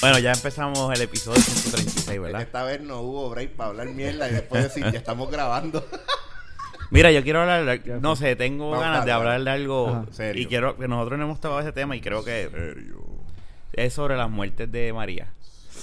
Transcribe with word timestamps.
Bueno, 0.00 0.18
ya 0.18 0.32
empezamos 0.32 0.92
el 0.94 1.02
episodio 1.02 1.40
136, 1.42 2.20
¿verdad? 2.20 2.40
Esta 2.42 2.62
vez 2.64 2.80
no 2.80 3.00
hubo 3.00 3.28
break 3.30 3.50
para 3.50 3.68
hablar 3.70 3.88
mierda 3.88 4.28
y 4.30 4.32
después 4.32 4.62
decir, 4.62 4.84
ya 4.90 4.98
estamos 4.98 5.30
grabando. 5.30 5.84
Mira, 6.90 7.12
yo 7.12 7.22
quiero 7.22 7.42
hablar, 7.42 7.80
no 8.00 8.16
sé, 8.16 8.34
tengo 8.34 8.70
Vamos, 8.70 8.84
ganas 8.84 9.04
de 9.04 9.12
hablar 9.12 9.44
de 9.44 9.50
algo 9.50 9.88
Ajá. 9.88 10.06
Serio. 10.10 10.42
y 10.42 10.46
quiero 10.46 10.76
que 10.76 10.88
nosotros 10.88 11.18
no 11.18 11.26
hemos 11.26 11.40
tocado 11.40 11.60
ese 11.60 11.72
tema 11.72 11.94
y 11.96 12.00
creo 12.00 12.24
que 12.24 12.50
es 13.74 13.92
sobre 13.92 14.16
las 14.16 14.28
muertes 14.30 14.70
de 14.72 14.92
María 14.92 15.28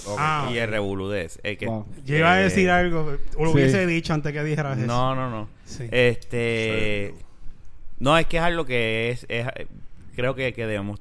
Ok. 0.04 0.16
Ah, 0.18 0.48
y 0.52 0.58
el 0.58 0.68
revolú 0.70 1.08
de 1.08 1.24
ese, 1.24 1.40
eh, 1.44 1.56
que- 1.56 1.66
Wow. 1.66 1.86
Yo 2.04 2.16
iba 2.16 2.32
a 2.32 2.40
eh, 2.40 2.44
decir 2.44 2.70
algo, 2.70 3.16
o 3.36 3.44
lo 3.44 3.50
Sí. 3.50 3.54
hubiese 3.56 3.86
dicho 3.86 4.12
antes 4.14 4.32
que 4.32 4.42
dijeras 4.44 4.78
eso. 4.78 4.86
No, 4.86 5.14
no, 5.14 5.28
no. 5.30 5.48
Sí. 5.64 5.88
Este, 5.90 7.14
no 7.98 8.16
es 8.16 8.26
que 8.26 8.36
es 8.36 8.42
algo 8.42 8.64
que 8.64 9.10
es, 9.10 9.26
es- 9.28 9.46
creo 10.14 10.34
que, 10.34 10.52
que 10.54 10.66
debemos, 10.66 11.00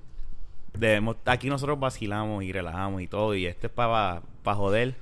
debemos, 0.80 1.18
aquí 1.26 1.50
nosotros 1.50 1.80
vacilamos 1.80 2.44
y 2.44 2.52
relajamos 2.52 3.02
y 3.02 3.08
todo 3.08 3.36
y 3.36 3.46
este 3.46 3.68
es 3.68 3.74
para 3.74 4.22
joder. 4.44 4.96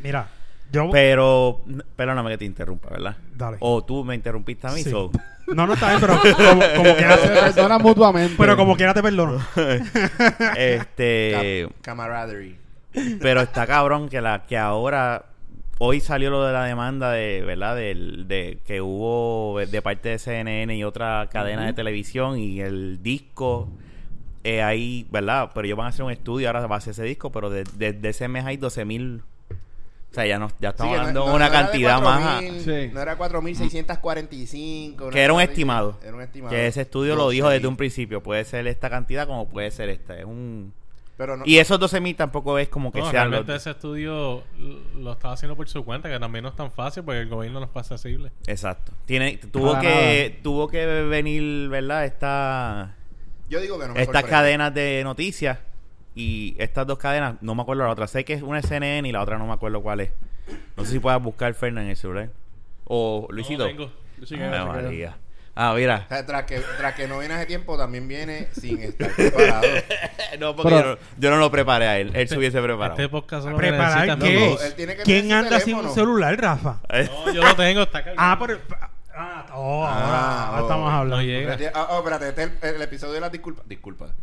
Mira, 0.00 0.28
yo... 0.72 0.88
Pero, 0.90 1.60
perdóname 1.96 2.30
que 2.30 2.38
te 2.38 2.44
interrumpa, 2.44 2.88
¿verdad? 2.90 3.16
Dale. 3.34 3.56
O 3.60 3.84
tú 3.84 4.04
me 4.04 4.14
interrumpiste 4.14 4.66
a 4.66 4.72
mí, 4.72 4.82
Sí. 4.82 4.90
so- 4.90 5.10
No, 5.54 5.66
no 5.66 5.74
está 5.74 5.88
bien, 5.88 6.00
pero 6.00 6.18
como, 6.20 6.62
como 6.76 6.96
quiera 6.96 7.16
Se 7.18 7.28
te, 7.28 7.34
perdona 7.40 7.78
mutuamente. 7.78 8.34
pero 8.38 8.56
como 8.56 8.76
quiera 8.76 8.94
te 8.94 9.02
perdono. 9.02 9.38
este, 10.56 11.66
Cam- 11.66 11.72
camaraderie. 11.82 12.56
pero 13.20 13.40
está 13.42 13.66
cabrón 13.66 14.08
que 14.08 14.20
la 14.20 14.44
que 14.46 14.56
ahora 14.56 15.26
hoy 15.78 16.00
salió 16.00 16.30
lo 16.30 16.44
de 16.46 16.52
la 16.52 16.64
demanda 16.64 17.10
de, 17.10 17.42
¿verdad? 17.42 17.76
Del, 17.76 18.28
de 18.28 18.58
que 18.66 18.80
hubo 18.80 19.58
de 19.58 19.82
parte 19.82 20.10
de 20.10 20.18
CNN 20.18 20.74
y 20.76 20.84
otra 20.84 21.28
cadena 21.30 21.66
de 21.66 21.72
televisión 21.72 22.38
y 22.38 22.60
el 22.60 23.02
disco 23.02 23.68
eh, 24.44 24.62
ahí, 24.62 25.06
¿verdad? 25.10 25.50
Pero 25.54 25.66
ellos 25.66 25.78
van 25.78 25.86
a 25.86 25.90
hacer 25.90 26.04
un 26.04 26.10
estudio 26.12 26.48
ahora 26.48 26.66
va 26.66 26.74
a 26.76 26.78
hacer 26.78 26.92
ese 26.92 27.04
disco, 27.04 27.30
pero 27.32 27.48
de, 27.50 27.64
de, 27.74 27.92
de 27.92 28.08
ese 28.08 28.28
mes 28.28 28.44
hay 28.44 28.56
12 28.56 28.84
mil. 28.84 29.22
O 30.10 30.14
sea, 30.14 30.26
ya, 30.26 30.38
no, 30.38 30.50
ya 30.60 30.70
estamos 30.70 30.92
Sí, 30.92 30.98
hablando 30.98 31.24
no- 31.26 31.34
una 31.34 31.46
no 31.46 31.52
cantidad 31.52 32.02
más. 32.02 32.42
4.000, 32.42 32.58
Sí. 32.88 32.90
No 32.92 33.00
era 33.00 33.16
4.645. 33.16 35.10
Que 35.10 35.20
era 35.22 35.32
un 35.32 35.40
estimado. 35.40 35.98
Era 36.02 36.14
un 36.14 36.22
estimado. 36.22 36.50
Que 36.50 36.66
ese 36.66 36.82
estudio 36.82 37.16
lo 37.16 37.28
12.000. 37.28 37.32
dijo 37.32 37.48
desde 37.48 37.66
un 37.66 37.76
principio. 37.76 38.22
Puede 38.22 38.44
ser 38.44 38.66
esta 38.66 38.90
cantidad 38.90 39.26
como 39.26 39.48
puede 39.48 39.70
ser 39.70 39.88
esta. 39.88 40.18
Es 40.18 40.24
un... 40.24 40.72
Pero 41.16 41.36
no, 41.36 41.44
Y 41.46 41.58
esos 41.58 41.78
12 41.78 42.00
mil 42.00 42.16
tampoco 42.16 42.58
es 42.58 42.68
como 42.68 42.90
que 42.90 42.98
No, 43.00 43.10
sean 43.10 43.30
los... 43.30 43.40
realmente 43.46 43.54
ese 43.54 43.70
estudio 43.70 44.42
lo 44.98 45.12
estaba 45.12 45.34
haciendo 45.34 45.54
por 45.56 45.68
su 45.68 45.84
cuenta, 45.84 46.08
que 46.10 46.18
también 46.18 46.42
no 46.42 46.48
es 46.48 46.56
tan 46.56 46.72
fácil 46.72 47.04
porque 47.04 47.20
el 47.20 47.28
gobierno 47.28 47.60
no 47.60 47.66
es 47.66 47.76
accesible. 47.76 48.32
Exacto. 48.46 48.92
Tiene, 49.04 49.36
tuvo 49.36 49.78
que 49.78 50.40
tuvo 50.42 50.68
que 50.68 50.84
venir, 50.84 51.68
¿verdad? 51.68 52.06
Esta, 52.06 52.96
yo 53.52 53.60
digo 53.60 53.78
que 53.78 53.86
no 53.86 53.94
me 53.94 54.00
estas 54.00 54.22
sorprende. 54.22 54.30
cadenas 54.30 54.74
de 54.74 55.02
noticias 55.04 55.58
y 56.14 56.56
estas 56.58 56.86
dos 56.86 56.98
cadenas, 56.98 57.34
no 57.42 57.54
me 57.54 57.62
acuerdo 57.62 57.84
la 57.84 57.90
otra. 57.90 58.06
Sé 58.06 58.24
que 58.24 58.32
es 58.32 58.42
una 58.42 58.58
es 58.60 58.66
CNN 58.66 59.06
y 59.06 59.12
la 59.12 59.20
otra 59.22 59.36
no 59.38 59.46
me 59.46 59.52
acuerdo 59.52 59.82
cuál 59.82 60.00
es. 60.00 60.10
No 60.76 60.84
sé 60.84 60.92
si 60.92 60.98
puedas 60.98 61.22
buscar 61.22 61.52
Fernan 61.54 61.84
en 61.84 61.90
el 61.90 61.96
celular. 61.96 62.30
O 62.84 63.26
Luisito. 63.30 63.64
No, 63.64 63.68
tengo. 63.68 63.92
Yo 64.18 64.26
sí 64.26 64.36
que- 64.36 64.42
Ay, 64.44 64.66
María. 64.66 65.16
Ah, 65.54 65.74
mira. 65.76 66.04
O 66.06 66.08
sea, 66.08 66.24
tras 66.24 66.44
que, 66.44 66.60
tras 66.78 66.94
que 66.94 67.06
no 67.06 67.18
viene 67.18 67.34
hace 67.34 67.44
tiempo, 67.44 67.76
también 67.76 68.08
viene 68.08 68.48
sin 68.58 68.80
estar 68.80 69.10
preparado. 69.14 69.62
no, 70.40 70.56
porque 70.56 70.74
Pero- 70.74 70.94
yo, 70.94 70.94
no, 70.94 70.98
yo 71.18 71.30
no 71.30 71.36
lo 71.36 71.50
preparé 71.50 71.86
a 71.88 71.98
él. 71.98 72.10
Él 72.14 72.26
se 72.26 72.38
hubiese 72.38 72.62
preparado. 72.62 72.98
Este 72.98 73.10
podcast 73.10 73.44
solo 73.44 73.58
¿Preparar 73.58 74.04
qué? 74.06 74.10
amigos. 74.12 74.64
Él 74.64 74.74
tiene 74.74 74.96
que 74.96 75.02
¿Quién 75.02 75.30
anda 75.30 75.60
sin 75.60 75.74
un 75.76 75.92
celular, 75.92 76.40
Rafa? 76.40 76.80
No, 76.90 77.32
yo 77.34 77.42
lo 77.42 77.54
tengo, 77.54 77.82
está 77.82 78.02
cargado. 78.02 78.16
Ah, 78.18 78.38
pero... 78.40 78.58
Ah, 79.14 79.46
oh, 79.54 79.84
ahora, 79.84 79.90
Ah, 79.94 80.46
ahora 80.48 80.60
oh. 80.60 80.64
estamos 80.66 80.92
hablando. 80.92 81.16
No 81.16 81.22
llega. 81.22 81.52
Espérate, 81.54 81.78
ah, 81.78 81.86
oh, 81.90 81.98
espérate, 81.98 82.28
este 82.28 82.42
es 82.44 82.50
el, 82.62 82.74
el 82.76 82.82
episodio 82.82 83.12
de 83.14 83.20
las 83.20 83.32
disculpas. 83.32 83.68
Disculpa. 83.68 84.14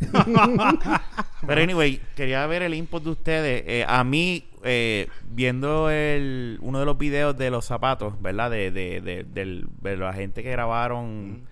Pero 1.46 1.60
anyway, 1.62 2.00
quería 2.14 2.46
ver 2.46 2.62
el 2.62 2.74
input 2.74 3.02
de 3.02 3.10
ustedes. 3.10 3.64
Eh, 3.66 3.84
a 3.86 4.04
mí, 4.04 4.44
eh, 4.64 5.08
viendo 5.30 5.90
el, 5.90 6.58
uno 6.62 6.78
de 6.80 6.84
los 6.86 6.98
videos 6.98 7.36
de 7.36 7.50
los 7.50 7.64
zapatos, 7.64 8.20
¿verdad? 8.20 8.50
De, 8.50 8.70
de, 8.70 9.00
de, 9.00 9.24
del- 9.24 9.68
de 9.82 9.96
la 9.96 10.12
gente 10.12 10.42
que 10.42 10.50
grabaron 10.50 11.42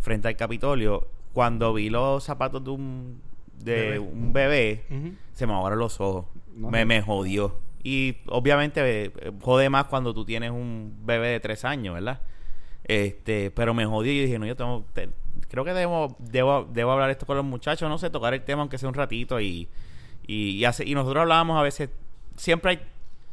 frente 0.00 0.28
al 0.28 0.36
Capitolio, 0.36 1.08
cuando 1.32 1.72
vi 1.74 1.90
los 1.90 2.24
zapatos 2.24 2.62
de 2.64 2.70
un, 2.70 3.20
de 3.58 3.74
Bebé. 3.74 3.98
un 3.98 4.32
bebé, 4.32 4.84
se 5.32 5.46
me 5.46 5.52
aguaron 5.54 5.78
los 5.78 6.00
ojos. 6.00 6.26
No. 6.54 6.70
Me, 6.70 6.84
me 6.84 7.02
jodió. 7.02 7.58
Y 7.82 8.16
obviamente 8.28 8.80
eh, 9.04 9.12
jode 9.42 9.68
más 9.70 9.84
cuando 9.86 10.12
tú 10.14 10.24
tienes 10.24 10.50
un 10.50 10.94
bebé 11.04 11.28
de 11.28 11.40
tres 11.40 11.64
años, 11.64 11.94
¿verdad? 11.94 12.20
Este, 12.88 13.50
pero 13.50 13.74
me 13.74 13.84
jodió 13.84 14.12
y 14.12 14.16
yo 14.18 14.22
dije, 14.24 14.38
no, 14.38 14.46
yo 14.46 14.54
tengo, 14.56 14.84
te- 14.92 15.08
creo 15.48 15.64
que 15.64 15.72
debo, 15.74 16.14
debo, 16.20 16.68
debo 16.72 16.92
hablar 16.92 17.10
esto 17.10 17.26
con 17.26 17.36
los 17.36 17.44
muchachos, 17.44 17.88
no 17.88 17.98
sé, 17.98 18.10
tocar 18.10 18.32
el 18.32 18.42
tema 18.44 18.62
aunque 18.62 18.78
sea 18.78 18.88
un 18.88 18.94
ratito 18.94 19.40
y, 19.40 19.68
y, 20.26 20.50
y, 20.50 20.64
hace- 20.64 20.84
y 20.84 20.94
nosotros 20.94 21.22
hablábamos 21.22 21.58
a 21.58 21.62
veces, 21.62 21.90
siempre 22.36 22.70
hay 22.72 22.80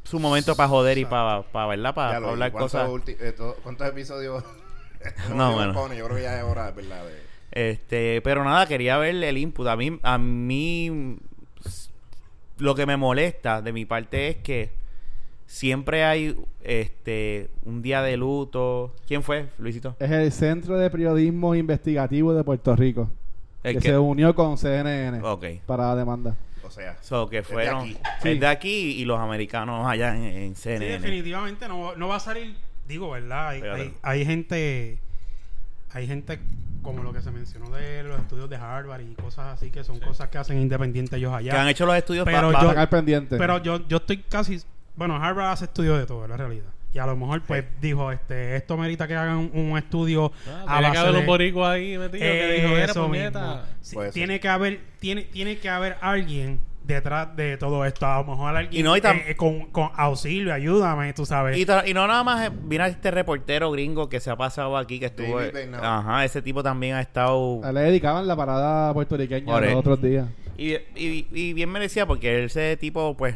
su 0.03 0.19
momento 0.19 0.55
para 0.55 0.69
joder 0.69 0.97
y 0.97 1.05
para, 1.05 1.43
para 1.43 1.67
¿verdad? 1.67 1.93
Para, 1.93 2.17
hablar 2.17 2.49
vi. 2.49 2.51
¿Cuántos 2.57 2.71
cosas. 2.71 3.07
eh, 3.21 3.31
to- 3.31 3.55
¿Cuántos 3.63 3.87
episodios? 3.87 4.43
No, 5.35 5.49
Yo 5.51 5.55
bueno. 5.55 5.73
pone, 5.73 5.97
Yo 5.97 6.05
creo 6.05 6.17
que 6.17 6.23
ya 6.23 6.37
es 6.39 6.43
hora, 6.45 6.71
¿verdad? 6.71 7.03
De- 7.05 7.71
Este, 7.71 8.21
pero 8.21 8.43
nada, 8.43 8.65
quería 8.65 8.97
ver 8.97 9.15
el 9.23 9.37
input. 9.37 9.67
A 9.67 9.75
mí, 9.75 9.99
a 10.01 10.17
mí, 10.17 11.17
lo 12.57 12.75
que 12.75 12.85
me 12.85 12.97
molesta 12.97 13.61
de 13.61 13.73
mi 13.73 13.85
parte 13.85 14.29
es 14.29 14.35
que 14.37 14.71
siempre 15.57 16.03
hay, 16.03 16.35
este, 16.63 17.51
un 17.63 17.83
día 17.83 18.01
de 18.01 18.17
luto. 18.17 18.91
¿Quién 19.07 19.21
fue, 19.21 19.49
Luisito? 19.59 19.95
Es 19.99 20.09
el 20.09 20.31
Centro 20.31 20.79
de 20.79 20.89
Periodismo 20.89 21.53
Investigativo 21.53 22.33
de 22.33 22.43
Puerto 22.43 22.75
Rico. 22.75 23.11
El 23.61 23.75
que, 23.75 23.79
que- 23.81 23.89
se 23.89 23.97
unió 23.99 24.33
con 24.33 24.57
CNN 24.57 25.21
para 25.67 25.89
la 25.89 25.95
demanda. 25.95 26.35
O 26.65 26.71
sea, 26.71 26.97
So, 27.01 27.29
que 27.29 27.37
de 27.37 27.43
fueron 27.43 27.81
aquí. 27.81 27.97
el 28.23 28.33
Sí. 28.33 28.39
de 28.39 28.47
aquí 28.47 28.69
y 28.99 29.05
los 29.05 29.19
americanos 29.19 29.85
allá 29.85 30.15
en, 30.15 30.23
en 30.23 30.55
Sí, 30.55 30.63
CNN. 30.63 30.93
definitivamente 30.93 31.67
no, 31.67 31.95
no 31.95 32.07
va 32.07 32.15
a 32.15 32.19
salir, 32.19 32.55
digo, 32.87 33.11
¿verdad? 33.11 33.49
Hay, 33.49 33.61
hay, 33.61 33.93
hay 34.01 34.25
gente, 34.25 34.97
hay 35.91 36.07
gente 36.07 36.39
como 36.81 37.03
lo 37.03 37.13
que 37.13 37.21
se 37.21 37.29
mencionó 37.31 37.69
de 37.69 38.03
los 38.03 38.19
estudios 38.19 38.49
de 38.49 38.55
Harvard 38.55 39.01
y 39.01 39.13
cosas 39.13 39.53
así, 39.53 39.69
que 39.69 39.83
son 39.83 39.99
cosas 39.99 40.29
que 40.29 40.39
hacen 40.39 40.59
independientes 40.59 41.13
ellos 41.17 41.31
allá. 41.31 41.51
que 41.51 41.57
han 41.57 41.67
hecho 41.67 41.85
los 41.85 41.95
estudios 41.95 42.25
Pero 42.25 42.47
pa- 42.47 42.53
pa- 42.53 42.61
yo- 42.63 42.69
Sacar 42.69 42.89
pendiente. 42.89 43.37
Pero 43.37 43.61
yo, 43.61 43.87
yo 43.87 43.97
estoy 43.97 44.17
casi, 44.23 44.59
bueno, 44.95 45.15
Harvard 45.15 45.51
hace 45.51 45.65
estudios 45.65 45.97
de 45.99 46.05
todo, 46.05 46.27
la 46.27 46.37
realidad. 46.37 46.65
Y 46.93 46.99
a 46.99 47.07
lo 47.07 47.15
mejor, 47.15 47.41
pues, 47.41 47.65
dijo, 47.81 48.11
este, 48.11 48.55
esto 48.55 48.77
merita 48.77 49.07
que 49.07 49.15
hagan 49.15 49.37
un, 49.37 49.51
un 49.71 49.77
estudio 49.79 50.31
Ah, 50.47 50.63
a 50.67 50.77
que 50.79 50.83
base 50.89 50.99
haber 50.99 51.13
de- 51.13 51.19
un 51.21 51.25
boricua 51.25 51.71
ahí 51.71 51.97
metido 51.97 52.19
que 52.23 52.51
dijo, 52.61 52.77
eso 52.77 53.09
mismo. 53.09 53.59
Sí, 53.81 53.95
ser. 53.95 54.11
tiene 54.11 54.39
que 54.39 54.47
haber, 54.47 54.79
tiene, 54.99 55.23
tiene 55.23 55.57
que 55.57 55.69
haber 55.69 55.97
alguien 56.01 56.59
detrás 56.83 57.35
de 57.35 57.57
todo 57.57 57.83
esto. 57.85 58.05
A 58.05 58.19
lo 58.19 58.25
mejor 58.25 58.55
alguien 58.55 58.79
Y 58.79 58.83
no, 58.83 58.95
y 58.95 59.01
tam- 59.01 59.23
eh, 59.25 59.35
con, 59.35 59.67
con 59.71 59.89
auxilio, 59.95 60.53
ayúdame, 60.53 61.11
tú 61.13 61.25
sabes. 61.25 61.57
Y, 61.57 61.65
no 61.95 62.05
nada 62.07 62.23
más, 62.23 62.47
eh, 62.47 62.51
mira 62.51 62.87
este 62.87 63.09
reportero 63.09 63.71
gringo 63.71 64.07
que 64.07 64.19
se 64.19 64.29
ha 64.29 64.35
pasado 64.35 64.77
aquí, 64.77 64.99
que 64.99 65.07
estuvo... 65.07 65.39
Ajá, 65.81 66.25
ese 66.25 66.43
tipo 66.43 66.61
también 66.61 66.93
ha 66.95 67.01
estado... 67.01 67.59
A 67.63 67.71
le 67.71 67.81
dedicaban 67.81 68.27
la 68.27 68.35
parada 68.35 68.93
puertorriqueña 68.93 69.59
los 69.59 69.73
otros 69.75 69.99
días. 69.99 70.27
Y, 70.59 70.73
y, 70.95 71.27
y 71.31 71.53
bien 71.53 71.69
merecía 71.71 72.05
porque 72.05 72.43
ese 72.43 72.77
tipo, 72.77 73.17
pues, 73.17 73.35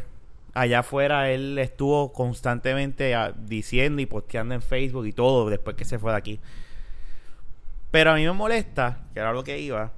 allá 0.60 0.80
afuera, 0.80 1.30
él 1.30 1.58
estuvo 1.58 2.12
constantemente 2.12 3.14
ah, 3.14 3.32
diciendo 3.36 4.02
y 4.02 4.06
posteando 4.06 4.54
en 4.54 4.62
Facebook 4.62 5.06
y 5.06 5.12
todo 5.12 5.48
después 5.50 5.76
que 5.76 5.84
se 5.84 5.98
fue 5.98 6.12
de 6.12 6.18
aquí. 6.18 6.40
Pero 7.90 8.10
a 8.10 8.14
mí 8.16 8.24
me 8.24 8.32
molesta, 8.32 8.98
que 9.14 9.20
era 9.20 9.32
lo 9.32 9.44
que 9.44 9.58
iba, 9.60 9.92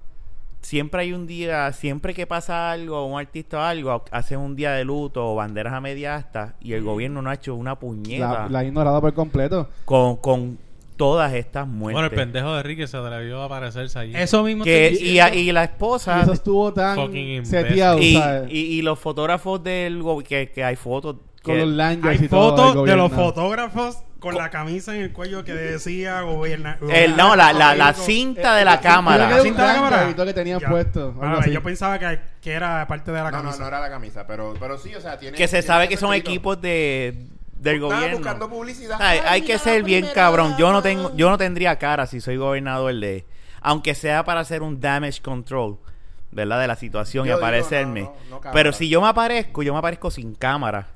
siempre 0.61 1.03
hay 1.03 1.13
un 1.13 1.27
día, 1.27 1.73
siempre 1.73 2.15
que 2.15 2.27
pasa 2.27 2.71
algo, 2.71 3.05
un 3.07 3.19
artista 3.19 3.59
o 3.59 3.63
algo, 3.63 4.05
hacen 4.11 4.39
un 4.39 4.55
día 4.55 4.73
de 4.73 4.85
luto 4.85 5.33
o 5.33 5.35
banderas 5.35 5.73
a 5.73 5.81
media 5.81 6.17
asta 6.17 6.55
y 6.61 6.75
el 6.75 6.85
gobierno 6.85 7.23
no 7.23 7.31
ha 7.31 7.35
hecho 7.35 7.55
una 7.55 7.79
puñeta 7.79 8.43
La, 8.45 8.49
la 8.49 8.59
ha 8.61 8.65
ignorado 8.65 9.01
por 9.01 9.13
completo. 9.15 9.69
con, 9.85 10.17
con 10.17 10.59
todas 11.01 11.33
estas 11.35 11.67
muertes. 11.67 11.95
Bueno, 11.95 12.09
el 12.09 12.15
pendejo 12.15 12.55
de 12.55 12.63
Ricky 12.63 12.87
se 12.87 12.97
atrevió 12.97 13.41
a 13.43 13.47
aparecerse 13.47 13.99
allí. 13.99 14.13
Eso 14.15 14.43
mismo 14.43 14.65
que, 14.65 14.97
te- 14.99 15.03
y, 15.05 15.19
a- 15.19 15.35
y 15.35 15.51
la 15.51 15.65
esposa... 15.65 16.19
Y 16.19 16.23
eso 16.23 16.33
estuvo 16.35 16.73
tan 16.75 16.97
seteado, 17.45 17.99
y, 17.99 18.15
¿sabes? 18.15 18.51
y, 18.53 18.59
y 18.79 18.83
los 18.83 18.99
fotógrafos 18.99 19.63
del 19.65 20.03
que, 20.29 20.51
que 20.51 20.63
hay 20.63 20.77
fotos 20.77 21.17
con 21.43 21.55
que- 21.55 21.61
los 21.61 21.69
lanyards 21.71 22.21
Hay 22.21 22.27
y 22.27 22.29
todo. 22.29 22.57
fotos 22.57 22.87
de 22.87 22.97
los 22.97 23.11
fotógrafos 23.13 23.99
con 24.19 24.35
la 24.35 24.51
camisa 24.51 24.95
en 24.95 25.01
el 25.01 25.13
cuello 25.15 25.43
que 25.45 25.55
decía 25.55 26.21
gobierna. 26.21 26.77
el, 26.93 27.17
no 27.17 27.35
la, 27.37 27.55
la, 27.55 27.75
la 27.75 27.95
cinta 27.95 28.55
de 28.57 28.67
la 28.67 28.79
que 28.79 28.87
cámara 28.89 29.37
un 29.37 29.43
¿Cinta 29.43 29.63
de 29.63 29.69
la 29.69 29.75
cámara? 29.75 30.15
que 30.15 30.35
tenían 30.35 30.61
puesto. 30.61 31.15
Ah, 31.23 31.41
yo 31.51 31.63
pensaba 31.63 31.99
que, 31.99 32.21
que 32.43 32.53
era 32.53 32.87
parte 32.87 33.11
de 33.11 33.17
la 33.17 33.31
No, 33.31 33.39
no, 33.39 33.43
camisa. 33.45 33.59
no 33.63 33.69
era 33.69 33.81
la 33.81 33.89
camisa, 33.89 34.27
pero, 34.27 34.53
pero 34.61 34.77
sí, 34.77 34.95
o 34.95 35.01
sea, 35.01 35.19
tiene. 35.19 35.35
que 35.39 35.45
se 35.49 35.53
tiene 35.53 35.67
sabe 35.67 35.89
que 35.89 35.97
son 35.97 36.13
equipos 36.13 36.61
de 36.61 37.27
del 37.61 37.77
Estaba 37.77 37.95
gobierno 37.95 38.17
buscando 38.19 38.49
publicidad. 38.51 38.97
Ay, 39.01 39.19
Ay, 39.23 39.27
hay 39.29 39.43
que 39.43 39.59
ser 39.59 39.83
bien 39.83 40.01
primera 40.01 40.15
cabrón 40.15 40.55
yo 40.59 40.73
no 40.73 40.81
tengo 40.83 41.15
yo 41.15 41.29
no 41.31 41.37
tendría 41.39 41.77
cara 41.79 42.07
si 42.07 42.21
soy 42.21 42.37
gobernador 42.37 42.95
de 42.95 43.25
aunque 43.61 43.95
sea 43.95 44.25
para 44.25 44.41
hacer 44.41 44.63
un 44.63 44.81
damage 44.81 45.21
control 45.21 45.79
verdad 46.33 46.59
de 46.61 46.67
la 46.67 46.77
situación 46.77 47.27
Yo 47.27 47.33
y 47.33 47.35
digo, 47.37 47.47
aparecerme 47.47 48.01
no, 48.03 48.07
no, 48.07 48.31
no 48.31 48.41
cámara. 48.41 48.53
pero 48.55 48.73
si 48.73 48.89
yo 48.89 49.01
me 49.03 49.09
aparezco 49.09 49.63
yo 49.63 49.73
me 49.75 49.79
aparezco 49.79 50.11
sin 50.11 50.35
cámara 50.35 50.89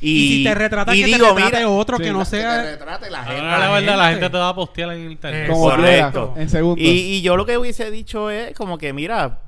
y, 0.00 0.10
Y, 0.10 0.38
si 0.38 0.44
te 0.44 0.54
retrata 0.54 0.94
y 0.94 1.00
que 1.00 1.06
digo 1.06 1.18
te 1.34 1.34
retrate 1.34 1.56
mira 1.56 1.68
otro 1.70 1.96
Sí. 1.96 2.02
que 2.04 2.12
no 2.12 2.18
Que 2.20 2.24
te 2.24 2.30
sea... 2.30 2.62
retrate 2.62 3.10
la 3.10 3.24
gente. 3.24 3.40
Ahora 3.40 3.50
la 3.50 3.58
la 3.58 3.72
verdad, 3.74 3.96
la 3.98 4.10
gente. 4.10 4.30
te 4.30 4.38
va 4.38 4.48
a 4.50 4.54
postear 4.54 4.92
en 4.92 5.10
internet. 5.10 5.50
Como 5.50 5.62
Correcto. 5.70 6.26
quiera, 6.28 6.42
en 6.42 6.48
segundos. 6.50 6.78
Y, 6.78 6.88
y 7.16 7.20
yo 7.22 7.36
lo 7.36 7.44
que 7.44 7.58
hubiese 7.58 7.90
dicho 7.90 8.30
es 8.30 8.54
como 8.54 8.78
que, 8.78 8.92
mira, 8.92 9.40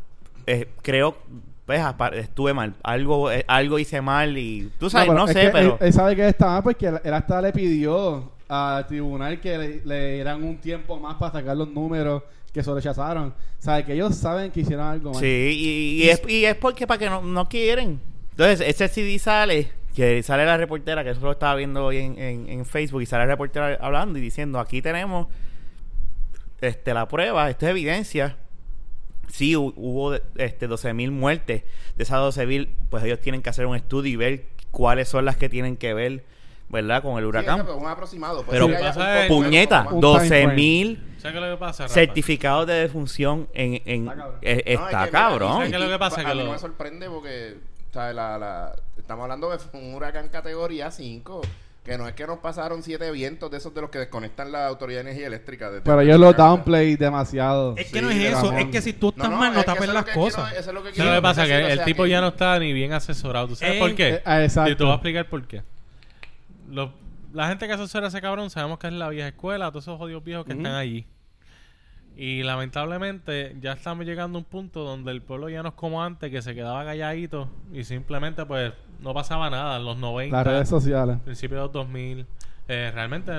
eh, 0.49 0.69
creo, 0.83 1.17
pues 1.97 2.13
estuve 2.15 2.55
mal, 2.55 2.75
algo 2.83 3.31
eh, 3.31 3.45
algo 3.47 3.79
hice 3.79 4.01
mal 4.01 4.37
y 4.37 4.71
tú 4.79 4.91
sabes, 4.91 5.13
no, 5.13 5.27
sé, 5.27 5.51
pero 5.53 5.79
Él, 5.81 5.87
él 5.87 5.93
sabe 5.93 6.17
que 6.17 6.29
está 6.29 6.47
mal 6.47 6.63
porque 6.63 6.87
él, 6.87 7.01
él 7.05 7.15
hasta 7.15 7.41
le 7.41 7.53
pidió 7.53 8.33
al 8.49 8.87
tribunal 8.87 9.41
que 9.41 9.57
le, 9.57 9.83
le 9.85 10.15
dieran 10.15 10.43
un 10.43 10.59
tiempo 10.59 10.99
más 10.99 11.17
para 11.17 11.33
sacar 11.33 11.57
los 11.57 11.69
números 11.69 12.23
que 12.53 12.63
se 12.63 12.73
rechazaron. 12.73 13.33
Sabe 13.59 13.85
que 13.85 13.93
ellos 13.93 14.15
saben 14.17 14.51
que 14.51 14.61
hicieron 14.61 14.87
algo 14.87 15.13
mal. 15.13 15.21
sí, 15.21 15.27
y, 15.27 16.05
y 16.05 16.09
es, 16.09 16.23
y 16.27 16.45
es 16.45 16.57
porque 16.57 16.87
para 16.87 16.99
que 16.99 17.09
no, 17.09 17.23
no 17.23 17.49
quieren. 17.49 18.01
Entonces, 18.33 18.67
ese 18.67 18.89
CD 18.89 19.19
sale, 19.19 19.71
que 19.95 20.23
sale 20.23 20.45
la 20.45 20.57
reportera, 20.57 21.05
que 21.05 21.11
eso 21.11 21.21
lo 21.21 21.33
estaba 21.33 21.55
viendo 21.55 21.85
hoy 21.85 21.99
en, 21.99 22.19
en, 22.19 22.49
en 22.49 22.65
Facebook, 22.65 23.03
y 23.03 23.07
sale 23.07 23.25
la 23.25 23.33
reportera 23.33 23.79
hablando 23.81 24.19
y 24.19 24.23
diciendo, 24.23 24.59
aquí 24.59 24.83
tenemos 24.83 25.29
este 26.61 26.93
la 26.95 27.07
prueba, 27.07 27.49
esto 27.51 27.67
es 27.67 27.71
evidencia. 27.71 28.37
Sí, 29.33 29.55
hu- 29.55 29.73
hubo 29.77 30.15
este 30.37 30.69
12.000 30.69 31.11
muertes. 31.11 31.63
De 31.97 32.03
esas 32.03 32.19
12.000, 32.19 32.69
pues 32.91 33.05
ellos 33.05 33.21
tienen 33.21 33.43
que 33.43 33.51
hacer 33.51 33.67
un 33.67 33.77
estudio 33.77 34.11
y 34.13 34.17
ver 34.17 34.45
cuáles 34.71 35.09
son 35.09 35.25
las 35.25 35.37
que 35.37 35.49
tienen 35.49 35.77
que 35.77 35.95
ver, 35.95 36.25
¿verdad? 36.69 37.03
Con 37.03 37.17
el 37.19 37.25
Sí, 37.25 37.29
huracán. 37.29 37.57
eso, 37.61 37.67
pues, 37.67 37.79
un 37.79 37.87
aproximado. 37.89 38.43
Puede 38.45 38.51
Pero 38.59 38.67
haya 38.77 38.89
pasa 38.95 39.21
un 39.23 39.29
Puñeta, 39.29 39.87
Un 39.91 40.01
time 40.01 40.29
12.000 40.29 40.99
¿Sabes 41.19 41.23
qué 41.23 41.29
es 41.29 41.35
lo 41.51 41.55
que 41.57 41.61
pasa, 41.61 41.83
Rafa? 41.85 41.95
certificados 41.95 42.67
de 42.67 42.73
defunción 42.75 43.49
en, 43.53 43.83
en- 43.85 44.09
Está 44.09 44.17
cabrón. 44.17 44.39
eh, 44.43 44.55
No, 44.55 44.59
es 44.59 44.67
está 44.67 44.89
que, 44.89 45.07
mira, 45.07 45.11
cabrón. 45.11 45.53
¿Sabes 45.53 45.69
qué 45.71 45.77
es 45.77 45.83
lo 45.83 45.89
que 45.91 45.99
pasa? 45.99 46.21
A 46.21 46.25
Que 46.25 46.31
mí 46.31 46.39
lo- 46.39 46.45
no 46.47 46.53
me 46.53 46.59
sorprende 46.59 47.11
porque, 47.11 47.57
¿sabes? 47.93 48.15
La, 48.17 48.39
la, 48.39 48.77
estamos 48.97 49.23
hablando 49.25 49.51
de 49.51 49.59
un 49.79 49.95
huracán 49.95 50.29
categoría 50.29 50.91
5. 50.91 51.43
Que 51.85 51.97
no 51.97 52.07
es 52.07 52.13
que 52.15 52.27
nos 52.27 52.39
pasaron 52.41 52.83
siete 52.83 53.11
vientos 53.11 53.51
de 53.51 53.57
esos 53.57 53.73
de 53.75 53.81
los 53.81 53.89
que 53.89 53.99
desconectan 53.99 54.53
la 54.53 54.67
Autoridad 54.67 54.99
de 54.99 55.09
Energía 55.11 55.29
Eléctrica. 55.29 55.71
Pero 55.83 56.01
ellos 56.03 56.21
lo 56.21 56.33
downplay 56.35 56.95
demasiado. 56.97 57.75
Es 57.77 57.87
que 57.91 57.99
Sí, 58.01 58.05
no 58.05 58.11
es 58.11 58.17
eso, 58.19 58.53
es 58.53 58.67
que 58.67 58.83
si 58.83 58.93
tú 58.93 59.09
estás 59.09 59.31
mal, 59.31 59.55
no 59.55 59.61
es 59.61 59.67
las 59.67 60.05
quiero- 60.05 60.21
cosas. 60.21 60.53
eso 60.53 60.59
es 60.71 60.75
lo 60.75 60.83
que 60.83 60.89
¿Sabes 60.91 60.95
quiero 60.95 61.11
lo 61.11 61.17
que 61.17 61.23
pasa? 61.23 61.47
Que 61.47 61.55
o 61.55 61.67
el 61.69 61.77
sea, 61.77 61.85
tipo 61.87 62.03
que- 62.05 62.11
ya 62.11 62.21
no 62.21 62.29
está 62.29 62.59
ni 62.59 62.73
bien 62.75 62.93
asesorado. 62.93 63.49
¿Tú 63.49 63.57
sabes 63.57 63.77
Eh, 63.77 63.79
por 63.81 63.95
qué? 63.95 64.09
eh, 64.11 64.23
ah, 64.27 64.43
exacto. 64.43 64.73
Y 64.73 64.77
te 64.77 64.85
voy 64.85 64.93
a 64.93 64.97
explicar 64.97 65.29
por 65.31 65.47
qué. 65.47 65.63
Los- 66.69 66.91
la 67.33 67.49
gente 67.49 67.67
que 67.67 67.73
asesora 67.73 68.07
a 68.07 68.09
ese 68.11 68.21
cabrón 68.21 68.51
sabemos 68.51 68.79
que 68.79 68.89
es 68.89 68.93
la 68.93 69.09
vieja 69.09 69.29
escuela, 69.29 69.71
todos 69.71 69.85
esos 69.85 69.97
jodidos 69.99 70.23
viejos 70.23 70.45
que 70.45 70.53
están 70.53 70.75
allí. 70.75 71.07
Y 72.23 72.43
lamentablemente 72.43 73.57
ya 73.63 73.73
estamos 73.73 74.05
llegando 74.05 74.37
a 74.37 74.41
un 74.41 74.45
punto 74.45 74.85
donde 74.85 75.11
el 75.11 75.23
pueblo 75.23 75.49
ya 75.49 75.63
no 75.63 75.71
es 75.71 75.75
como 75.75 76.05
antes, 76.05 76.31
que 76.31 76.43
se 76.43 76.55
quedaba 76.55 76.85
calladito 76.85 77.49
y 77.73 77.85
simplemente 77.85 78.45
pues 78.45 78.75
no 79.01 79.15
pasaba 79.15 79.49
nada 79.49 79.79
en 79.79 79.87
los 79.87 79.97
90, 79.97 80.37
Las 80.37 80.47
redes 80.47 80.69
sociales. 80.69 81.17
principios 81.25 81.57
de 81.61 81.63
los 81.63 81.73
2000. 81.73 82.27
Eh, 82.69 82.91
realmente 82.93 83.33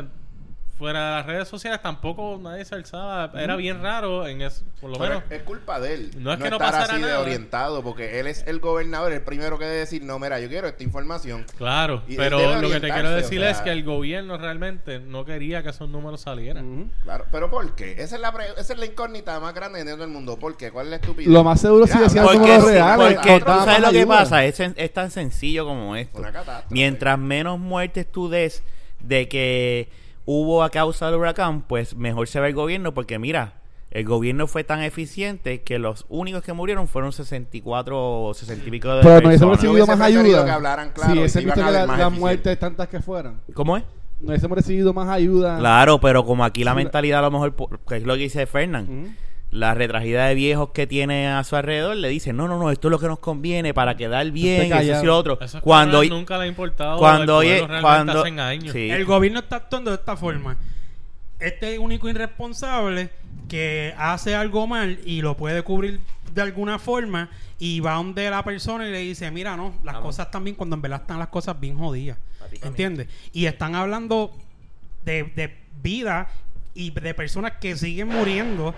fuera 0.82 1.06
de 1.10 1.16
las 1.18 1.26
redes 1.28 1.48
sociales 1.48 1.80
tampoco 1.80 2.40
nadie 2.42 2.66
se 2.66 2.74
alzaba. 2.74 3.32
Era 3.40 3.56
bien 3.56 3.84
raro 3.84 4.26
en 4.28 4.42
eso, 4.42 4.66
por 4.82 4.90
lo 4.90 4.98
Pero 4.98 5.20
menos. 5.20 5.32
es 5.32 5.44
culpa 5.44 5.80
de 5.80 5.94
él. 5.94 6.12
No 6.18 6.34
es 6.34 6.40
que 6.40 6.50
no 6.50 6.56
estar 6.56 6.72
pasara 6.72 6.94
así 6.94 7.02
de 7.04 7.08
nada. 7.08 7.20
orientado, 7.20 7.84
porque 7.84 8.20
él 8.20 8.26
es 8.26 8.44
el 8.48 8.60
gobernador, 8.60 9.12
el 9.14 9.22
primero 9.22 9.60
que 9.60 9.66
debe 9.66 9.78
decir, 9.78 10.02
no, 10.04 10.18
mira, 10.18 10.40
yo 10.40 10.50
quiero 10.50 10.68
esta 10.68 10.84
información. 10.84 11.46
Claro, 11.56 12.02
Y 12.08 12.14
él 12.14 12.18
pero 12.18 12.40
lo 12.40 12.44
que 12.46 12.50
te 12.50 12.66
orientarse, 12.66 12.94
quiero 12.94 13.10
o 13.10 13.12
decir 13.14 13.40
sea- 13.42 13.50
es 13.52 13.58
que 13.62 13.70
el 13.70 13.84
gobierno 13.84 14.38
realmente 14.40 15.00
no 15.00 15.24
quería 15.24 15.62
que 15.62 15.70
esos 15.70 15.88
números 15.88 16.22
salieran. 16.22 16.92
Claro, 17.04 17.26
pero 17.32 17.52
¿por 17.52 17.76
qué? 17.76 17.92
Esa 18.02 18.16
es 18.16 18.22
la, 18.22 18.32
pre- 18.34 18.48
esa 18.58 18.74
es 18.74 18.80
la 18.80 18.86
incógnita 18.88 19.40
más 19.40 19.54
grande 19.54 19.84
de 19.84 19.92
todo 19.94 20.04
el 20.04 20.10
mundo. 20.10 20.40
¿Por 20.40 20.58
qué? 20.58 20.72
¿Cuál 20.72 20.88
es 20.88 20.90
la 20.90 20.96
estupidez? 20.96 21.30
Lo 21.32 21.44
más 21.44 21.62
seguro 21.62 21.86
si 21.86 21.94
Ya, 21.94 22.00
decían 22.02 22.24
porque 22.26 22.40
números 22.40 22.64
sí, 22.66 22.72
reales. 22.72 23.14
porque 23.18 23.40
tú 23.40 23.46
sabes 23.46 23.80
lo 23.82 23.92
que 23.92 24.00
ayuda. 24.00 24.18
pasa, 24.18 24.46
es, 24.46 24.60
sen- 24.60 24.74
es 24.78 24.92
tan 24.94 25.12
sencillo 25.12 25.64
como 25.66 25.96
esto. 25.96 26.18
Una 26.18 26.32
catástrofe. 26.32 26.74
Mientras 26.74 27.20
menos 27.20 27.60
muertes 27.60 28.12
tú 28.12 28.30
des 28.30 28.64
de 29.00 29.28
que 29.30 30.01
hubo 30.26 30.64
a 30.64 30.70
causa 30.70 31.08
del 31.10 31.16
huracán, 31.20 31.62
pues 31.64 31.96
mejor 31.96 32.28
se 32.28 32.40
ve 32.40 32.50
el 32.50 32.54
gobierno, 32.54 32.94
porque 32.94 33.20
mira, 33.20 33.54
el 33.92 34.06
gobierno 34.06 34.48
fue 34.48 34.64
tan 34.64 34.82
eficiente 34.82 35.64
que 35.64 35.78
los 35.80 36.06
únicos 36.08 36.44
que 36.44 36.54
murieron 36.54 36.88
fueron 36.88 37.12
64 37.12 38.24
o 38.24 38.34
60 38.34 38.66
y 38.68 38.72
pico 38.72 38.94
de 38.96 39.02
Pero 39.02 39.16
no 39.16 39.22
personas. 39.30 39.40
Yo 39.62 39.72
recibido 39.74 39.88
más 39.88 40.02
ayuda. 40.02 40.46
que 40.46 40.52
hablaran 40.52 40.92
claro 40.92 41.12
si 41.12 41.18
y 41.18 41.20
hubiesen 41.20 41.42
se 41.42 41.42
iban 41.46 41.56
visto 41.56 41.68
que 41.68 41.74
la- 41.74 41.80
las 41.86 41.90
eficientes. 41.96 42.20
muertes 42.20 42.60
tantas 42.60 42.88
que 42.88 43.00
fueran. 43.02 43.42
¿Cómo 43.54 43.76
es? 43.78 43.84
No 44.22 44.30
hubiésemos 44.30 44.56
recibido 44.56 44.94
más 44.94 45.10
ayuda. 45.10 45.58
Claro, 45.58 46.00
pero 46.00 46.24
como 46.24 46.46
aquí 46.46 46.64
la 46.64 46.72
Sí, 46.72 46.78
mentalidad 46.78 47.20
a 47.20 47.22
lo 47.24 47.32
mejor, 47.32 47.56
que 47.88 47.98
es 47.98 48.04
lo 48.04 48.14
que 48.14 48.20
dice 48.20 48.46
Fernán. 48.46 49.18
La 49.52 49.74
retragida 49.74 50.28
de 50.28 50.36
viejos 50.36 50.70
que 50.70 50.88
tiene 50.88 51.28
a 51.28 51.44
su 51.44 51.58
alrededor 51.58 51.98
le 51.98 52.08
dice, 52.08 52.32
no, 52.32 52.48
no, 52.48 52.58
no, 52.58 52.72
esto 52.72 52.88
es 52.88 52.92
lo 52.92 53.00
que 53.00 53.08
nos 53.08 53.20
conviene 53.20 53.74
para 53.74 53.98
quedar 53.98 54.32
bien, 54.32 54.70
y 54.70 54.72
eso 54.90 55.02
sí 55.02 55.06
lo 55.06 55.18
otro. 55.18 55.38
Eso 55.42 55.58
es 55.58 55.64
Cuando, 55.64 56.02
nunca 56.06 56.38
le 56.38 56.46
ha 56.46 56.48
importado. 56.48 56.98
cuando, 56.98 57.38
oye, 57.38 57.68
cuando, 57.82 58.24
años. 58.24 58.72
sí. 58.72 58.90
El 58.90 59.04
gobierno 59.06 59.40
está 59.40 59.58
actuando 59.58 59.92
de 59.92 59.98
esta 59.98 60.16
forma. 60.16 60.58
Este 61.40 61.78
único 61.80 62.08
irresponsable 62.08 63.10
que 63.50 63.94
hace 63.98 64.36
algo 64.36 64.68
mal 64.68 65.00
y 65.06 65.22
lo 65.22 65.36
puede 65.36 65.64
cubrir 65.64 66.00
de 66.34 66.42
alguna 66.42 66.80
forma 66.80 67.30
y 67.60 67.82
va 67.82 67.96
donde 67.96 68.30
la 68.30 68.44
persona 68.46 68.88
y 68.88 68.92
le 68.92 69.00
dice, 69.00 69.30
mira, 69.32 69.58
no, 69.58 69.74
las 69.84 69.96
Vamos. 69.96 70.10
cosas 70.10 70.28
están 70.28 70.46
bien 70.46 70.56
cuando 70.56 70.78
en 70.78 70.82
verdad 70.82 71.02
están 71.02 71.20
las 71.20 71.28
cosas 71.28 71.60
bien 71.60 71.78
jodidas. 71.78 72.18
¿Entiendes? 72.62 73.08
Y 73.34 73.48
están 73.48 73.76
hablando 73.76 74.32
de, 75.04 75.24
de 75.36 75.58
vida 75.82 76.30
y 76.74 76.92
de 76.92 77.14
personas 77.14 77.54
que 77.60 77.76
siguen 77.76 78.08
muriendo 78.08 78.74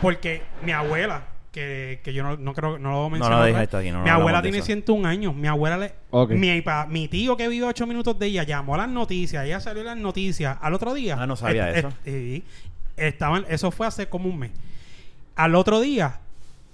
porque 0.00 0.42
mi 0.62 0.72
abuela, 0.72 1.24
que, 1.52 2.00
que 2.02 2.12
yo 2.12 2.22
no, 2.24 2.36
no 2.36 2.52
creo 2.54 2.78
no 2.78 2.90
lo 2.92 3.10
mencioné. 3.10 3.36
dije 3.46 3.52
vez, 3.52 3.62
esto 3.64 3.76
aquí, 3.78 3.90
no, 3.90 3.98
no 3.98 4.04
mi 4.04 4.10
abuela 4.10 4.42
tiene 4.42 4.58
eso. 4.58 4.66
101 4.66 5.06
años. 5.08 5.34
Mi 5.34 5.46
abuela 5.46 5.76
le... 5.78 5.94
Ok. 6.10 6.30
Mi, 6.32 6.60
pa- 6.62 6.86
mi 6.86 7.06
tío 7.06 7.36
que 7.36 7.46
vive 7.48 7.66
8 7.66 7.86
minutos 7.86 8.18
de 8.18 8.26
ella 8.26 8.42
llamó 8.42 8.74
a 8.74 8.78
las 8.78 8.88
noticias. 8.88 9.44
Ella 9.44 9.60
salió 9.60 9.82
en 9.82 9.86
las 9.86 9.96
noticias 9.96 10.56
al 10.60 10.74
otro 10.74 10.94
día. 10.94 11.16
Ah, 11.18 11.26
no 11.26 11.36
sabía 11.36 11.70
est- 11.70 11.78
eso. 11.78 11.88
est- 12.04 12.44
estaban, 12.96 13.44
eso 13.48 13.70
fue 13.70 13.86
hace 13.86 14.08
como 14.08 14.28
un 14.28 14.38
mes. 14.38 14.50
Al 15.36 15.54
otro 15.54 15.80
día 15.80 16.18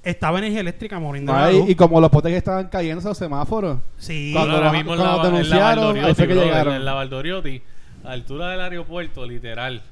estaba 0.02 0.38
energía 0.38 0.60
eléctrica 0.60 0.98
muriendo. 0.98 1.32
luz. 1.50 1.68
y 1.68 1.74
como 1.74 2.00
los 2.00 2.08
potes 2.10 2.30
que 2.30 2.38
estaban 2.38 2.68
cayendo 2.68 3.00
esos 3.00 3.18
semáforos. 3.18 3.80
Sí. 3.98 4.30
Cuando 4.34 4.54
ahora 4.54 4.66
lo- 4.68 4.72
mismo 4.72 4.94
en 4.94 4.98
cuando 5.00 5.16
la, 5.16 5.28
en 5.28 5.32
la 5.32 5.38
denunciaron, 5.38 5.84
Valdoriotti, 5.94 6.26
que 6.26 6.34
llegaron. 6.34 6.74
En 6.74 6.84
la 6.86 6.94
Valdoriotti, 6.94 7.62
a 8.04 8.10
altura 8.12 8.48
del 8.50 8.60
aeropuerto, 8.62 9.26
literal. 9.26 9.82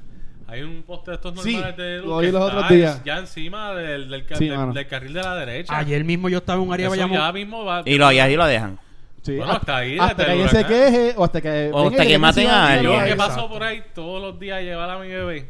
Hay 0.51 0.61
un 0.63 0.83
poste 0.83 1.11
de 1.11 1.15
estos 1.15 1.41
Sí, 1.43 1.53
normales 1.53 1.77
de 1.77 1.97
luz 1.97 2.07
lo 2.07 2.17
vi 2.19 2.25
que 2.27 2.31
los 2.31 2.41
otros 2.43 2.69
días. 2.69 3.01
Ya 3.03 3.17
encima 3.19 3.73
del, 3.73 4.09
del, 4.09 4.25
Sí, 4.37 4.47
del- 4.49 4.73
del 4.73 4.87
carril 4.87 5.13
de 5.13 5.21
la 5.21 5.35
derecha. 5.35 5.77
Ayer 5.77 6.03
mismo 6.03 6.29
yo 6.29 6.39
estaba 6.39 6.61
en 6.61 6.67
un 6.67 6.73
área 6.73 6.87
de 6.89 6.93
Eso 6.95 7.01
Bayamón. 7.07 7.17
ya 7.17 7.31
mismo 7.31 7.65
va. 7.65 7.81
y, 7.85 7.97
lo, 7.97 8.11
y 8.11 8.19
ahí 8.19 8.35
lo 8.35 8.45
dejan. 8.45 8.79
Sí, 9.21 9.35
Bueno, 9.35 9.51
hasta 9.53 9.77
ahí, 9.77 9.97
hasta 9.99 10.25
que 10.25 10.31
alguien 10.31 10.49
se 10.49 10.65
queje 10.65 11.13
o 11.17 11.23
hasta 11.25 11.41
que... 11.41 11.69
O 11.73 11.87
hasta 11.89 12.05
que 12.05 12.17
maten 12.17 12.47
a 12.47 12.69
dinero. 12.69 12.83
Yo 12.83 12.93
alguien. 12.99 13.13
que 13.13 13.17
paso 13.17 13.49
por 13.49 13.63
ahí 13.63 13.83
todos 13.93 14.21
los 14.21 14.39
días 14.39 14.57
a 14.57 14.61
llevar 14.61 14.89
a 14.89 14.97
mi 14.99 15.09
bebé. 15.09 15.49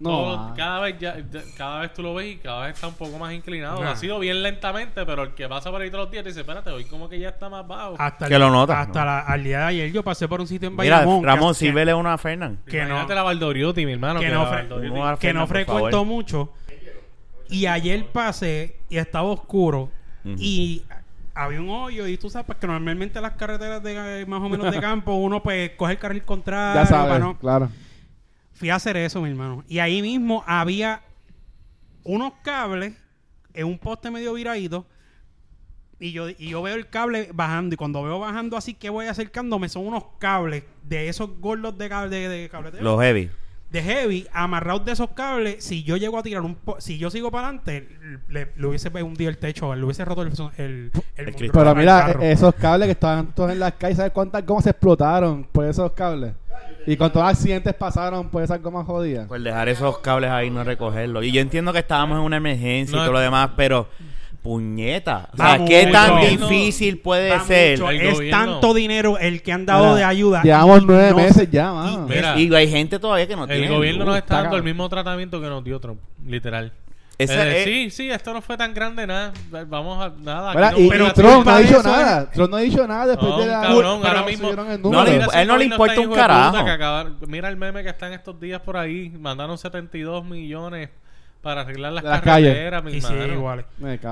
No, 0.00 0.54
cada 0.56 0.80
vez 0.80 0.96
ya, 0.98 1.18
ya- 1.18 1.42
cada 1.58 1.80
vez 1.80 1.92
tú 1.92 2.02
lo 2.02 2.14
ves 2.14 2.32
y 2.32 2.36
cada 2.38 2.62
vez 2.66 2.74
está 2.74 2.88
un 2.88 2.94
poco 2.94 3.18
más 3.18 3.34
inclinado. 3.34 3.82
Nah. 3.84 3.90
Ha 3.92 3.96
sido 3.96 4.18
bien 4.18 4.42
lentamente, 4.42 5.04
pero 5.04 5.24
el 5.24 5.34
que 5.34 5.46
pasa 5.46 5.70
por 5.70 5.82
ahí 5.82 5.90
todos 5.90 6.04
los 6.04 6.10
días 6.10 6.22
te 6.24 6.30
dice, 6.30 6.40
espérate, 6.40 6.70
hoy 6.70 6.86
como 6.86 7.06
que 7.08 7.18
ya 7.20 7.28
está 7.28 7.50
más 7.50 7.66
bajo. 7.68 7.96
Hasta 7.98 8.26
Que 8.26 8.34
el- 8.34 8.40
lo 8.40 8.50
notas, 8.50 8.78
Hasta 8.78 9.00
¿no? 9.00 9.04
la- 9.04 9.20
al 9.20 9.44
día 9.44 9.58
de 9.58 9.64
ayer 9.66 9.92
yo 9.92 10.02
pasé 10.02 10.26
por 10.26 10.40
un 10.40 10.46
sitio 10.46 10.68
en 10.68 10.76
Mira, 10.76 10.96
Bayamón. 11.00 11.20
que- 11.20 11.26
Ramón, 11.26 11.52
que- 11.52 11.58
sírvele 11.58 11.92
una 11.92 12.14
a 12.14 12.18
Fernán. 12.18 12.58
que 12.66 12.78
no- 12.80 12.86
Imagínate 12.86 13.14
la 13.14 13.22
Valdoriotti, 13.24 13.84
mi 13.84 13.92
hermano. 13.92 14.20
que 14.20 14.26
que 14.26 14.32
no 14.32 14.44
la 14.44 14.50
fre- 14.50 14.68
Valdoriotti- 14.68 14.90
Uno 14.90 15.06
a 15.06 15.18
que 15.18 15.32
no 15.34 15.46
Fernán, 15.46 15.46
por 15.46 15.48
frecuento 15.56 15.90
favor. 15.90 16.06
mucho. 16.06 16.52
Y 17.50 17.66
ayer 17.66 18.06
pasé 18.06 18.76
y 18.88 18.96
estaba 18.96 19.24
oscuro. 19.28 19.90
Ujú. 20.24 20.34
Y 20.38 20.82
había 21.34 21.60
un 21.60 21.68
hoyo. 21.68 22.06
Y 22.06 22.16
tú 22.16 22.30
sabes 22.30 22.46
pues, 22.46 22.58
que 22.58 22.66
normalmente 22.66 23.20
las 23.20 23.32
carreteras 23.32 23.82
de 23.82 24.24
más 24.26 24.40
o 24.40 24.48
menos 24.48 24.72
de 24.72 24.80
campo, 24.80 25.14
uno 25.14 25.42
pues 25.42 25.72
coge 25.76 25.92
el 25.92 25.98
carril 25.98 26.22
contrario. 26.24 26.80
Ya 26.82 26.88
para 26.88 27.04
sabes, 27.04 27.20
no- 27.20 27.36
claro. 27.38 27.68
Fui 28.60 28.68
a 28.68 28.74
hacer 28.74 28.94
eso, 28.98 29.22
mi 29.22 29.30
hermano. 29.30 29.64
Y 29.66 29.78
ahí 29.78 30.02
mismo 30.02 30.44
había 30.46 31.00
unos 32.04 32.34
cables 32.44 32.92
en 33.54 33.66
un 33.66 33.78
poste 33.78 34.10
medio 34.10 34.34
viradito. 34.34 34.86
Y 35.98 36.12
yo, 36.12 36.28
y 36.28 36.50
yo 36.50 36.60
veo 36.60 36.74
el 36.76 36.88
cable 36.88 37.30
bajando. 37.32 37.72
Y 37.72 37.76
cuando 37.78 38.02
veo 38.02 38.18
bajando 38.18 38.58
así 38.58 38.74
que 38.74 38.90
voy 38.90 39.06
acercándome, 39.06 39.70
son 39.70 39.86
unos 39.86 40.04
cables 40.18 40.64
de 40.82 41.08
esos 41.08 41.30
gordos 41.40 41.76
de 41.78 41.88
cable 41.88 42.10
de, 42.16 42.28
de 42.28 42.48
cabletero 42.50 42.84
Los 42.84 43.00
heavy. 43.00 43.30
de 43.70 43.82
heavy, 43.82 44.26
amarrados 44.32 44.84
de 44.84 44.92
esos 44.92 45.08
cables, 45.12 45.64
si 45.64 45.82
yo 45.82 45.96
llego 45.96 46.18
a 46.18 46.22
tirar 46.22 46.42
un... 46.42 46.54
po- 46.54 46.80
si 46.82 46.98
yo 46.98 47.10
sigo 47.10 47.30
para 47.30 47.48
adelante, 47.48 47.88
le, 48.28 48.52
le 48.56 48.66
hubiese 48.66 48.88
hundido 49.02 49.30
el 49.30 49.38
techo, 49.38 49.74
le 49.74 49.82
hubiese 49.84 50.04
roto 50.04 50.22
el... 50.22 50.32
el. 51.16 51.34
Pero 51.52 51.74
mira, 51.74 52.06
carro. 52.08 52.22
eh, 52.22 52.32
esos 52.32 52.54
cables 52.56 52.86
que 52.88 52.92
estaban 52.92 53.34
todos 53.34 53.52
en 53.52 53.58
las 53.60 53.72
calles, 53.74 53.96
¿sabes 53.96 54.12
cuántas 54.12 54.44
gomas 54.44 54.64
se 54.64 54.70
explotaron 54.70 55.44
por 55.44 55.64
esos 55.66 55.92
cables? 55.92 56.34
Y 56.92 56.96
cuántos 56.96 57.22
accidentes 57.22 57.72
pasaron 57.74 58.28
por 58.30 58.42
esas 58.42 58.60
gomas 58.62 58.84
jodidas. 58.86 59.28
Por 59.28 59.40
dejar 59.40 59.68
esos 59.68 59.98
cables 59.98 60.30
ahí 60.30 60.48
y 60.48 60.50
no 60.50 60.64
recogerlos. 60.64 61.24
Y 61.24 61.30
yo 61.30 61.40
entiendo 61.40 61.72
que 61.72 61.78
estábamos 61.78 62.18
en 62.18 62.24
una 62.24 62.36
emergencia 62.38 62.96
No, 62.96 63.02
y 63.02 63.06
todo 63.06 63.12
lo 63.14 63.20
demás, 63.20 63.50
pero 63.56 63.86
puñeta. 64.42 65.28
O 65.32 65.36
sea, 65.36 65.64
¿qué 65.66 65.86
tan 65.92 66.12
gobierno 66.16 66.48
difícil 66.48 66.98
puede 66.98 67.38
ser? 67.40 67.78
mucho, 67.78 67.90
es 67.90 68.14
gobierno. 68.14 68.38
tanto 68.52 68.74
dinero 68.74 69.18
el 69.18 69.42
que 69.42 69.52
han 69.52 69.66
dado 69.66 69.84
Mira, 69.84 69.96
de 69.96 70.04
ayuda. 70.04 70.42
Llevamos 70.42 70.82
nueve 70.84 71.10
no 71.10 71.16
meses 71.16 71.36
se- 71.36 71.48
ya, 71.48 71.72
mano. 71.72 72.06
y- 72.08 72.10
Mira, 72.10 72.38
Y 72.40 72.54
hay 72.54 72.68
gente 72.70 72.98
todavía 72.98 73.28
que 73.28 73.36
no 73.36 73.46
tiene. 73.46 73.66
el 73.66 73.72
gobierno 73.72 74.04
nos 74.04 74.16
está 74.16 74.42
dando 74.42 74.56
el 74.56 74.62
mismo 74.62 74.88
tratamiento 74.88 75.40
que 75.40 75.46
nos 75.48 75.62
dio 75.62 75.78
Trump, 75.78 76.00
literal. 76.26 76.72
Esa 77.22 77.46
Eh, 77.48 77.58
es- 77.58 77.64
sí, 77.64 77.90
sí, 77.90 78.10
esto 78.10 78.32
no 78.32 78.40
fue 78.42 78.56
tan 78.56 78.72
grande 78.74 79.06
nada. 79.06 79.32
Vamos 79.66 80.02
a 80.04 80.12
nada. 80.22 80.54
Mira, 80.54 80.68
aquí 80.68 80.80
y, 80.80 80.84
no- 80.84 80.90
pero 80.90 81.06
y 81.06 81.12
Trump 81.12 81.44
no 81.46 81.50
ha 81.52 81.58
dicho 81.58 81.80
eso 81.80 81.82
nada. 81.82 82.30
Trump 82.30 82.50
no 82.50 82.56
ha 82.56 82.60
dicho 82.60 82.86
nada 82.86 83.06
después 83.06 83.36
de 83.38 83.46
la... 83.46 83.60
cabrón, 83.62 84.00
pero 84.02 84.08
ahora 84.18 84.22
mismo- 84.30 84.48
No 84.90 85.04
le- 85.04 85.16
él 85.42 85.48
no 85.48 85.56
le 85.56 85.64
importa 85.66 86.00
un 86.00 86.08
puta 86.08 86.20
carajo. 86.20 86.56
acabar- 86.58 87.12
mira 87.28 87.48
el 87.48 87.56
meme 87.56 87.82
que 87.82 87.88
está 87.90 88.06
en 88.06 88.14
estos 88.14 88.40
días 88.40 88.60
por 88.62 88.76
ahí. 88.76 89.10
Mandaron 89.18 89.58
72 89.58 90.24
millones 90.24 90.88
para 91.40 91.62
arreglar 91.62 91.92
las 91.92 92.04
las 92.04 92.20
calles. 92.20 92.50
carreteras, 92.50 92.84
mi 92.84 92.92
Y 92.92 93.00
sí, 93.00 93.14
iguales. 93.14 93.64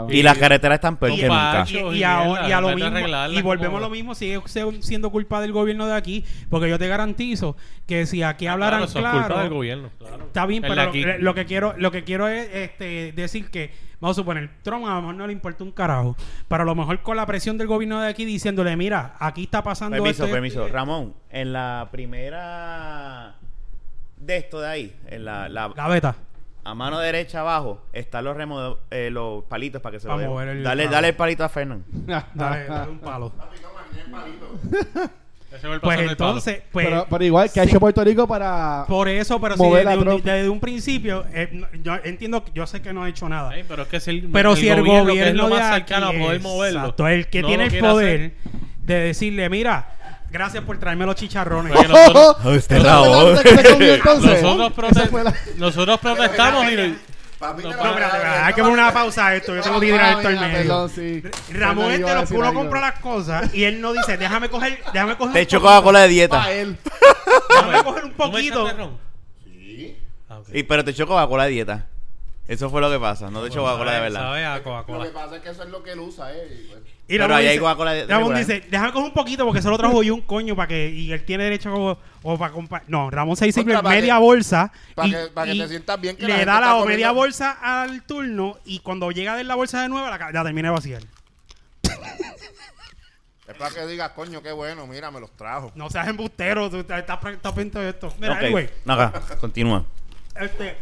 Y 0.08 0.22
las 0.22 0.38
carreteras 0.38 0.76
están 0.76 0.96
peor 0.96 1.12
Y 1.12 1.16
que 1.20 1.28
nunca. 1.28 1.64
Y, 1.68 1.76
y 1.76 1.98
y 1.98 2.02
a, 2.02 2.20
mierda, 2.24 2.48
y 2.48 2.52
a 2.52 2.60
lo 2.62 2.74
mismo 2.74 2.98
y 2.98 3.42
volvemos 3.42 3.66
como- 3.66 3.76
a 3.76 3.80
lo 3.80 3.90
mismo 3.90 4.14
sigue 4.14 4.40
siendo 4.80 5.10
culpa 5.10 5.40
del 5.42 5.52
gobierno 5.52 5.86
de 5.86 5.94
aquí 5.94 6.24
porque 6.48 6.70
yo 6.70 6.78
te 6.78 6.88
garantizo 6.88 7.56
que 7.86 8.06
si 8.06 8.22
aquí 8.22 8.46
Ah, 8.46 8.52
hablaran 8.54 8.86
claro, 8.86 9.00
claro, 9.00 9.18
culpa 9.26 9.40
del 9.42 9.50
gobierno. 9.50 9.90
claro. 9.98 10.24
está 10.26 10.46
bien 10.46 10.64
El 10.64 10.70
pero 10.70 11.18
lo, 11.18 11.34
que 11.34 11.44
quiero 11.44 11.74
lo 11.76 11.90
que 11.90 12.04
quiero 12.04 12.28
es 12.28 12.48
este 12.54 13.12
decir 13.12 13.50
que 13.50 13.72
vamos 14.00 14.16
a 14.16 14.20
suponer 14.22 14.48
Trump 14.62 14.86
a 14.86 14.94
lo 14.94 15.00
mejor 15.02 15.14
no 15.16 15.26
le 15.26 15.32
importa 15.34 15.64
un 15.64 15.72
carajo 15.72 16.16
pero 16.48 16.62
a 16.62 16.66
lo 16.66 16.74
mejor 16.74 17.02
con 17.02 17.16
la 17.16 17.26
presión 17.26 17.58
del 17.58 17.66
gobierno 17.66 18.00
de 18.00 18.08
aquí 18.08 18.24
diciéndole 18.24 18.74
mira 18.76 19.16
aquí 19.18 19.42
está 19.42 19.62
pasando 19.62 19.96
Permiso, 19.96 20.10
esto, 20.10 20.24
esto 20.24 20.34
permiso. 20.34 20.68
Ramón, 20.68 21.14
en 21.30 21.52
la 21.52 21.88
primera 21.90 23.34
de 24.16 24.36
esto 24.36 24.60
de 24.60 24.68
ahí, 24.68 24.96
en 25.06 25.24
la, 25.24 25.48
la- 25.48 25.68
gaveta 25.68 26.14
a 26.70 26.74
mano 26.74 26.98
derecha 26.98 27.40
abajo, 27.40 27.80
están 27.94 28.24
los 28.24 28.36
remos, 28.36 28.76
eh, 28.90 29.08
los 29.10 29.44
palitos 29.44 29.80
para 29.80 29.94
que 29.94 30.00
se 30.00 30.08
lo 30.08 30.40
el 30.42 30.62
Dale, 30.62 30.82
palo. 30.84 30.94
dale 30.94 31.08
el 31.08 31.16
palito 31.16 31.44
a 31.44 31.48
Fernán. 31.48 31.82
dale, 32.34 32.66
dale 32.66 32.90
un 32.90 32.98
palo 32.98 33.32
Ese 35.50 35.60
fue 35.66 35.76
el 35.76 35.80
pues 35.80 35.96
paso 35.96 36.08
del 36.08 36.16
palo. 36.16 36.28
entonces 36.30 36.62
pues 36.70 36.86
pero, 36.86 37.06
pero 37.08 37.24
igual, 37.24 37.50
¿qué 37.50 37.60
ha 37.60 37.64
sí. 37.64 37.70
hecho 37.70 37.80
Puerto 37.80 38.04
Rico 38.04 38.28
para...? 38.28 38.84
Por 38.86 39.08
eso, 39.08 39.40
pero 39.40 39.56
si 39.56 39.62
Mover 39.62 39.86
desde, 39.86 39.94
a 39.94 39.98
un, 39.98 40.04
Trump. 40.04 40.24
desde 40.24 40.48
un 40.50 40.60
principio, 40.60 41.24
eh, 41.32 41.48
no- 41.52 41.66
yo 41.82 41.94
entiendo, 42.04 42.44
que- 42.44 42.52
yo 42.52 42.66
sé 42.66 42.82
que 42.82 42.92
no 42.92 43.04
ha 43.04 43.08
hecho 43.08 43.26
nada. 43.30 43.50
Ay, 43.52 43.64
pero 43.66 43.84
es 43.84 43.88
que 43.88 43.98
si 43.98 44.10
el, 44.10 44.28
Pero 44.30 44.54
si 44.54 44.68
el 44.68 44.82
gobierno, 44.82 45.14
que 45.14 45.28
es 45.30 45.34
lo 45.34 45.44
de 45.44 45.50
más 45.50 45.60
aquí, 45.72 45.88
cercano 45.94 46.08
a 46.08 46.12
poder 46.12 46.40
moverlo, 46.42 46.80
exacto, 46.80 47.08
el 47.08 47.28
que 47.28 47.40
no 47.40 47.48
tiene 47.48 47.62
lo 47.62 47.66
el 47.66 47.70
quiere 47.70 47.88
poder 47.88 48.20
hacer, 48.20 48.32
de 48.82 48.94
decirle, 49.00 49.48
mira, 49.48 49.96
gracias 50.30 50.64
por 50.64 50.78
traerme 50.78 51.06
los 51.06 51.14
chicharrones. 51.16 51.72
Porque 51.72 51.88
nosotros, 51.92 52.36
Oh, 52.44 52.52
este 52.52 52.76
¿Esa 52.78 52.86
Raúl. 52.86 53.08
fue 53.16 53.32
la 53.34 53.42
que 53.42 53.48
se 53.62 53.72
comió 53.72 53.94
entonces? 53.94 54.42
nosotros, 54.42 54.72
Esa 54.92 55.00
prote- 55.04 55.08
fue 55.10 55.24
la- 55.24 55.34
nosotros 55.56 56.00
protestamos 56.00 56.64
y 56.72 56.98
Papi, 57.38 57.62
No, 57.62 57.68
te 57.70 57.76
no, 57.76 57.84
lo- 57.84 57.90
espérate, 57.90 58.16
espérate, 58.16 58.40
hay 58.42 58.52
que 58.54 58.62
poner 58.62 58.78
una 58.78 58.92
pausa 58.92 59.26
a 59.28 59.36
esto. 59.36 59.54
Yo 59.54 59.62
tengo 59.62 59.78
que 59.78 59.86
tirar 59.86 60.16
esto 60.16 60.26
al 60.28 60.38
Ah, 60.38 60.40
medio. 60.40 60.56
perdón, 60.58 60.90
sí. 60.90 61.22
Ramón 61.52 61.76
Perdón, 61.86 61.90
este 61.92 62.00
iba 62.00 62.10
a 62.10 62.14
lo 62.14 62.20
decir 62.22 62.36
uno 62.36 62.48
algo. 62.48 62.60
compra 62.60 62.80
las 62.80 62.98
cosas 62.98 63.54
y 63.54 63.62
él 63.62 63.80
no 63.80 63.92
dice, 63.92 64.16
déjame 64.16 64.48
coger, 64.48 64.80
déjame 64.92 65.16
coger 65.16 65.32
Te 65.34 65.38
un 65.38 65.42
echo 65.44 65.58
poquito, 65.60 65.72
Coca-Cola 65.76 66.00
de 66.00 66.08
dieta. 66.08 66.42
Pa' 66.42 66.50
él. 66.50 66.76
déjame 67.50 67.84
coger 67.84 68.04
un 68.06 68.10
¿Tú 68.12 68.22
me 68.24 68.30
poquito. 68.32 68.70
ron? 68.76 68.98
Sí. 69.44 69.98
Ah, 70.28 70.38
ok. 70.40 70.48
Y, 70.52 70.62
pero 70.64 70.84
te 70.84 70.90
echo 70.90 71.06
Coca-Cola 71.06 71.44
de 71.44 71.50
dieta. 71.50 71.86
Eso 72.48 72.70
fue 72.70 72.80
lo 72.80 72.90
que 72.90 72.98
pasa. 72.98 73.30
No 73.30 73.42
te 73.42 73.48
echo 73.48 73.60
Coca-Cola 73.60 73.92
de 73.92 74.00
verdad. 74.00 74.20
Sabe 74.20 74.44
a 74.46 74.56
Lo 74.58 74.62
que 75.04 75.10
pasa 75.10 75.36
es 75.36 75.42
que 75.42 75.50
eso 75.50 75.62
es 75.64 75.68
lo 75.68 75.82
que 75.82 75.92
él 75.92 76.00
usa, 76.00 76.32
eh. 76.34 76.48
y 76.64 76.68
pues- 76.68 76.80
Y 77.10 77.12
Pero 77.12 77.24
Ramón 77.24 77.38
ahí 77.38 77.46
hay 77.46 77.52
dice- 77.52 77.60
Coca-Cola 77.60 77.92
de- 77.92 78.06
Ramón 78.06 78.34
regular. 78.34 78.46
dice, 78.46 78.66
déjame 78.70 78.92
coger 78.92 79.06
un 79.08 79.14
poquito 79.14 79.44
porque 79.44 79.62
solo 79.62 79.78
trajo 79.78 80.02
yo 80.02 80.14
un 80.14 80.20
coño 80.22 80.56
para 80.56 80.66
que 80.68 80.88
y 80.90 81.12
él 81.12 81.24
tiene 81.24 81.44
derecho 81.44 81.70
como, 81.70 81.98
o 82.22 82.38
para 82.38 82.52
comprar. 82.52 82.82
No, 82.86 83.10
Ramón 83.10 83.36
se 83.36 83.44
dice 83.46 83.62
Contra, 83.64 83.82
media 83.82 84.14
que- 84.16 84.20
bolsa 84.20 84.72
para 84.94 85.08
y, 85.08 85.10
que- 85.12 85.26
para 85.28 85.46
que 85.46 85.54
y 85.56 85.60
te 85.60 85.68
sientas 85.68 86.00
bien 86.00 86.16
que 86.16 86.22
la 86.22 86.28
le 86.28 86.34
gente 86.36 86.46
da 86.46 86.60
la 86.60 86.66
está 86.66 86.74
o 86.76 86.84
media 86.86 87.08
comiendo- 87.08 87.14
bolsa 87.14 87.58
al 87.62 88.02
turno 88.04 88.58
y 88.64 88.78
cuando 88.80 89.10
llega 89.10 89.36
de 89.36 89.44
la 89.44 89.54
bolsa 89.54 89.82
de 89.82 89.88
nuevo 89.90 90.08
la, 90.08 90.18
ca- 90.18 90.32
la 90.32 90.42
termina 90.44 90.68
de 90.68 90.74
vaciar. 90.74 91.02
Es 93.46 93.54
para 93.56 93.74
que 93.74 93.86
digas, 93.86 94.10
coño, 94.10 94.42
qué 94.42 94.52
bueno, 94.52 94.86
mira, 94.86 95.10
me 95.10 95.20
los 95.20 95.30
trajo. 95.34 95.72
No 95.74 95.88
seas 95.88 96.06
embustero, 96.08 96.68
tú 96.68 96.80
estás 96.80 97.00
estás- 97.00 97.18
estás 97.32 97.52
pendiente 97.52 97.78
de 97.78 97.90
esto. 97.90 98.12
Mira, 98.18 98.34
Ok. 98.34 98.42
anyway, 98.42 98.70
No, 98.84 98.92
acá, 98.94 99.36
continúa. 99.38 99.84
este 100.38 100.76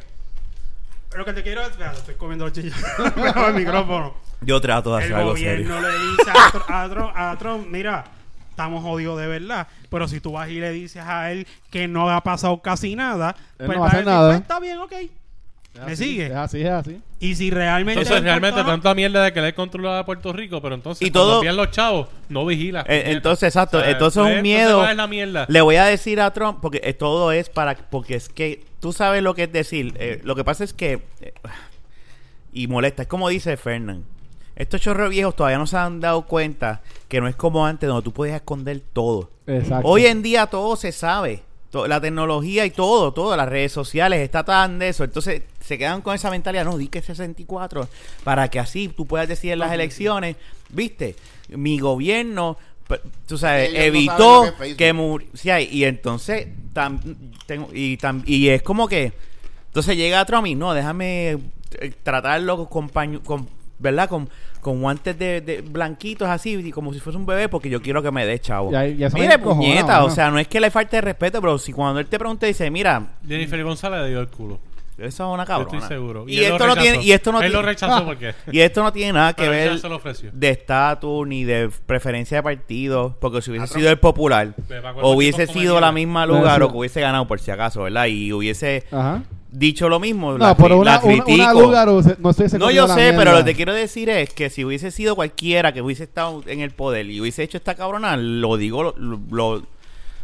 lo 1.15 1.25
que 1.25 1.33
te 1.33 1.43
quiero 1.43 1.63
es, 1.63 1.71
espérate, 1.71 1.99
estoy 1.99 2.15
comiendo 2.17 2.45
los 2.47 2.53
chicharrones 2.55 3.33
con 3.33 3.45
el 3.49 3.55
micrófono. 3.55 4.15
Yo 4.41 4.61
trato 4.61 4.95
de 4.97 4.99
el 4.99 5.05
hacer 5.05 5.17
algo 5.17 5.31
gobierno 5.31 5.75
serio. 5.81 5.89
le 5.91 5.99
dice 6.11 6.31
a, 6.31 6.53
Tr- 6.53 6.65
a 6.69 6.89
Trump, 6.91 7.13
a 7.15 7.37
Trump, 7.39 7.67
mira, 7.71 8.05
estamos 8.51 8.83
jodidos 8.83 9.19
de 9.21 9.27
verdad. 9.27 9.67
Pero 9.91 10.09
si 10.09 10.21
tú 10.21 10.33
vas 10.33 10.49
y 10.51 10.61
le 10.61 10.71
dices 10.73 11.03
a 11.07 11.31
él 11.33 11.47
que 11.71 11.89
no 11.89 12.11
ha 12.11 12.21
pasado 12.23 12.61
casi 12.61 12.97
nada, 12.97 13.35
Él 13.59 13.67
pues 13.67 13.77
no 13.77 13.81
va 13.83 13.87
a 13.87 13.89
hacer 13.91 14.05
decir, 14.05 14.13
nada. 14.15 14.29
"Pues, 14.31 14.41
está 14.43 14.61
bien, 14.61 14.79
ok. 14.79 14.93
Es 15.81 15.87
¿Me 15.87 15.93
así, 15.93 16.05
sigue? 16.05 16.27
Es 16.27 16.33
así, 16.35 16.61
es 16.63 16.71
así. 16.71 17.01
Y 17.21 17.35
si 17.35 17.51
realmente... 17.51 18.01
Entonces, 18.01 18.23
le 18.23 18.29
realmente, 18.29 18.61
importa- 18.61 18.73
tanta 18.73 18.95
mierda 18.95 19.25
de 19.25 19.33
querer 19.33 19.55
controlar 19.55 19.99
a 19.99 20.05
Puerto 20.05 20.33
Rico, 20.33 20.61
pero 20.61 20.75
entonces, 20.75 21.07
Y 21.07 21.11
todo- 21.11 21.43
los 21.43 21.71
chavos, 21.71 22.09
no 22.29 22.45
vigila. 22.47 22.85
Eh, 22.89 23.05
entonces, 23.07 23.45
exacto. 23.49 23.79
O 23.79 23.81
sea, 23.81 23.91
entonces 23.91 24.23
pues, 24.23 24.37
un 24.37 24.43
miedo. 24.43 24.79
¿cuál 24.79 24.91
es 24.91 24.97
la 24.97 25.07
mierda? 25.07 25.47
Le 25.49 25.61
voy 25.61 25.77
a 25.77 25.85
decir 25.85 26.21
a 26.21 26.33
Trump, 26.33 26.59
porque 26.61 26.81
eh, 26.85 26.93
todo 26.95 27.33
es 27.33 27.49
para. 27.49 27.75
Porque 27.77 28.15
es 28.17 28.29
que 28.29 28.65
tú 28.81 28.93
sabes 28.93 29.23
lo 29.23 29.35
que 29.35 29.45
es 29.45 29.53
decir. 29.53 29.95
eh, 29.99 30.21
lo 30.25 30.35
que 30.35 30.45
pasa 30.45 30.65
es 30.65 30.73
que. 30.73 31.01
eh, 31.21 31.33
y 32.53 32.67
molesta. 32.69 33.03
Es 33.03 33.09
como 33.09 33.29
dice 33.29 33.57
Fernán. 33.57 34.05
Estos 34.55 34.81
chorros 34.81 35.11
viejos 35.11 35.37
todavía 35.37 35.59
no 35.59 35.67
se 35.67 35.77
han 35.77 36.01
dado 36.01 36.23
cuenta 36.27 36.81
que 37.09 37.21
no 37.21 37.29
es 37.29 37.37
como 37.37 37.67
antes, 37.67 37.89
donde 37.89 38.03
tú 38.03 38.13
podías 38.13 38.37
esconder 38.37 38.81
todo. 38.93 39.31
Exacto. 39.47 39.87
Hoy 39.87 40.07
en 40.07 40.23
día 40.23 40.47
todo 40.47 40.77
se 40.77 40.93
sabe. 40.93 41.43
To- 41.71 41.87
La 41.87 42.01
tecnología 42.01 42.65
y 42.65 42.71
todo, 42.71 43.13
todo, 43.13 43.37
las 43.37 43.49
redes 43.49 43.73
sociales, 43.73 44.21
está 44.21 44.45
tan 44.45 44.79
de 44.79 44.89
eso. 44.89 45.05
Entonces 45.05 45.43
se 45.67 45.77
quedan 45.79 46.01
con 46.01 46.15
esa 46.15 46.31
mentalidad, 46.31 46.65
no, 46.65 46.77
di 46.79 46.89
que 46.89 47.03
64, 47.03 47.89
para 48.25 48.49
que 48.49 48.59
así 48.59 48.89
tú 48.89 49.07
puedas 49.07 49.29
decir 49.29 49.53
en 49.53 49.59
las 49.59 49.73
elecciones, 49.73 50.37
viste, 50.71 51.17
mi 51.49 51.79
gobierno, 51.79 52.57
tú 53.27 53.37
sabes, 53.37 53.71
Ellos 53.71 53.75
no 53.75 53.79
saben 53.79 53.97
evitó 53.97 54.57
que 54.59 54.77
que 54.77 54.93
muriera. 54.93 55.61
y 55.61 55.85
entonces, 55.85 56.47
tam- 56.73 57.01
tengo- 57.47 57.69
y, 57.73 57.97
tam- 57.99 58.23
y 58.27 58.49
es 58.49 58.63
como 58.63 58.87
que, 58.89 59.13
entonces 59.67 59.97
llega 59.97 60.25
Trump 60.25 60.47
y 60.47 60.55
no, 60.55 60.73
déjame 60.73 61.31
eh, 61.81 61.93
tratarlo 62.03 62.69
con, 62.69 62.89
paño- 62.89 63.23
con 63.25 63.49
¿verdad? 63.79 64.09
Con, 64.09 64.29
con 64.61 64.81
guantes 64.81 65.19
de, 65.19 65.41
de 65.43 65.61
blanquitos 65.61 66.29
así, 66.29 66.71
como 66.73 66.93
si 66.95 66.99
fuese 67.01 67.19
un 67.19 67.27
bebé, 67.27 67.49
porque 67.49 67.69
yo 67.69 67.83
quiero 67.83 68.03
que 68.03 68.11
me 68.11 68.25
dé 68.25 68.39
chavo. 68.41 68.73
Y 68.73 68.75
ahí- 68.75 68.97
y 68.99 69.05
eso 69.05 69.17
me 69.17 69.23
Mire, 69.25 69.39
puñeta, 69.39 70.05
o 70.05 70.11
sea, 70.11 70.31
no 70.31 70.39
es 70.39 70.49
que 70.49 70.61
le 70.61 70.71
falte 70.71 70.97
de 70.97 71.03
respeto, 71.03 71.41
pero 71.41 71.59
si 71.59 71.73
cuando 71.73 72.01
él 72.01 72.07
te 72.07 72.19
pregunta, 72.19 72.47
dice, 72.47 72.71
mira, 72.71 73.15
Jennifer 73.27 73.63
González 73.63 74.01
le 74.03 74.09
dio 74.11 74.21
el 74.21 74.29
culo. 74.29 74.59
Eso 74.99 75.07
es 75.29 75.35
una 75.35 75.43
Yo 75.45 75.47
cabrona. 75.47 75.79
estoy 75.79 75.97
seguro. 75.97 76.25
Y, 76.27 76.41
esto 76.41 76.67
no 76.67 76.77
tiene, 76.77 77.03
y 77.03 77.13
esto 77.13 77.33
no 77.33 77.41
Él 77.41 77.53
lo 77.53 77.59
tiene, 77.59 77.73
rechazó 77.73 78.05
porque... 78.07 78.35
y 78.51 78.61
esto 78.61 78.83
no 78.83 78.93
tiene 78.93 79.13
nada 79.13 79.33
que 79.37 79.49
ver 79.49 79.79
se 79.79 79.89
lo 79.89 79.97
ofreció. 79.97 80.31
de 80.33 80.49
estatus 80.51 81.27
ni 81.27 81.45
de 81.45 81.71
preferencia 81.87 82.39
de 82.39 82.43
partido, 82.43 83.17
porque 83.21 83.43
si 83.43 83.51
hubiese 83.51 83.67
sido 83.75 83.91
el 83.91 83.99
popular, 83.99 84.55
o 85.03 85.13
hubiese 85.13 85.47
sido 85.47 85.81
la 85.81 85.93
misma 85.93 86.27
lugar, 86.27 86.63
o 86.63 86.71
que 86.71 86.77
hubiese 86.79 87.01
ganado 87.01 87.27
por 87.27 87.41
si 87.41 87.51
acaso, 87.51 87.83
¿verdad? 87.83 88.07
Y 88.07 88.33
hubiese 88.33 88.85
Ajá. 88.91 89.23
dicho 89.51 89.89
lo 89.89 90.01
mismo, 90.01 90.33
No, 90.33 90.39
la, 90.39 90.57
cri- 90.57 90.65
una, 90.79 90.93
la 90.93 90.99
una, 90.99 91.01
critico. 91.01 91.33
una 91.33 91.53
lugar 91.53 91.89
no 92.19 92.31
estoy 92.31 92.59
No, 92.59 92.71
yo 92.71 92.89
sé, 92.89 93.13
pero 93.17 93.33
lo 93.33 93.39
que 93.39 93.45
te 93.45 93.55
quiero 93.55 93.73
decir 93.75 94.09
es 94.11 94.33
que 94.33 94.51
si 94.51 94.65
hubiese 94.65 94.91
sido 94.91 95.15
cualquiera 95.15 95.73
que 95.73 95.83
hubiese 95.83 96.05
estado 96.05 96.43
en 96.47 96.61
el 96.61 96.71
poder 96.71 97.07
y 97.11 97.21
hubiese 97.21 97.43
hecho 97.43 97.59
esta 97.59 97.75
cabrona, 97.75 98.17
lo 98.17 98.57
digo, 98.57 98.95
lo, 98.97 99.21
lo, 99.31 99.63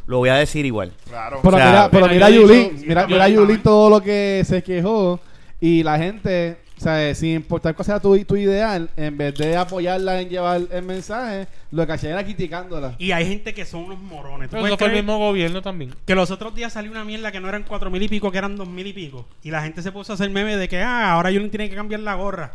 lo 0.06 0.18
voy 0.18 0.28
a 0.30 0.34
decir 0.34 0.64
igual. 0.66 0.92
Claro. 1.08 1.40
Pero 1.42 1.56
O 1.56 1.58
sea, 1.58 1.68
mira, 1.68 1.88
pero 1.90 2.06
mira, 2.08 2.26
mira 2.28 2.30
Yulín, 2.30 2.72
hizo- 2.76 2.86
mira, 2.86 3.06
mira 3.06 3.28
Yulín 3.28 3.62
todo 3.62 3.90
lo 3.90 4.00
que 4.02 4.42
se 4.46 4.62
quejó 4.62 5.20
y 5.60 5.82
la 5.84 5.96
gente, 5.98 6.56
o 6.76 6.80
sea, 6.80 7.14
sin 7.14 7.34
importar 7.36 7.74
cuál 7.76 7.86
sea 7.86 8.00
tu, 8.00 8.18
tu 8.24 8.36
ideal, 8.36 8.90
en 8.96 9.16
vez 9.16 9.34
de 9.36 9.56
apoyarla 9.56 10.20
en 10.20 10.28
llevar 10.28 10.60
el 10.72 10.82
mensaje, 10.82 11.46
lo 11.70 11.86
que 11.86 11.92
hacía 11.92 12.10
era 12.10 12.24
criticándola. 12.24 12.96
Y 12.98 13.12
hay 13.12 13.26
gente 13.26 13.54
que 13.54 13.64
son 13.64 13.84
unos 13.84 14.00
morones. 14.00 14.50
¿Tú 14.50 14.56
Pero 14.56 14.66
eso 14.66 14.76
fue 14.76 14.88
el 14.88 14.94
mismo 14.94 15.16
gobierno 15.18 15.62
también. 15.62 15.94
que 16.04 16.14
los 16.16 16.30
otros 16.32 16.54
días 16.54 16.72
salió 16.72 16.90
una 16.90 17.04
mierda 17.04 17.30
que 17.30 17.38
no 17.40 17.48
eran 17.48 17.62
cuatro 17.62 17.88
mil 17.90 18.02
y 18.02 18.08
pico, 18.08 18.32
que 18.32 18.38
eran 18.38 18.56
dos 18.56 18.66
mil 18.68 18.86
y 18.86 18.92
pico. 18.92 19.26
Y 19.44 19.50
la 19.52 19.62
gente 19.62 19.82
se 19.82 19.92
puso 19.92 20.12
a 20.12 20.14
hacer 20.14 20.28
meme 20.30 20.56
de 20.56 20.68
que, 20.68 20.80
ah, 20.82 21.12
ahora 21.12 21.30
Yulín 21.30 21.50
tiene 21.50 21.70
que 21.70 21.76
cambiar 21.76 22.00
la 22.00 22.14
gorra. 22.14 22.54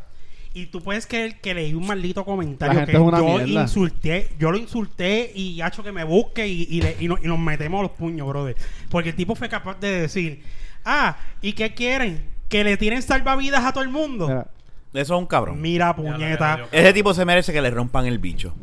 Y 0.57 0.65
tú 0.67 0.81
puedes 0.81 1.05
creer 1.05 1.39
que 1.39 1.53
leí 1.53 1.73
un 1.75 1.85
maldito 1.85 2.25
comentario 2.25 2.73
La 2.73 2.79
gente 2.79 2.91
que 2.93 2.97
es 2.97 3.03
una 3.03 3.19
yo 3.19 3.25
mierda. 3.45 3.61
insulté, 3.61 4.29
yo 4.39 4.51
lo 4.51 4.57
insulté 4.57 5.31
y 5.35 5.61
ha 5.61 5.67
hecho 5.67 5.83
que 5.83 5.91
me 5.91 6.03
busque 6.03 6.47
y, 6.47 6.67
y, 6.69 6.81
le- 6.81 6.95
y 6.99 7.07
no- 7.07 7.17
y 7.21 7.27
nos 7.27 7.37
metemos 7.37 7.79
a 7.79 7.83
los 7.83 7.91
puños, 7.91 8.27
brother. 8.27 8.55
Porque 8.89 9.09
el 9.09 9.15
tipo 9.15 9.35
fue 9.35 9.49
capaz 9.49 9.79
de 9.79 10.01
decir, 10.01 10.41
ah, 10.83 11.17
¿y 11.41 11.53
qué 11.53 11.73
quieren? 11.75 12.25
Que 12.49 12.63
le 12.63 12.75
tiren 12.77 13.01
salvavidas 13.01 13.63
a 13.65 13.71
todo 13.71 13.83
el 13.83 13.89
mundo. 13.89 14.27
Mira, 14.27 14.47
Eso 14.93 15.13
es 15.15 15.19
un 15.19 15.27
cabrón. 15.27 15.61
Mira, 15.61 15.95
puñeta. 15.95 16.61
Ese 16.71 16.91
tipo 16.93 17.13
se 17.13 17.23
merece 17.23 17.53
que 17.53 17.61
le 17.61 17.69
rompan 17.69 18.05
el 18.07 18.17
bicho. 18.17 18.53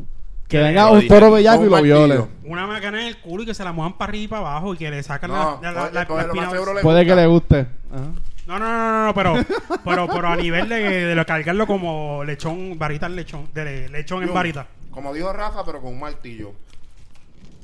que 0.49 0.57
Que 0.57 0.63
venga 0.65 0.91
un 0.91 1.07
toro 1.07 1.31
bellaco 1.31 1.65
y 1.65 1.71
lo 1.71 1.81
viole. 1.83 2.25
Una 2.45 2.67
macana 2.67 3.01
en 3.03 3.07
el 3.09 3.19
culo 3.19 3.45
y 3.45 3.47
que 3.47 3.55
se 3.55 3.63
la 3.63 3.73
mojan 3.73 3.97
para 3.97 4.11
arriba 4.11 4.25
y 4.25 4.29
para 4.29 4.41
abajo 4.43 4.75
y 4.75 4.79
que 4.79 4.91
le 4.91 5.03
sacan 5.03 5.31
No, 5.31 5.61
la, 5.63 5.91
la, 5.93 6.07
Puede 6.83 7.07
que 7.07 7.15
le 7.15 7.27
guste. 7.27 7.67
Ajá. 7.93 8.11
No, 8.47 8.59
no, 8.59 8.67
no, 8.69 8.91
no, 8.93 9.07
no, 9.07 9.15
pero, 9.15 9.35
pero, 9.85 10.07
pero 10.09 10.29
a 10.29 10.37
nivel 10.37 10.69
de, 10.69 11.07
de 11.07 11.15
lo 11.15 11.25
cargarlo 11.25 11.67
como 11.67 12.23
lechón, 12.25 12.79
varita 12.79 13.07
en 13.07 13.17
lechón, 13.17 13.49
de 13.55 13.89
lechón 13.89 14.23
en 14.23 14.29
Yo, 14.29 14.35
varita. 14.35 14.67
Como 14.91 15.13
dijo 15.15 15.33
Rafa, 15.33 15.65
pero 15.65 15.81
con 15.81 15.93
un 15.95 16.01
martillo. 16.01 16.53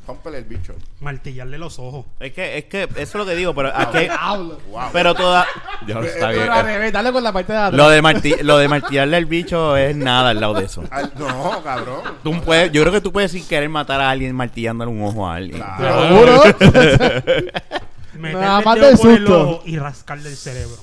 Rómpele 0.07 0.39
el 0.39 0.45
bicho. 0.45 0.75
Martillarle 1.01 1.57
los 1.59 1.79
ojos. 1.79 2.07
Es 2.19 2.33
que, 2.33 2.59
es 2.59 2.65
que 2.65 2.85
eso 2.85 2.95
es 3.01 3.15
lo 3.15 3.27
que 3.27 3.37
digo, 3.37 3.55
pero 3.55 3.71
aquí, 3.73 4.09
Hablo. 4.19 4.59
Wow. 4.71 4.89
pero 4.93 5.15
toda, 5.15 5.47
Dios, 5.87 6.05
está 6.07 6.31
bien. 6.31 6.41
Pero 6.41 6.53
al 6.55 6.65
revés, 6.65 6.93
dale 6.93 7.13
con 7.13 7.23
la 7.23 7.33
parte 7.33 7.53
de 7.53 7.59
atrás. 7.59 7.75
Lo 7.75 7.89
de 7.91 8.03
marti 8.03 8.35
lo 8.43 8.59
de 8.59 8.67
martillarle 8.67 9.19
el 9.19 9.27
bicho 9.27 9.77
es 9.77 9.95
nada 9.95 10.31
al 10.31 10.41
lado 10.41 10.55
de 10.55 10.65
eso. 10.65 10.83
Al- 10.91 11.13
no, 11.17 11.63
cabrón. 11.63 12.01
Tú 12.25 12.41
puedes, 12.41 12.73
yo 12.73 12.81
creo 12.83 12.93
que 12.95 13.01
tú 13.03 13.13
puedes 13.13 13.31
sin 13.31 13.47
querer 13.47 13.69
matar 13.69 14.01
a 14.01 14.11
alguien 14.11 14.35
martillándole 14.35 14.91
un 14.91 15.03
ojo 15.03 15.29
a 15.29 15.37
alguien. 15.37 15.59
Claro. 15.63 16.09
Seguro. 16.09 16.43
Meterle 18.21 18.41
Nada 18.45 18.59
el 18.61 18.65
más 18.65 18.75
dedo 18.77 18.87
del 18.89 18.97
por 18.99 19.11
el 19.11 19.17
susto. 19.19 19.41
ojo 19.51 19.63
y 19.67 19.77
rascarle 19.79 20.29
el 20.29 20.37
cerebro. 20.37 20.77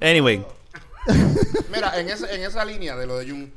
Anyway, 0.00 0.44
Mira, 1.72 1.98
en, 2.00 2.08
ese, 2.08 2.32
en 2.34 2.42
esa 2.42 2.64
línea 2.64 2.96
de 2.96 3.06
lo 3.06 3.18
de 3.18 3.28
Jun. 3.30 3.52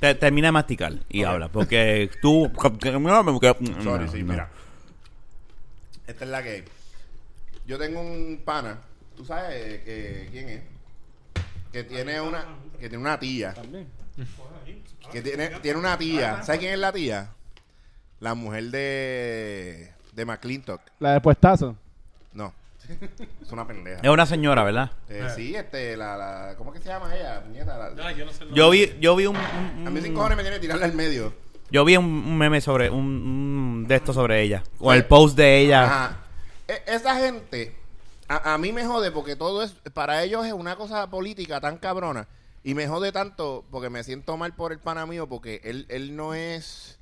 te- 0.00 0.14
termina 0.14 0.48
de 0.48 0.52
masticar 0.52 0.92
y 1.08 1.24
habla, 1.24 1.48
porque 1.48 2.10
tú... 2.22 2.50
Sorry, 3.82 4.08
sí, 4.08 4.22
No. 4.22 4.32
mira. 4.32 4.48
Esta 6.06 6.24
es 6.24 6.30
la 6.30 6.42
que. 6.42 6.64
Yo 7.66 7.78
tengo 7.78 8.00
un 8.00 8.40
pana. 8.44 8.78
¿Tú 9.16 9.24
sabes 9.24 9.50
eh, 9.52 9.82
que- 9.84 10.28
quién 10.30 10.48
es? 10.48 10.62
que 11.72 11.84
tiene 11.84 12.18
una 12.20 12.46
que 12.80 12.88
tiene 12.88 12.96
una 12.98 13.18
tía, 13.20 13.52
También. 13.52 13.86
que 15.12 15.20
tiene 15.20 15.48
tiene 15.60 15.78
una 15.78 15.98
tía. 15.98 16.42
¿Sabes 16.42 16.60
quién 16.60 16.72
es 16.72 16.78
la 16.78 16.92
tía? 16.92 17.30
La 18.20 18.34
mujer 18.34 18.64
de 18.70 19.92
de 20.18 20.24
McClintock. 20.26 20.80
La 20.98 21.12
de 21.12 21.20
puestazo. 21.20 21.76
No. 22.34 22.52
Es 23.42 23.52
una 23.52 23.66
pendeja. 23.66 24.00
Es 24.02 24.08
una 24.10 24.26
señora, 24.26 24.64
¿verdad? 24.64 24.90
Eh, 25.08 25.26
sí, 25.34 25.54
este, 25.54 25.96
la, 25.96 26.16
la, 26.16 26.54
¿cómo 26.56 26.72
que 26.72 26.78
se 26.80 26.88
llama 26.88 27.14
ella? 27.14 27.42
La- 27.94 28.12
yo 28.12 28.24
no 28.24 28.32
sé 28.32 28.44
el 28.44 28.50
Yo 28.54 28.64
nombre. 28.64 28.86
vi, 28.86 29.00
yo 29.00 29.16
vi 29.16 29.26
un, 29.26 29.36
un- 29.36 29.86
a 29.86 29.90
mí 29.90 30.00
sin 30.00 30.14
cojones 30.14 30.36
me 30.36 30.42
tiene 30.42 30.56
que 30.56 30.62
tirarla 30.62 30.86
al 30.86 30.94
medio. 30.94 31.32
yo 31.70 31.84
vi 31.84 31.96
un, 31.96 32.04
un 32.04 32.36
meme 32.38 32.60
sobre 32.60 32.88
un, 32.90 33.04
un 33.04 33.84
de 33.86 33.94
esto 33.94 34.12
sobre 34.12 34.42
ella, 34.42 34.62
o 34.80 34.92
el 34.92 35.04
post 35.04 35.36
de 35.36 35.58
ella. 35.60 35.84
Ajá. 35.84 36.16
E- 36.66 36.82
esa 36.86 37.16
gente, 37.16 37.76
a, 38.26 38.54
a 38.54 38.58
mí 38.58 38.72
me 38.72 38.84
jode 38.86 39.10
porque 39.12 39.36
todo 39.36 39.62
es, 39.62 39.72
para 39.92 40.22
ellos 40.24 40.46
es 40.46 40.52
una 40.52 40.76
cosa 40.76 41.08
política 41.10 41.60
tan 41.60 41.76
cabrona. 41.78 42.26
Y 42.64 42.74
me 42.74 42.88
jode 42.88 43.12
tanto 43.12 43.64
porque 43.70 43.88
me 43.90 44.02
siento 44.02 44.36
mal 44.36 44.54
por 44.54 44.72
el 44.72 44.78
pana 44.78 45.06
mío 45.06 45.26
porque 45.28 45.60
él, 45.64 45.86
él 45.88 46.16
no 46.16 46.34
es, 46.34 46.98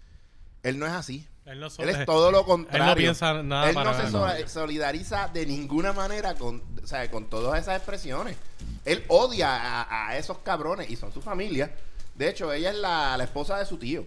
él 0.65 0.79
no 0.79 0.87
es 0.87 0.93
así. 0.93 1.27
Él 1.47 1.61
no, 1.61 1.71
so- 1.71 1.83
Él 1.83 1.91
es 1.91 2.05
todo 2.05 2.31
lo 2.33 2.45
contrario. 2.45 2.95
piensa 2.97 3.43
nada 3.43 3.69
Él 3.69 3.75
para 3.75 3.93
no 3.93 3.97
se 3.97 4.11
nada. 4.12 4.49
solidariza 4.49 5.29
de 5.33 5.47
ninguna 5.47 5.93
manera 5.93 6.35
con, 6.35 6.62
o 6.83 6.87
sea, 6.87 7.09
con 7.11 7.26
todas 7.26 7.61
esas 7.62 7.76
expresiones. 7.76 8.37
Él 8.85 9.05
odia 9.09 9.55
a, 9.83 10.09
a 10.09 10.17
esos 10.19 10.38
cabrones 10.38 10.91
y 10.91 10.97
son 10.97 11.12
su 11.12 11.23
familia. 11.23 11.71
De 12.17 12.29
hecho, 12.29 12.53
ella 12.53 12.71
es 12.71 12.76
la, 12.76 13.17
la 13.17 13.25
esposa 13.25 13.59
de 13.59 13.67
su 13.67 13.76
tío. 13.79 14.05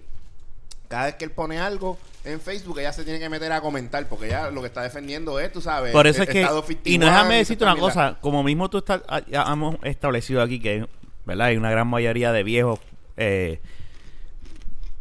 Cada 0.90 1.06
vez 1.06 1.16
que 1.16 1.26
él 1.26 1.32
pone 1.32 1.60
algo 1.60 1.98
en 2.26 2.42
Facebook, 2.42 2.80
ella 2.80 2.92
se 2.92 3.04
tiene 3.04 3.20
que 3.20 3.30
meter 3.30 3.52
a 3.52 3.62
comentar 3.62 4.08
porque 4.10 4.26
ella 4.26 4.50
lo 4.50 4.62
que 4.62 4.68
está 4.68 4.82
defendiendo 4.82 5.40
es, 5.40 5.52
tú 5.52 5.62
sabes, 5.62 5.94
Por 5.94 6.08
eso 6.08 6.24
es 6.24 6.28
el 6.28 6.34
que, 6.34 6.42
Estado 6.42 6.60
y 6.68 6.74
51 6.74 7.06
no 7.06 7.12
déjame 7.12 7.36
decirte 7.36 7.64
una 7.64 7.76
cosa, 7.78 8.18
como 8.20 8.44
mismo 8.44 8.70
tú 8.70 8.80
estás, 8.80 9.02
ah, 9.08 9.22
ya 9.30 9.44
hemos 9.44 9.76
establecido 9.84 10.42
aquí 10.42 10.60
que, 10.60 10.88
¿verdad? 11.26 11.48
Hay 11.48 11.58
una 11.58 11.70
gran 11.72 11.88
mayoría 11.88 12.32
de 12.32 12.42
viejos 12.44 12.80
eh, 13.18 13.62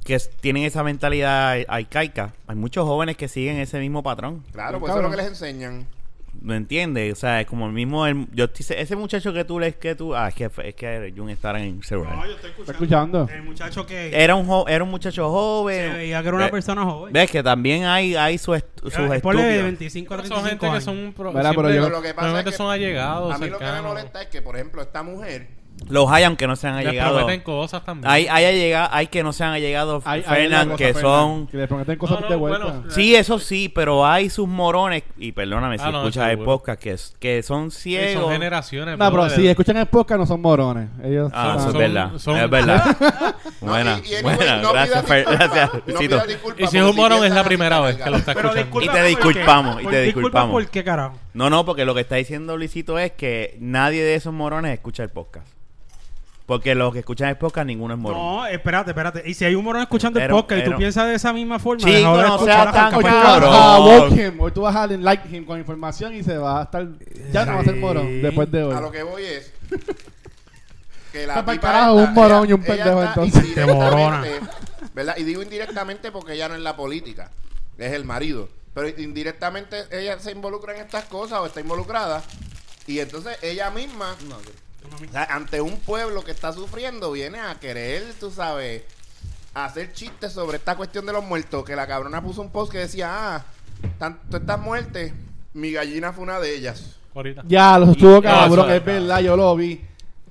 que 0.09 0.19
tienen 0.41 0.65
esa 0.65 0.83
mentalidad 0.83 1.57
arcaica. 1.69 2.33
Hay 2.47 2.57
muchos 2.57 2.85
jóvenes 2.87 3.17
que 3.17 3.29
siguen 3.29 3.59
ese 3.59 3.79
mismo 3.79 4.03
patrón. 4.03 4.43
Claro, 4.53 4.81
pues 4.81 4.91
eso 4.91 4.99
es 4.99 5.05
lo 5.05 5.11
que 5.11 5.17
les 5.19 5.27
enseñan. 5.27 5.87
¿Me 6.41 6.55
entiendes? 6.57 7.13
O 7.15 7.17
sea, 7.17 7.41
es 7.41 7.47
como 7.49 7.67
el 7.67 7.73
mismo, 7.73 8.07
el- 8.07 8.29
yo 8.33 8.47
ese 8.55 8.95
muchacho 8.97 9.33
que 9.33 9.45
tú 9.45 9.59
lees 9.59 9.75
que 9.75 9.97
tú, 9.97 10.15
ah, 10.15 10.29
es 10.29 10.35
que, 10.37 10.49
es 10.65 10.75
que 10.75 11.13
Jun 11.17 11.31
está 11.31 11.51
en 11.59 11.79
el 11.79 11.83
celular. 11.85 12.15
No, 12.15 12.27
yo 12.27 12.33
estoy 12.37 12.51
escuchando. 12.51 12.63
¿Está 12.63 12.73
escuchando? 12.73 13.29
El 13.35 13.43
muchacho 13.43 13.87
que 13.87 14.11
Era 14.15 14.35
un 14.37 14.47
jo- 14.47 14.69
era 14.69 14.85
un 14.85 14.91
muchacho 14.91 15.25
se 15.25 15.29
joven. 15.31 15.93
veía 15.95 16.23
que 16.23 16.29
era 16.29 16.37
una 16.37 16.45
Ve- 16.47 16.51
persona 16.53 16.85
joven. 16.85 17.13
Ves 17.13 17.31
que 17.31 17.43
también 17.43 17.85
hay, 17.87 18.15
hay 18.15 18.39
sus, 18.39 18.57
est- 18.59 18.81
sus 18.83 18.95
Era- 18.95 19.19
ponle 19.21 19.43
de 19.43 19.49
estúpidos. 19.49 19.65
25 19.65 20.15
a 20.15 20.17
Pero 20.19 20.29
son 20.29 20.43
35 20.45 20.49
gente 20.49 20.67
que 20.67 20.73
años. 20.73 20.85
son 20.85 21.13
pro, 21.13 21.33
Mira, 21.33 21.51
pero 21.51 21.71
yo- 21.75 21.89
lo 21.91 22.03
que 22.03 22.15
pasa 22.15 22.39
es 22.39 22.45
que 22.45 22.53
son 22.53 22.71
allegados, 22.71 23.35
a 23.35 23.39
mí 23.39 23.47
lo 23.51 23.59
que 23.59 23.65
me 23.65 23.71
cercanos. 23.71 23.91
molesta 23.91 24.23
es 24.23 24.29
que, 24.29 24.41
por 24.41 24.55
ejemplo, 24.55 24.81
esta 24.81 25.03
mujer 25.03 25.49
Los 25.89 26.11
hay 26.11 26.25
aunque 26.25 26.47
no 26.47 26.55
se 26.57 26.67
han 26.69 26.77
Les 26.77 26.87
llegado. 26.93 27.17
prometen 27.17 27.41
cosas 27.43 27.85
también. 27.85 28.11
Hay, 28.11 28.27
hay, 28.29 28.45
allega- 28.45 28.91
hay 28.93 29.07
que 29.07 29.23
no 29.23 29.33
se 29.33 29.43
han 29.45 29.59
llegado 29.59 30.03
Hay, 30.05 30.23
Fernan, 30.23 30.67
cosa, 30.71 30.77
que 30.77 30.85
Fernan, 30.93 31.03
son... 31.03 31.47
Que 31.47 31.57
le 31.57 31.69
prometen 31.69 31.97
cosas 31.99 32.17
No, 32.17 32.23
no, 32.23 32.29
de 32.31 32.37
vuelta. 32.37 32.65
bueno, 32.67 32.91
Sí, 32.91 33.15
eso 33.15 33.39
sí, 33.39 33.69
pero 33.69 34.05
hay 34.07 34.29
sus 34.29 34.47
morones, 34.49 35.03
y 35.17 35.33
perdóname 35.33 35.79
si 35.79 35.85
Ah, 35.85 35.91
no, 35.91 35.99
escuchas 36.01 36.31
el 36.31 36.39
podcast, 36.41 36.81
que, 36.83 36.97
que 37.21 37.43
son 37.43 37.71
Sí, 37.71 37.91
ciegos. 37.93 38.23
son 38.25 38.33
generaciones. 38.33 38.99
no, 38.99 39.11
pero 39.11 39.31
si 39.31 39.49
escuchan 39.49 39.77
el 39.79 39.87
podcast 39.87 40.21
no 40.21 40.27
son 40.27 40.41
morones. 40.43 40.89
Ellos 41.03 41.31
Ah, 41.35 41.45
son- 41.45 41.57
eso 41.57 41.67
es 41.67 41.73
son- 41.73 41.79
verdad. 41.79 42.11
son- 42.19 42.37
Es 42.37 42.51
verdad. 42.51 42.97
Buena, 43.61 44.01
y- 44.05 44.15
y 44.15 44.23
buena. 44.23 44.61
gracias, 44.73 45.07
Fer- 45.07 45.25
gracias, 45.31 45.71
Y 46.59 46.67
si 46.67 46.77
es 46.79 46.83
un 46.85 46.97
morón 46.97 47.25
es 47.25 47.33
la 47.33 47.45
primera 47.45 47.81
vez 47.81 47.97
que 47.97 48.11
lo 48.11 48.17
está 48.19 48.33
escuchando. 48.33 48.83
Y 48.83 48.89
te 48.89 49.03
disculpamos, 49.05 49.83
y 49.83 49.87
te 49.87 50.03
disculpa, 50.03 50.03
disculpamos. 50.03 50.53
¿Por 50.53 50.67
qué 50.69 50.85
carajo? 50.85 51.17
No, 51.35 51.49
no, 51.51 51.65
porque 51.65 51.85
lo 51.85 51.95
que 51.95 52.01
está 52.03 52.17
diciendo 52.17 52.57
Luisito 52.57 52.99
es 52.99 53.13
que 53.13 53.57
nadie 53.61 54.03
de 54.03 54.17
esos 54.17 54.33
morones 54.35 54.73
escucha 54.75 55.03
el 55.03 55.09
podcast. 55.11 55.47
Porque 56.49 56.75
los 56.75 56.95
que 56.95 57.01
escuchan 57.01 57.29
el 57.29 57.37
podcast, 57.37 57.67
ninguno 57.67 57.93
es 57.93 58.01
morón. 58.01 58.19
No, 58.19 58.47
espérate, 58.47 58.93
espérate. 58.93 59.23
Y 59.29 59.35
si 59.35 59.45
hay 59.45 59.55
un 59.55 59.63
morón 59.63 59.83
escuchando 59.83 60.19
Pero- 60.19 60.35
el 60.35 60.43
podcast 60.43 60.59
y 60.59 60.63
pero- 60.63 60.73
tú 60.77 60.79
piensas 60.79 61.07
de 61.07 61.15
esa 61.15 61.31
misma 61.35 61.59
forma, 61.59 61.81
Chico, 61.87 61.93
deja 61.93 62.11
de 62.11 62.23
no 62.23 62.35
escuchar 62.37 62.55
sea 62.55 62.65
la 62.65 62.73
tan 62.73 62.95
Hoy 62.95 63.05
tú 63.05 63.11
vas 63.11 63.23
cabrón. 63.23 64.19
a 64.19 64.23
him, 64.23 64.41
hoy 64.41 64.53
tú 64.53 64.61
vas 64.63 64.77
a 64.77 64.87
like 64.87 65.37
him 65.37 65.45
con 65.45 65.59
información 65.59 66.15
y 66.15 66.23
se 66.23 66.39
va 66.39 66.61
a 66.61 66.63
estar. 66.65 66.89
Ya 67.33 67.45
no 67.45 67.53
va 67.53 67.61
a 67.61 67.65
ser 67.65 67.77
morón 67.77 68.23
después 68.23 68.51
de 68.51 68.63
hoy. 68.63 68.75
A 68.75 68.81
lo 68.81 68.91
que 68.91 69.03
voy 69.03 69.25
es 69.25 69.53
que 71.13 71.27
la 71.27 71.35
Está 71.35 71.45
pa'l 71.45 71.57
tipa 71.57 71.67
carajo, 71.71 71.95
un 71.97 72.15
morón 72.15 72.45
ella- 72.45 72.51
y 72.51 72.53
un 72.55 72.61
ella 72.65 72.67
pendejo, 72.85 73.03
está 73.05 73.25
entonces. 73.25 73.55
Te 73.55 73.67
morona. 73.67 74.17
indirectamente, 74.17 74.91
¿verdad? 74.95 75.17
Y 75.19 75.23
digo 75.25 75.43
indirectamente 75.43 76.13
porque 76.13 76.33
ella 76.33 76.49
no 76.49 76.55
es 76.55 76.61
la 76.63 76.77
política, 76.77 77.31
es 77.77 77.93
el 77.93 78.07
marido. 78.07 78.49
Pero 78.73 78.89
indirectamente 78.89 79.85
ella 79.91 80.19
se 80.19 80.31
involucra 80.33 80.75
en 80.75 80.81
estas 80.81 81.05
cosas 81.05 81.41
o 81.41 81.47
está 81.47 81.61
involucrada. 81.61 82.23
Y 82.87 83.01
entonces 83.01 83.37
ella 83.43 83.71
misma, 83.71 84.17
o 84.95 85.13
sea, 85.13 85.25
ante 85.25 85.61
un 85.61 85.79
pueblo 85.79 86.25
que 86.25 86.31
está 86.31 86.53
sufriendo, 86.53 87.13
viene 87.13 87.41
a 87.41 87.59
querer, 87.59 88.15
tú 88.19 88.31
sabes, 88.31 88.83
hacer 89.55 89.93
chistes 89.93 90.33
sobre 90.33 90.59
esta 90.59 90.77
cuestión 90.77 91.07
de 91.07 91.13
los 91.13 91.25
muertos. 91.25 91.65
Que 91.65 91.77
la 91.77 91.87
cabrona 91.87 92.23
puso 92.23 92.43
un 92.43 92.51
post 92.51 92.73
que 92.73 92.79
decía, 92.79 93.37
ah, 93.37 93.45
tanto 93.99 94.37
estas 94.37 94.61
muertes, 94.61 95.13
mi 95.55 95.73
gallina 95.73 96.13
fue 96.13 96.25
una 96.25 96.41
de 96.41 96.55
ellas. 96.55 96.97
Ahorita. 97.15 97.43
Ya, 97.47 97.79
los 97.79 97.91
estuvo 97.91 98.23
cabrón, 98.23 98.71
es 98.71 98.85
verdad, 98.85 99.21
yo 99.21 99.37
lo 99.37 99.57
vi. 99.57 99.85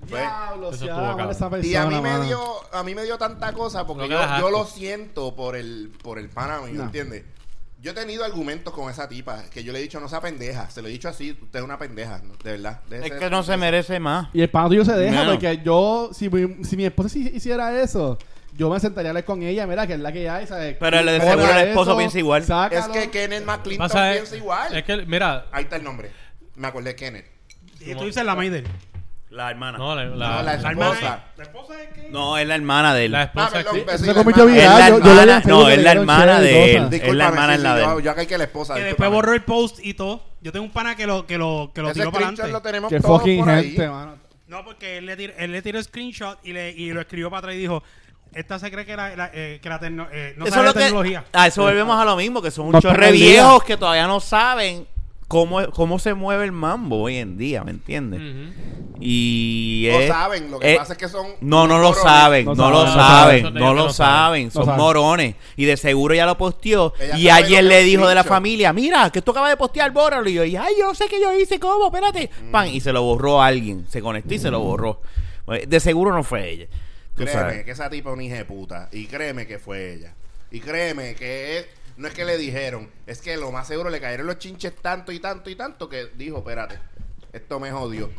Pues, 0.10 0.22
Diablo, 0.22 0.72
eso 0.72 0.86
estuvo 0.86 1.30
esa 1.32 1.50
persona, 1.50 1.68
Y 1.68 1.76
a 1.76 1.86
mí 1.86 2.00
me 2.00 2.26
dio, 2.26 2.40
a 2.74 2.84
mí 2.84 2.96
me 2.96 3.04
dio 3.04 3.18
tanta 3.18 3.52
cosa 3.52 3.86
porque 3.86 4.08
Lo 4.08 4.20
que 4.20 4.40
yo, 4.40 4.50
lo 4.50 4.66
siento 4.66 5.36
por 5.36 5.56
el, 5.56 5.92
por 6.02 6.18
el 6.18 6.30
pana 6.30 6.62
mío, 6.62 6.76
No. 6.76 6.84
¿entiendes? 6.84 7.26
Yo 7.88 7.92
he 7.92 7.96
tenido 7.96 8.26
argumentos 8.26 8.74
con 8.74 8.92
esa 8.92 9.08
tipa 9.08 9.46
que 9.50 9.64
yo 9.64 9.72
le 9.72 9.80
he 9.80 9.82
dicho 9.82 9.98
no 10.02 10.10
sea 10.10 10.20
pendeja, 10.20 10.70
se 10.70 10.82
lo 10.82 10.90
he 10.90 10.92
dicho 10.92 11.08
así, 11.08 11.32
usted 11.42 11.60
es 11.60 11.64
una 11.64 11.80
pendeja, 11.80 12.20
¿no? 12.22 12.34
de 12.44 12.52
verdad. 12.52 12.82
Es 12.92 13.14
que 13.14 13.30
no 13.30 13.44
se 13.44 13.56
merece 13.56 13.98
más. 13.98 14.28
Y 14.34 14.42
el 14.42 14.50
pana 14.50 14.68
tuyo 14.68 14.84
se 14.84 14.92
deja 14.92 15.22
Menos. 15.22 15.36
porque 15.36 15.62
yo, 15.64 16.10
si 16.12 16.30
mi, 16.30 16.66
si 16.66 16.76
mi 16.76 16.84
esposa 16.84 17.18
hiciera 17.18 17.82
eso, 17.82 18.18
yo 18.58 18.70
me 18.70 18.78
sentaría 18.82 19.08
a 19.08 19.12
hablar 19.12 19.24
con 19.24 19.42
ella, 19.42 19.66
mira, 19.66 19.88
que 19.88 19.94
es 19.94 20.02
la 20.02 20.12
que 20.12 20.30
hay, 20.30 20.46
¿sabes? 20.48 20.76
Pero 20.78 21.00
el 21.00 21.06
de 21.06 21.22
seguro 21.22 21.50
el 21.50 21.68
esposo 21.70 21.92
eso, 21.92 21.98
piensa 21.98 22.20
igual. 22.20 22.42
Es 22.42 22.48
sácalo. 22.50 22.92
que 22.94 23.10
Kenneth 23.10 23.46
McClinton 23.46 23.88
Pasa 23.88 24.12
es, 24.12 24.18
piensa 24.18 24.36
igual. 24.36 24.76
es 24.76 24.84
que, 24.84 25.06
mira, 25.06 25.46
Ahí 25.54 25.64
está 25.64 25.78
el 25.78 25.84
nombre. 25.86 26.12
Me 26.58 26.68
acordé 26.68 26.90
de 26.90 26.96
Kenneth. 26.98 27.26
Y 27.80 27.96
tú 27.96 28.04
dices 28.04 28.26
la 28.26 28.36
Maiden. 28.36 28.66
La 29.38 29.50
hermana. 29.52 29.78
no, 29.78 29.96
No, 29.96 29.96
la, 29.96 30.06
No, 30.06 30.16
la, 30.16 30.28
la 30.28 30.44
La 30.44 30.54
esposa. 30.56 30.72
hermana. 30.74 31.24
¿La 31.38 31.44
esposa 31.44 31.82
es 31.82 31.90
que? 31.94 32.08
es 32.42 32.48
la 32.48 32.56
hermana 32.56 32.94
de 32.94 33.06
él. 33.06 33.12
la 33.12 33.20
Ah, 33.20 33.24
esposa 33.24 33.50
perdón, 33.52 33.76
que- 33.76 33.82
pues 33.84 34.00
sí, 34.02 34.06
la 34.08 34.12
hermana. 34.12 34.32
es 34.32 34.36
la 34.48 34.90
yo- 34.90 35.00
yo 35.00 35.12
hermana, 35.12 35.42
no, 35.46 35.70
es 35.70 35.78
la 35.78 35.82
dieron 35.84 35.98
hermana 36.02 36.40
y 36.40 36.44
de 36.44 36.72
él. 36.76 36.84
cosas. 36.84 36.94
Es 37.02 37.14
la 37.16 37.28
hermana 37.28 37.56
en 37.56 37.64
la 37.64 37.76
de 37.76 37.84
yo, 37.84 37.98
él. 38.00 38.04
yo 38.04 38.12
acá 38.12 38.22
hay 38.22 38.28
que 38.28 38.38
la 38.38 38.44
esposa. 38.46 38.74
Que 38.74 38.80
después 38.82 38.90
discúlpame. 38.98 39.16
borró 39.16 39.34
el 39.34 39.44
post 39.44 39.80
y 39.86 39.94
todo. 39.94 40.24
Yo 40.42 40.52
tengo 40.52 40.66
un 40.66 40.72
pana 40.72 40.96
que 40.96 41.06
lo, 41.08 41.26
que 41.26 41.38
lo, 41.38 41.72
que 41.74 41.82
lo 41.82 41.90
Ese 41.92 42.00
tiró 42.00 42.12
para 42.12 42.26
screenshot 42.26 42.40
lo 42.40 42.58
adelante. 42.58 42.70
tenemos 42.70 42.90
Qué 42.90 43.00
todos 43.00 43.20
fucking 43.20 43.40
por 43.40 43.50
ahí. 43.50 43.64
gente, 43.68 43.90
mano. 43.90 44.16
No, 44.48 44.64
porque 44.66 44.98
él 44.98 45.06
le, 45.06 45.18
tir- 45.18 45.34
él 45.38 45.52
le 45.52 45.62
tiró 45.62 45.84
screenshot 45.84 46.40
y, 46.44 46.54
le, 46.54 46.72
y 46.72 46.92
lo 46.92 47.02
escribió 47.02 47.30
para 47.30 47.40
atrás 47.40 47.56
y 47.56 47.58
dijo: 47.60 47.84
Esta 48.34 48.58
se 48.60 48.72
cree 48.72 48.86
que 48.86 48.96
la, 48.96 49.16
la- 49.16 49.32
eh, 49.34 49.60
que 49.62 49.70
la 49.70 49.80
tecno- 49.80 50.08
eh, 50.12 50.34
no 50.38 50.46
eso 50.46 50.54
sabe 50.56 50.68
es 50.70 50.74
de 50.74 50.80
lo 50.80 50.80
que, 50.80 50.80
tecnología. 50.86 51.26
a 51.34 51.48
eso 51.48 51.62
volvemos 51.64 52.00
a 52.00 52.06
lo 52.06 52.16
mismo, 52.16 52.42
que 52.42 52.50
son 52.52 52.68
un 52.68 52.72
No 52.74 52.82
chorre 52.82 53.12
día. 53.12 53.30
viejos 53.32 53.64
que 53.64 53.78
todavía 53.78 54.08
no 54.08 54.20
saben 54.20 54.88
cómo, 55.28 55.70
cómo 55.72 56.00
se 56.00 56.14
mueve 56.14 56.46
el 56.46 56.52
mambo 56.52 57.02
hoy 57.04 57.18
en 57.18 57.38
día, 57.38 57.64
¿me 57.64 57.72
entiendes? 57.72 58.20
Ujú. 58.22 58.54
Y 59.00 59.88
No 59.92 60.00
es- 60.00 60.08
saben, 60.08 60.50
lo 60.52 60.60
que 60.60 60.72
es- 60.74 60.78
pasa 60.80 60.94
es 60.94 61.00
que 61.00 61.08
son. 61.08 61.28
No, 61.42 61.68
no 61.68 61.78
lo 61.80 61.94
saben, 61.94 62.46
No 62.46 62.56
no, 62.56 62.70
lo 62.72 62.88
saben, 62.88 63.44
no 63.44 63.52
no 63.52 63.74
lo 63.74 63.84
no 63.86 63.94
saben. 63.94 64.46
No 64.54 64.66
son 64.66 64.76
morones. 64.78 65.36
Y 65.56 65.66
de 65.66 65.78
seguro 65.78 66.16
ya 66.16 66.26
lo 66.26 66.38
posteó. 66.38 66.94
Ella 67.00 67.18
y 67.18 67.30
ayer 67.30 67.64
le 67.64 67.84
dijo 67.84 68.08
de 68.08 68.16
la 68.16 68.24
familia, 68.24 68.74
mira, 68.74 69.10
que 69.12 69.20
esto 69.20 69.32
acaba 69.32 69.50
de 69.50 69.58
postear, 69.58 69.92
bórralo. 69.92 70.30
Y 70.30 70.34
yo, 70.34 70.44
y, 70.44 70.56
ay, 70.56 70.74
yo 70.80 70.86
no 70.88 70.96
sé 70.96 71.06
qué 71.08 71.22
yo 71.22 71.32
hice, 71.38 71.60
¿cómo? 71.60 71.88
Espérate. 71.88 72.30
Mm. 72.48 72.52
Pan, 72.52 72.68
y 72.70 72.80
se 72.82 72.92
lo 72.92 73.04
borró 73.04 73.42
a 73.42 73.48
alguien. 73.48 73.86
Se 73.90 74.02
conectó 74.02 74.34
y 74.34 74.40
se 74.40 74.50
lo 74.50 74.60
borró. 74.62 75.02
Pues, 75.46 75.70
De 75.70 75.80
seguro 75.80 76.12
no 76.14 76.24
fue 76.24 76.50
ella. 76.50 76.66
Tú 77.16 77.24
Créeme 77.24 77.32
sabes. 77.34 77.64
que 77.66 77.72
esa 77.72 77.90
tipa 77.90 78.10
es 78.10 78.14
una 78.14 78.24
hija 78.24 78.36
de 78.36 78.46
puta. 78.46 78.90
Y 78.92 79.06
créeme 79.08 79.46
que 79.48 79.60
fue 79.60 79.94
ella. 79.94 80.14
Y 80.52 80.60
créeme 80.60 81.14
que 81.16 81.60
es- 81.60 81.66
no 81.98 82.08
es 82.08 82.14
que 82.14 82.26
le 82.26 82.38
dijeron, 82.38 82.90
es 83.06 83.22
que 83.22 83.36
lo 83.38 83.52
más 83.52 83.68
seguro 83.68 83.90
le 83.90 84.00
cayeron 84.00 84.28
los 84.28 84.38
chinches 84.40 84.76
tanto 84.76 85.12
y 85.12 85.20
tanto 85.20 85.50
y 85.50 85.56
tanto 85.56 85.90
que 85.90 86.08
dijo, 86.16 86.38
espérate, 86.38 86.80
esto 87.34 87.60
me 87.60 87.72
jodió. 87.72 88.10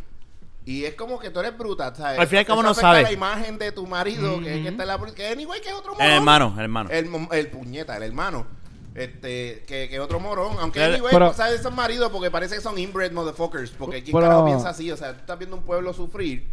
Y 0.64 0.85
es 0.85 0.95
como 0.95 1.19
que 1.19 1.31
tú 1.31 1.41
eres 1.41 1.57
bruta, 1.57 1.95
¿sabes? 1.95 2.19
Al 2.19 2.27
fin 2.27 2.37
y 2.37 2.38
al 2.41 2.47
cabo 2.47 2.61
Eso 2.61 2.64
no 2.67 2.71
afecta 2.73 2.88
sabe. 2.88 3.03
la 3.05 3.12
imagen 3.12 3.57
de 3.59 3.73
tu 3.73 3.87
marido, 3.87 4.38
que 4.41 4.57
es 4.57 4.62
que 4.62 4.69
está 4.69 4.83
en 4.83 4.88
la 4.88 4.99
que 5.14 5.27
anyway, 5.29 5.62
que 5.62 5.69
es 5.69 5.75
otro 5.75 5.93
morón. 5.95 6.07
El 6.07 6.12
hermano, 6.12 6.55
el 6.59 6.62
hermano. 6.64 6.91
El, 6.91 7.09
el 7.33 7.47
puñeta, 7.49 7.97
el 7.97 8.03
hermano. 8.03 8.47
Este, 8.95 9.64
que, 9.67 9.88
que 9.88 10.01
otro 10.01 10.21
morón. 10.21 10.57
Aunque 10.59 10.81
Pero- 10.81 10.95
anyway, 10.95 11.12
pero- 11.12 11.33
¿sabes? 11.33 11.61
Esos 11.61 11.73
maridos 11.73 12.11
porque 12.11 12.31
parece 12.31 12.57
que 12.57 12.61
son 12.61 12.77
inbred 12.79 13.12
motherfuckers. 13.12 13.71
Porque 13.71 14.03
quien 14.03 14.12
Pero- 14.14 14.27
carajo 14.27 14.45
piensa 14.45 14.69
así. 14.71 14.91
O 14.91 14.97
sea, 14.97 15.14
tú 15.14 15.21
estás 15.21 15.38
viendo 15.38 15.57
un 15.57 15.62
pueblo 15.62 15.95
sufrir 15.95 16.49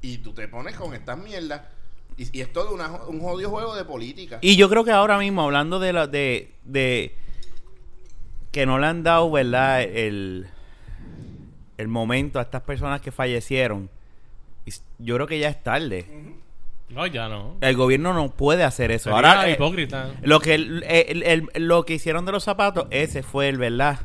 y 0.00 0.18
tú 0.18 0.32
te 0.32 0.48
pones 0.48 0.74
con 0.76 0.94
estas 0.94 1.18
mierdas. 1.18 1.60
Y, 2.16 2.38
y 2.38 2.40
es 2.42 2.52
todo 2.52 2.72
una 2.74 2.88
un 3.08 3.20
jodido 3.20 3.50
juego 3.50 3.74
de 3.74 3.84
política. 3.84 4.38
Y 4.40 4.56
yo 4.56 4.68
creo 4.68 4.84
que 4.84 4.90
ahora 4.92 5.18
mismo, 5.18 5.42
hablando 5.42 5.78
de 5.80 5.92
la, 5.92 6.06
de, 6.06 6.52
de 6.64 7.14
que 8.50 8.66
no 8.66 8.78
le 8.78 8.86
han 8.86 9.02
dado, 9.02 9.30
¿verdad? 9.30 9.82
El, 9.82 10.46
el 11.78 11.88
momento 11.88 12.38
a 12.38 12.42
estas 12.42 12.62
personas 12.62 13.00
que 13.00 13.10
fallecieron. 13.12 13.88
Yo 14.98 15.14
creo 15.16 15.26
que 15.26 15.38
ya 15.38 15.48
es 15.48 15.62
tarde. 15.62 16.06
No, 16.90 17.06
ya 17.06 17.28
no. 17.28 17.56
El 17.62 17.74
gobierno 17.76 18.12
no 18.12 18.30
puede 18.30 18.62
hacer 18.64 18.90
eso. 18.90 19.04
Sería 19.04 19.16
Ahora, 19.16 19.48
eh, 19.48 19.52
hipócrita. 19.52 20.10
lo 20.22 20.40
que 20.40 20.54
el- 20.54 20.84
el- 20.86 21.22
el- 21.22 21.66
lo 21.66 21.84
que 21.84 21.94
hicieron 21.94 22.26
de 22.26 22.32
los 22.32 22.44
zapatos, 22.44 22.86
ese 22.90 23.22
fue 23.22 23.48
el 23.48 23.56
verdad. 23.56 24.00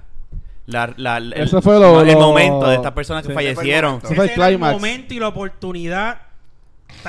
La, 0.65 0.93
la- 0.98 1.20
la- 1.20 1.36
Eso 1.36 1.62
fue 1.62 1.80
lo- 1.80 2.02
el 2.02 2.08
lo- 2.13 2.20
momento 2.20 2.67
de 2.67 2.76
estas 2.76 2.93
personas 2.93 3.24
que 3.24 3.30
Sí. 3.30 3.34
fallecieron. 3.36 3.98
Ese 3.98 4.06
Ese 4.08 4.15
fue 4.15 4.26
el 4.26 4.32
Ese 4.32 4.48
el 4.54 4.58
momento 4.58 5.13
y 5.13 5.20
la 5.20 5.28
oportunidad. 5.28 6.22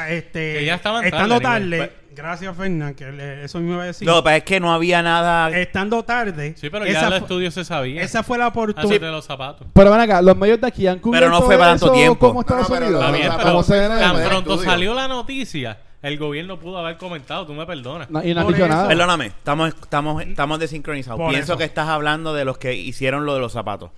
Este, 0.09 0.55
Que 0.59 0.65
ya 0.65 0.75
estaban 0.77 1.05
estando 1.05 1.41
tarde, 1.41 1.79
tarde. 1.79 1.93
Gracias, 2.15 2.57
Fernán, 2.57 2.95
que 2.95 3.13
le- 3.13 3.45
eso 3.45 3.59
mismo 3.59 3.75
iba 3.75 3.85
a 3.85 3.87
decir. 3.87 4.07
Lo 4.07 4.17
que 4.17 4.23
pasa 4.23 4.37
es 4.39 4.43
que 4.43 4.59
no 4.59 4.73
había 4.73 5.03
nada. 5.03 5.51
estando 5.57 6.03
tarde. 6.05 6.55
Sí, 6.57 6.69
pero 6.69 6.85
esa 6.85 7.03
ya 7.03 7.07
el 7.09 7.13
estudio 7.23 7.51
se 7.53 7.65
sabía. 7.65 8.03
Esa 8.03 8.23
fue 8.25 8.39
la 8.39 8.49
oportunidad. 8.49 9.01
de 9.01 9.11
los 9.13 9.25
zapatos. 9.25 9.69
Pero 9.73 9.91
ven 9.93 10.01
acá, 10.01 10.21
los 10.21 10.37
medios 10.37 10.61
de 10.61 10.67
aquí 10.67 10.87
han 10.89 10.99
cubierto 10.99 11.29
no 11.31 11.43
fue 11.43 11.57
para 11.57 11.71
tanto 11.73 11.93
tiempo. 11.93 12.29
como 12.29 12.41
Estados 12.41 12.69
No, 12.69 12.75
no, 12.75 12.81
pero 12.81 13.09
Unidos. 13.09 13.37
pero 13.69 13.89
tan 13.89 14.17
pronto 14.29 14.51
estudio. 14.55 14.71
salió 14.71 14.95
la 14.95 15.07
noticia, 15.07 15.79
el 16.03 16.19
gobierno 16.19 16.59
pudo 16.59 16.79
haber 16.79 16.97
comentado, 16.97 17.47
tú 17.47 17.55
me 17.55 17.65
perdonas. 17.67 18.11
No, 18.11 18.23
y 18.25 18.35
no 18.35 18.43
Por 18.43 18.53
dicho 18.55 18.67
nada. 18.67 18.89
Perdóname, 18.89 19.27
estamos, 19.27 19.69
estamos, 19.81 20.23
estamos 20.23 20.59
desincronizados. 20.59 21.21
Por 21.21 21.31
Pienso 21.31 21.53
eso. 21.53 21.59
que 21.59 21.65
estás 21.65 21.89
hablando 21.89 22.35
de 22.35 22.45
los 22.45 22.59
que 22.59 22.75
hicieron 22.75 23.27
lo 23.27 23.35
de 23.35 23.41
los 23.41 23.53
zapatos. 23.53 23.91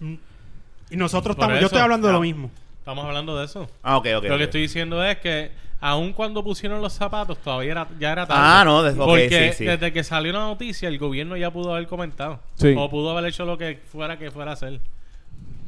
Y 0.90 0.96
nosotros 0.96 1.36
Por 1.36 1.44
estamos. 1.44 1.52
eso. 1.54 1.60
Yo 1.62 1.66
estoy 1.68 1.80
hablando 1.80 2.06
de 2.08 2.12
lo 2.12 2.20
mismo. 2.20 2.50
Estamos 2.80 3.04
hablando 3.06 3.38
de 3.38 3.46
eso. 3.46 3.66
Ah, 3.82 3.96
ok, 3.96 4.06
ok. 4.18 4.24
Lo 4.24 4.36
que 4.36 4.44
estoy 4.44 4.60
diciendo 4.62 5.02
es 5.04 5.18
que 5.18 5.52
aun 5.80 6.12
cuando 6.12 6.44
pusieron 6.44 6.80
los 6.82 6.92
zapatos 6.92 7.38
todavía 7.38 7.72
era, 7.72 7.88
ya 7.98 8.12
era 8.12 8.26
tarde. 8.26 8.42
Ah, 8.44 8.62
no, 8.64 8.82
des- 8.82 8.94
ok, 8.98 9.06
porque 9.06 9.52
sí, 9.52 9.58
sí. 9.58 9.64
desde 9.64 9.92
que 9.92 10.04
salió 10.04 10.32
la 10.32 10.40
noticia 10.40 10.88
el 10.88 10.98
gobierno 10.98 11.36
ya 11.36 11.50
pudo 11.50 11.72
haber 11.74 11.86
comentado. 11.86 12.40
Sí. 12.54 12.74
O 12.76 12.90
pudo 12.90 13.10
haber 13.16 13.30
hecho 13.30 13.44
lo 13.46 13.56
que 13.58 13.80
fuera 13.90 14.18
que 14.18 14.30
fuera 14.30 14.50
a 14.50 14.54
hacer. 14.54 14.80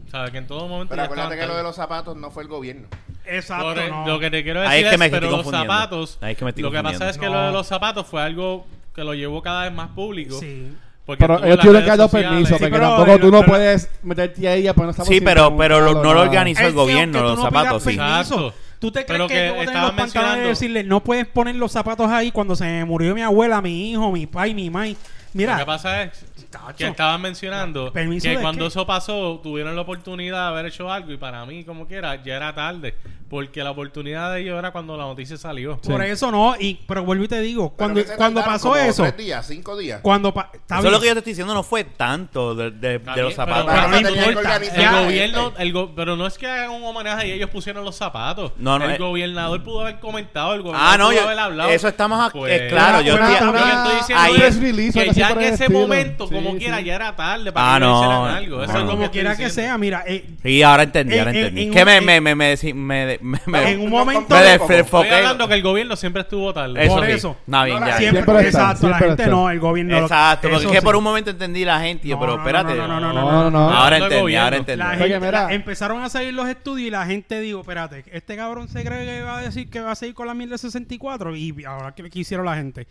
O 0.07 0.11
sea, 0.11 0.31
que 0.31 0.39
en 0.39 0.47
todo 0.47 0.69
momento 0.69 0.91
Pero 0.91 1.05
acuérdate 1.05 1.39
que 1.39 1.47
lo 1.47 1.57
de 1.57 1.63
los 1.63 1.75
zapatos 1.75 2.15
no 2.17 2.31
fue 2.31 2.43
el 2.43 2.49
gobierno. 2.51 2.89
Exacto. 3.25 3.75
Por- 3.75 3.89
no. 3.89 4.07
Lo 4.07 4.19
que 4.21 4.31
te 4.31 4.43
quiero 4.43 4.61
Ahí 4.61 4.83
decir 4.83 4.85
es 4.85 4.89
que 4.91 4.95
es, 4.97 4.99
me 5.01 5.07
pero 5.11 5.17
estoy 5.27 5.31
los 5.39 5.45
confundiendo. 5.45 5.73
zapatos, 5.73 6.19
Ahí 6.21 6.33
es 6.33 6.39
que 6.39 6.45
me 6.45 6.51
estoy 6.51 6.63
lo 6.65 6.71
que 6.71 6.83
pasa 6.83 7.09
es 7.09 7.17
que 7.19 7.27
No. 7.27 7.33
lo 7.33 7.41
de 7.47 7.53
los 7.53 7.67
zapatos 7.67 8.07
fue 8.07 8.21
algo 8.23 8.67
que 8.95 9.05
lo 9.05 9.15
llevó 9.15 9.41
cada 9.41 9.63
vez 9.65 9.73
más 9.73 9.89
público. 9.91 10.39
Sí. 10.39 10.71
Porque 11.07 11.21
Pero 11.27 11.43
ellos 11.45 11.59
tuvieron 11.59 11.83
que 11.83 11.89
dar 11.89 11.99
sociales. 11.99 12.29
permiso, 12.31 12.55
Sí, 12.55 12.61
porque 12.61 12.73
pero- 12.75 12.89
tampoco 12.97 13.19
tú 13.19 13.31
no 13.33 13.41
pero- 13.41 13.53
puedes 13.53 13.91
meterte 14.03 14.47
ahí 14.49 14.69
a 14.69 14.75
poner 14.75 14.93
zapatos 14.93 15.09
Sí, 15.15 15.21
pero, 15.21 15.57
pero 15.57 15.81
no 15.95 16.15
lo 16.15 16.21
organizó 16.21 16.63
el 16.67 16.75
gobierno, 16.75 17.23
los 17.23 17.31
tú 17.35 17.37
no 17.39 17.43
zapatos, 17.45 17.83
sí. 17.83 17.97
permiso, 17.97 18.35
Exacto. 18.49 18.55
¿Tú 18.83 18.91
te 18.91 19.07
crees 19.07 19.07
Pero 19.17 19.29
que, 19.29 19.35
que 19.35 19.61
estaban 19.63 19.87
los 19.87 19.95
mencionando- 19.95 20.49
decirle, 20.49 20.83
no 20.83 21.05
puedes 21.05 21.25
poner 21.29 21.55
los 21.55 21.71
zapatos 21.71 22.11
ahí 22.11 22.33
cuando 22.33 22.57
se 22.57 22.65
me 22.65 22.85
murió 22.85 23.15
mi 23.15 23.23
abuela, 23.23 23.63
mi 23.63 23.93
hijo, 23.93 24.11
mi 24.11 24.27
pai, 24.27 24.55
mi 24.55 24.71
mai? 24.71 24.91
Lo 24.91 24.97
que 24.99 25.39
Mira, 25.39 25.65
pasa 25.65 26.03
es 26.03 26.25
Tacho. 26.53 26.77
que 26.77 26.87
estaban 26.87 27.21
mencionando 27.21 27.93
¿Permiso 27.93 28.25
que 28.29 28.37
de 28.37 28.41
cuando 28.43 28.65
qué? 28.65 28.69
eso 28.69 28.87
pasó 28.87 29.41
tuvieron 29.43 29.75
la 29.75 29.83
oportunidad 29.83 30.43
de 30.43 30.49
haber 30.49 30.67
hecho 30.67 30.91
algo 30.93 31.11
y 31.13 31.17
para 31.17 31.45
mí 31.47 31.65
como 31.65 31.87
quiera 31.89 32.23
ya 32.23 32.37
era 32.37 32.55
tarde 32.55 32.95
porque 33.29 33.65
la 33.65 33.71
oportunidad 33.71 34.35
de 34.35 34.43
ellos 34.43 34.59
era 34.59 34.73
cuando 34.73 34.95
la 34.95 35.05
noticia 35.05 35.39
salió. 35.39 35.79
por 35.79 36.03
eso 36.05 36.31
no, 36.31 36.55
y 36.61 36.75
pero 36.87 37.03
vuelvo 37.03 37.25
y 37.25 37.29
te 37.29 37.41
digo, 37.41 37.75
Pero 37.75 37.95
cuando, 37.95 38.17
cuando 38.19 38.45
pasó 38.45 38.69
como 38.73 38.77
eso, 38.77 39.03
Tres 39.05 39.17
días, 39.17 39.47
cinco 39.47 39.75
días. 39.75 40.01
cuando 40.03 40.35
pa- 40.35 40.51
Eso 40.53 40.81
bien. 40.83 40.93
lo 40.93 41.01
que 41.01 41.07
yo 41.07 41.13
te 41.15 41.19
estoy 41.21 41.31
diciendo, 41.33 41.55
no 41.55 41.63
fue 41.63 41.85
tanto 41.85 42.55
de, 42.55 42.71
de- 42.73 42.97
Está 42.97 43.15
de 43.15 43.23
los 43.23 43.33
pero- 43.33 43.47
zapatos. 43.47 43.73
pero 43.75 43.89
no 43.89 44.11
importa. 44.29 44.57
El 44.57 44.83
la 44.83 45.01
gobierno, 45.03 45.45
gente. 45.47 45.63
el 45.63 45.73
go- 45.73 45.93
pero 45.97 46.15
no 46.17 46.27
es 46.27 46.37
que 46.37 46.47
hagan 46.47 46.73
un 46.73 46.85
homenaje 46.85 47.29
y 47.29 47.31
ellos 47.33 47.49
pusieron 47.49 47.83
los 47.87 47.97
zapatos. 47.97 48.53
No, 48.59 48.79
no, 48.79 48.85
el 48.85 48.91
eh. 48.93 48.99
gobernador 48.99 49.63
pudo 49.65 49.81
haber 49.81 49.99
comentado, 49.99 50.53
el 50.53 50.61
gobernador 50.61 50.95
Ah, 50.95 50.99
no, 50.99 51.07
pudo 51.07 51.17
yo- 51.17 51.25
haber 51.25 51.39
hablado. 51.39 51.71
eso 51.71 51.89
estamos 51.89 52.33
Pues, 52.33 52.53
eh, 52.61 52.67
claro, 52.69 53.01
yo 53.01 53.15
estoy- 53.15 53.29
diciendo 53.31 53.53
que 53.53 55.11
ya 55.15 55.31
en 55.31 55.41
ese 55.41 55.71
momento, 55.71 56.27
Sí, 56.29 56.35
como 56.43 56.53
sí. 56.55 56.59
quiera, 56.61 56.81
ya 56.81 56.95
era 56.97 57.17
tarde 57.17 57.53
para 57.53 57.75
Ah, 57.75 57.79
que 57.79 57.85
no, 57.85 57.97
hicieran 57.99 58.19
no, 58.19 58.27
algo. 58.27 58.63
Eso 58.65 58.73
no, 58.73 58.79
es 58.79 58.85
no. 58.85 58.91
como 58.91 59.11
quiera 59.11 59.37
que 59.37 59.51
sea, 59.51 59.79
mira, 59.79 60.05
eh, 60.07 60.25
Sí, 60.43 60.63
ahora 60.63 60.83
entendí, 60.85 61.19
ahora 61.19 61.31
En- 61.31 61.37
en- 61.37 61.43
entendí. 61.45 61.63
en 61.63 61.73
que 61.73 61.79
un- 61.81 61.85
me, 61.87 62.01
me, 62.01 62.21
me, 62.21 62.35
me, 62.35 62.55
deci- 62.55 62.75
me, 62.75 63.19
me, 63.21 63.39
me- 63.47 63.71
en 63.73 63.81
un 63.81 63.91
no 63.91 63.99
momento 63.99 64.35
me. 64.35 64.55
Estoy 64.55 65.09
hablando 65.09 65.49
que 65.49 65.55
el 65.55 65.63
gobierno 65.63 65.97
siempre 65.97 66.23
estuvo 66.23 66.53
tarde. 66.53 66.85
Eso 66.85 66.97
por 66.97 67.07
sí. 67.07 67.13
eso. 67.13 67.37
Está 67.47 67.65
bien, 67.65 67.81
No, 67.81 67.87
ya. 67.87 67.97
siempre, 67.99 68.23
Siempre 68.25 68.49
está, 68.49 68.61
exacto, 68.63 68.89
la 68.89 68.99
gente 68.99 69.23
está. 69.23 69.27
no, 69.27 69.51
el 69.51 69.61
gobierno. 69.61 69.99
lo- 69.99 70.03
Exacto, 70.07 70.49
porque 70.51 70.65
es 70.67 70.71
que 70.73 70.79
sí. 70.79 70.85
por 70.85 70.97
un 70.97 71.05
momento 71.05 71.31
entendí 71.31 71.65
la 71.65 71.81
gente 71.81 72.07
y 72.07 72.11
yo, 72.11 72.17
No, 72.17 72.21
pero 72.21 72.33
no, 72.37 72.39
espérate. 72.43 72.75
no, 72.75 72.87
no, 72.89 73.01
no, 73.01 73.13
No, 73.13 73.43
no, 73.45 73.51
no. 73.51 73.71
Ahora 73.71 73.99
entendí, 73.99 74.35
ahora 74.37 74.57
entendí. 74.57 74.79
La 74.79 74.91
Oye, 74.91 74.99
gente, 74.99 75.21
mira. 75.21 75.45
la- 75.47 75.53
empezaron 75.55 76.03
a 76.03 76.09
salir 76.09 76.35
los 76.35 76.49
estudios 76.49 76.89
y 76.89 76.91
la 76.91 77.07
gente 77.07 77.41
dijo, 77.41 77.61
espérate, 77.61 78.05
este 78.13 78.37
cabrón 78.37 78.69
se 78.69 78.85
cree 78.85 79.05
que 79.07 79.23
va 79.23 79.39
a 79.39 79.43
decir 79.43 79.69
que 79.71 79.81
va 79.81 79.93
a 79.93 79.95
seguir 79.95 80.15
con 80.15 80.27
la 80.27 80.35
1064 80.35 81.37
y 81.37 81.55
ahora 81.65 81.93
que 81.95 82.09
hicieron 82.15 82.47
la 82.47 82.55
gente. 82.57 82.87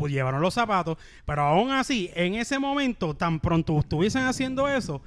Pues 0.00 0.14
llevaron 0.14 0.40
los 0.40 0.54
zapatos, 0.54 0.96
pero 1.26 1.42
aún 1.42 1.70
así, 1.72 2.10
en 2.14 2.34
ese 2.34 2.58
momento, 2.58 3.12
tan 3.12 3.38
pronto 3.38 3.78
estuviesen 3.78 4.24
haciendo 4.24 4.66
eso, 4.66 5.02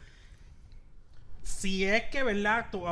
si 1.41 1.83
es 1.83 2.03
que, 2.11 2.21
¿verdad? 2.21 2.67
Tu- 2.71 2.85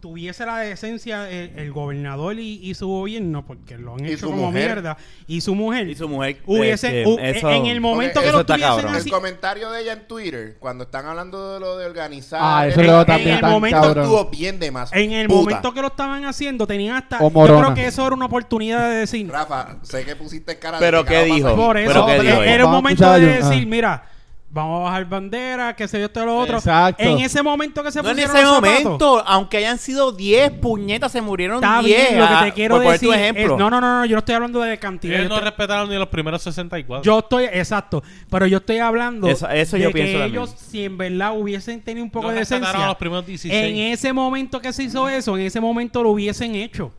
tuviese 0.00 0.46
la 0.46 0.58
decencia 0.58 1.28
el, 1.30 1.52
el 1.56 1.72
gobernador 1.72 2.38
y, 2.38 2.60
y 2.62 2.74
su 2.74 2.86
gobierno, 2.88 3.44
porque 3.44 3.76
lo 3.78 3.94
han 3.94 4.04
hecho 4.04 4.26
como 4.26 4.46
mujer. 4.46 4.64
mierda, 4.66 4.96
y 5.26 5.40
su 5.40 5.54
mujer, 5.54 5.88
Y 5.88 5.94
su 5.96 6.08
mujer. 6.08 6.38
hubiese, 6.46 7.02
este, 7.02 7.10
u- 7.10 7.18
eso- 7.18 7.50
en 7.50 7.66
el 7.66 7.80
momento 7.80 8.20
que 8.20 8.30
lo 8.32 8.40
está 8.40 8.54
tuviesen 8.54 8.86
así, 8.86 9.08
El 9.08 9.12
comentario 9.14 9.70
de 9.70 9.82
ella 9.82 9.92
en 9.94 10.06
Twitter, 10.06 10.56
cuando 10.60 10.84
están 10.84 11.06
hablando 11.06 11.54
de 11.54 11.60
lo 11.60 11.76
de 11.78 11.86
organizar. 11.86 12.40
Ah, 12.42 12.66
eso 12.66 12.80
el- 12.80 12.86
tan 13.06 13.40
momento 13.50 13.80
cabrón. 13.80 14.04
estuvo 14.04 14.24
bien 14.26 14.58
de 14.60 14.70
más. 14.70 14.92
En 14.92 15.12
el 15.12 15.26
puta. 15.26 15.40
momento 15.40 15.74
que 15.74 15.80
lo 15.82 15.88
estaban 15.88 16.24
haciendo, 16.24 16.66
tenían 16.66 16.96
hasta. 16.96 17.18
O 17.20 17.30
Yo 17.46 17.58
creo 17.58 17.74
que 17.74 17.86
eso 17.86 18.06
era 18.06 18.14
una 18.14 18.26
oportunidad 18.26 18.88
de 18.90 18.96
decir. 18.96 19.28
Rafa, 19.30 19.76
sé 19.82 20.04
que 20.04 20.14
pusiste 20.16 20.58
cara 20.58 20.78
de 20.78 20.84
Pero 20.84 21.04
¿qué 21.04 21.24
dijo? 21.24 21.54
Por 21.56 21.76
Pero 21.76 21.90
eso, 21.90 22.06
¿qué 22.06 22.16
eh, 22.16 22.22
dijo 22.22 22.42
era 22.42 22.66
un 22.66 22.72
momento 22.72 23.12
de 23.12 23.20
decir, 23.20 23.62
ah. 23.64 23.66
mira, 23.68 24.04
vamos 24.50 24.80
a 24.80 24.84
bajar 24.84 25.04
bandera, 25.04 25.76
que 25.76 25.86
se 25.86 25.98
yo 25.98 26.06
esto 26.06 26.22
y 26.22 26.26
lo 26.26 26.38
otro. 26.38 26.56
Exacto. 26.58 27.02
En 27.02 27.18
ese 27.18 27.42
momento 27.42 27.82
que 27.82 27.92
se 27.92 28.02
No 28.02 28.10
en 28.10 28.18
ese 28.18 28.28
los 28.42 28.54
zapatos, 28.56 28.62
momento, 28.84 29.22
aunque 29.26 29.58
hayan 29.58 29.78
sido 29.78 30.10
10 30.12 30.52
puñetas, 30.52 31.12
se 31.12 31.20
murieron 31.20 31.56
Está 31.56 31.80
10. 31.80 32.08
bien, 32.08 32.18
lo 32.20 32.26
que 32.28 32.34
ah, 32.34 32.44
te 32.44 32.52
quiero 32.52 32.76
por 32.82 32.92
decir. 32.92 33.12
ejemplo. 33.12 33.42
es- 33.54 33.58
no, 33.58 33.70
no, 33.70 33.80
no, 33.80 33.98
no, 34.00 34.04
yo 34.06 34.14
no 34.14 34.18
estoy 34.20 34.34
hablando 34.34 34.60
de 34.60 34.78
cantidad. 34.78 35.16
Ellos 35.16 35.28
no 35.28 35.34
estoy- 35.36 35.48
respetaron 35.50 35.88
ni 35.90 35.96
los 35.96 36.08
primeros 36.08 36.42
64. 36.42 37.02
Yo 37.04 37.18
estoy, 37.18 37.44
exacto, 37.44 38.02
pero 38.30 38.46
yo 38.46 38.58
estoy 38.58 38.78
hablando 38.78 39.28
Eso- 39.28 39.48
eso 39.50 39.76
de 39.76 39.82
yo 39.82 39.88
que 39.90 39.94
pienso 39.94 40.18
también. 40.18 40.42
ellos, 40.42 40.54
si 40.58 40.84
en 40.84 40.96
verdad 40.98 41.38
hubiesen 41.38 41.80
tenido 41.82 42.04
un 42.04 42.10
poco 42.10 42.28
No 42.28 42.32
de 42.32 42.38
respetaron 42.40 42.62
decencia, 42.68 42.84
a 42.86 42.88
los 42.88 42.96
primeros 42.96 43.26
16. 43.26 43.64
en 43.70 43.92
ese 43.92 44.12
momento 44.12 44.60
que 44.60 44.72
se 44.72 44.82
hizo 44.84 45.08
eso, 45.08 45.36
en 45.36 45.44
ese 45.46 45.60
momento 45.60 46.02
lo 46.02 46.10
hubiesen 46.10 46.54
hecho. 46.54 46.90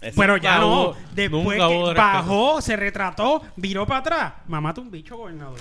Eso- 0.00 0.18
Pero 0.18 0.38
ya 0.38 0.58
no. 0.58 0.66
hubo- 0.66 0.96
Después 1.14 1.58
que 1.60 1.92
bajó, 1.94 2.62
se 2.62 2.74
retrató, 2.74 3.42
viró 3.56 3.86
para 3.86 4.00
atrás. 4.00 4.32
Mamá, 4.48 4.72
un 4.78 4.90
bicho, 4.90 5.14
gobernador. 5.18 5.58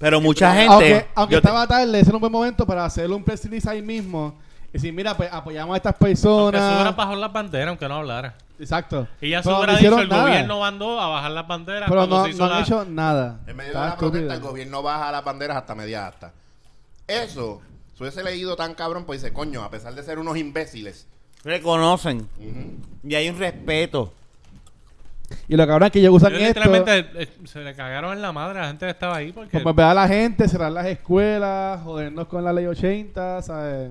Pero 0.00 0.20
mucha 0.20 0.52
gente. 0.54 0.72
Aunque, 0.72 1.06
aunque 1.14 1.34
yo 1.34 1.40
te- 1.40 1.46
estaba 1.46 1.66
tarde, 1.68 2.00
ese 2.00 2.08
era 2.10 2.16
un 2.16 2.20
buen 2.20 2.32
momento 2.32 2.66
para 2.66 2.84
hacerle 2.84 3.14
un 3.14 3.22
press 3.22 3.44
release 3.44 3.68
ahí 3.70 3.82
mismo. 3.82 4.34
Y 4.70 4.72
decir, 4.74 4.92
mira, 4.92 5.16
pues 5.16 5.30
apoyamos 5.32 5.74
a 5.74 5.76
estas 5.76 5.94
Aunque 6.00 6.16
se 6.16 6.26
hubiera 6.28 6.50
personas. 6.58 6.96
bajado 6.96 7.16
las 7.16 7.32
banderas, 7.32 7.68
aunque 7.68 7.86
no 7.88 7.94
hablara. 7.96 8.34
Exacto. 8.58 9.06
Y 9.20 9.30
ya 9.30 9.42
se 9.42 9.48
Pero 9.48 9.56
hubiera 9.58 9.72
dicho, 9.74 9.80
hicieron 9.82 10.00
el 10.00 10.08
nada. 10.08 10.22
gobierno 10.22 10.60
mandó 10.60 11.00
a 11.00 11.08
bajar 11.08 11.30
las 11.32 11.46
banderas 11.46 11.88
Pero 11.88 12.06
no, 12.06 12.24
se 12.24 12.30
hizo 12.30 12.38
no 12.38 12.44
han 12.46 12.50
la... 12.50 12.60
hecho 12.60 12.84
nada. 12.86 13.40
En 13.46 13.56
medio 13.56 13.72
de 13.72 13.78
la 13.78 13.96
protesta, 13.96 14.34
el 14.34 14.40
gobierno 14.40 14.82
baja 14.82 15.12
las 15.12 15.24
banderas 15.24 15.56
hasta 15.58 15.74
media 15.74 16.06
asta. 16.06 16.32
Eso, 17.06 17.60
si 17.94 18.02
hubiese 18.02 18.22
leído 18.22 18.56
tan 18.56 18.74
cabrón, 18.74 19.04
pues 19.04 19.20
dice, 19.22 19.34
coño, 19.34 19.62
a 19.64 19.70
pesar 19.70 19.94
de 19.94 20.02
ser 20.02 20.18
unos 20.18 20.36
imbéciles. 20.36 21.06
reconocen. 21.44 22.28
Y 23.02 23.14
hay 23.14 23.28
un 23.28 23.38
respeto. 23.38 24.12
Y 25.48 25.56
lo 25.56 25.66
cabrón 25.66 25.86
es 25.86 25.92
que 25.92 25.98
ellos 26.00 26.14
usan 26.14 26.32
Ellos 26.34 26.48
esto. 26.48 26.60
literalmente 26.60 27.22
eh, 27.22 27.28
se 27.44 27.60
le 27.60 27.74
cagaron 27.74 28.12
en 28.14 28.22
la 28.22 28.32
madre 28.32 28.58
a 28.58 28.62
la 28.62 28.68
gente 28.68 28.86
que 28.86 28.90
estaba 28.90 29.16
ahí 29.16 29.32
porque... 29.32 29.58
Como 29.62 29.74
ver 29.74 29.86
a 29.86 29.94
la 29.94 30.08
gente, 30.08 30.48
cerrar 30.48 30.72
las 30.72 30.86
escuelas, 30.86 31.80
jodernos 31.82 32.26
con 32.26 32.42
la 32.44 32.52
ley 32.52 32.66
80, 32.66 33.42
¿sabes? 33.42 33.90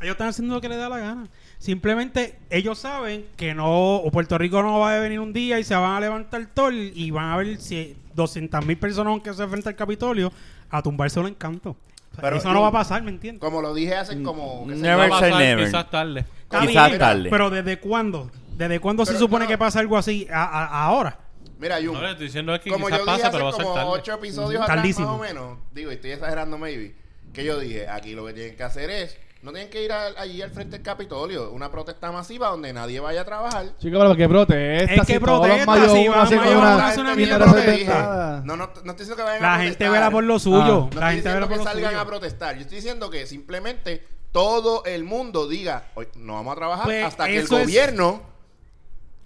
Ellos 0.00 0.12
están 0.12 0.28
haciendo 0.28 0.54
lo 0.54 0.60
que 0.60 0.68
les 0.68 0.78
da 0.78 0.88
la 0.88 0.98
gana. 0.98 1.26
Simplemente 1.58 2.38
ellos 2.50 2.78
saben 2.78 3.24
que 3.36 3.54
no, 3.54 3.96
o 3.96 4.10
Puerto 4.10 4.36
Rico 4.36 4.62
no 4.62 4.78
va 4.80 4.96
a 4.96 5.00
venir 5.00 5.18
un 5.20 5.32
día 5.32 5.58
y 5.58 5.64
se 5.64 5.74
van 5.74 5.92
a 5.96 6.00
levantar 6.00 6.44
todo 6.52 6.70
y 6.70 7.10
van 7.10 7.30
a 7.30 7.36
ver 7.36 7.56
si 7.58 7.96
200 8.14 8.64
mil 8.66 8.76
personas 8.76 9.20
que 9.22 9.32
se 9.32 9.42
enfrentan 9.42 9.72
al 9.72 9.76
Capitolio 9.76 10.30
a 10.70 10.82
tumbarse 10.82 11.18
un 11.20 11.28
encanto. 11.28 11.70
O 11.70 12.14
sea, 12.14 12.22
Pero 12.22 12.36
eso 12.36 12.48
yo- 12.48 12.54
no 12.54 12.60
va 12.62 12.68
a 12.68 12.72
pasar, 12.72 13.02
¿me 13.02 13.10
entiendes? 13.10 13.40
Como 13.40 13.62
lo 13.62 13.72
dije 13.74 13.96
hace 13.96 14.22
como... 14.22 14.64
sé 14.68 14.74
yo, 14.76 14.82
Never 14.82 15.10
va 15.10 15.16
a 15.16 15.20
say 15.20 15.30
pasar 15.30 15.44
never. 15.46 15.64
quizás 15.66 15.90
tarde. 15.90 16.20
Está 16.42 16.60
Quizás 16.60 16.86
bien, 16.88 16.98
tarde. 17.00 17.30
Pero 17.30 17.50
¿desde 17.50 17.78
cuándo? 17.80 18.30
¿Desde 18.56 18.80
cuándo 18.80 19.04
se 19.06 19.16
supone 19.18 19.44
no. 19.44 19.48
que 19.48 19.58
pasa 19.58 19.80
algo 19.80 19.96
así 19.96 20.26
a- 20.32 20.44
a- 20.44 20.84
ahora? 20.86 21.18
Mira, 21.58 21.76
Jun, 21.76 21.94
No, 21.94 22.02
le 22.02 22.10
estoy 22.10 22.26
diciendo 22.26 22.58
que 22.60 22.70
como 22.70 22.86
quizás 22.86 22.98
yo 23.00 23.04
dije 23.04 23.16
pasa, 23.16 23.28
hace 23.28 23.32
pero 23.36 23.44
va 23.44 23.50
a 23.50 23.54
ser 23.54 23.62
como 23.62 23.74
tarde. 23.76 23.90
ocho 23.90 24.12
episodios 24.14 24.62
atrás, 24.62 24.76
Tardísimo. 24.76 25.06
más 25.06 25.16
o 25.16 25.22
menos, 25.22 25.58
digo, 25.72 25.90
y 25.90 25.94
estoy 25.94 26.10
exagerando 26.12 26.58
maybe, 26.58 26.94
que 27.32 27.44
yo 27.44 27.58
dije, 27.58 27.88
aquí 27.88 28.14
lo 28.14 28.26
que 28.26 28.32
tienen 28.32 28.56
que 28.56 28.62
hacer 28.62 28.90
es, 28.90 29.16
no 29.42 29.52
tienen 29.52 29.70
que 29.70 29.84
ir 29.84 29.92
a- 29.92 30.06
allí 30.18 30.40
al 30.42 30.50
frente 30.50 30.76
del 30.76 30.82
Capitolio, 30.82 31.50
una 31.52 31.70
protesta 31.70 32.10
masiva 32.10 32.48
donde 32.48 32.72
nadie 32.72 32.98
vaya 33.00 33.20
a 33.20 33.24
trabajar. 33.24 33.66
Chicos, 33.78 34.00
pero 34.00 34.16
que 34.16 34.28
protesta. 34.28 34.94
Es 34.94 35.00
que 35.00 35.06
si 35.06 35.12
los 35.14 35.22
protesta, 35.22 35.66
mayos 35.66 35.92
si 35.92 35.98
uno 36.08 36.10
van 36.16 36.20
hacen 36.26 36.38
a 36.38 36.42
mayos 36.42 36.56
una- 36.56 36.66
uno 36.68 36.78
La 36.78 36.86
hace 36.86 36.94
gente 36.96 37.00
una 37.00 37.10
entiende 37.12 37.34
mierda 37.36 37.46
lo 37.46 37.52
que 37.54 37.60
representada. 37.66 38.34
dije. 38.36 38.46
No, 38.46 38.56
no, 38.56 38.64
no 38.66 38.70
estoy 38.72 38.92
diciendo 38.94 39.16
que 39.16 39.22
vayan 39.22 39.42
La 39.42 39.48
a 39.54 39.56
gente 39.58 39.68
protestar. 39.76 39.92
vela 39.92 40.10
por 40.10 40.24
lo 40.24 40.38
suyo. 40.38 40.58
Ah. 40.58 40.66
No 40.66 40.70
la 40.70 40.86
estoy 40.86 41.00
gente 41.00 41.16
diciendo 41.16 41.34
vela 41.34 41.46
por 41.46 41.48
que 41.52 41.56
lo 41.58 41.64
salgan 41.64 41.90
suyo. 41.90 42.00
a 42.00 42.06
protestar. 42.06 42.54
Yo 42.56 42.60
estoy 42.62 42.76
diciendo 42.76 43.10
que 43.10 43.26
simplemente 43.26 44.04
todo 44.32 44.84
el 44.86 45.04
mundo 45.04 45.46
diga, 45.46 45.84
"Hoy 45.94 46.08
no 46.16 46.34
vamos 46.34 46.52
a 46.52 46.56
trabajar 46.56 46.84
Pues 46.86 47.04
hasta 47.04 47.26
que 47.26 47.36
el 47.36 47.44
es- 47.44 47.50
gobierno 47.50 48.33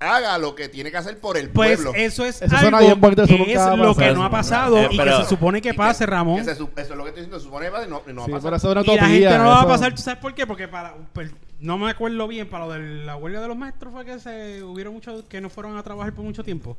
haga 0.00 0.38
lo 0.38 0.54
que 0.54 0.68
tiene 0.68 0.90
que 0.90 0.96
hacer 0.96 1.18
por 1.18 1.36
el 1.36 1.50
Pues 1.50 1.76
pueblo. 1.76 1.92
eso 1.94 2.24
es 2.24 2.40
Eso 2.40 2.56
algo 2.56 2.78
bien 2.78 3.00
bonito, 3.00 3.22
eso 3.24 3.36
que 3.36 3.52
es 3.52 3.58
va 3.58 3.76
lo 3.76 3.94
que 3.96 4.12
no 4.12 4.24
ha 4.24 4.30
pasado 4.30 4.78
Eh, 4.78 4.88
y 4.92 4.96
que 4.98 5.12
se 5.12 5.24
supone 5.24 5.60
que 5.60 5.74
pase, 5.74 6.06
Ramón. 6.06 6.36
que 6.38 6.44
se 6.44 6.54
su- 6.54 6.70
eso 6.76 6.92
es 6.92 6.96
lo 6.96 7.02
que 7.02 7.08
estoy 7.10 7.22
diciendo. 7.24 7.38
Se 7.38 7.44
supone 7.44 7.66
que 7.66 7.72
pase 7.72 7.86
y 7.86 7.90
no, 7.90 8.02
y 8.08 8.12
no 8.12 8.20
va 8.20 8.26
Sí, 8.26 8.32
a 8.32 8.34
pasar. 8.36 8.54
eso 8.54 8.68
es 8.70 8.72
una 8.86 8.94
Y 8.94 8.96
la 8.96 9.06
gente 9.06 9.38
no 9.38 9.44
lo 9.44 9.50
va 9.50 9.60
a 9.62 9.66
pasar, 9.66 9.94
¿tú 9.94 10.02
sabes 10.02 10.20
por 10.20 10.34
qué? 10.34 10.46
Porque 10.46 10.68
para 10.68 10.94
pues, 11.12 11.30
no 11.60 11.78
me 11.78 11.90
acuerdo 11.90 12.28
bien, 12.28 12.48
para 12.48 12.66
lo 12.66 12.72
de 12.72 13.04
la 13.04 13.16
huelga 13.16 13.40
de 13.40 13.48
los 13.48 13.56
maestros 13.56 13.92
fue 13.92 14.04
que 14.04 14.18
se 14.20 14.62
hubieron 14.62 14.94
muchos 14.94 15.24
que 15.24 15.40
no 15.40 15.50
fueron 15.50 15.76
a 15.76 15.82
trabajar 15.82 16.12
por 16.12 16.24
mucho 16.24 16.44
tiempo. 16.44 16.76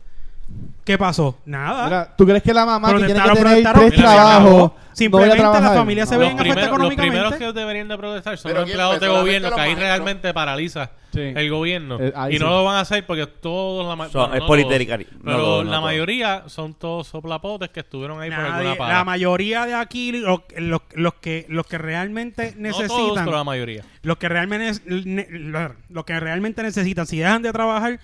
¿Qué 0.84 0.98
pasó? 0.98 1.38
Nada. 1.46 1.84
Mira, 1.86 2.14
¿tú 2.18 2.26
crees 2.26 2.42
que 2.42 2.54
la 2.54 2.66
mamá 2.66 2.90
que 2.96 3.04
tiene 3.06 3.22
que 3.22 3.30
tener 3.36 3.72
tres 3.74 3.94
trabajos 3.96 4.52
no 4.52 4.74
Simplemente 4.94 5.36
la 5.38 5.42
trabajar? 5.52 5.78
familia 5.78 6.06
se 6.08 6.16
Los 6.16 6.20
ve 6.22 6.26
en 6.26 6.32
efecto 6.40 6.54
primeros, 6.54 6.70
los 6.80 6.88
primeros 6.96 6.98
económicamente. 7.12 7.46
que 7.54 7.60
deberían 7.60 7.88
de 7.88 7.98
protestar 7.98 8.38
son 8.38 8.54
los 8.54 8.64
¿quién 8.64 8.70
empleados 8.72 9.00
de 9.00 9.08
gobierno, 9.10 9.52
que 9.54 9.62
ahí 9.62 9.76
realmente 9.76 10.34
paraliza 10.34 10.90
Sí. 11.12 11.22
el 11.22 11.50
gobierno. 11.50 11.98
Eh, 12.00 12.14
ahí 12.16 12.36
y 12.36 12.40
no 12.40 12.50
lo 12.50 12.64
van 12.64 12.76
a 12.76 12.80
hacer 12.82 13.06
porque 13.06 13.26
todos 13.26 13.88
la 13.88 13.96
ma- 13.96 14.10
Son- 14.10 14.22
bueno, 14.30 14.36
es 14.36 14.42
no 14.42 14.48
politécnica- 14.48 14.98
todos, 14.98 15.12
no 15.14 15.20
Pero 15.24 15.64
no 15.64 15.72
la 15.72 15.82
mayoría 15.82 16.44
son 16.48 16.74
todos 16.76 17.08
soplapotes 17.08 17.70
que 17.70 17.80
estuvieron 17.80 18.22
ahí 18.22 18.30
por 18.30 18.40
alguna 18.40 18.76
paga. 18.76 18.94
la 18.94 19.04
mayoría 19.04 19.66
de 19.66 19.74
aquí, 19.74 20.12
lo- 20.12 20.44
los, 20.58 20.82
los 20.94 21.14
que, 21.16 21.46
los 21.50 21.66
que 21.66 21.78
realmente 21.80 22.54
no 22.58 22.70
todos, 22.70 22.84
necesitan, 22.84 23.26
pero 23.26 23.38
la 23.38 23.44
mayoría. 23.44 23.84
los 24.04 24.18
que 24.18 24.30
realmente, 24.30 24.80
ne- 24.86 25.28
lo- 25.32 25.76
los 25.90 26.06
que 26.06 26.20
realmente 26.20 26.62
necesitan, 26.64 27.08
si 27.08 27.18
dejan 27.18 27.42
de 27.42 27.52
trabajar, 27.52 28.00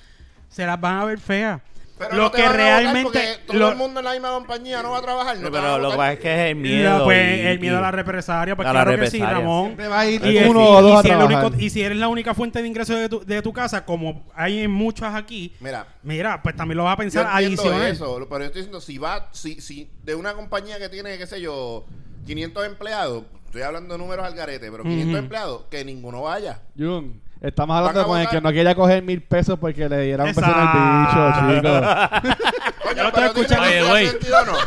se 0.50 0.66
las 0.66 0.80
van 0.82 0.98
a 0.98 1.06
ver 1.06 1.20
feas. 1.20 1.62
Pero 1.98 2.16
lo 2.18 2.24
no 2.24 2.32
te 2.32 2.38
que 2.38 2.44
van 2.44 2.50
a 2.52 2.52
votar 2.54 2.66
realmente, 2.82 3.04
porque 3.04 3.28
todo 3.48 3.58
lo- 3.58 3.70
el 3.70 3.76
mundo 3.78 4.00
en 4.02 4.06
la 4.06 4.12
misma 4.12 4.30
compañía 4.32 4.84
no 4.84 4.92
va 4.92 4.98
a 4.98 5.02
trabajar. 5.02 5.38
No 5.38 5.44
te 5.44 5.50
van 5.50 5.62
pero 5.62 5.74
a 5.76 5.78
lo 5.78 5.84
que 5.92 5.96
votar. 5.96 5.98
pasa 5.98 6.14
es 6.14 6.20
que 6.20 6.34
es 6.34 6.52
el 6.52 6.56
miedo. 6.58 7.04
pues, 7.06 7.38
y- 7.38 7.42
el 7.48 7.60
miedo 7.60 7.76
y- 7.76 7.78
a 7.78 7.82
la 7.82 7.92
represalia, 7.92 8.56
pues 8.58 8.68
a 8.68 8.74
la 8.74 8.84
claro 8.84 9.00
que 9.00 9.08
sí, 9.10 9.18
represalia. 9.20 9.34
Ramón. 9.40 9.66
Siempre 9.68 9.88
va 9.88 10.00
a 10.02 10.06
ir 10.08 10.26
Y, 10.26 10.38
uno 10.50 10.60
y- 10.62 10.64
o 10.66 10.80
y 10.80 10.84
dos 10.84 11.00
a 11.00 11.02
si 11.04 11.08
trabajar. 11.08 11.46
único- 11.46 11.62
y 11.64 11.70
si 11.70 11.82
eres 11.82 11.98
la 11.98 12.08
única 12.10 12.34
fuente 12.34 12.62
de 12.62 12.68
ingreso 12.68 12.96
de 12.96 13.08
tu, 13.08 13.26
de 13.26 13.42
tu 13.42 13.54
casa, 13.54 13.86
como 13.86 14.26
hay 14.36 14.60
en 14.60 14.72
muchas 14.72 15.16
aquí, 15.16 15.54
Mira, 15.62 15.88
mira, 16.04 16.42
pues 16.44 16.54
también 16.56 16.78
lo 16.78 16.84
vas 16.84 16.94
a 16.94 16.96
yo 16.96 16.98
pensar 17.04 17.28
entiendo 17.32 17.62
adicional. 17.62 17.92
eso, 17.92 18.28
pero 18.30 18.40
yo 18.42 18.46
estoy 18.48 18.62
diciendo, 18.64 18.82
si 18.82 18.98
va, 18.98 19.30
si, 19.32 19.62
si 19.62 19.90
de 20.04 20.16
una 20.16 20.34
compañía 20.34 20.78
que 20.78 20.90
tiene, 20.90 21.18
qué 21.18 21.28
sé 21.28 21.40
yo, 21.40 21.86
500 22.26 22.66
empleados, 22.66 23.24
estoy 23.46 23.62
hablando 23.62 23.94
de 23.94 24.00
números 24.00 24.26
al 24.26 24.36
garete, 24.36 24.70
pero 24.70 24.84
500 24.84 25.10
Ujú. 25.12 25.18
empleados, 25.18 25.62
que 25.72 25.86
ninguno 25.86 26.24
vaya. 26.24 26.60
Jun, 26.78 27.22
estamos 27.48 27.78
hablando 27.78 28.06
con 28.06 28.20
el 28.20 28.28
que 28.30 28.42
no 28.42 28.52
quería 28.52 28.76
coger 28.76 29.04
mil 29.04 29.22
pesos 29.22 29.58
porque 29.60 29.88
le 29.90 30.02
dieran 30.02 30.28
un 30.28 30.36
peso 30.36 30.48
en 30.48 30.60
el 30.60 30.68
bicho, 31.02 31.34
chicos. 31.62 32.36
Coño, 32.84 33.12
pero 33.14 33.28
estoy 33.28 33.44
escuchando. 33.44 33.88
güey. 33.90 34.10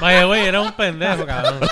no. 0.01 0.35
Era 0.35 0.61
un 0.61 0.73
pendejo, 0.73 1.27
cabrón. 1.27 1.61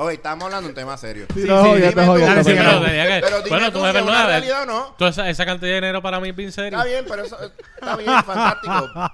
Ok, 0.00 0.10
estamos 0.12 0.44
hablando 0.44 0.68
de 0.68 0.68
un 0.68 0.74
tema 0.76 0.96
serio. 0.96 1.26
Sí, 1.34 1.42
Sí, 1.42 1.48
no, 1.48 1.60
sí, 1.60 1.68
jodiendo, 1.70 1.90
dime 1.90 2.02
tú. 2.04 2.06
jodiendo, 2.12 2.30
Dale, 2.36 2.44
sí, 2.44 2.50
pero- 2.54 2.70
no. 2.70 3.48
bueno, 3.48 3.66
tú 3.72 3.78
tú 3.80 3.84
me 3.84 3.92
perdonas. 3.92 4.26
realidad 4.26 4.62
o 4.62 4.66
no. 4.96 5.08
Esa, 5.08 5.28
esa 5.28 5.44
cantidad 5.44 5.70
de 5.70 5.74
dinero 5.74 6.00
para 6.00 6.20
mí 6.20 6.28
es 6.28 6.36
bien 6.36 6.52
serio. 6.52 6.78
Está 6.78 6.84
bien, 6.88 7.04
pero 7.08 7.24
eso 7.24 7.36
está 7.80 7.96
bien, 7.96 8.22
fantástico. 8.22 9.10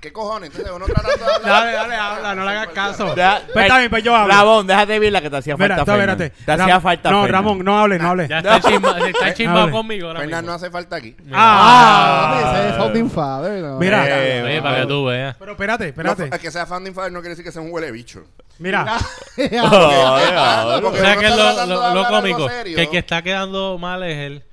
¿Qué 0.00 0.12
cojones? 0.12 0.50
Entonces 0.50 0.72
uno 0.74 0.86
tratando 0.86 1.24
de 1.26 1.32
hablar. 1.34 1.42
Dale, 1.42 1.72
dale, 1.72 1.94
habla, 1.96 2.34
no 2.36 2.44
le 2.44 2.50
hagas 2.50 2.68
caso. 2.68 3.14
Deja- 3.16 3.40
Pues 3.52 3.64
está 3.64 3.78
bien, 3.78 3.90
pues 3.90 4.04
yo 4.04 4.14
hablo. 4.14 4.32
Ramón, 4.32 4.66
déjate 4.66 4.98
ver 5.00 5.12
la 5.12 5.20
que 5.20 5.28
te 5.30 5.36
hacía 5.38 5.56
Mira, 5.56 5.76
falta. 5.76 5.84
tú, 5.92 5.98
Fernan. 5.98 6.10
espérate. 6.22 6.44
Te 6.44 6.52
hacía 6.52 6.66
Ram- 6.76 6.82
falta. 6.82 7.10
No, 7.10 7.22
Fernan. 7.22 7.32
Ramón, 7.44 7.64
no 7.64 7.78
hable, 7.80 7.98
no 7.98 8.08
hable. 8.10 8.28
Ya 8.28 8.38
está 8.38 8.60
chimba- 8.60 9.08
está 9.08 9.34
chimbado 9.34 9.60
Hable. 9.62 9.72
conmigo 9.72 10.06
ahora 10.08 10.20
Fernan 10.20 10.46
no 10.46 10.52
hace 10.52 10.70
falta 10.70 10.96
aquí. 10.96 11.16
Ah, 11.32 12.32
Ah, 12.38 12.58
ese 12.60 12.68
es 12.70 12.76
Founding 12.76 13.10
Father. 13.10 13.62
no. 13.64 13.78
Mira. 13.78 14.04
Eh, 14.08 14.42
Oye, 14.44 14.62
para 14.62 14.80
que 14.82 14.86
tú 14.86 15.04
veas. 15.06 15.36
Pero 15.36 15.52
espérate, 15.52 15.84
No, 15.84 15.88
espérate. 16.12 16.36
es 16.36 16.40
que 16.42 16.50
sea 16.52 16.66
founding 16.66 16.94
father 16.94 17.10
no 17.12 17.18
quiere 17.20 17.30
decir 17.30 17.44
que 17.44 17.50
sea 17.52 17.62
un 17.62 17.72
huele 17.72 17.90
bicho. 17.90 18.24
Mira, 18.58 18.84
porque 19.36 19.60
O 19.60 19.70
sea 19.70 20.78
uno 20.78 20.92
que 20.92 20.98
está 20.98 21.36
lo, 21.36 21.36
tratando 21.36 21.74
lo- 21.74 21.80
de 21.80 21.94
lo 21.94 22.00
hablar 22.00 22.06
algo 22.06 22.16
cómico, 22.20 22.48
serio. 22.48 22.76
que 22.76 22.82
el 22.82 22.90
que 22.90 22.98
está 22.98 23.22
quedando 23.22 23.78
mal 23.78 24.02
es 24.04 24.16
él. 24.16 24.44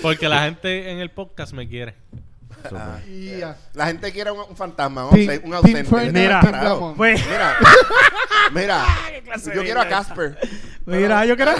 Porque 0.00 0.28
la 0.28 0.42
gente 0.44 0.90
en 0.92 0.98
el 1.00 1.10
podcast 1.10 1.52
me 1.52 1.68
quiere. 1.68 1.94
Ya. 3.38 3.56
La 3.74 3.86
gente 3.86 4.12
quiere 4.12 4.30
un, 4.30 4.40
un 4.48 4.56
fantasma, 4.56 5.06
un, 5.06 5.10
Pin- 5.12 5.30
ausente- 5.30 5.42
un 5.46 5.54
ausente. 5.54 6.12
Mira. 6.12 6.40
Pues, 6.96 7.20
Mira, 7.26 7.56
mira, 8.52 8.86
yo 9.54 9.62
quiero 9.62 9.80
a. 9.80 9.88
Casper. 9.88 10.36
mira, 10.86 11.24
yo 11.24 11.36
quiero 11.36 11.52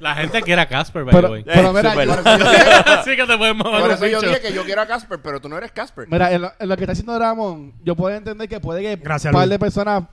La 0.00 0.14
gente 0.14 0.42
quiere 0.42 0.60
a 0.62 0.68
Casper, 0.68 1.04
by 1.04 1.14
the 1.14 1.20
Pero, 1.20 1.32
way. 1.32 1.44
pero 1.44 1.72
mira, 1.72 1.92
Así 3.00 3.16
que 3.16 3.24
te 3.26 3.36
puedes 3.38 3.56
mover 3.56 3.80
Por 3.80 3.90
eso 3.92 4.06
yo 4.06 4.20
dije 4.20 4.40
que 4.40 4.52
yo 4.52 4.64
quiero 4.64 4.82
a 4.82 4.86
Casper, 4.86 5.18
pero 5.22 5.40
tú 5.40 5.48
no 5.48 5.56
eres 5.58 5.72
Casper. 5.72 6.06
mira, 6.08 6.32
en 6.32 6.42
lo, 6.42 6.52
en 6.58 6.68
lo 6.68 6.76
que 6.76 6.84
está 6.84 6.92
haciendo 6.92 7.18
Ramón, 7.18 7.72
yo 7.82 7.96
puedo 7.96 8.14
entender 8.14 8.48
que 8.48 8.60
puede 8.60 8.82
que 8.82 9.02
un 9.28 9.32
par 9.32 9.48
de 9.48 9.58
personas 9.58 10.04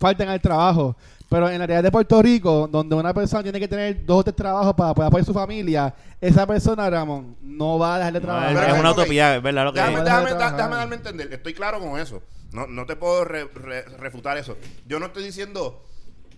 falten 0.00 0.28
al 0.28 0.40
trabajo. 0.40 0.96
Pero 1.32 1.48
en 1.48 1.58
la 1.58 1.66
realidad 1.66 1.82
de 1.84 1.90
Puerto 1.90 2.20
Rico, 2.20 2.68
donde 2.70 2.94
una 2.94 3.14
persona 3.14 3.42
tiene 3.42 3.58
que 3.58 3.66
tener 3.66 4.04
dos 4.04 4.20
o 4.20 4.24
tres 4.24 4.36
trabajos 4.36 4.74
para 4.74 4.92
poder 4.92 5.06
apoyar 5.08 5.22
a 5.22 5.26
su 5.26 5.32
familia, 5.32 5.94
esa 6.20 6.46
persona, 6.46 6.90
Ramón, 6.90 7.36
no 7.40 7.78
va 7.78 7.94
a 7.94 7.98
dejar 7.98 8.12
de 8.12 8.20
No, 8.20 8.26
trabajar. 8.26 8.50
es, 8.50 8.54
Pero 8.58 8.66
es 8.68 8.72
ok, 8.74 8.80
una 8.80 8.92
utopía, 8.92 9.36
es 9.36 9.42
verdad 9.42 9.64
lo 9.64 9.72
que 9.72 9.78
Déjame, 9.80 9.96
de 9.98 10.04
déjame, 10.04 10.26
trabajar. 10.28 10.56
déjame 10.56 10.76
darme 10.76 10.94
a 10.94 10.98
entender. 10.98 11.32
Estoy 11.32 11.54
claro 11.54 11.80
con 11.80 11.98
eso. 11.98 12.22
No, 12.52 12.66
no 12.66 12.84
te 12.84 12.96
puedo 12.96 13.24
re- 13.24 13.46
re- 13.46 13.84
refutar 13.96 14.36
eso. 14.36 14.58
Yo 14.86 15.00
no 15.00 15.06
estoy 15.06 15.24
diciendo 15.24 15.82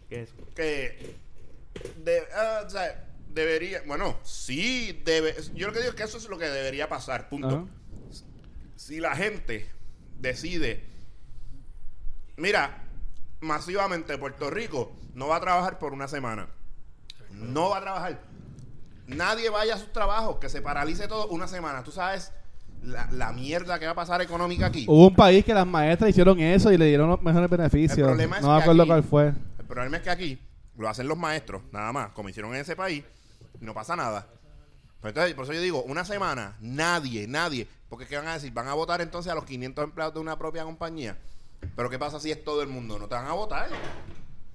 ¿Qué 0.09 0.23
es? 0.23 0.31
que 0.55 1.17
de- 2.05 2.23
ah, 2.37 2.61
o 2.65 2.71
sea, 2.71 3.05
debería, 3.31 3.83
bueno, 3.87 4.17
sí 4.23 5.03
debe, 5.05 5.35
yo 5.57 5.67
lo 5.67 5.73
que 5.73 5.81
digo 5.81 5.91
es 5.91 5.97
que 5.97 6.05
eso 6.05 6.19
es 6.19 6.29
lo 6.29 6.39
que 6.39 6.47
debería 6.47 6.89
pasar, 6.89 7.29
punto. 7.29 7.69
Si 8.77 9.01
la 9.01 9.17
gente 9.17 9.69
decide, 10.21 10.85
mira, 12.37 12.84
masivamente 13.45 14.19
Puerto 14.19 14.51
Rico 14.51 14.93
no 15.15 15.29
va 15.29 15.37
a 15.37 15.41
trabajar 15.41 15.79
por 15.79 15.93
una 15.93 16.09
semana, 16.09 16.49
no 17.31 17.71
va 17.71 17.79
a 17.79 17.81
trabajar, 17.81 18.21
nadie 19.07 19.51
vaya 19.51 19.75
a 19.75 19.79
sus 19.79 19.93
trabajos, 19.93 20.39
que 20.39 20.49
se 20.49 20.61
paralice 20.63 21.07
todo 21.09 21.29
una 21.29 21.47
semana, 21.47 21.85
tú 21.85 21.93
sabes 21.93 22.33
la, 22.83 23.09
la 23.13 23.33
mierda 23.33 23.79
que 23.79 23.87
va 23.87 23.93
a 23.93 23.97
pasar 23.97 24.21
económica 24.23 24.67
aquí. 24.67 24.85
Hubo 24.89 25.09
un 25.09 25.15
país 25.15 25.45
que 25.45 25.55
las 25.55 25.67
maestras 25.67 26.11
hicieron 26.11 26.39
eso 26.41 26.71
y 26.73 26.77
le 26.79 26.87
dieron 26.87 27.09
los 27.09 27.23
mejores 27.23 27.49
beneficios. 27.49 27.99
El 27.99 28.05
problema 28.05 28.37
es 28.39 28.43
no 28.43 28.55
me 28.57 28.61
acuerdo 28.63 28.83
aquí- 28.83 28.89
cuál 28.89 29.03
fue. 29.05 29.29
El 29.59 29.65
problema 29.67 29.97
es 29.99 30.03
que 30.03 30.11
aquí 30.11 30.39
lo 30.77 30.89
hacen 30.89 31.09
los 31.09 31.17
maestros, 31.17 31.63
nada 31.73 31.93
más, 31.93 32.11
como 32.13 32.29
hicieron 32.29 32.55
en 32.55 32.61
ese 32.61 32.77
país, 32.77 33.05
y 33.61 33.65
no 33.65 33.73
pasa 33.73 33.97
nada. 33.97 34.27
Pero 35.01 35.11
entonces, 35.11 35.35
por 35.35 35.45
eso 35.45 35.53
yo 35.53 35.61
digo, 35.61 35.83
una 35.85 36.05
semana, 36.05 36.57
nadie, 36.61 37.27
nadie, 37.29 37.69
porque 37.89 38.07
¿qué 38.07 38.17
van 38.17 38.27
a 38.29 38.35
decir? 38.35 38.53
¿Van 38.53 38.69
a 38.69 38.75
votar 38.75 39.01
entonces 39.01 39.31
a 39.31 39.35
los 39.35 39.45
500 39.45 39.85
empleados 39.85 40.15
de 40.15 40.21
una 40.21 40.37
propia 40.39 40.65
compañía? 40.65 41.17
Pero 41.75 41.91
¿qué 41.91 41.99
pasa 41.99 42.21
si 42.21 42.31
es 42.31 42.43
todo 42.45 42.63
el 42.63 42.69
mundo? 42.69 42.99
No 42.99 43.09
te 43.09 43.15
van 43.15 43.27
a 43.27 43.33
votar. 43.33 43.69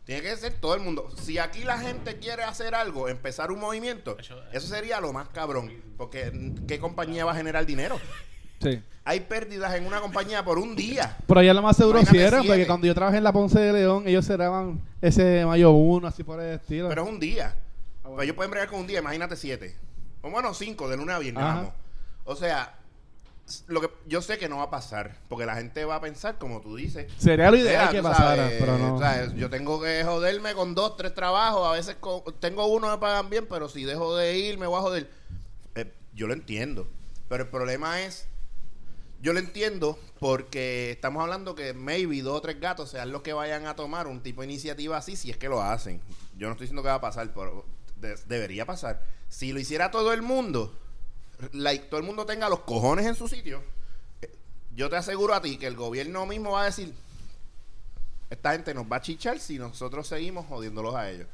Tiene 0.05 0.23
que 0.23 0.35
ser 0.37 0.53
todo 0.53 0.73
el 0.73 0.81
mundo. 0.81 1.09
Si 1.21 1.37
aquí 1.37 1.63
la 1.63 1.77
gente 1.77 2.17
quiere 2.17 2.43
hacer 2.43 2.73
algo, 2.73 3.07
empezar 3.07 3.51
un 3.51 3.59
movimiento, 3.59 4.17
eso 4.19 4.67
sería 4.67 4.99
lo 4.99 5.13
más 5.13 5.29
cabrón. 5.29 5.71
Porque 5.97 6.31
mm, 6.31 6.65
¿qué 6.65 6.79
compañía 6.79 7.25
va 7.25 7.33
a 7.33 7.35
generar 7.35 7.65
dinero? 7.65 7.99
Sí. 8.59 8.81
Hay 9.05 9.21
pérdidas 9.21 9.73
en 9.75 9.85
una 9.85 10.01
compañía 10.01 10.43
por 10.43 10.57
un 10.57 10.75
día. 10.75 11.15
Pero 11.27 11.41
ya 11.43 11.53
lo 11.53 11.61
más 11.61 11.77
seguro 11.77 11.99
Imagínate 11.99 12.17
sí 12.17 12.27
era, 12.27 12.39
siete. 12.39 12.47
porque 12.47 12.67
cuando 12.67 12.87
yo 12.87 12.95
trabajé 12.95 13.17
en 13.17 13.23
la 13.23 13.31
Ponce 13.33 13.59
de 13.59 13.71
León, 13.71 14.07
ellos 14.07 14.25
cerraban 14.25 14.81
ese 15.01 15.45
mayo 15.45 15.71
1, 15.71 16.07
así 16.07 16.23
por 16.23 16.39
el 16.41 16.55
estilo. 16.55 16.89
Pero 16.89 17.03
es 17.03 17.09
un 17.09 17.19
día. 17.19 17.55
bueno. 18.01 18.15
Pues 18.15 18.25
ellos 18.25 18.35
pueden 18.35 18.51
bregar 18.51 18.69
con 18.69 18.79
un 18.79 18.87
día, 18.87 18.99
imagínate 18.99 19.35
siete. 19.35 19.75
O 20.21 20.29
bueno, 20.29 20.53
cinco, 20.53 20.89
de 20.89 20.97
lunes 20.97 21.15
a 21.15 21.19
viernes, 21.19 21.43
vamos. 21.43 21.73
O 22.25 22.35
sea, 22.35 22.78
lo 23.67 23.81
que 23.81 23.89
yo 24.07 24.21
sé 24.21 24.37
que 24.37 24.47
no 24.49 24.57
va 24.57 24.63
a 24.63 24.69
pasar, 24.69 25.17
porque 25.27 25.45
la 25.45 25.55
gente 25.55 25.83
va 25.85 25.95
a 25.95 26.01
pensar, 26.01 26.37
como 26.37 26.61
tú 26.61 26.75
dices. 26.75 27.11
Sería 27.17 27.49
lo 27.51 27.57
ideal 27.57 27.87
"Mira, 27.89 27.91
que 27.91 28.01
pasara, 28.03 28.43
sabes, 28.43 28.57
pero 28.59 28.77
no. 28.77 29.35
yo 29.35 29.49
tengo 29.49 29.81
que 29.81 30.03
joderme 30.03 30.53
con 30.53 30.75
dos, 30.75 30.97
tres 30.97 31.13
trabajos. 31.13 31.67
A 31.67 31.71
veces 31.71 31.95
con- 31.99 32.23
tengo 32.39 32.65
uno 32.67 32.89
me 32.91 32.97
pagan 32.97 33.29
bien, 33.29 33.47
pero 33.49 33.69
si 33.69 33.83
dejo 33.85 34.15
de 34.15 34.37
ir, 34.37 34.57
me 34.57 34.67
voy 34.67 34.77
a 34.79 34.81
joder. 34.81 35.09
Eh, 35.75 35.91
yo 36.13 36.27
lo 36.27 36.33
entiendo. 36.33 36.87
Pero 37.27 37.43
el 37.43 37.49
problema 37.49 38.01
es, 38.01 38.27
yo 39.21 39.33
lo 39.33 39.39
entiendo 39.39 39.99
porque 40.19 40.91
estamos 40.91 41.21
hablando 41.21 41.55
que 41.55 41.73
maybe 41.73 42.21
dos 42.21 42.37
o 42.37 42.41
tres 42.41 42.59
gatos 42.59 42.89
sean 42.89 43.11
los 43.11 43.21
que 43.21 43.33
vayan 43.33 43.67
a 43.67 43.75
tomar 43.75 44.07
un 44.07 44.21
tipo 44.23 44.41
de 44.41 44.47
iniciativa 44.47 44.97
así, 44.97 45.15
si 45.15 45.29
es 45.29 45.37
que 45.37 45.47
lo 45.49 45.61
hacen. 45.61 46.01
Yo 46.37 46.47
no 46.47 46.53
estoy 46.53 46.65
diciendo 46.65 46.81
que 46.83 46.89
va 46.89 46.95
a 46.95 47.01
pasar, 47.01 47.33
pero 47.33 47.65
de- 47.97 48.15
debería 48.27 48.65
pasar. 48.65 49.01
Si 49.27 49.51
lo 49.53 49.59
hiciera 49.59 49.91
todo 49.91 50.11
el 50.13 50.21
mundo, 50.21 50.73
like, 51.53 51.85
todo 51.85 51.99
el 51.99 52.05
mundo 52.05 52.25
tenga 52.25 52.49
los 52.49 52.59
cojones 52.61 53.05
en 53.05 53.15
su 53.15 53.27
sitio, 53.27 53.61
eh, 54.21 54.29
yo 54.75 54.89
te 54.89 54.95
aseguro 54.95 55.33
a 55.33 55.41
ti 55.41 55.57
que 55.57 55.67
el 55.67 55.75
gobierno 55.75 56.25
mismo 56.25 56.51
va 56.51 56.63
a 56.63 56.65
decir, 56.65 56.93
esta 58.29 58.51
gente 58.51 58.73
nos 58.73 58.85
va 58.85 58.97
a 58.97 59.01
chichar 59.01 59.39
si 59.39 59.57
nosotros 59.57 60.07
seguimos 60.07 60.45
jodiéndolos 60.47 60.95
a 60.95 61.09
ellos. 61.09 61.27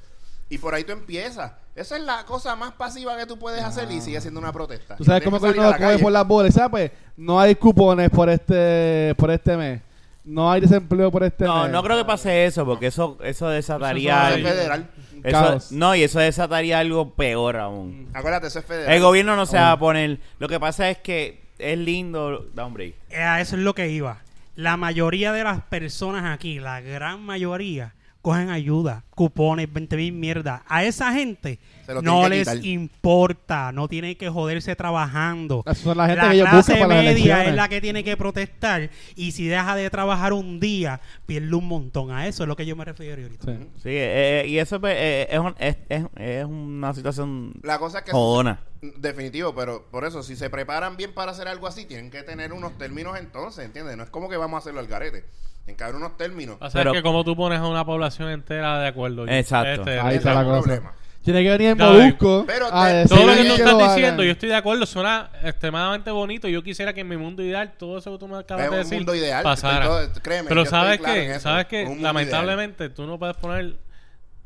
Y 0.47 0.59
por 0.59 0.75
ahí 0.75 0.83
tú 0.83 0.91
empiezas. 0.91 1.51
Esa 1.75 1.97
es 1.97 2.03
la 2.03 2.23
cosa 2.25 2.55
más 2.55 2.73
pasiva 2.73 3.17
que 3.17 3.25
tú 3.25 3.37
puedes 3.37 3.63
hacer 3.63 3.91
y 3.91 3.99
sigue 3.99 4.21
siendo 4.21 4.39
una 4.39 4.53
protesta. 4.53 4.95
Tú 4.95 5.03
sabes 5.03 5.23
cómo 5.23 5.39
que 5.39 5.47
uno 5.47 5.71
coge 5.75 5.99
por 5.99 6.11
las 6.11 6.27
bolas. 6.27 6.53
¿Sabes? 6.53 6.69
Pues, 6.69 6.91
no 7.17 7.39
hay 7.39 7.55
cupones 7.55 8.09
por 8.11 8.29
este 8.29 9.13
por 9.17 9.31
este 9.31 9.57
mes. 9.57 9.81
No 10.25 10.51
hay 10.51 10.59
desempleo 10.61 11.11
por 11.11 11.23
este 11.23 11.45
No, 11.45 11.63
mes. 11.63 11.71
no 11.71 11.83
creo 11.83 11.97
que 11.97 12.05
pase 12.05 12.45
eso, 12.45 12.65
porque 12.65 12.87
eso, 12.87 13.17
eso 13.23 13.47
desataría. 13.49 14.29
Eso 14.29 14.37
Eso 14.39 14.47
es 14.47 14.53
federal. 14.55 14.89
eso- 15.23 15.31
Caos. 15.39 15.71
no, 15.71 15.95
y 15.95 16.03
eso 16.03 16.19
desataría 16.19 16.79
algo 16.79 17.13
peor 17.13 17.57
aún. 17.57 18.09
Acuérdate, 18.13 18.47
eso 18.47 18.59
es 18.59 18.65
federal. 18.65 18.91
El 18.93 19.01
gobierno 19.01 19.35
no 19.35 19.45
se 19.45 19.57
va 19.57 19.71
a 19.73 19.79
poner. 19.79 20.19
Lo 20.39 20.47
que 20.47 20.59
pasa 20.59 20.89
es 20.89 20.97
que 20.97 21.43
es 21.59 21.77
lindo. 21.77 22.47
Da 22.55 22.65
un 22.65 22.73
break. 22.73 22.95
Eh, 23.11 23.17
a 23.21 23.39
eso 23.39 23.55
es 23.55 23.61
lo 23.61 23.75
que 23.75 23.89
iba. 23.89 24.17
La 24.55 24.77
mayoría 24.77 25.31
de 25.31 25.43
las 25.43 25.61
personas 25.63 26.33
aquí, 26.33 26.59
la 26.59 26.81
gran 26.81 27.21
mayoría, 27.21 27.93
cogen 28.25 28.49
ayuda, 28.49 29.03
cupones, 29.11 29.71
20 29.71 29.97
mil 29.97 30.11
mierda. 30.11 30.63
A 30.67 30.83
esa 30.83 31.13
gente 31.13 31.59
no 32.01 32.27
les 32.27 32.49
quitar. 32.49 32.65
importa, 32.65 33.71
no 33.71 33.87
tienen 33.87 34.15
que 34.15 34.29
joderse 34.29 34.75
trabajando. 34.75 35.61
Esa 35.67 35.93
la 35.93 36.07
gente 36.07 36.23
la 36.23 36.29
que 36.29 36.35
ellos 36.35 36.49
clase 36.49 36.71
buscan 36.73 36.89
para 36.89 37.03
las 37.03 37.13
media 37.13 37.45
es 37.45 37.53
la 37.55 37.69
que 37.69 37.81
tiene 37.81 38.03
que 38.03 38.17
protestar 38.17 38.89
y 39.15 39.31
si 39.33 39.45
deja 39.45 39.75
de 39.75 39.87
trabajar 39.91 40.33
un 40.33 40.59
día, 40.59 41.01
pierde 41.27 41.53
un 41.53 41.67
montón. 41.67 42.09
A 42.09 42.25
eso 42.25 42.41
es 42.41 42.49
lo 42.49 42.55
que 42.55 42.65
yo 42.65 42.75
me 42.75 42.83
refiero 42.83 43.21
ahorita. 43.21 43.45
Sí. 43.45 43.59
Sí, 43.83 43.89
eh, 43.89 44.41
eh, 44.41 44.47
y 44.47 44.57
eso 44.57 44.81
pues, 44.81 44.95
eh, 44.97 45.27
es, 45.29 45.39
un- 45.39 45.55
es, 45.59 45.77
es, 45.87 46.03
es 46.15 46.45
una 46.45 46.91
situación 46.95 47.53
La 47.61 47.77
cosa 47.77 47.99
es 47.99 48.05
que 48.05 48.11
jodona. 48.11 48.59
Definitivo, 48.81 49.53
pero 49.53 49.85
por 49.91 50.03
eso, 50.03 50.23
si 50.23 50.35
se 50.35 50.49
preparan 50.49 50.97
bien 50.97 51.13
para 51.13 51.31
hacer 51.31 51.47
algo 51.47 51.67
así, 51.67 51.85
tienen 51.85 52.09
que 52.09 52.23
tener 52.23 52.53
unos 52.53 52.75
términos 52.79 53.19
entonces, 53.19 53.65
¿entiendes? 53.65 53.97
No 53.97 54.03
es 54.03 54.09
como 54.09 54.29
que 54.29 54.37
vamos 54.37 54.55
a 54.55 54.59
hacerlo 54.61 54.79
al 54.79 54.87
garete. 54.87 55.25
Tienen 55.65 55.77
que 55.77 55.83
haber 55.83 55.95
unos 55.95 56.15
términos. 56.15 56.57
O 56.59 56.69
sea, 56.69 56.79
Pero- 56.81 56.91
es 56.91 56.97
que 56.97 57.03
como 57.03 57.23
tú 57.23 57.35
pones 57.35 57.59
a 57.59 57.67
una 57.67 57.83
población 57.83 58.29
entera 58.29 58.79
de 58.79 58.87
acuerdo. 58.87 59.27
Exacto. 59.27 59.81
Este, 59.81 59.99
Ahí 59.99 60.15
está 60.17 60.29
es 60.29 60.35
la 60.35 60.41
el 60.41 60.47
cosa. 60.47 60.61
problema. 60.61 60.93
Tiene 61.23 61.41
que 61.41 61.49
venir 61.49 61.67
en. 61.69 61.77
Molusco 61.79 62.43
Pero 62.45 62.67
a 62.71 62.85
te- 62.85 62.93
decir 62.93 63.17
Todo 63.17 63.25
lo 63.27 63.33
que 63.33 63.43
tú 63.45 63.53
estás 63.55 63.71
lo 63.73 63.79
hagan. 63.79 63.95
diciendo, 63.95 64.23
yo 64.23 64.31
estoy 64.31 64.49
de 64.49 64.55
acuerdo, 64.55 64.85
suena 64.85 65.31
extremadamente 65.41 66.11
bonito. 66.11 66.47
Yo 66.47 66.61
quisiera 66.61 66.93
que 66.93 67.01
en 67.01 67.07
mi 67.07 67.17
mundo 67.17 67.41
ideal 67.41 67.73
todo 67.79 67.97
eso 67.97 68.11
que 68.11 68.19
tú 68.19 68.27
me 68.27 68.37
acabas 68.37 68.65
Es 68.65 68.69
de 68.69 68.77
un 68.77 68.83
decir 68.83 68.97
mundo 68.99 69.15
ideal, 69.15 69.41
pasara. 69.41 69.85
estoy 69.85 70.07
todo- 70.13 70.21
créeme, 70.21 70.49
Pero 70.49 70.61
estoy 70.61 70.79
sabes 70.79 70.99
claro 70.99 71.15
en 71.15 71.21
que, 71.25 71.31
eso. 71.31 71.39
sabes 71.39 71.63
Un 71.65 71.69
que 71.71 71.85
mundo 71.87 72.03
lamentablemente 72.03 72.89
tú 72.89 73.07
no 73.07 73.17
puedes 73.17 73.35
poner 73.37 73.75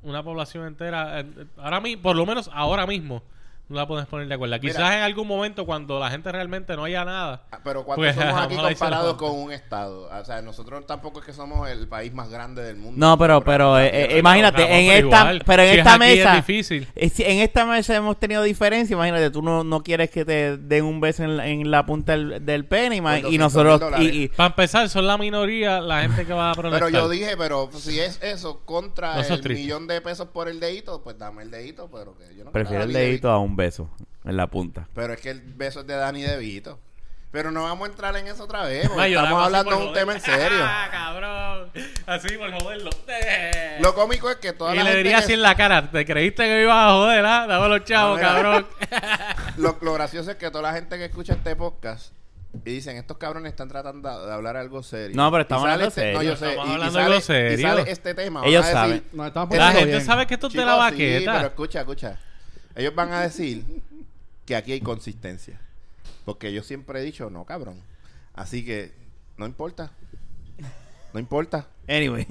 una 0.03 0.23
población 0.23 0.67
entera. 0.67 1.19
eh, 1.19 1.25
Ahora 1.57 1.81
mismo, 1.81 2.01
por 2.01 2.15
lo 2.15 2.25
menos 2.25 2.49
ahora 2.53 2.87
mismo, 2.87 3.23
no 3.69 3.75
la 3.75 3.87
puedes 3.87 4.07
poner 4.07 4.27
de 4.27 4.33
acuerdo. 4.33 4.59
Quizás 4.59 4.77
Mira. 4.77 4.97
en 4.97 5.03
algún 5.03 5.27
momento 5.27 5.65
cuando 5.65 5.99
la 5.99 6.09
gente 6.09 6.31
realmente 6.31 6.75
no 6.75 6.83
haya 6.85 7.05
nada. 7.05 7.43
Ah, 7.51 7.59
Pero 7.63 7.85
cuando 7.85 8.01
Pues, 8.03 8.15
somos 8.15 8.33
aquí 8.41 8.55
comparados 8.55 9.13
con 9.15 9.31
un 9.39 9.51
estado, 9.51 10.09
o 10.11 10.25
sea, 10.25 10.41
nosotros 10.41 10.85
tampoco 10.87 11.19
es 11.19 11.25
que 11.27 11.33
somos 11.33 11.69
el 11.69 11.87
país 11.87 12.11
más 12.13 12.29
grande 12.29 12.63
del 12.63 12.77
mundo. 12.77 12.95
No, 12.97 13.17
pero, 13.17 13.41
pero 13.41 13.79
eh, 13.79 14.15
eh, 14.15 14.19
imagínate, 14.19 14.63
en 14.63 14.91
esta, 14.91 14.99
igual, 14.99 15.43
pero 15.45 15.61
en 15.63 15.67
si 15.69 15.73
es 15.73 15.77
esta 15.79 15.93
es 15.93 15.99
mesa, 15.99 16.35
difícil. 16.35 16.87
eh, 16.95 17.09
si 17.09 17.23
en 17.23 17.39
esta 17.39 17.65
mesa 17.65 17.95
hemos 17.95 18.19
tenido 18.19 18.41
diferencia. 18.43 18.93
Imagínate, 18.95 19.29
tú 19.29 19.41
no, 19.41 19.63
no 19.63 19.83
quieres 19.83 20.09
que 20.09 20.25
te 20.25 20.57
den 20.57 20.83
un 20.85 20.99
beso 20.99 21.23
en 21.23 21.37
la, 21.37 21.47
en 21.47 21.69
la 21.69 21.85
punta 21.85 22.13
del, 22.13 22.43
del 22.45 22.65
pene 22.65 22.95
y 22.97 22.99
200 23.01 23.37
nosotros 23.39 23.99
y, 24.01 24.23
y- 24.23 24.27
Para 24.29 24.47
empezar, 24.47 24.89
son 24.89 25.05
la 25.05 25.17
minoría 25.17 25.79
la 25.79 26.01
gente 26.01 26.25
que 26.25 26.33
va 26.33 26.51
a 26.51 26.53
protestar. 26.55 26.89
Pero 26.91 27.01
yo 27.03 27.09
dije, 27.09 27.37
pero 27.37 27.69
si 27.73 27.99
es 27.99 28.19
eso 28.23 28.61
contra 28.65 29.15
No, 29.15 29.21
es 29.21 29.29
el 29.29 29.41
triste. 29.41 29.61
millón 29.63 29.85
de 29.87 30.01
pesos 30.01 30.27
por 30.29 30.47
el 30.49 30.59
dedito, 30.59 31.01
pues 31.03 31.17
dame 31.19 31.43
el 31.43 31.51
dedito, 31.51 31.87
pero 31.91 32.17
que 32.17 32.35
yo 32.35 32.43
no 32.45 32.51
prefiero 32.51 32.83
el 32.83 32.93
dedito 32.93 33.29
a 33.29 33.37
un 33.39 33.55
beso 33.59 33.89
en 34.25 34.35
la 34.37 34.47
punta. 34.47 34.87
Pero 34.95 35.13
es 35.13 35.21
que 35.21 35.29
el 35.29 35.41
beso 35.41 35.81
es 35.81 35.87
de 35.87 35.95
Dani 35.95 36.21
DeVito. 36.23 36.79
Pero 37.31 37.51
no 37.51 37.61
vamos 37.61 37.87
a 37.87 37.91
entrar 37.91 38.17
en 38.17 38.25
eso 38.25 38.43
otra 38.45 38.63
vez, 38.63 38.89
porque 38.89 39.11
yo 39.11 39.19
estamos 39.19 39.45
hablando 39.45 39.69
de 39.69 39.77
un 39.77 39.83
joder. 39.89 39.99
tema 39.99 40.13
en 40.15 40.19
serio. 40.21 40.57
Ah, 40.63 40.87
cabrón. 40.89 41.69
Así 42.07 42.29
por 42.39 42.51
joderlo. 42.59 42.89
Lo 43.81 43.93
cómico 43.93 44.31
es 44.31 44.37
que 44.37 44.51
toda 44.51 44.73
y 44.73 44.77
la 44.77 44.83
le 44.83 44.89
gente 44.89 44.97
diría 45.03 45.17
que- 45.19 45.23
así 45.25 45.33
en 45.33 45.43
la 45.43 45.53
cara, 45.55 45.91
¿te 45.91 46.05
creíste 46.07 46.41
que 46.45 46.49
me 46.55 46.63
ibas 46.63 46.87
a 46.89 46.93
joder, 46.93 47.23
ah? 47.25 47.45
Dame 47.47 47.67
los 47.69 47.83
chavos, 47.85 48.19
No, 48.19 48.27
cabrón. 48.27 48.65
lo, 49.57 49.77
lo 49.79 49.93
gracioso 49.93 50.31
es 50.31 50.37
que 50.37 50.49
toda 50.49 50.63
la 50.63 50.73
gente 50.73 50.97
que 50.97 51.05
escucha 51.05 51.33
este 51.33 51.55
podcast 51.55 52.13
y 52.65 52.71
dicen, 52.71 52.97
estos 52.97 53.17
cabrones 53.19 53.51
están 53.51 53.67
tratando 53.69 54.25
de 54.25 54.33
hablar 54.33 54.57
algo 54.57 54.81
serio. 54.81 55.15
No, 55.15 55.29
pero 55.29 55.41
Y 55.41 55.43
estamos 55.43 55.63
hablando 55.65 55.85
este- 55.85 56.01
serio. 56.01 56.17
No, 56.17 56.23
yo 56.23 56.35
sé. 56.35 56.49
Estamos 56.49 56.65
y- 56.67 56.69
y, 56.71 56.73
hablando 56.73 56.93
sale, 56.93 57.05
algo 57.05 57.17
y 57.19 57.21
serio. 57.21 57.67
sale 57.67 57.91
este 57.91 58.13
tema. 58.15 58.41
Ellos 58.43 58.65
saben. 58.65 59.03
Estamos 59.23 59.55
la 59.55 59.71
gente 59.71 59.85
bien. 59.85 60.03
sabe 60.05 60.25
que 60.25 60.33
esto 60.33 60.47
es 60.47 60.53
de 60.53 60.65
la 60.65 60.73
sí, 60.73 60.79
baqueta. 60.79 61.33
pero 61.35 61.47
escucha, 61.49 61.79
escucha. 61.81 62.17
Ellos 62.79 62.95
van 62.95 63.11
a 63.11 63.21
decir 63.21 63.63
que 64.45 64.55
aquí 64.55 64.71
hay 64.71 64.81
consistencia. 64.81 65.59
Porque 66.25 66.53
yo 66.53 66.63
siempre 66.63 66.99
he 66.99 67.03
dicho, 67.03 67.29
no, 67.29 67.43
cabrón. 67.45 67.75
Así 68.33 68.63
que, 68.65 68.91
no 69.37 69.45
importa. 69.45 69.91
No 71.13 71.19
importa. 71.19 71.67
Anyway, 71.87 72.25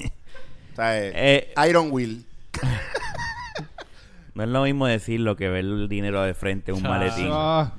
O 0.72 0.76
sea, 0.76 0.98
eh, 1.04 1.12
Eh, 1.56 1.68
Iron 1.68 1.88
Will. 1.90 2.24
no 4.34 4.42
es 4.44 4.48
lo 4.48 4.62
mismo 4.62 4.87
decirlo 4.87 5.37
que 5.37 5.48
ver 5.48 5.64
el 5.64 5.88
dinero 5.88 6.22
de 6.22 6.34
frente 6.34 6.70
en 6.70 6.78
un 6.78 6.87
Ah. 6.87 6.90
maletín. 6.90 7.28
Ah, 7.30 7.72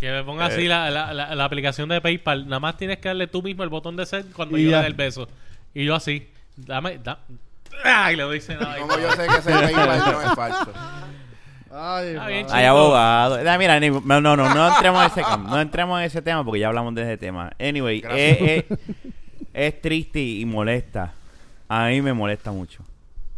Que 0.00 0.12
me 0.12 0.22
ponga 0.22 0.46
Eh. 0.48 0.52
así 0.52 0.68
la, 0.68 0.90
la, 0.90 1.12
la, 1.12 1.34
la 1.34 1.44
aplicación 1.44 1.88
de 1.88 2.00
PayPal. 2.00 2.44
Nada 2.48 2.60
más 2.60 2.76
tienes 2.76 2.98
que 2.98 3.08
darle 3.08 3.26
tú 3.26 3.42
mismo 3.42 3.64
el 3.64 3.68
botón 3.68 3.96
de 3.96 4.06
send 4.06 4.32
cuando 4.32 4.56
Y 4.56 4.64
yo 4.64 4.70
ya. 4.70 4.76
le 4.76 4.82
dé 4.82 4.88
el 4.88 4.94
beso. 4.94 5.28
Y 5.74 5.84
yo 5.84 5.94
así. 5.96 6.28
Dame. 6.56 6.98
Da, 6.98 7.18
¡Ay! 7.84 8.16
Le 8.16 8.22
doy. 8.24 8.40
Como 8.40 8.98
yo 8.98 9.10
sé 9.12 9.26
que 9.26 9.36
ese 9.36 9.50
PayPal 9.52 9.98
no 10.12 10.22
es 10.22 10.32
falso. 10.34 10.72
ay, 11.72 12.06
Está 12.08 12.26
bien, 12.26 12.46
madre. 12.46 12.58
Hay 12.58 12.64
abogado. 12.64 13.38
Ah, 13.46 13.58
mira, 13.58 13.78
ni- 13.80 13.90
no, 13.90 14.20
no, 14.20 14.36
no, 14.36 14.54
no 14.54 14.68
entremos 14.74 15.00
en 15.04 15.10
ese 15.10 15.22
cam- 15.22 15.44
no 15.48 15.60
entremos 15.60 15.98
en 16.00 16.06
ese 16.06 16.22
tema 16.22 16.44
porque 16.44 16.60
ya 16.60 16.68
hablamos 16.68 16.94
de 16.94 17.02
ese 17.02 17.16
tema. 17.16 17.52
Anyway, 17.60 18.00
Gracias. 18.00 18.20
eh, 18.40 18.66
eh, 18.70 18.78
es 19.54 19.80
triste 19.80 20.20
y 20.20 20.44
molesta. 20.44 21.12
A 21.68 21.86
mí 21.88 22.00
me 22.02 22.12
molesta 22.12 22.50
mucho. 22.52 22.82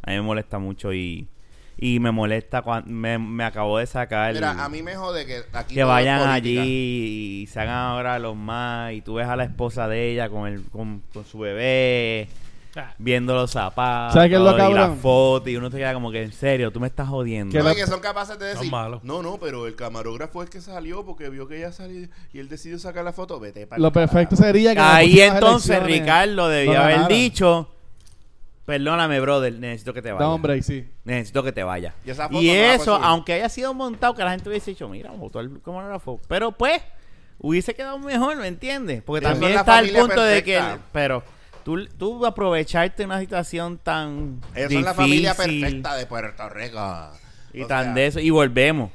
A 0.02 0.10
mí 0.10 0.16
me 0.16 0.22
molesta 0.22 0.58
mucho 0.58 0.92
y, 0.94 1.28
y 1.76 1.98
me 2.00 2.10
molesta 2.10 2.62
cuando 2.62 2.90
me, 2.90 3.18
me 3.18 3.44
acabo 3.44 3.78
de 3.78 3.86
sacar 3.86 4.32
Mira, 4.32 4.64
a 4.64 4.68
mí 4.68 4.82
me 4.82 4.94
jode 4.96 5.26
que 5.26 5.42
aquí 5.52 5.74
que 5.74 5.80
todo 5.82 5.90
es 5.90 5.94
vayan 6.06 6.18
política. 6.20 6.62
allí 6.62 7.42
y 7.42 7.46
se 7.48 7.60
hagan 7.60 7.74
ahora 7.76 8.18
los 8.18 8.36
más 8.36 8.92
y 8.92 9.02
tú 9.02 9.14
ves 9.14 9.26
a 9.26 9.36
la 9.36 9.44
esposa 9.44 9.88
de 9.88 10.10
ella 10.12 10.28
con 10.30 10.46
el 10.48 10.62
con, 10.70 11.02
con 11.12 11.24
su 11.26 11.38
bebé 11.40 12.28
Ah, 12.30 12.34
viendo 12.98 13.34
los 13.34 13.50
zapatos 13.50 14.14
¿Sabes 14.14 14.28
qué 14.30 14.36
es 14.36 14.40
lo 14.40 14.50
y 14.50 14.58
la 14.58 14.58
cabrón? 14.58 14.98
foto 14.98 15.50
y 15.50 15.56
uno 15.56 15.70
se 15.70 15.78
queda 15.78 15.92
como 15.94 16.10
que 16.12 16.22
en 16.22 16.32
serio 16.32 16.70
tú 16.70 16.78
me 16.80 16.86
estás 16.86 17.08
jodiendo 17.08 17.52
Que 17.52 17.58
No, 17.58 17.64
la- 17.64 17.72
y 17.72 17.76
que 17.76 17.86
son 17.86 18.00
capaces 18.00 18.38
de 18.38 18.44
decir, 18.46 18.60
Son 18.62 18.70
malos. 18.70 19.02
no, 19.04 19.22
no, 19.22 19.38
pero 19.38 19.66
el 19.66 19.74
camarógrafo 19.76 20.42
es 20.42 20.50
que 20.50 20.60
salió 20.60 21.04
porque 21.04 21.28
vio 21.30 21.48
que 21.48 21.58
ella 21.58 21.72
salió 21.72 22.08
y 22.32 22.38
él 22.38 22.48
decidió 22.48 22.78
sacar 22.78 23.04
la 23.04 23.12
foto. 23.12 23.40
Vete 23.40 23.66
para 23.66 23.80
Lo 23.80 23.92
perfecto 23.92 24.36
sería 24.36 24.72
que 24.74 24.78
en 24.80 24.84
las 24.84 24.94
Ahí 24.94 25.06
próximas 25.14 25.34
entonces 25.34 25.70
elecciones 25.70 26.00
Ricardo 26.00 26.48
debía 26.48 26.74
lo 26.74 26.80
haber 26.82 27.08
dicho, 27.08 27.68
perdóname 28.66 29.20
brother, 29.20 29.52
necesito 29.54 29.92
que 29.92 30.02
te 30.02 30.08
Da 30.10 30.14
vayas. 30.14 30.34
un 30.36 30.42
break, 30.42 30.62
sí. 30.62 30.88
Necesito 31.04 31.42
que 31.42 31.52
te 31.52 31.62
vayas. 31.64 31.94
Y 32.04 32.10
esa 32.10 32.28
foto 32.28 32.40
Y 32.40 32.46
no 32.48 32.52
la 32.54 32.74
eso, 32.74 32.94
subir. 32.94 33.00
aunque 33.08 33.32
haya 33.34 33.48
sido 33.48 33.74
montado, 33.74 34.14
que 34.14 34.22
la 34.22 34.30
gente 34.30 34.48
hubiese 34.48 34.70
dicho, 34.70 34.88
mira, 34.88 35.10
votó 35.10 35.40
el 35.40 35.60
camarógrafo. 35.62 36.20
Pero 36.28 36.52
pues, 36.52 36.80
hubiese 37.38 37.74
quedado 37.74 37.98
mejor, 37.98 38.36
¿me 38.36 38.46
entiendes? 38.46 39.02
Porque 39.02 39.26
también 39.26 39.54
la 39.54 39.60
está 39.60 39.80
el 39.80 39.86
familia 39.86 40.00
punto 40.06 40.22
de 40.22 40.44
que... 40.44 40.54
perfecta. 40.58 40.84
Pero 40.92 41.22
tú, 41.64 41.86
tú 41.98 42.24
aprovecharte 42.26 43.04
una 43.04 43.20
situación 43.20 43.78
tan 43.78 44.40
Eso 44.54 44.78
es 44.78 44.84
la 44.84 44.94
familia 44.94 45.34
perfecta 45.34 45.94
de 45.96 46.06
Puerto 46.06 46.48
Rico. 46.48 47.10
Y 47.52 47.62
O 47.62 47.66
tan 47.66 47.84
sea, 47.86 47.94
de 47.94 48.06
eso. 48.06 48.20
Y 48.20 48.30
volvemos. 48.30 48.90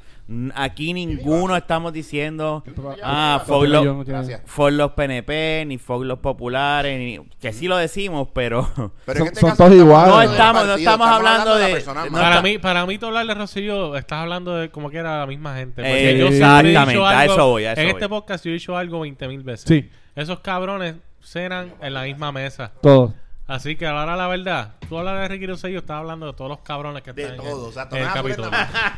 Aquí 0.55 0.91
ninguno 0.91 1.55
estamos 1.55 1.93
diciendo, 1.93 2.63
ah, 3.03 3.43
fuck 3.45 3.65
los, 3.67 4.07
fuck 4.45 4.71
los 4.71 4.91
PNP, 4.93 5.65
ni 5.67 5.77
fuck 5.77 6.01
los 6.03 6.17
populares, 6.17 6.97
ni, 6.97 7.19
que 7.39 7.53
sí 7.53 7.67
lo 7.67 7.77
decimos, 7.77 8.29
pero... 8.33 8.67
Pero 9.05 9.19
Son- 9.19 9.27
este 9.27 9.39
son 9.41 9.55
todos 9.55 9.73
iguales. 9.75 10.15
No 10.15 10.21
estamos- 10.23 10.65
no 10.65 10.73
estamos 10.73 11.07
hablando 11.07 11.59
la 11.59 11.67
de- 11.67 11.83
no 11.85 12.11
para 12.11 12.41
mí, 12.41 12.57
para 12.57 12.85
mí, 12.87 12.97
tú 12.97 13.05
hablar 13.05 13.27
de 13.27 13.35
Rosselló, 13.35 13.95
estás 13.95 14.17
hablando 14.23 14.55
de 14.55 14.71
como 14.71 14.89
que 14.89 14.97
era 14.97 15.19
la 15.19 15.27
misma 15.27 15.55
gente. 15.57 15.83
Eh, 15.85 16.17
yo 16.17 16.29
exactamente, 16.29 16.99
a 17.03 17.25
eso 17.25 17.47
voy, 17.47 17.65
a 17.65 17.73
eso 17.73 17.81
En 17.81 17.87
voy. 17.89 17.93
este 17.93 18.09
podcast 18.09 18.43
yo 18.45 18.49
he 18.49 18.53
dicho 18.55 18.75
algo 18.75 19.01
20 19.01 19.27
mil 19.27 19.43
veces. 19.43 19.65
Sí, 19.67 19.87
Esos 20.15 20.39
cabrones 20.39 20.95
cenan 21.25 21.73
en 21.81 21.93
la 21.93 22.03
misma 22.03 22.31
mesa. 22.31 22.71
todo. 22.81 23.13
Así 23.47 23.75
que 23.75 23.85
ahora 23.85 24.15
la 24.15 24.25
verdad, 24.27 24.69
tú 24.89 24.97
hablas 24.97 25.19
de 25.21 25.27
Ricky 25.27 25.45
Rosselló, 25.45 25.77
estás 25.77 25.97
hablando 25.97 26.25
de 26.25 26.33
todos 26.33 26.49
los 26.49 26.61
cabrones 26.61 27.03
que 27.03 27.13
De 27.13 27.21
están 27.21 27.35
en 27.39 27.45
el- 27.45 27.51
todo, 27.51 27.67
o 27.67 27.71
sea, 27.71 27.87
en 27.91 27.97
el 27.97 28.11
Capitolio. 28.11 28.49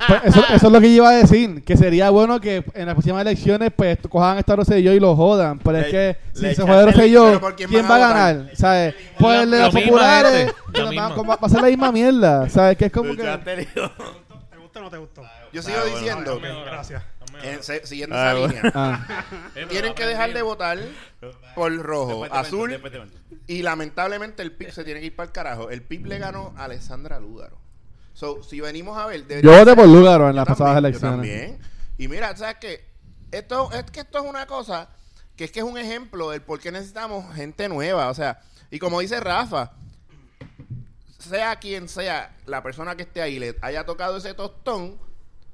Pues 0.07 0.23
eso, 0.23 0.39
eso 0.53 0.67
es 0.67 0.71
lo 0.71 0.79
que 0.79 0.87
yo 0.87 0.95
iba 1.03 1.09
a 1.09 1.15
decir, 1.15 1.65
que 1.65 1.75
sería 1.75 2.09
bueno 2.11 2.39
que 2.39 2.63
en 2.73 2.85
las 2.85 2.95
próximas 2.95 3.23
elecciones 3.23 3.73
pues 3.75 3.97
cojan 4.09 4.37
a 4.37 4.39
esta 4.39 4.55
Rosselló 4.55 4.93
y 4.93 5.01
lo 5.01 5.17
jodan, 5.17 5.59
pero 5.59 5.79
es 5.79 5.87
que 5.87 6.17
si 6.33 6.55
se 6.55 6.61
jode 6.61 6.79
el- 6.79 6.85
Rosselló, 6.93 7.25
pero 7.25 7.41
¿por 7.41 7.55
quién 7.57 7.69
¿quién 7.69 7.91
va 7.91 7.95
a 7.95 7.99
ganar? 7.99 8.49
¿Sabes? 8.53 8.95
Pues 9.19 9.41
el 9.43 9.51
de 9.51 9.59
los 9.59 9.73
populares, 9.75 10.53
va- 11.27 11.37
a 11.41 11.49
ser 11.49 11.61
la 11.61 11.67
misma 11.67 11.91
mierda, 11.91 12.49
¿sabes? 12.49 12.77
Que 12.77 12.85
es 12.85 12.91
como 12.93 13.17
que... 13.17 13.23
¿Te 13.23 13.67
gustó 14.61 14.79
o 14.79 14.81
no 14.83 14.89
te 14.89 14.97
gustó? 14.97 15.23
Yo 15.51 15.61
sigo 15.61 15.77
diciendo, 15.93 16.39
Gracias. 16.65 17.03
En- 17.43 17.63
se- 17.63 17.85
siguiendo 17.85 18.15
Ah, 18.15 18.31
esa 18.31 18.39
bueno. 18.39 18.53
línea, 18.53 18.71
Ah, 18.75 19.25
tienen 19.69 19.93
que 19.93 20.05
dejar 20.05 20.33
de 20.33 20.41
votar 20.41 20.77
por 21.55 21.75
rojo, 21.77 22.25
azul 22.31 22.79
y 23.47 23.61
lamentablemente 23.61 24.41
el 24.43 24.51
PIB 24.51 24.71
se 24.71 24.83
tiene 24.83 24.99
que 24.99 25.07
ir 25.07 25.15
para 25.15 25.27
el 25.27 25.33
carajo. 25.33 25.69
El 25.69 25.81
PIB 25.81 26.05
le 26.07 26.19
ganó 26.19 26.53
a 26.57 26.65
Alessandra 26.65 27.19
Lúgaro. 27.19 27.57
So, 28.13 28.41
si 28.43 28.59
venimos 28.61 28.97
a 28.97 29.05
ver, 29.05 29.21
yo 29.21 29.27
debería 29.27 29.59
voté 29.59 29.75
por 29.75 29.87
Lúgaro 29.87 30.29
en 30.29 30.35
las 30.35 30.45
Yo 30.47 30.53
pasadas 30.53 30.73
también, 30.75 30.85
elecciones. 30.93 31.29
Yo 31.29 31.37
también. 31.37 31.59
Y 31.99 32.07
mira, 32.07 32.35
¿sabes 32.35 32.57
qué? 32.59 32.85
Esto, 33.31 33.71
es 33.71 33.83
que 33.91 33.99
esto 34.01 34.17
es 34.19 34.23
una 34.23 34.45
cosa 34.47 34.89
que 35.35 35.43
es 35.43 35.51
que 35.51 35.59
es 35.59 35.65
un 35.65 35.77
ejemplo 35.77 36.31
del 36.31 36.41
por 36.41 36.59
qué 36.59 36.71
necesitamos 36.71 37.35
gente 37.35 37.69
nueva. 37.69 38.09
O 38.09 38.13
sea, 38.15 38.39
y 38.71 38.79
como 38.79 38.99
dice 39.01 39.19
Rafa, 39.19 39.73
sea 41.19 41.57
quien 41.57 41.89
sea 41.89 42.35
la 42.45 42.63
persona 42.63 42.95
que 42.95 43.03
esté 43.03 43.21
ahí, 43.21 43.37
le 43.39 43.55
haya 43.61 43.85
tocado 43.85 44.17
ese 44.17 44.33
tostón, 44.33 44.97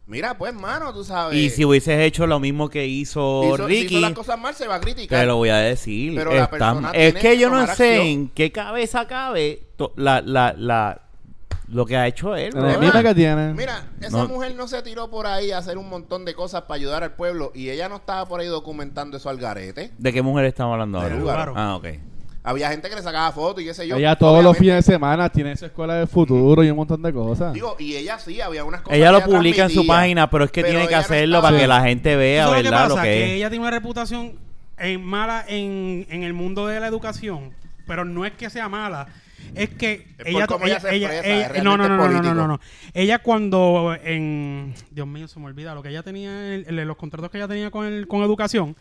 mira, 0.07 0.37
pues, 0.37 0.53
mano, 0.53 0.93
tú 0.93 1.03
sabes. 1.03 1.37
Y 1.37 1.49
si 1.49 1.65
hubieses 1.65 1.99
hecho 1.99 2.27
lo 2.27 2.39
mismo 2.39 2.69
que 2.69 2.85
hizo, 2.87 3.43
hizo, 3.45 3.57
si 3.57 3.63
Ricky, 3.63 3.95
hizo 3.97 4.01
las 4.01 4.13
cosas 4.13 4.39
mal, 4.39 4.53
se 4.55 4.67
va 4.67 4.75
a 4.75 4.79
criticar. 4.81 5.19
te 5.21 5.25
lo 5.25 5.37
voy 5.37 5.49
a 5.49 5.57
decir. 5.57 6.13
Pero 6.15 6.31
la 6.33 6.43
Está- 6.43 6.49
persona 6.49 6.91
es 6.93 7.13
que 7.13 7.19
que 7.19 7.37
yo 7.37 7.49
no 7.49 7.65
sé 7.67 7.71
acción. 7.71 8.05
en 8.07 8.29
qué 8.29 8.51
cabeza 8.51 9.07
cabe 9.07 9.67
to- 9.77 9.93
la, 9.95 10.21
la, 10.21 10.53
la, 10.57 11.01
lo 11.69 11.85
que 11.85 11.97
ha 11.97 12.05
hecho 12.07 12.35
él. 12.35 12.55
Enemigo 12.55 13.01
que 13.01 13.15
tiene. 13.15 13.53
Mira, 13.53 13.87
esa 14.01 14.17
No. 14.17 14.27
mujer 14.27 14.53
no 14.55 14.67
se 14.67 14.81
tiró 14.83 15.09
por 15.09 15.25
ahí 15.25 15.51
a 15.51 15.57
hacer 15.57 15.77
un 15.77 15.89
montón 15.89 16.25
de 16.25 16.35
cosas 16.35 16.63
para 16.63 16.75
ayudar 16.75 17.03
al 17.03 17.13
pueblo 17.15 17.51
y 17.55 17.69
ella 17.69 17.89
no 17.89 17.95
estaba 17.95 18.25
por 18.27 18.39
ahí 18.41 18.47
documentando 18.47 19.17
eso 19.17 19.29
al 19.29 19.37
garete. 19.37 19.91
¿De 19.97 20.13
qué 20.13 20.21
mujer 20.21 20.45
estamos 20.45 20.73
hablando 20.73 20.99
ahora? 20.99 21.53
Ah, 21.55 21.75
ok. 21.75 21.85
Había 22.45 22.69
gente 22.69 22.89
que 22.89 22.95
le 22.95 23.01
sacaba 23.01 23.31
fotos 23.31 23.63
y 23.63 23.65
qué 23.65 23.73
sé 23.73 23.87
yo. 23.87 23.95
Ella 23.95 24.17
todos 24.17 24.43
los 24.43 24.57
fines 24.57 24.75
de 24.75 24.81
semana 24.81 25.29
tiene 25.29 25.55
su 25.55 25.65
escuela 25.65 25.95
de 25.95 26.07
futuro 26.07 26.61
y 26.63 26.69
un 26.69 26.75
montón 26.75 27.01
de 27.01 27.13
cosas. 27.13 27.53
Digo, 27.53 27.77
y 27.79 27.95
ella 27.95 28.19
sí, 28.19 28.41
había 28.41 28.65
unas 28.65 28.81
cosas 28.81 28.97
Ella 28.97 29.07
que 29.07 29.13
lo 29.13 29.25
publica 29.37 29.63
en 29.63 29.69
su 29.69 29.87
página, 29.87 30.29
pero 30.29 30.43
es 30.43 30.51
que 30.51 30.61
pero 30.61 30.73
tiene 30.73 30.87
que 30.87 30.93
no 30.95 30.99
hacerlo 30.99 31.41
para 31.41 31.57
que 31.57 31.67
la 31.67 31.81
gente 31.83 32.15
vea, 32.17 32.45
¿Sabes 32.47 32.57
lo 32.57 32.63
que 32.63 32.69
¿verdad? 32.69 32.83
pasa? 32.89 32.95
Lo 32.97 33.01
que 33.01 33.07
que 33.09 33.25
es. 33.25 33.31
ella 33.37 33.49
tiene 33.49 33.61
una 33.63 33.71
reputación 33.71 34.33
eh, 34.77 34.97
mala 34.97 35.45
en, 35.47 36.05
en 36.09 36.23
el 36.23 36.33
mundo 36.33 36.67
de 36.67 36.81
la 36.81 36.87
educación, 36.87 37.51
pero 37.87 38.03
no 38.03 38.25
es 38.25 38.33
que 38.33 38.49
sea 38.49 38.67
mala. 38.67 39.07
Es 39.55 39.69
que 39.69 40.07
Es 40.17 40.25
ella, 40.27 40.45
ella, 40.45 40.65
ella 40.65 40.79
se 40.79 40.95
ella- 40.95 41.07
expresa, 41.13 41.35
ella- 41.35 41.47
es 41.57 41.63
no, 41.63 41.77
no, 41.77 41.87
no, 41.87 41.95
no, 41.97 42.21
no, 42.21 42.33
no, 42.33 42.47
no. 42.47 42.59
Ella 42.93 43.19
cuando 43.19 43.95
en 44.03 44.73
Dios 44.91 45.07
mío, 45.07 45.27
se 45.29 45.39
me 45.39 45.45
olvida 45.45 45.73
lo 45.75 45.83
que 45.83 45.89
ella 45.89 46.03
tenía 46.03 46.55
en, 46.55 46.65
en 46.77 46.87
los 46.87 46.97
contratos 46.97 47.29
que 47.31 47.37
ella 47.37 47.47
tenía 47.47 47.71
con 47.71 47.85
el, 47.85 48.07
con 48.07 48.21
educación. 48.23 48.75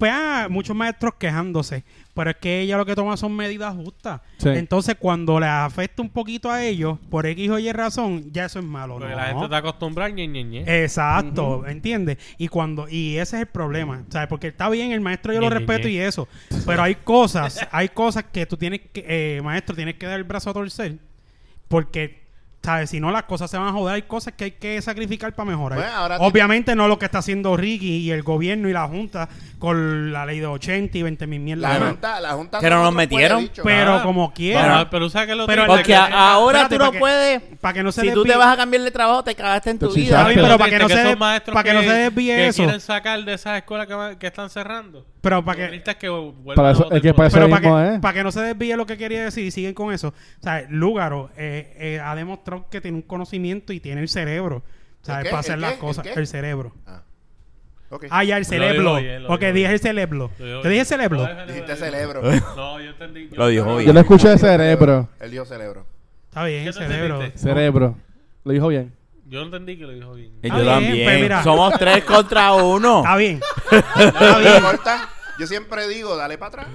Pues 0.00 0.10
ah, 0.14 0.46
muchos 0.48 0.74
maestros 0.74 1.12
quejándose, 1.18 1.84
pero 2.14 2.30
es 2.30 2.36
que 2.36 2.62
ella 2.62 2.78
lo 2.78 2.86
que 2.86 2.94
toma 2.94 3.18
son 3.18 3.36
medidas 3.36 3.74
justas. 3.76 4.22
Sí. 4.38 4.48
Entonces, 4.48 4.96
cuando 4.98 5.38
le 5.38 5.44
afecta 5.44 6.00
un 6.00 6.08
poquito 6.08 6.50
a 6.50 6.64
ellos, 6.64 6.98
por 7.10 7.26
X 7.26 7.50
o 7.50 7.58
Y 7.58 7.70
razón, 7.70 8.32
ya 8.32 8.46
eso 8.46 8.60
es 8.60 8.64
malo, 8.64 8.94
Porque 8.94 9.10
¿no? 9.10 9.16
la 9.16 9.26
gente 9.26 9.44
está 9.44 9.58
acostumbrada, 9.58 10.08
ñe, 10.10 10.26
ñe, 10.26 10.42
ñe. 10.42 10.82
Exacto, 10.84 11.66
¿entiendes? 11.66 12.16
Y 12.38 12.48
cuando 12.48 12.88
y 12.88 13.18
ese 13.18 13.36
es 13.36 13.42
el 13.42 13.48
problema, 13.48 14.02
¿sabes? 14.08 14.26
Porque 14.28 14.46
está 14.48 14.70
bien, 14.70 14.90
el 14.92 15.02
maestro 15.02 15.34
yo 15.34 15.40
lo 15.40 15.50
respeto 15.50 15.86
Ñe. 15.86 15.92
y 15.92 15.98
eso, 15.98 16.26
pero 16.64 16.82
hay 16.82 16.94
cosas, 16.94 17.68
hay 17.70 17.90
cosas 17.90 18.24
que 18.32 18.46
tú 18.46 18.56
tienes 18.56 18.80
que, 18.94 19.04
eh, 19.06 19.42
maestro, 19.42 19.76
tienes 19.76 19.96
que 19.96 20.06
dar 20.06 20.16
el 20.16 20.24
brazo 20.24 20.48
a 20.48 20.54
torcer, 20.54 20.96
porque, 21.68 22.22
¿sabes? 22.62 22.90
Si 22.90 23.00
no, 23.00 23.10
las 23.10 23.22
cosas 23.24 23.50
se 23.50 23.56
van 23.56 23.68
a 23.68 23.72
joder, 23.72 23.94
hay 23.94 24.02
cosas 24.02 24.34
que 24.34 24.44
hay 24.44 24.50
que 24.52 24.80
sacrificar 24.82 25.32
para 25.34 25.50
mejorar. 25.50 25.78
Bueno, 25.78 25.94
ahora 25.94 26.16
Obviamente 26.18 26.74
no 26.76 26.88
lo 26.88 26.98
que 26.98 27.06
está 27.06 27.18
haciendo 27.18 27.56
Ricky 27.56 27.96
y 27.98 28.10
el 28.10 28.22
gobierno 28.22 28.68
y 28.68 28.72
la 28.72 28.86
Junta 28.86 29.28
con 29.58 30.12
la 30.12 30.24
ley 30.26 30.40
de 30.40 30.46
80 30.46 30.96
y 30.98 31.02
20 31.02 31.26
mil 31.26 31.40
mierdas. 31.40 31.78
La 31.80 31.86
junta, 31.88 32.20
la 32.20 32.30
junta 32.32 32.58
Pero 32.60 32.82
nos 32.82 32.94
metieron, 32.94 33.50
pero 33.62 33.94
Ah, 33.96 34.02
como 34.02 34.32
quiera. 34.32 34.62
Pero, 34.78 34.90
pero 34.90 35.10
¿sabes 35.10 35.26
qué 35.26 35.32
es 35.32 35.38
lo 35.38 35.46
Pero? 35.46 35.66
Porque 35.66 35.82
Que- 35.84 35.94
ahora 35.94 36.62
espérate, 36.62 36.76
tú 36.78 36.84
no 36.84 36.92
que- 36.92 36.98
puedes. 36.98 37.42
para 37.60 37.74
que 37.74 37.82
no 37.82 37.92
se 37.92 38.00
si 38.02 38.12
tú 38.12 38.24
te 38.24 38.36
vas 38.36 38.52
a 38.54 38.56
cambiar 38.56 38.82
de 38.82 38.90
trabajo, 38.90 39.22
te 39.24 39.34
cagaste 39.34 39.70
en 39.70 39.78
tu 39.78 39.92
vida. 39.92 40.24
bien, 40.28 40.40
pero 40.42 40.58
para 40.58 40.70
que 40.70 40.78
no 40.78 40.88
se 40.88 41.16
para 41.16 41.62
que 41.62 41.72
no 41.74 41.82
se 41.82 41.92
desvíe 41.92 42.36
que 42.36 42.46
eso. 42.48 42.62
quieren 42.62 42.80
sacar 42.80 43.24
de 43.24 43.34
esas 43.34 43.56
escuelas 43.58 43.86
que, 43.86 43.94
va- 43.94 44.18
que 44.18 44.26
están 44.26 44.48
cerrando. 44.50 45.06
Pero 45.20 45.44
para 45.44 45.68
que 45.68 45.76
es 45.76 45.82
Para 46.54 46.70
eso- 46.70 46.90
es 46.90 47.02
que 47.02 47.12
para. 47.14 47.28
Pero 47.30 47.48
para 47.50 47.60
mismo 47.60 47.76
que, 47.78 47.94
es. 47.94 48.00
para 48.00 48.14
que 48.14 48.22
no 48.24 48.32
se 48.32 48.40
desvíe 48.40 48.76
lo 48.76 48.86
que 48.86 48.96
quería 48.96 49.22
decir 49.24 49.44
y 49.44 49.50
siguen 49.50 49.74
con 49.74 49.92
eso. 49.92 50.08
O 50.08 50.42
sea, 50.42 50.64
Lúgaro 50.70 51.30
eh, 51.36 51.74
eh, 51.78 52.00
ha 52.02 52.14
demostrado 52.14 52.66
que 52.70 52.80
tiene 52.80 52.96
un 52.96 53.02
conocimiento 53.02 53.72
y 53.72 53.80
tiene 53.80 54.00
el 54.00 54.08
cerebro. 54.08 54.62
¿Sabes? 55.02 55.26
Para 55.28 55.40
hacer 55.40 55.54
¿El 55.54 55.60
las 55.62 55.74
cosas. 55.74 56.06
El 56.06 56.26
cerebro. 56.26 56.72
Ah. 56.86 57.02
Ah, 58.10 58.22
ya, 58.22 58.36
el 58.36 58.44
cerebro. 58.44 58.98
Porque 59.26 59.46
dijo 59.52 59.56
dije 59.68 59.72
el 59.72 59.80
cerebro. 59.80 60.30
¿Te 60.38 60.68
dije 60.68 60.84
cerebro? 60.84 61.26
Dijiste 61.46 61.76
cerebro. 61.76 62.22
No, 62.56 62.80
yo 62.80 62.90
entendí. 62.90 63.28
yo- 63.30 63.36
Lo 63.36 63.48
dijo 63.48 63.76
bien. 63.76 63.86
Yo 63.88 63.92
lo 63.92 64.00
escuché 64.00 64.28
de 64.28 64.38
cerebro. 64.38 65.08
Él 65.20 65.30
dijo 65.30 65.44
cerebro. 65.44 65.86
Está 66.28 66.44
bien, 66.44 66.62
¿Qué 66.62 66.68
el 66.68 66.74
te 66.74 66.80
cerebro. 66.86 67.32
Cerebro. 67.34 67.96
Lo 68.44 68.52
dijo 68.52 68.68
bien. 68.68 68.92
Yo 69.30 69.42
entendí 69.42 69.76
que 69.78 69.84
lo 69.84 69.92
dijo 69.92 70.12
bien. 70.14 70.32
Y 70.42 70.46
Está 70.48 70.58
yo 70.58 70.64
bien, 70.64 70.74
también. 70.74 71.04
pues 71.06 71.20
mira. 71.20 71.42
Somos 71.44 71.74
tres 71.78 72.04
contra 72.04 72.52
uno. 72.52 72.98
Está 72.98 73.16
bien. 73.16 73.40
No 73.70 74.38
me 74.40 74.56
importa. 74.56 75.08
Yo 75.38 75.46
siempre 75.46 75.86
digo, 75.88 76.16
dale 76.16 76.36
para 76.36 76.48
atrás. 76.48 76.66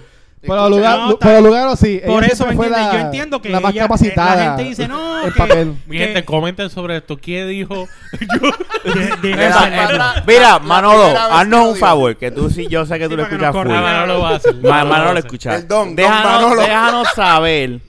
Pero 0.42 0.54
Escucha, 0.58 0.70
lugar, 0.78 0.98
No, 1.00 1.06
Lu- 1.08 1.14
está 1.14 1.26
pero 1.26 1.40
bien. 1.40 1.46
Lugaro 1.46 1.76
sí. 1.76 2.02
Por 2.06 2.24
ella 2.24 2.34
eso, 2.34 2.44
siempre 2.46 2.50
¿me 2.50 2.56
fue 2.56 2.66
entiendes? 2.68 2.94
la- 2.94 3.00
Yo 3.00 3.06
entiendo 3.06 3.42
que 3.42 3.50
la 3.50 3.60
más 3.60 3.72
ella- 3.74 3.82
capacitada. 3.82 4.36
la 4.36 4.44
gente 4.44 4.64
dice, 4.64 4.88
no, 4.88 5.24
en 5.24 5.32
que- 5.34 5.38
papel. 5.40 5.74
Mi 5.88 5.98
que- 5.98 6.04
gente, 6.06 6.24
comenten 6.26 6.70
sobre 6.70 6.98
esto. 6.98 7.18
¿Quién 7.18 7.50
dijo? 7.50 7.88
de- 8.12 8.92
de- 8.94 9.32
el 9.32 9.38
Mira, 9.38 9.60
cerebro. 9.60 10.04
Mira, 10.28 10.42
La 10.52 10.60
Manolo, 10.60 10.98
primera 11.04 11.20
vez 11.24 11.28
que 11.30 11.34
haznos 11.42 11.60
lo 11.60 11.68
un 11.68 11.74
digo. 11.74 11.86
favor, 11.86 12.16
que 12.18 12.32
tú 12.32 12.50
sí, 12.52 12.68
yo 12.70 12.86
sé 12.86 13.00
que 13.00 13.06
Sí, 13.06 13.10
tú 13.10 13.18
lo 13.18 13.24
para 13.24 13.30
que 13.30 13.36
escuchas 13.36 13.54
nos 13.56 13.64
full. 13.64 13.72
No, 13.74 13.76
corrijan. 13.82 14.00
Manolo 14.02 14.22
va 14.22 14.30
a 14.30 14.36
hacer. 14.36 14.56
Ma- 14.56 14.62
Manolo 14.70 14.90
Manolo 14.90 15.10
hacer. 15.12 15.26
escucha. 15.26 15.56
El 15.56 15.68
don, 15.68 15.88
don 15.88 15.96
déjanos, 15.96 16.24
Manolo. 16.42 16.62
déjanos 16.62 17.08
saber 17.16 17.80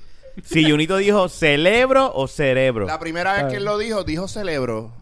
si 0.44 0.70
Junito 0.70 0.96
dijo 0.96 1.28
cerebro 1.28 2.12
o 2.14 2.26
cerebro. 2.28 2.86
La 2.86 2.98
primera 2.98 3.32
vez 3.34 3.44
que 3.50 3.56
él 3.56 3.64
lo 3.64 3.78
dijo, 3.78 4.04
dijo 4.04 4.28
cerebro. 4.28 4.92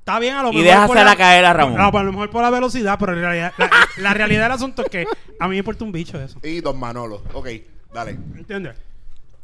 Está 0.00 0.18
bien, 0.18 0.34
a 0.36 0.42
lo 0.42 0.50
Y 0.52 0.56
mejor. 0.56 0.64
déjasela 0.66 0.86
por 0.86 0.96
la- 1.04 1.16
caer 1.16 1.44
a 1.46 1.52
Ramón. 1.54 1.76
No, 1.76 1.90
pues 1.90 2.00
a 2.02 2.04
lo 2.04 2.12
mejor 2.12 2.30
por 2.30 2.42
la 2.42 2.50
velocidad, 2.50 2.96
pero 2.98 3.12
en 3.14 3.20
realidad, 3.20 3.52
la, 3.56 3.70
la 3.98 4.14
realidad 4.14 4.42
del 4.42 4.52
asunto 4.52 4.82
es 4.82 4.88
que 4.90 5.06
a 5.40 5.44
mí 5.44 5.50
me 5.52 5.56
importa 5.58 5.84
un 5.84 5.92
bicho 5.92 6.20
eso. 6.20 6.38
Y 6.42 6.60
don 6.60 6.78
Manolo. 6.78 7.22
Ok, 7.32 7.48
dale. 7.92 8.10
¿Entiendes? 8.36 8.74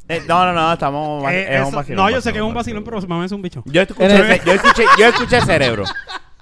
Eh, 0.07 0.21
no, 0.27 0.45
no, 0.45 0.53
no, 0.53 0.73
estamos. 0.73 1.31
Eh, 1.31 1.55
es 1.57 1.65
un 1.65 1.71
vacilón, 1.73 2.05
no, 2.05 2.09
yo 2.11 2.21
sé 2.21 2.31
que 2.31 2.39
es 2.39 2.43
un 2.43 2.53
vacilón, 2.53 2.83
pero 2.83 3.01
mamá 3.07 3.25
es 3.25 3.31
un 3.31 3.41
bicho. 3.41 3.63
Yo 3.65 3.81
escuché, 3.81 4.41
yo 4.45 4.51
escuché, 4.53 4.83
yo 4.99 5.05
escuché 5.07 5.41
cerebro. 5.41 5.83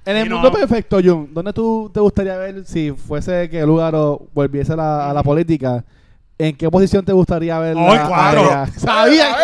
En 0.05 0.15
el 0.17 0.27
no. 0.29 0.35
mundo 0.39 0.51
perfecto, 0.51 0.99
Jun, 1.03 1.29
¿dónde 1.33 1.53
tú 1.53 1.91
te 1.93 1.99
gustaría 1.99 2.35
ver 2.37 2.65
si 2.65 2.91
fuese 2.91 3.47
que 3.49 3.63
Lugaro 3.63 4.27
volviese 4.33 4.73
a 4.73 4.75
la, 4.75 5.09
a 5.09 5.13
la 5.13 5.21
política? 5.21 5.83
¿En 6.41 6.55
qué 6.55 6.71
posición 6.71 7.03
te 7.03 7.11
gustaría 7.11 7.59
ver 7.59 7.75
Ay. 7.77 8.71
Sabía. 8.77 9.35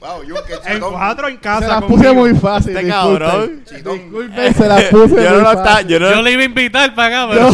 Wow, 0.00 0.22
yo 0.22 0.36
En 0.66 0.78
cuatro 0.78 1.26
en 1.26 1.34
Se 1.34 1.40
casa. 1.40 1.66
las 1.66 1.80
conmigo. 1.80 1.96
puse 1.96 2.12
muy 2.12 2.32
fácil. 2.34 2.70
Este 2.76 2.86
disculpen. 2.86 3.18
cabrón. 3.18 3.64
Disculpen, 3.68 4.54
se 4.54 4.68
las 4.68 4.82
puse 4.84 5.14
Yo 5.16 5.22
no 5.30 5.34
muy 5.34 5.42
lo 5.42 5.50
está, 5.52 5.64
fácil. 5.64 5.86
yo 5.88 5.98
no 5.98 6.10
Yo 6.10 6.22
le 6.22 6.30
iba 6.32 6.42
a 6.42 6.44
invitar 6.44 6.94
para 6.94 7.24
acá, 7.24 7.32
pero. 7.32 7.50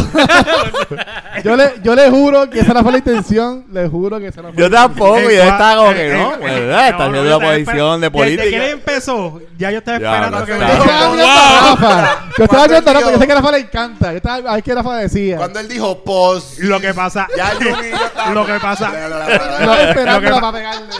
Yo 1.43 1.55
le, 1.55 1.73
yo 1.83 1.93
le 1.95 2.09
juro 2.09 2.49
que 2.49 2.61
esa 2.61 2.73
no 2.73 2.81
fue 2.81 2.93
la 2.93 2.97
intención. 2.99 3.65
Le 3.71 3.87
juro 3.89 4.19
que 4.19 4.27
esa 4.27 4.41
no 4.41 4.53
fue 4.53 4.57
Yo 4.63 4.69
la 4.69 4.77
tampoco, 4.83 5.19
yo 5.19 5.27
cua- 5.29 5.43
estaba 5.51 5.75
como 5.75 5.93
que 5.93 6.07
en- 6.11 6.17
no, 6.17 6.33
en- 6.33 6.39
¿verdad? 6.41 6.87
Está 6.89 6.97
no, 6.97 7.03
haciendo 7.03 7.11
no, 7.11 7.21
una 7.21 7.29
yo 7.29 7.35
estaba 7.35 7.51
posición 7.53 8.01
de 8.01 8.07
esper- 8.11 8.25
Desde 8.25 8.35
que 8.37 8.43
él 8.45 8.49
política. 8.49 8.69
empezó, 8.71 9.41
ya 9.57 9.71
yo 9.71 9.77
estaba 9.79 9.99
Ya, 9.99 10.05
esperando 10.13 10.39
no 10.39 10.45
que 10.45 10.51
está. 10.53 10.65
me 10.67 10.73
Yo 10.75 10.83
Rafa. 10.85 12.19
Yo 12.37 12.43
estaba 12.45 12.67
viendo 12.67 12.89
a 12.89 12.93
él 12.93 12.99
Rafa. 12.99 13.11
Yo 13.11 13.19
sé 13.19 13.27
que 13.27 13.31
a 13.31 13.35
Rafa 13.35 13.51
le 13.51 13.57
encanta. 13.59 14.11
Yo 14.11 14.17
estaba 14.17 14.35
a 14.51 14.53
ver 14.55 14.63
qué 14.63 14.75
Rafa 14.75 14.95
decía. 14.97 15.37
Cuando 15.37 15.59
él 15.59 15.67
dijo 15.67 16.03
pos. 16.03 16.55
Lo 16.59 16.79
que 16.79 16.93
pasa. 16.93 17.27
Ya 17.37 17.51
y 17.59 17.63
yo 17.63 17.71
Lo 18.33 18.45
que 18.45 18.53
pasa- 18.59 18.91
No, 19.59 19.75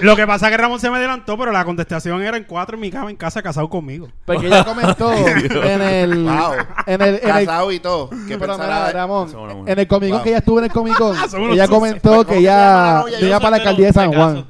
Lo 0.02 0.16
que 0.16 0.22
que 0.22 0.28
pasa 0.28 0.46
es 0.48 0.52
que 0.52 0.58
Ramón 0.58 0.80
se 0.80 0.90
me 0.92 0.98
adelantó, 0.98 1.35
pero 1.38 1.52
la 1.52 1.64
contestación 1.66 2.22
era 2.22 2.38
en 2.38 2.44
cuatro 2.44 2.76
en 2.76 2.82
mi 2.82 2.92
cama 2.92 3.10
en 3.10 3.16
casa 3.16 3.42
casado 3.42 3.70
conmigo. 3.70 4.10
Porque 4.26 4.48
ella 4.48 4.64
comentó 4.64 5.12
en 5.14 5.82
el. 5.82 6.26
Wow. 6.26 6.54
En 6.86 7.02
el. 7.02 7.16
En 7.16 7.16
el 7.16 7.46
Casado 7.46 7.72
y 7.72 7.80
todo. 7.80 8.10
¿Qué 8.28 8.38
pero 8.38 8.58
mira, 8.58 8.92
Ramón, 8.92 9.64
en 9.68 9.80
el 9.80 9.88
Comic 9.88 10.12
Wow. 10.12 10.24
que 10.24 10.30
ella 10.30 10.38
estuvo 10.40 10.60
en 10.60 10.66
el 10.66 10.72
Comic 10.72 10.98
Con, 10.98 11.16
ella 11.52 11.68
comentó 11.68 12.10
¿Cómo 12.10 12.26
que 12.26 12.38
ella 12.38 13.04
ella 13.08 13.20
Yo 13.20 13.38
para 13.40 13.52
la 13.52 13.58
alcaldía 13.58 13.88
de 13.88 13.94
San 13.94 14.14
Juan. 14.14 14.46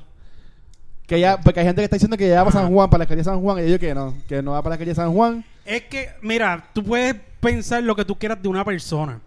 Que 1.08 1.18
ella, 1.18 1.40
porque 1.40 1.60
hay 1.60 1.66
gente 1.68 1.82
que 1.82 1.84
está 1.84 1.96
diciendo 1.98 2.18
que 2.18 2.26
ella 2.26 2.44
va 2.44 2.52
para 2.52 2.64
San 2.64 2.74
Juan, 2.74 2.90
para 2.90 3.00
la 3.00 3.04
alcaldía 3.04 3.22
de 3.22 3.30
San 3.30 3.42
Juan, 3.42 3.60
y 3.60 3.62
dijo 3.62 3.80
que 3.80 3.94
no, 3.94 4.16
que 4.28 4.42
no 4.42 4.52
va 4.52 4.62
para 4.62 4.72
la 4.72 4.74
alcaldía 4.76 4.94
de 4.94 5.02
San 5.02 5.14
Juan. 5.14 5.46
Es 5.64 5.84
que, 5.84 6.10
mira, 6.22 6.70
tú 6.74 6.84
puedes 6.84 7.16
pensar 7.40 7.84
lo 7.84 7.96
que 7.96 8.06
tú 8.06 8.18
quieras 8.18 8.42
de 8.42 8.48
una 8.48 8.66
persona 8.66 9.20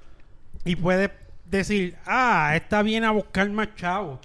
y 0.64 0.74
puedes 0.74 1.10
decir, 1.44 1.96
ah, 2.04 2.52
esta 2.54 2.82
viene 2.82 3.06
a 3.06 3.10
buscar 3.10 3.48
más 3.50 3.74
chavos. 3.76 4.18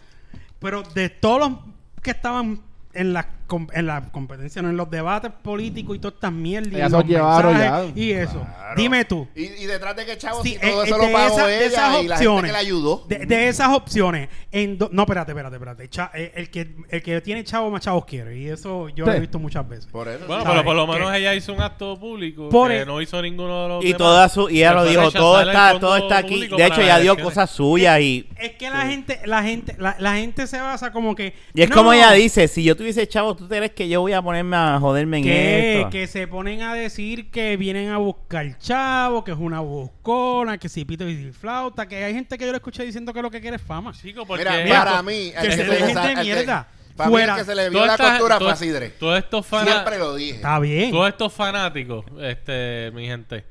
Pero 0.59 0.81
de 0.81 1.09
todos 1.09 1.39
los 1.39 1.59
que 2.01 2.11
estaban 2.11 2.59
en 2.93 3.13
la, 3.13 3.27
com- 3.53 3.67
en 3.71 3.85
la 3.85 4.01
competencia, 4.11 4.61
no 4.63 4.69
en 4.69 4.77
los 4.77 4.89
debates 4.89 5.31
políticos 5.43 5.95
y 5.95 5.99
todas 5.99 6.15
estas 6.15 6.31
mierdas, 6.31 6.73
y 6.73 6.75
Ellas 6.77 6.91
los 6.91 7.01
se 7.03 7.07
llevaron 7.07 7.53
mensajes 7.53 7.93
ya. 7.95 8.01
y 8.01 8.11
eso. 8.11 8.41
Claro. 8.41 8.73
Dime 8.75 9.05
tú. 9.05 9.27
Y, 9.35 9.43
y 9.43 9.65
detrás 9.67 9.95
de 9.95 10.05
qué 10.05 10.17
chavo 10.17 10.41
Sí, 10.41 10.53
si 10.53 10.59
todo 10.59 10.83
eh, 10.83 10.87
eso 10.87 10.95
eh, 10.95 11.07
lo 11.07 11.13
pagó 11.13 11.35
esa- 11.35 11.45
de 11.47 11.65
esas 11.65 11.73
y 12.03 12.07
la 12.07 12.15
gente 12.17 12.27
opciones. 12.27 12.43
que 12.45 12.51
la 12.53 12.57
ayudó. 12.57 13.05
De, 13.07 13.25
de 13.27 13.47
esas 13.47 13.69
opciones, 13.69 14.29
en 14.51 14.77
do- 14.79 14.89
no, 14.91 15.03
espérate, 15.03 15.31
espérate, 15.33 15.55
espérate. 15.55 15.89
Cha- 15.89 16.11
eh, 16.15 16.31
el, 16.35 16.49
que, 16.49 16.75
el 16.89 17.03
que 17.03 17.21
tiene 17.21 17.43
chavo 17.43 17.69
más 17.69 17.81
chavos 17.83 18.05
quiere. 18.05 18.35
Y 18.37 18.47
eso 18.49 18.89
yo 18.89 19.05
lo 19.05 19.13
he 19.13 19.19
visto 19.19 19.37
muchas 19.37 19.67
veces. 19.69 19.85
Por 19.85 20.07
eso. 20.07 20.25
Bueno, 20.25 20.43
pero 20.45 20.63
por 20.63 20.75
lo 20.75 20.87
¿Qué? 20.87 20.93
menos 20.93 21.13
ella 21.13 21.35
hizo 21.35 21.53
un 21.53 21.61
acto 21.61 21.99
público 21.99 22.49
Por 22.49 22.71
que 22.71 22.79
el- 22.81 22.87
no 22.87 22.99
hizo 23.01 23.21
ninguno 23.21 23.63
de 23.63 23.67
los 23.69 23.83
Y 23.83 23.87
demás. 23.87 23.97
toda 23.99 24.29
su, 24.29 24.49
y 24.49 24.57
ella 24.59 24.69
Que 24.69 24.75
lo 24.75 24.85
dijo, 24.85 25.11
todo 25.11 25.41
está, 25.41 25.79
todo 25.79 25.95
está 25.97 26.17
aquí. 26.17 26.47
De 26.47 26.65
hecho, 26.65 26.81
ella 26.81 26.97
dio 26.99 27.17
cosas 27.17 27.49
suyas 27.51 27.99
y, 28.01 28.27
Es 28.39 28.53
que 28.53 28.69
la 28.69 28.81
gente, 28.87 29.19
la 29.25 29.43
gente, 29.43 29.75
la, 29.77 30.15
gente 30.15 30.47
se 30.47 30.59
basa 30.59 30.91
como 30.91 31.15
que. 31.15 31.33
y 31.53 31.61
es 31.61 31.69
como 31.69 31.93
ella 31.93 32.11
dice, 32.13 32.47
si 32.47 32.63
yo 32.63 32.75
tuviese 32.75 33.07
chavo, 33.07 33.35
¿tú 33.43 33.49
crees 33.49 33.71
que 33.71 33.87
yo 33.87 34.01
voy 34.01 34.13
a 34.13 34.21
ponerme 34.21 34.55
a 34.57 34.79
joderme 34.79 35.17
en 35.19 35.23
Que, 35.23 35.77
esto? 35.79 35.89
que 35.89 36.07
se 36.07 36.27
ponen 36.27 36.61
a 36.61 36.73
decir 36.73 37.29
que 37.31 37.55
vienen 37.57 37.89
a 37.91 37.97
buscar 37.97 38.57
chavo, 38.57 39.23
que 39.23 39.31
es 39.31 39.37
una 39.37 39.59
buscona, 39.59 40.57
que 40.57 40.69
si 40.69 40.85
pito 40.85 41.07
y 41.07 41.15
si 41.15 41.31
flauta, 41.31 41.87
que 41.87 42.03
hay 42.03 42.13
gente 42.13 42.37
que 42.37 42.45
yo 42.45 42.51
le 42.51 42.57
escuché 42.57 42.83
diciendo 42.85 43.13
que 43.13 43.21
lo 43.21 43.29
que 43.31 43.39
quiere 43.41 43.57
es 43.57 43.61
fama. 43.61 43.93
Chico, 43.93 44.25
porque 44.25 44.43
Mira, 44.43 44.63
Mira, 44.63 44.83
para 44.85 45.03
mí, 45.03 45.31
que 45.31 45.37
al 45.37 45.51
se 45.51 45.57
le 45.57 45.63
de 45.63 46.15
que- 46.15 46.21
mierda. 46.23 46.67
Para 46.95 47.09
mí, 47.09 47.13
Fuera. 47.15 47.33
el 47.33 47.39
que 47.39 47.45
se 47.45 47.55
le 47.55 47.69
vio 47.71 47.85
la 47.85 47.93
esta- 47.93 48.09
costura 48.11 48.37
fue 48.39 48.51
a 48.51 48.55
Sidre. 48.55 48.89
Todos 48.89 49.17
estos 49.17 49.45
fana- 49.47 49.71
Siempre 49.71 49.97
lo 49.97 50.15
dije. 50.15 50.35
Está 50.35 50.59
bien. 50.59 50.91
Todos 50.91 51.09
estos 51.09 51.33
fanáticos, 51.33 52.05
este, 52.21 52.91
mi 52.93 53.07
gente, 53.07 53.45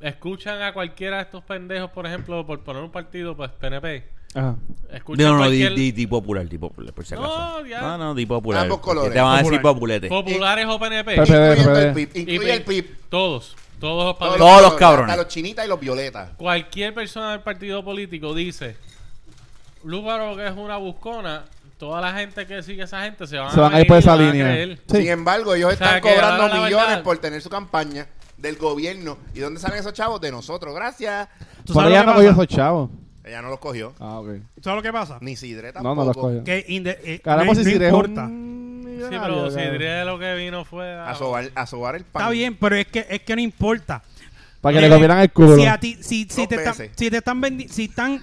escuchan 0.00 0.62
a 0.62 0.72
cualquiera 0.72 1.16
de 1.16 1.22
estos 1.24 1.44
pendejos, 1.44 1.90
por 1.90 2.06
ejemplo, 2.06 2.46
por 2.46 2.62
poner 2.64 2.82
un 2.82 2.90
partido, 2.90 3.36
pues 3.36 3.50
PNP. 3.50 4.04
Ajá. 4.34 4.56
Escuchan 4.92 5.26
No, 5.26 5.32
no, 5.38 5.50
di, 5.50 5.58
cualquier- 5.60 5.74
di, 5.74 5.92
di 5.92 6.06
popular, 6.06 6.46
di 6.48 6.58
popular, 6.58 6.92
por 6.94 7.04
si 7.06 7.14
No, 7.14 7.24
acaso. 7.24 7.66
ya. 7.66 7.80
No, 7.80 7.98
no, 7.98 8.14
di 8.14 8.26
popular. 8.26 8.62
Ambos 8.62 8.80
colores. 8.80 9.12
Te 9.12 9.20
van 9.20 9.38
a 9.38 9.42
decir 9.42 9.60
populete. 9.62 10.08
populares 10.08 10.66
o 10.68 10.78
PNP. 10.78 11.16
Pepe. 11.16 11.22
Incluyendo 11.22 11.78
el. 11.78 11.92
PIP. 11.94 12.16
Y 12.16 12.20
Incluye 12.20 12.54
el 12.54 12.62
pi- 12.62 12.82
PIP. 12.82 12.96
Todos, 13.08 13.56
todos 13.80 14.04
los 14.06 14.18
Todos. 14.18 14.36
Todos 14.38 14.62
los 14.62 14.74
cabrones. 14.74 15.10
hasta 15.10 15.22
los 15.22 15.32
chinitas 15.32 15.64
y 15.64 15.68
los 15.68 15.80
violetas. 15.80 16.30
Cualquier 16.36 16.92
persona 16.94 17.32
del 17.32 17.40
partido 17.40 17.82
político 17.84 18.34
dice, 18.34 18.76
Lúbaro 19.84 20.36
que 20.36 20.46
es 20.46 20.52
una 20.56 20.76
buscona, 20.76 21.44
toda 21.78 22.00
la 22.00 22.12
gente 22.12 22.46
que 22.46 22.62
sigue 22.62 22.82
a 22.82 22.84
esa 22.86 23.02
gente 23.04 23.26
se 23.26 23.38
van, 23.38 23.52
Se 23.52 23.60
van 23.60 23.74
a 23.74 23.80
ir 23.80 23.86
por 23.86 23.96
esa 23.98 24.16
línea. 24.16 24.54
Sí. 24.90 24.96
Sin 24.98 25.08
embargo, 25.08 25.54
ellos 25.54 25.72
O 25.72 25.76
sea, 25.76 25.96
están 25.96 26.00
cobrando 26.12 26.44
millones 26.64 26.86
verdad- 26.88 27.02
por 27.02 27.18
tener 27.18 27.40
su 27.40 27.48
campaña 27.48 28.06
del 28.36 28.56
gobierno. 28.56 29.18
¿Y 29.34 29.40
dónde 29.40 29.60
salen 29.60 29.78
esos 29.78 29.92
chavos? 29.92 30.20
De 30.20 30.30
nosotros. 30.30 30.74
Gracias. 30.74 31.28
¿Tú 31.64 31.72
Por 31.72 31.84
lo 31.84 32.04
no 32.04 32.14
cogió 32.14 32.30
esos 32.30 32.46
chavos. 32.48 32.90
Ella 33.28 33.42
no 33.42 33.50
los 33.50 33.58
cogió. 33.58 33.94
Ah, 34.00 34.20
ok. 34.20 34.28
¿Sabes 34.62 34.76
lo 34.76 34.82
que 34.82 34.92
pasa? 34.92 35.18
Ni 35.20 35.36
Sidre 35.36 35.68
No, 35.68 35.72
tampoco. 35.74 35.94
no 35.96 36.04
los 36.06 36.16
cogió. 36.16 36.44
Que 36.44 36.64
inde- 36.68 36.98
eh, 37.04 37.20
Caramba, 37.20 37.52
no, 37.52 37.54
si 37.62 37.64
no 37.64 37.70
es 37.84 37.90
importa. 37.92 38.24
un 38.24 38.80
Sí, 38.82 38.88
millonario, 38.90 39.20
pero 39.22 39.50
si 39.50 39.56
cabrón. 39.56 39.72
diría 39.72 40.04
lo 40.04 40.18
que 40.18 40.34
vino 40.34 40.64
fue 40.64 40.92
a... 40.92 41.10
A 41.10 41.14
sobar, 41.14 41.50
a 41.54 41.66
sobar 41.66 41.94
el 41.96 42.04
pan. 42.04 42.22
Está 42.22 42.30
bien, 42.30 42.56
pero 42.58 42.76
es 42.76 42.86
que, 42.86 43.06
es 43.08 43.20
que 43.22 43.36
no 43.36 43.42
importa. 43.42 44.02
Para 44.60 44.72
que 44.72 44.84
Eh, 44.84 44.88
le 44.88 44.94
copieran 44.94 45.18
el 45.20 45.30
culo. 45.30 45.54
Si, 45.56 45.66
a 45.66 45.78
ti, 45.78 45.94
si, 46.00 46.26
si 46.28 46.40
Dos 46.42 46.48
te 46.48 46.54
están, 46.56 46.72
veces. 46.78 46.90
si 46.96 47.10
te 47.10 47.16
están 47.18 47.40
vendi- 47.40 47.68
si 47.68 47.84
están 47.84 48.20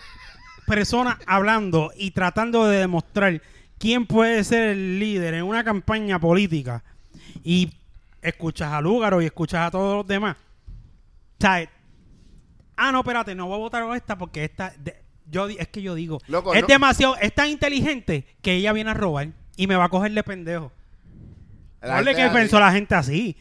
personas 0.68 1.18
hablando 1.28 1.92
y 1.96 2.12
tratando 2.12 2.66
de 2.68 2.80
demostrar 2.80 3.42
quién 3.78 4.06
puede 4.06 4.44
ser 4.44 4.70
el 4.70 5.00
líder 5.00 5.36
en 5.36 5.44
una 5.44 5.64
campaña 5.64 6.20
política 6.20 6.84
y 7.44 7.72
escuchas 8.22 8.74
a 8.74 8.82
Lúgaro 8.82 9.22
y 9.22 9.26
escuchas 9.26 9.68
a 9.68 9.72
todos 9.72 9.96
los 9.98 10.08
demás, 10.08 10.36
¿sabes? 11.40 11.70
Ah, 12.78 12.92
no, 12.92 13.00
espérate, 13.00 13.36
no 13.36 13.48
voy 13.48 13.56
a 13.56 13.60
votar 13.60 13.84
por 13.84 13.96
esta 13.96 14.18
porque 14.18 14.44
esta. 14.44 14.74
de- 14.78 14.96
yo, 15.30 15.48
es 15.48 15.68
que 15.70 15.82
yo 15.82 15.96
digo, 15.96 16.20
Loco, 16.28 16.54
es 16.54 16.62
no- 16.62 16.68
demasiado, 16.68 17.16
es 17.18 17.34
tan 17.34 17.50
inteligente 17.50 18.26
que 18.42 18.54
ella 18.56 18.74
viene 18.74 18.92
a 18.92 18.94
robar 18.94 19.30
y 19.58 19.66
me 19.68 19.76
va 19.76 19.86
a 19.86 19.90
coger 19.90 20.12
de 20.12 20.24
pendejo. 20.24 20.72
La 21.82 21.88
¿Cuál 21.88 22.00
es 22.00 22.06
gente 22.08 22.16
que 22.16 22.22
así. 22.24 22.36
pensó 22.36 22.60
la 22.60 22.72
gente 22.72 22.96
así? 22.96 23.38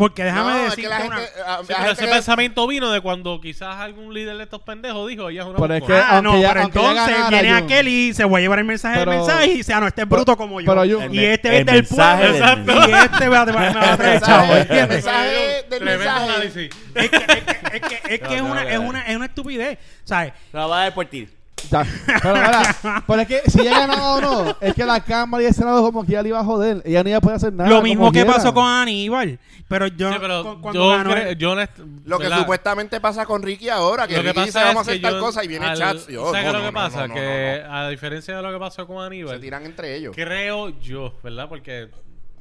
Porque 0.00 0.24
déjame 0.24 0.50
No, 0.50 0.56
es 0.56 0.62
decirte 0.70 0.82
que 0.82 0.88
la 0.88 1.04
una... 1.06 1.16
gente, 1.16 1.30
ah, 1.46 1.58
Sí, 1.60 1.66
la 1.72 1.76
pero 1.76 1.78
gente 1.78 1.92
ese 1.92 2.04
que- 2.06 2.10
pensamiento 2.14 2.66
vino 2.66 2.90
de 2.90 3.00
cuando 3.02 3.38
quizás 3.40 3.76
algún 3.76 4.14
líder 4.14 4.36
de 4.38 4.44
estos 4.44 4.62
pendejos 4.62 5.06
dijo, 5.08 5.28
ella 5.28 5.42
es 5.42 5.46
una 5.46 5.58
Pero 5.58 5.74
es 5.74 5.80
bocona". 5.82 5.98
que- 6.00 6.04
Ah, 6.08 6.22
no, 6.22 6.40
ya- 6.40 6.48
pero 6.54 6.60
entonces 6.62 6.94
ganara, 7.06 7.28
viene 7.28 7.52
aquel 7.52 7.88
y 7.88 8.14
se 8.14 8.24
va 8.24 8.38
a 8.38 8.40
llevar 8.40 8.58
el 8.60 8.64
mensaje 8.64 8.98
Pero- 8.98 9.10
del 9.10 9.20
mensaje 9.20 9.46
y 9.48 9.54
dice, 9.58 9.74
ah, 9.74 9.80
no, 9.80 9.86
este 9.88 10.02
es 10.02 10.08
bruto 10.08 10.36
como 10.38 10.60
yo. 10.60 10.66
pero 10.66 10.84
Jun- 10.86 11.14
y 11.14 11.22
este 11.24 11.48
es 11.60 11.68
el 11.68 11.84
pueblo. 11.86 12.16
del 12.16 12.34
Exacto. 12.36 12.72
Y 12.72 12.92
este 12.92 13.20
me 13.20 13.28
va, 13.28 13.44
me 13.46 13.52
va 13.52 13.92
a 13.92 13.96
traer 13.98 14.20
chavo, 14.22 14.52
el 14.54 14.58
¿entiendes? 14.62 15.04
mensaje 15.04 15.28
del 15.30 15.64
Tremendo 15.68 15.98
mensaje. 16.04 16.24
análisis. 16.30 16.70
Es 16.94 17.10
que 17.10 17.16
es, 17.16 17.24
que, 17.24 17.32
es, 17.76 17.80
que, 17.82 18.14
es, 18.14 18.20
que 18.20 18.34
es 18.36 18.40
una, 18.42 18.62
es, 19.06 19.14
es 19.16 19.20
estupidez, 19.22 19.78
¿sabes? 20.04 20.32
La 20.52 20.66
va 20.66 20.78
a 20.78 20.82
dar 20.84 20.94
por 20.94 21.04
ti. 21.06 21.28
Ya. 21.70 21.84
Pero, 22.22 22.34
mira, 22.34 23.04
pero 23.06 23.20
es 23.22 23.28
que 23.28 23.50
si 23.50 23.60
ella 23.60 23.80
ganaba 23.80 24.14
o 24.14 24.20
no, 24.20 24.56
es 24.60 24.74
que 24.74 24.84
la 24.84 25.00
Cámara 25.02 25.42
y 25.42 25.46
el 25.46 25.54
Senado 25.54 25.82
como 25.82 26.04
que 26.04 26.12
ya 26.12 26.22
le 26.22 26.28
iba 26.30 26.40
a 26.40 26.44
joder. 26.44 26.82
Ella 26.84 27.02
no 27.02 27.08
iba 27.08 27.18
a 27.18 27.20
poder 27.20 27.36
hacer 27.36 27.52
nada. 27.52 27.68
Lo 27.70 27.82
mismo 27.82 28.10
que 28.12 28.22
quiera. 28.22 28.34
pasó 28.34 28.52
con 28.54 28.64
Aníbal. 28.66 29.38
Pero 29.68 29.86
yo, 29.86 30.10
Sí, 30.12 30.18
pero 30.20 30.42
cu- 30.56 30.60
cuando 30.62 30.80
yo, 30.84 30.88
ganó 30.96 31.10
cre- 31.10 31.36
yo 31.36 31.52
honest- 31.52 31.78
Lo 32.04 32.18
que 32.18 32.24
¿verdad? 32.24 32.38
supuestamente 32.40 33.00
pasa 33.00 33.24
con 33.24 33.42
Ricky 33.42 33.68
ahora, 33.68 34.08
que 34.08 34.16
Lo 34.16 34.22
que 34.22 34.28
Ricky 34.32 34.40
dice 34.46 34.52
pasa 34.54 34.66
vamos 34.66 34.80
a 34.80 34.82
es 34.82 34.88
hacer 34.88 35.00
que 35.00 35.02
tal 35.06 35.14
yo, 35.14 35.20
cosa 35.20 35.44
y 35.44 35.48
viene 35.48 35.66
al- 35.66 35.78
chats. 35.78 36.08
y, 36.08 36.16
oh, 36.16 36.26
¿sabes 36.32 36.40
qué 36.40 36.42
no, 36.44 36.48
es 36.48 36.52
lo 36.54 36.58
no, 36.58 36.64
que 36.66 36.72
no, 36.72 36.78
pasa? 36.80 37.00
no, 37.02 37.06
no, 37.08 37.14
que 37.14 37.62
no. 37.68 37.74
a 37.76 37.88
diferencia 37.88 38.36
de 38.36 38.42
lo 38.42 38.52
que 38.52 38.58
pasó 38.58 38.86
con 38.86 38.96
Se 38.98 39.06
Aníbal, 39.06 39.40
tiran 39.40 39.64
entre 39.66 39.94
ellos. 39.96 40.12
creo 40.16 40.70
yo, 40.80 41.14
¿verdad? 41.22 41.48
Porque 41.48 41.88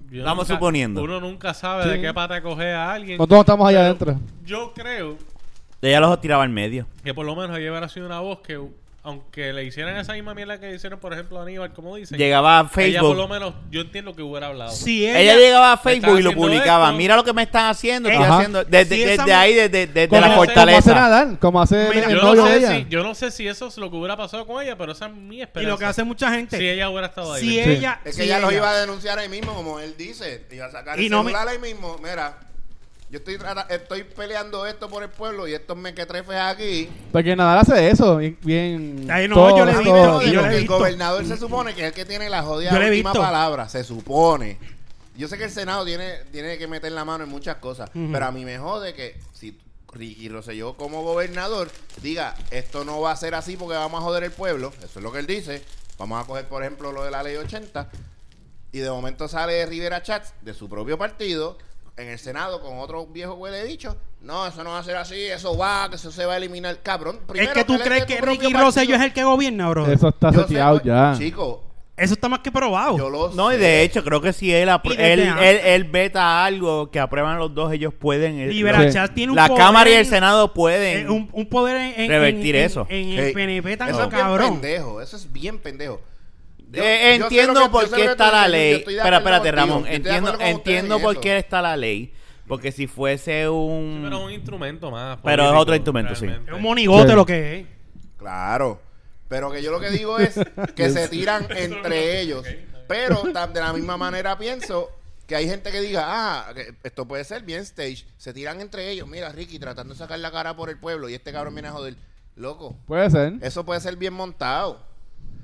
yo 0.10 0.20
Estamos 0.22 0.48
nunca- 0.48 0.54
suponiendo. 0.56 1.04
Uno 1.04 1.20
nunca 1.22 1.54
sabe 1.54 1.84
Sí. 1.84 1.90
de 1.90 2.02
qué 2.02 2.14
pata 2.16 2.42
coger 2.42 2.74
a 2.74 2.94
alguien. 2.94 3.18
Nosotros 3.20 3.42
estamos 3.42 3.70
allá 3.70 3.78
Pero 4.00 4.12
adentro. 4.12 4.20
Yo 4.44 4.74
creo 4.74 5.18
Ella 5.84 6.00
los 6.00 6.20
tiraba 6.20 6.42
al 6.44 6.50
medio. 6.50 6.88
que 7.04 7.14
por 7.14 7.28
lo 7.28 7.36
menos 7.36 7.56
ella 7.60 7.70
hubiera 7.70 7.88
sido 7.90 8.08
una 8.08 8.20
voz 8.22 8.40
que, 8.40 8.60
aunque 9.02 9.54
le 9.54 9.64
hicieran 9.64 9.96
esa 9.98 10.14
misma 10.14 10.34
mierda 10.36 10.60
que 10.60 10.74
hicieron, 10.76 11.00
por 11.00 11.14
ejemplo, 11.14 11.40
a 11.40 11.44
Aníbal, 11.44 11.72
como 11.74 11.96
dicen, 11.96 12.18
Llegaba 12.18 12.60
a 12.60 12.70
ella 12.82 13.00
por 13.02 13.16
lo 13.16 13.28
Facebook. 13.28 13.30
menos, 13.30 13.54
yo 13.72 13.82
entiendo 13.82 14.14
que 14.16 14.22
hubiera 14.22 14.48
hablado. 14.48 14.72
si 14.72 15.06
Ella, 15.08 15.20
ella, 15.20 15.36
llegaba 15.38 15.74
a 15.74 15.78
Facebook 15.78 16.20
y 16.20 16.22
lo 16.22 16.34
publicaba. 16.34 16.88
esto. 16.88 16.98
Mira 16.98 17.16
lo 17.16 17.24
que 17.24 17.34
me 17.34 17.44
están 17.44 17.70
haciendo. 17.70 18.10
Estoy 18.10 18.26
haciendo 18.26 18.64
desde, 18.66 19.34
ahí, 19.34 19.54
desde, 19.54 19.88
la 19.88 19.92
hace- 20.02 20.08
Como 20.10 20.26
hace 20.26 20.36
fortaleza. 20.36 20.94
Nadal, 20.94 21.40
como 21.40 21.62
hace 21.62 21.90
Mira, 21.94 22.08
el 22.10 22.16
yo, 22.18 22.22
novio 22.24 22.42
no 22.44 22.48
de 22.48 22.52
sé 22.54 22.58
ella. 22.60 22.76
si, 22.78 22.86
yo 22.90 23.04
no 23.04 23.16
sé 23.16 23.32
si 23.32 23.48
eso 23.48 23.68
es 23.68 23.78
lo 23.78 23.90
que 23.90 23.96
hubiera 23.98 24.18
pasado 24.18 24.46
con 24.46 24.62
ella, 24.62 24.78
pero 24.78 24.92
esa 24.92 25.08
es 25.08 25.14
mi 25.14 25.38
y 25.38 25.42
esperanza. 25.44 25.72
lo 25.72 25.78
que 25.78 25.86
hace 25.86 26.04
mucha 26.04 26.32
gente, 26.32 26.58
Si 26.58 26.68
ella 26.68 26.90
hubiera 26.90 27.08
estado 27.08 27.34
ahí. 27.34 27.42
si 27.42 27.56
¿me 27.56 27.74
ella, 27.78 28.00
Es 28.04 28.16
que 28.18 28.24
si 28.24 28.28
ella 28.28 28.40
los 28.40 28.52
iba 28.54 28.70
a 28.70 28.78
denunciar 28.80 29.18
ahí 29.20 29.30
mismo, 29.30 29.54
como 29.54 29.80
él 29.80 29.96
dice. 29.98 30.46
Iba 30.52 30.66
a 30.66 30.72
sacar 30.72 31.00
Y 31.00 31.06
el 31.06 31.12
no 31.12 31.24
me- 31.24 31.32
celular 31.32 31.48
ahí 31.48 31.60
mismo. 31.60 31.98
Mira, 32.04 32.38
yo 33.12 33.18
estoy, 33.20 33.38
trata- 33.38 33.66
estoy 33.70 34.04
peleando 34.04 34.66
esto 34.66 34.88
por 34.90 35.02
el 35.04 35.10
pueblo 35.10 35.48
y 35.48 35.54
estos 35.54 35.76
mequetrefes 35.78 36.36
aquí. 36.36 36.90
Porque 37.12 37.36
Nadal 37.36 37.60
hace 37.60 37.90
eso. 37.90 38.18
Bien. 38.18 38.38
bien 38.44 39.08
Ay, 39.12 39.28
no, 39.28 39.36
todo- 39.36 39.58
yo 39.58 39.66
le 39.66 39.72
A 39.72 39.78
mí 39.78 39.84
digo, 39.84 39.96
me 39.96 40.02
todo- 40.04 40.14
jode 40.20 40.32
yo 40.32 40.42
le 40.42 40.48
he 40.48 40.52
el 40.52 40.58
visto. 40.60 40.78
gobernador 40.78 41.26
se 41.26 41.38
supone 41.38 41.74
que 41.74 41.82
es 41.82 41.88
el 41.88 41.94
que 41.94 42.06
tiene 42.06 42.30
la 42.30 42.44
jodida 42.44 42.72
Yo 42.72 42.80
le 42.80 42.86
he 42.88 42.90
última 42.92 43.12
visto. 43.12 43.22
palabra. 43.26 43.68
Se 43.70 43.84
supone. 43.84 44.58
Yo 45.18 45.28
sé 45.28 45.38
que 45.38 45.46
el 45.46 45.52
Senado 45.52 45.84
tiene, 45.86 46.18
tiene 46.32 46.58
que 46.58 46.68
meter 46.68 46.92
la 46.92 47.04
mano 47.04 47.24
en 47.24 47.30
muchas 47.30 47.58
cosas. 47.58 47.90
Pero 47.94 48.26
a 48.26 48.32
mí 48.32 48.46
me 48.46 48.58
jode 48.58 48.94
que 48.94 49.20
si 49.34 49.58
Ricky 49.92 50.30
Rosselló 50.30 50.76
como 50.78 51.02
gobernador 51.02 51.70
diga 52.04 52.36
esto 52.52 52.86
no 52.86 53.02
va 53.02 53.12
a 53.12 53.16
ser 53.16 53.34
así 53.34 53.58
porque 53.58 53.76
vamos 53.76 54.00
a 54.00 54.04
joder 54.04 54.24
el 54.24 54.32
pueblo. 54.32 54.72
Eso 54.84 55.00
es 55.00 55.04
lo 55.04 55.12
que 55.12 55.20
él 55.20 55.26
dice. 55.28 55.64
Vamos 55.98 56.24
a 56.24 56.28
coger, 56.28 56.48
por 56.48 56.62
ejemplo, 56.64 56.92
lo 56.92 57.04
de 57.04 57.12
la 57.12 57.24
ley 57.24 57.36
80. 57.36 57.90
Y 58.72 58.78
de 58.80 58.90
momento 58.92 59.28
sale 59.28 59.66
Rivera 59.66 60.04
Chats 60.04 60.32
de 60.42 60.54
su 60.54 60.70
propio 60.70 60.98
partido 60.98 61.58
en 62.00 62.08
el 62.10 62.20
Senado 62.20 62.62
con 62.62 62.78
otro 62.80 63.06
viejo 63.08 63.34
huele 63.34 63.64
dicho. 63.66 63.96
No, 64.22 64.46
eso 64.48 64.64
no 64.64 64.72
va 64.72 64.80
a 64.80 64.84
ser 64.84 64.96
así, 64.98 65.22
eso 65.26 65.58
va, 65.58 65.88
que 65.90 65.96
eso 65.96 66.12
se 66.12 66.26
va 66.26 66.34
a 66.34 66.38
eliminar. 66.38 66.80
Cabrón, 66.84 67.20
es 67.36 67.50
que 67.50 67.64
tú 67.64 67.78
crees 67.80 68.06
que 68.06 68.20
Ricky 68.22 68.52
Rosselló 68.54 68.96
es 68.96 69.02
el 69.02 69.14
que 69.14 69.24
gobierna, 69.24 69.70
bro. 69.70 69.88
Eso 69.92 70.10
está 70.10 70.32
seteado 70.34 70.76
oye, 70.78 70.86
ya. 70.86 71.16
Chico, 71.18 71.64
Eso 71.96 72.14
está 72.14 72.30
más 72.30 72.40
que 72.40 72.52
probado. 72.52 72.98
yo 72.98 73.10
lo 73.10 73.30
No, 73.34 73.54
y 73.54 73.58
de 73.58 73.82
hecho, 73.84 74.04
creo 74.04 74.22
que 74.22 74.32
si 74.34 74.54
él, 74.54 74.70
él, 74.98 75.20
él, 75.20 75.60
él 75.64 75.84
veta 75.86 76.46
algo 76.46 76.90
que 76.92 77.00
aprueban 77.00 77.38
los 77.40 77.54
dos, 77.54 77.72
ellos 77.74 77.94
pueden. 77.94 78.40
el- 78.40 78.54
Sí. 78.54 78.94
Chat 78.94 79.14
tiene 79.14 79.32
un 79.32 79.36
la 79.38 79.48
poder 79.48 79.64
Cámara 79.64 79.90
y 79.90 79.94
el 79.94 80.00
en- 80.00 80.06
Senado 80.06 80.54
pueden. 80.54 81.06
eh, 81.08 81.10
un, 81.10 81.30
un 81.34 81.46
poder 81.48 81.76
en, 81.76 82.02
en- 82.04 82.10
Revertir 82.10 82.56
en- 82.56 82.66
eso. 82.66 82.88
En, 82.90 83.10
el 83.20 83.34
PNP 83.34 83.76
tan 83.78 83.90
eso 83.90 84.04
es 84.04 84.10
bien 84.10 84.22
cabrón. 84.22 84.52
pendejo, 84.62 85.02
eso 85.02 85.18
es 85.18 85.32
bien 85.32 85.60
pendejo. 85.60 86.02
Yo- 86.72 86.84
Eh, 86.84 87.00
yo 87.18 87.28
sé 87.30 87.36
entiendo 87.36 87.64
que- 87.64 87.70
por 87.70 87.90
qué 87.92 88.06
está 88.06 88.32
la 88.32 88.48
ley. 88.48 88.74
Espera, 88.88 89.18
espérate, 89.18 89.52
Ramón. 89.52 89.86
Entiendo, 89.88 90.38
entiendo 90.40 90.96
en 90.98 91.02
por 91.02 91.20
qué 91.20 91.38
está 91.38 91.62
la 91.62 91.76
ley. 91.76 92.14
Porque 92.48 92.72
si 92.72 92.88
fuese 92.88 93.44
Sí, 93.44 93.48
un. 93.48 94.02
pero 94.04 94.18
es 94.20 94.24
un 94.26 94.32
instrumento 94.32 94.90
más. 94.92 95.20
Pero 95.24 95.52
es 95.52 95.56
otro 95.56 95.76
instrumento, 95.76 96.16
sí. 96.16 96.26
Es 96.26 96.54
un 96.54 96.62
monigote 96.62 97.10
Sí. 97.10 97.16
lo 97.16 97.26
que 97.26 97.60
es. 97.60 97.68
Claro. 98.18 98.82
Pero 99.28 99.52
que 99.52 99.62
yo 99.62 99.72
lo 99.72 99.80
que 99.80 99.92
digo 99.92 100.18
es 100.18 100.36
que 100.76 100.90
se 100.90 101.08
tiran 101.10 101.48
entre 101.56 102.20
ellos. 102.22 102.44
Pero 102.88 103.22
de 103.24 103.60
la 103.60 103.72
misma 103.74 103.98
manera 103.98 104.36
pienso 104.38 104.90
que 105.28 105.36
hay 105.36 105.48
gente 105.48 105.70
que 105.72 105.80
diga, 105.80 106.06
ah, 106.08 106.54
esto 106.84 107.08
puede 107.08 107.24
ser 107.24 107.44
bien 107.44 107.62
stage. 107.62 108.06
Se 108.18 108.34
tiran 108.34 108.62
entre 108.62 108.90
ellos. 108.90 109.08
Mira, 109.08 109.30
Ricky 109.30 109.60
tratando 109.60 109.94
de 109.94 110.00
sacar 110.00 110.18
la 110.18 110.32
cara 110.32 110.56
por 110.56 110.70
el 110.72 110.80
pueblo 110.80 111.08
y 111.08 111.14
este 111.14 111.32
cabrón 111.32 111.54
viene 111.54 111.68
a 111.68 111.72
joder. 111.72 111.96
Loco, 112.36 112.76
Puede 112.88 113.10
ser. 113.12 113.34
eso 113.42 113.64
puede 113.66 113.80
ser 113.82 113.96
bien 113.98 114.14
montado. 114.14 114.89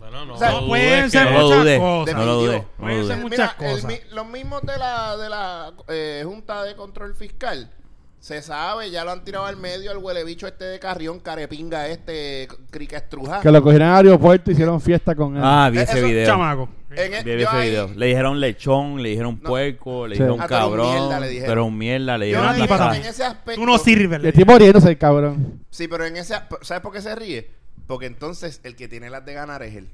Bueno, 0.09 0.25
no. 0.25 0.33
O 0.33 0.37
sea, 0.37 0.51
no 0.51 0.67
pueden 0.67 1.09
ser 1.11 1.31
No 1.31 1.41
muchas 1.41 1.79
cosas. 1.79 2.15
No 2.15 2.25
lo 2.25 2.45
lo 2.45 2.65
Pueden 2.77 3.07
ser 3.07 3.17
muchas 3.17 3.55
Mira, 3.59 3.71
cosas. 3.71 3.93
los 4.11 4.27
mismos 4.27 4.61
de 4.63 4.77
la, 4.77 5.17
de 5.17 5.29
la 5.29 5.73
eh, 5.87 6.23
Junta 6.25 6.63
de 6.63 6.75
Control 6.75 7.15
Fiscal, 7.15 7.71
se 8.19 8.41
sabe, 8.41 8.89
ya 8.89 9.03
lo 9.03 9.11
han 9.11 9.23
tirado 9.23 9.45
al 9.45 9.57
medio 9.57 9.91
al 9.91 9.97
huele 9.99 10.23
bicho 10.23 10.47
este 10.47 10.65
de 10.65 10.79
Carrión, 10.79 11.19
carepinga 11.19 11.87
este, 11.89 12.47
crica 12.71 12.97
estruja. 12.97 13.39
Que 13.41 13.51
lo 13.51 13.61
cogieron 13.61 13.89
al 13.89 13.97
aeropuerto 14.05 14.49
y 14.49 14.53
hicieron 14.53 14.81
fiesta 14.81 15.13
con 15.15 15.37
él. 15.37 15.43
Ah, 15.45 15.69
vi 15.71 15.77
Eh, 15.79 15.83
ese 15.83 15.97
eso- 15.99 16.07
video. 16.07 16.25
Chamaco. 16.25 16.69
En 16.91 17.13
el- 17.13 17.23
Vi 17.25 17.31
yo 17.31 17.37
ese 17.37 17.47
ahí- 17.49 17.69
video. 17.69 17.89
Le 17.95 18.05
dijeron 18.07 18.39
lechón, 18.39 19.03
le 19.03 19.09
dijeron 19.09 19.39
No. 19.43 19.49
puerco, 19.49 20.07
le 20.07 20.15
Sí. 20.15 20.21
dijeron 20.23 20.41
Ah, 20.41 20.47
cabrón. 20.47 20.89
mierda, 20.91 21.19
le 21.19 21.27
dijeron. 21.27 21.49
Pero 21.51 21.65
un 21.65 21.77
mierda, 21.77 22.17
le 22.17 22.31
yo 22.31 22.41
dijeron 22.41 22.67
patada. 22.67 22.97
en 22.97 23.05
ese 23.05 23.23
aspecto. 23.25 23.61
Tú 23.61 23.67
no 23.67 23.77
sirves. 23.77 24.21
Le 24.21 24.29
el 24.29 24.33
tipo 24.33 24.57
riéndose 24.57 24.89
el 24.89 24.97
cabrón. 24.97 25.61
Sí, 25.69 25.87
pero 25.87 26.05
en 26.05 26.15
ese. 26.17 26.35
¿Sabes 26.61 26.81
por 26.81 26.93
qué 26.93 27.01
se 27.01 27.13
ríe? 27.15 27.51
Porque 27.87 28.05
entonces 28.07 28.61
el 28.63 28.75
que 28.75 28.87
tiene 28.87 29.09
las 29.09 29.25
de 29.25 29.33
ganar 29.33 29.61
es 29.63 29.75
él. 29.75 29.89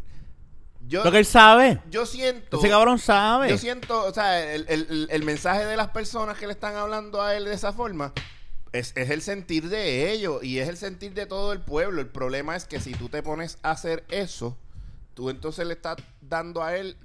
Yo, 0.88 1.04
Lo 1.04 1.12
que 1.12 1.20
él 1.20 1.26
sabe. 1.26 1.80
yo 1.92 2.06
siento. 2.06 2.58
Ese 2.58 2.70
cabrón 2.70 2.98
sabe. 2.98 3.50
Yo 3.50 3.58
siento, 3.58 4.04
o 4.04 4.14
sea, 4.14 4.54
el, 4.54 4.66
el- 4.68 5.08
el- 5.12 5.24
mensaje 5.24 5.66
de 5.66 5.78
las 5.78 5.90
personas 5.90 6.38
que 6.38 6.48
le 6.48 6.54
están 6.54 6.76
hablando 6.76 7.22
a 7.22 7.36
él 7.36 7.46
de 7.46 7.54
esa 7.54 7.72
forma 7.72 8.14
es, 8.72 8.94
es 8.96 9.10
el 9.12 9.22
sentir 9.22 9.70
de 9.70 10.12
ellos 10.12 10.44
y 10.44 10.58
es 10.60 10.68
el 10.70 10.78
sentir 10.78 11.14
de 11.14 11.28
todo 11.28 11.54
el 11.54 11.60
pueblo. 11.60 12.02
El 12.02 12.08
problema 12.08 12.56
es 12.56 12.66
que 12.66 12.80
si 12.80 12.94
tú 12.94 13.10
te 13.10 13.22
pones 13.22 13.60
a 13.62 13.72
hacer 13.72 14.04
eso, 14.10 14.58
tú 15.14 15.30
entonces 15.30 15.68
le 15.68 15.74
estás 15.74 15.98
dando 16.22 16.64
a 16.64 16.76
él 16.76 16.98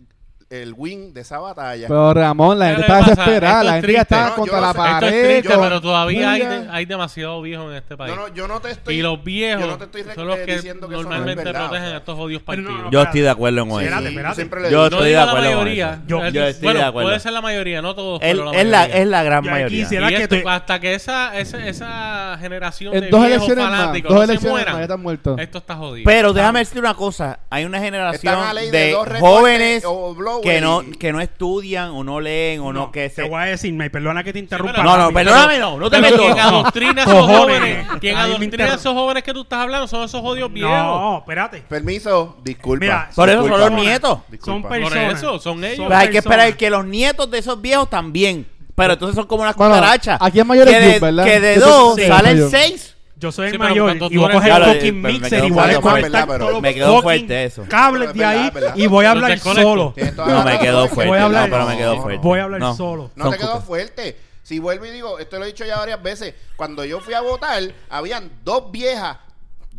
el 0.49 0.75
win 0.77 1.13
de 1.13 1.23
esa 1.23 1.41
batalla. 1.41 1.89
Pero 1.89 2.15
Ramón, 2.15 2.59
la 2.61 2.67
gente 2.67 2.83
¿qué 2.83 2.87
está 2.87 2.99
pasa? 3.01 3.11
desesperada. 3.11 3.59
Esto 3.59 3.67
La 3.67 3.79
es 3.79 3.85
gente 3.85 4.01
está 4.01 4.29
No, 4.29 4.35
contra 4.37 4.55
yo 4.55 4.61
la 4.61 4.67
sé. 4.73 4.79
Esto 4.79 4.87
es 4.87 4.93
pared. 5.01 5.25
triste, 5.41 5.49
con 5.55 5.61
pero 5.65 5.81
todavía 5.81 6.31
hay, 6.33 6.41
de- 6.47 6.69
hay 6.71 6.85
demasiados 6.87 7.43
viejos 7.43 7.71
en 7.71 7.77
este 7.79 7.97
país. 7.97 8.15
yo, 8.15 8.21
no, 8.21 8.29
yo 8.35 8.47
no 8.49 8.61
te 8.61 8.71
estoy. 8.71 8.95
y 8.95 9.03
los 9.03 9.25
viejos 9.25 9.61
yo 9.65 9.67
no 9.73 9.79
te 9.79 9.85
estoy 9.87 10.03
son 10.15 10.27
los 10.29 10.37
que 10.37 10.45
que 10.47 10.53
no 10.53 10.59
es 10.61 10.91
normalmente 10.93 11.43
verdad, 11.45 11.61
protegen 11.63 11.85
o 11.85 11.89
sea. 11.89 11.97
estos 11.99 12.19
odios 12.19 12.43
no, 12.43 12.47
partidos. 12.47 12.73
no, 12.81 12.91
Yo 12.93 13.03
estoy 13.03 13.21
de 13.23 13.29
acuerdo 13.31 13.67
con 13.67 13.69
Sí, 13.71 13.75
eso. 13.75 13.83
Espérate, 13.87 14.09
espérate. 14.09 14.35
siempre 14.37 14.61
le 14.63 14.71
Yo 14.71 14.77
no 14.79 14.85
estoy 14.85 14.99
digo 15.09 15.09
de 15.09 15.13
la 15.17 15.23
acuerdo 15.33 15.49
con 15.49 15.57
mayoría. 15.59 15.91
eso. 15.95 16.03
Yo- 16.07 16.25
Eh, 16.25 16.33
yo 16.33 16.45
estoy 16.47 16.65
bueno, 16.65 16.79
de 16.81 16.87
acuerdo. 16.87 17.09
puede 17.09 17.21
ser 17.21 17.33
la 17.33 17.41
mayoría, 17.41 17.83
no 17.83 17.95
todos. 17.97 18.23
Él- 18.23 18.37
pero 18.39 18.53
la 18.53 18.59
es, 18.61 18.67
la, 18.69 18.79
mayoría. 18.79 19.03
es 19.03 19.09
la 19.09 19.23
gran 19.25 19.45
Yo 19.45 19.51
mayoría. 19.51 19.85
Y 19.87 19.89
que 20.15 20.23
esto- 20.23 20.37
te- 20.37 20.49
hasta 20.49 20.79
que 20.81 20.95
esa, 20.95 21.37
esa, 21.39 21.67
esa 21.67 22.39
generación 22.41 22.95
En 22.95 23.01
de 23.01 23.09
dos 23.11 23.27
viejos 23.27 23.49
más. 23.49 23.57
fanáticos 23.57 24.15
Dos 24.15 24.29
no 24.29 24.41
se 24.41 24.49
mueran, 24.49 24.77
Ya 24.77 24.83
están 24.83 25.03
muertos. 25.03 25.41
esto 25.41 25.59
está 25.59 25.75
jodido. 25.75 26.05
Pero 26.05 26.33
déjame 26.33 26.61
decirte 26.61 26.79
una 26.79 26.95
cosa. 26.95 27.41
Hay 27.51 27.65
una 27.65 27.81
generación 27.81 28.39
la 28.55 28.61
de 28.61 28.97
jóvenes 29.19 29.83
o 29.85 30.15
que 30.41 30.61
no, 30.61 30.83
que 30.99 31.13
no 31.13 31.21
estudian 31.21 31.91
o 31.91 32.05
no 32.05 32.21
leen 32.21 32.61
o 32.61 32.73
no, 32.73 32.91
que 32.93 33.09
Te 33.09 33.15
se... 33.15 33.23
voy 33.29 33.43
a 33.43 33.45
decir, 33.47 33.73
me 33.75 33.91
perdona 33.91 34.23
que 34.25 34.33
te 34.33 34.39
interrumpa. 34.39 34.83
No, 34.83 34.97
no, 34.97 35.13
perdóname, 35.13 35.59
no, 35.59 35.79
no 35.79 35.91
te 35.91 36.01
Pero 36.01 36.17
quien 36.17 36.29
meto. 36.35 36.41
adoctrina 36.41 37.03
a 37.03 37.05
esos 37.05 37.27
jóvenes, 37.27 37.87
quien 38.01 38.17
adoctrina 38.17 38.65
a 38.65 38.75
esos 38.75 38.95
jóvenes 38.95 39.23
que 39.23 39.33
tú 39.33 39.43
estás 39.43 39.61
hablando 39.61 39.87
son 39.89 40.05
esos 40.05 40.21
odios 40.23 40.53
viejos. 40.53 40.73
No, 40.73 41.19
espérate. 41.19 41.63
Permiso, 41.69 42.37
disculpa. 42.43 42.85
Mira, 42.85 43.11
Por 43.15 43.29
eso 43.29 43.47
son 43.49 43.61
los 43.61 43.73
nietos. 43.73 44.19
Son. 44.45 44.63
Por 44.63 44.71
personas. 44.71 45.19
eso, 45.19 45.39
son 45.39 45.65
ellos. 45.65 45.87
Pues 45.87 45.99
hay 45.99 46.11
que 46.11 46.19
esperar 46.19 46.57
que 46.57 46.71
los 46.71 46.85
nietos 46.85 47.31
de 47.31 47.39
esos 47.39 47.61
viejos 47.61 47.89
también. 47.91 48.47
Pero 48.75 48.93
entonces 48.93 49.15
son 49.17 49.27
como 49.27 49.43
unas 49.43 49.57
Bueno, 49.57 49.75
cucarachas. 49.75 50.19
aquí 50.21 50.39
es 50.41 50.45
mayor 50.47 50.67
que 50.67 50.73
que 50.75 51.41
de 51.41 51.55
te- 51.55 51.61
dos 51.61 51.95
Sí. 51.97 52.07
salen 52.07 52.51
seis. 52.51 52.96
Yo 53.19 53.33
soy 53.33 53.47
el 53.47 53.53
Sí, 53.53 53.59
mayor 53.59 53.87
cuando 53.87 54.09
y 54.11 54.17
voy 54.19 54.29
a 54.31 54.33
coger 54.35 54.53
el 54.53 54.65
fucking 54.75 55.03
mixer 55.03 55.45
y 55.45 55.51
voy 55.51 55.71
a 55.71 55.81
todos 55.81 56.53
los 56.53 56.61
me 56.63 56.75
quedó 56.75 57.01
fuerte 57.03 57.45
eso. 57.45 57.65
cables 57.69 58.13
de 58.13 58.25
ahí 58.25 58.53
y 58.75 58.87
voy 58.87 59.07
a 59.07 59.13
hablar 59.13 59.39
solo. 59.39 59.95
No 60.27 60.45
me 60.45 60.59
quedó 60.59 60.87
fuerte. 60.89 61.09
Voy 61.11 61.19
a 61.19 61.25
hablar- 61.25 61.49
no, 61.49 61.55
pero 61.57 61.67
me 61.67 61.77
quedó 61.79 62.03
fuerte. 62.03 62.23
Voy 62.23 62.39
a 62.39 62.45
hablar 62.45 62.61
No. 62.61 62.77
solo. 62.77 63.11
No 63.17 63.31
te 63.31 63.39
quedó 63.39 63.61
fuerte. 63.63 64.17
Si 64.43 64.61
vuelvo 64.61 64.87
y 64.87 64.91
digo, 64.91 65.19
esto 65.19 65.39
lo 65.39 65.45
he 65.45 65.49
dicho 65.49 65.65
ya 65.65 65.77
varias 65.79 66.01
veces, 66.01 66.35
cuando 66.57 66.85
yo 66.85 67.01
fui 67.01 67.15
a 67.15 67.21
votar, 67.21 67.63
habían 67.91 68.31
dos 68.45 68.71
viejas, 68.71 69.17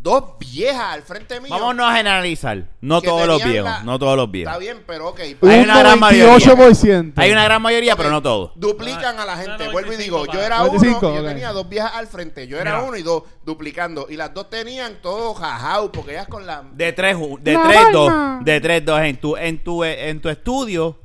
dos 0.10 0.24
viejas 0.40 0.94
al 0.94 1.02
frente 1.04 1.40
mío. 1.42 1.50
Vámonos 1.52 1.86
a 1.92 1.96
generalizar. 1.96 2.64
No 2.82 3.02
que 3.02 3.08
todos 3.08 3.28
los 3.28 3.38
tenían 3.40 3.52
viejos. 3.64 3.70
la- 3.80 3.84
No 3.84 4.00
todos 4.00 4.16
los 4.18 4.32
viejos. 4.32 4.52
Está 4.54 4.60
bien, 4.60 4.84
pero 4.88 5.10
ok. 5.10 5.20
Un 5.42 5.50
Hay 5.50 5.60
una 5.62 5.80
gran 5.80 6.00
mayoría. 6.00 6.26
98%. 6.38 7.14
Hay 7.22 7.32
una 7.32 7.44
gran 7.44 7.62
mayoría, 7.62 7.96
pero 7.96 8.10
no 8.10 8.22
todos. 8.22 8.52
Duplican 8.56 9.20
a 9.20 9.26
la 9.26 9.34
Ah, 9.34 9.38
gente. 9.38 9.66
no, 9.66 9.72
Vuelvo 9.72 9.92
y 9.92 9.98
95 9.98 10.04
digo, 10.22 10.34
yo 10.34 10.42
era 10.42 10.58
95, 10.60 11.00
uno 11.00 11.10
y 11.12 11.16
yo 11.16 11.22
ok. 11.22 11.28
tenía 11.28 11.52
dos 11.52 11.70
viejas 11.70 11.92
al 11.96 12.08
frente. 12.08 12.48
Yo 12.48 12.58
era 12.60 12.76
Mira. 12.76 12.84
uno 12.88 12.98
y 12.98 13.04
dos 13.04 13.24
duplicando. 13.46 14.08
Y 14.10 14.16
las 14.18 14.34
dos 14.34 14.50
tenían 14.50 15.02
todo 15.02 15.34
jajao, 15.34 15.92
porque 15.92 16.12
ellas 16.12 16.28
con 16.28 16.46
la... 16.46 16.64
De 16.74 16.94
tres, 16.94 17.16
ju- 17.18 17.40
de 17.40 17.58
tres, 17.58 17.82
dos. 17.92 18.14
De 18.44 18.62
tres, 18.62 18.86
dos. 18.86 19.00
En 19.02 19.18
tu, 19.20 19.36
en 19.38 19.64
tu, 19.64 19.84
en 19.84 20.22
tu 20.22 20.30
estudio. 20.30 21.00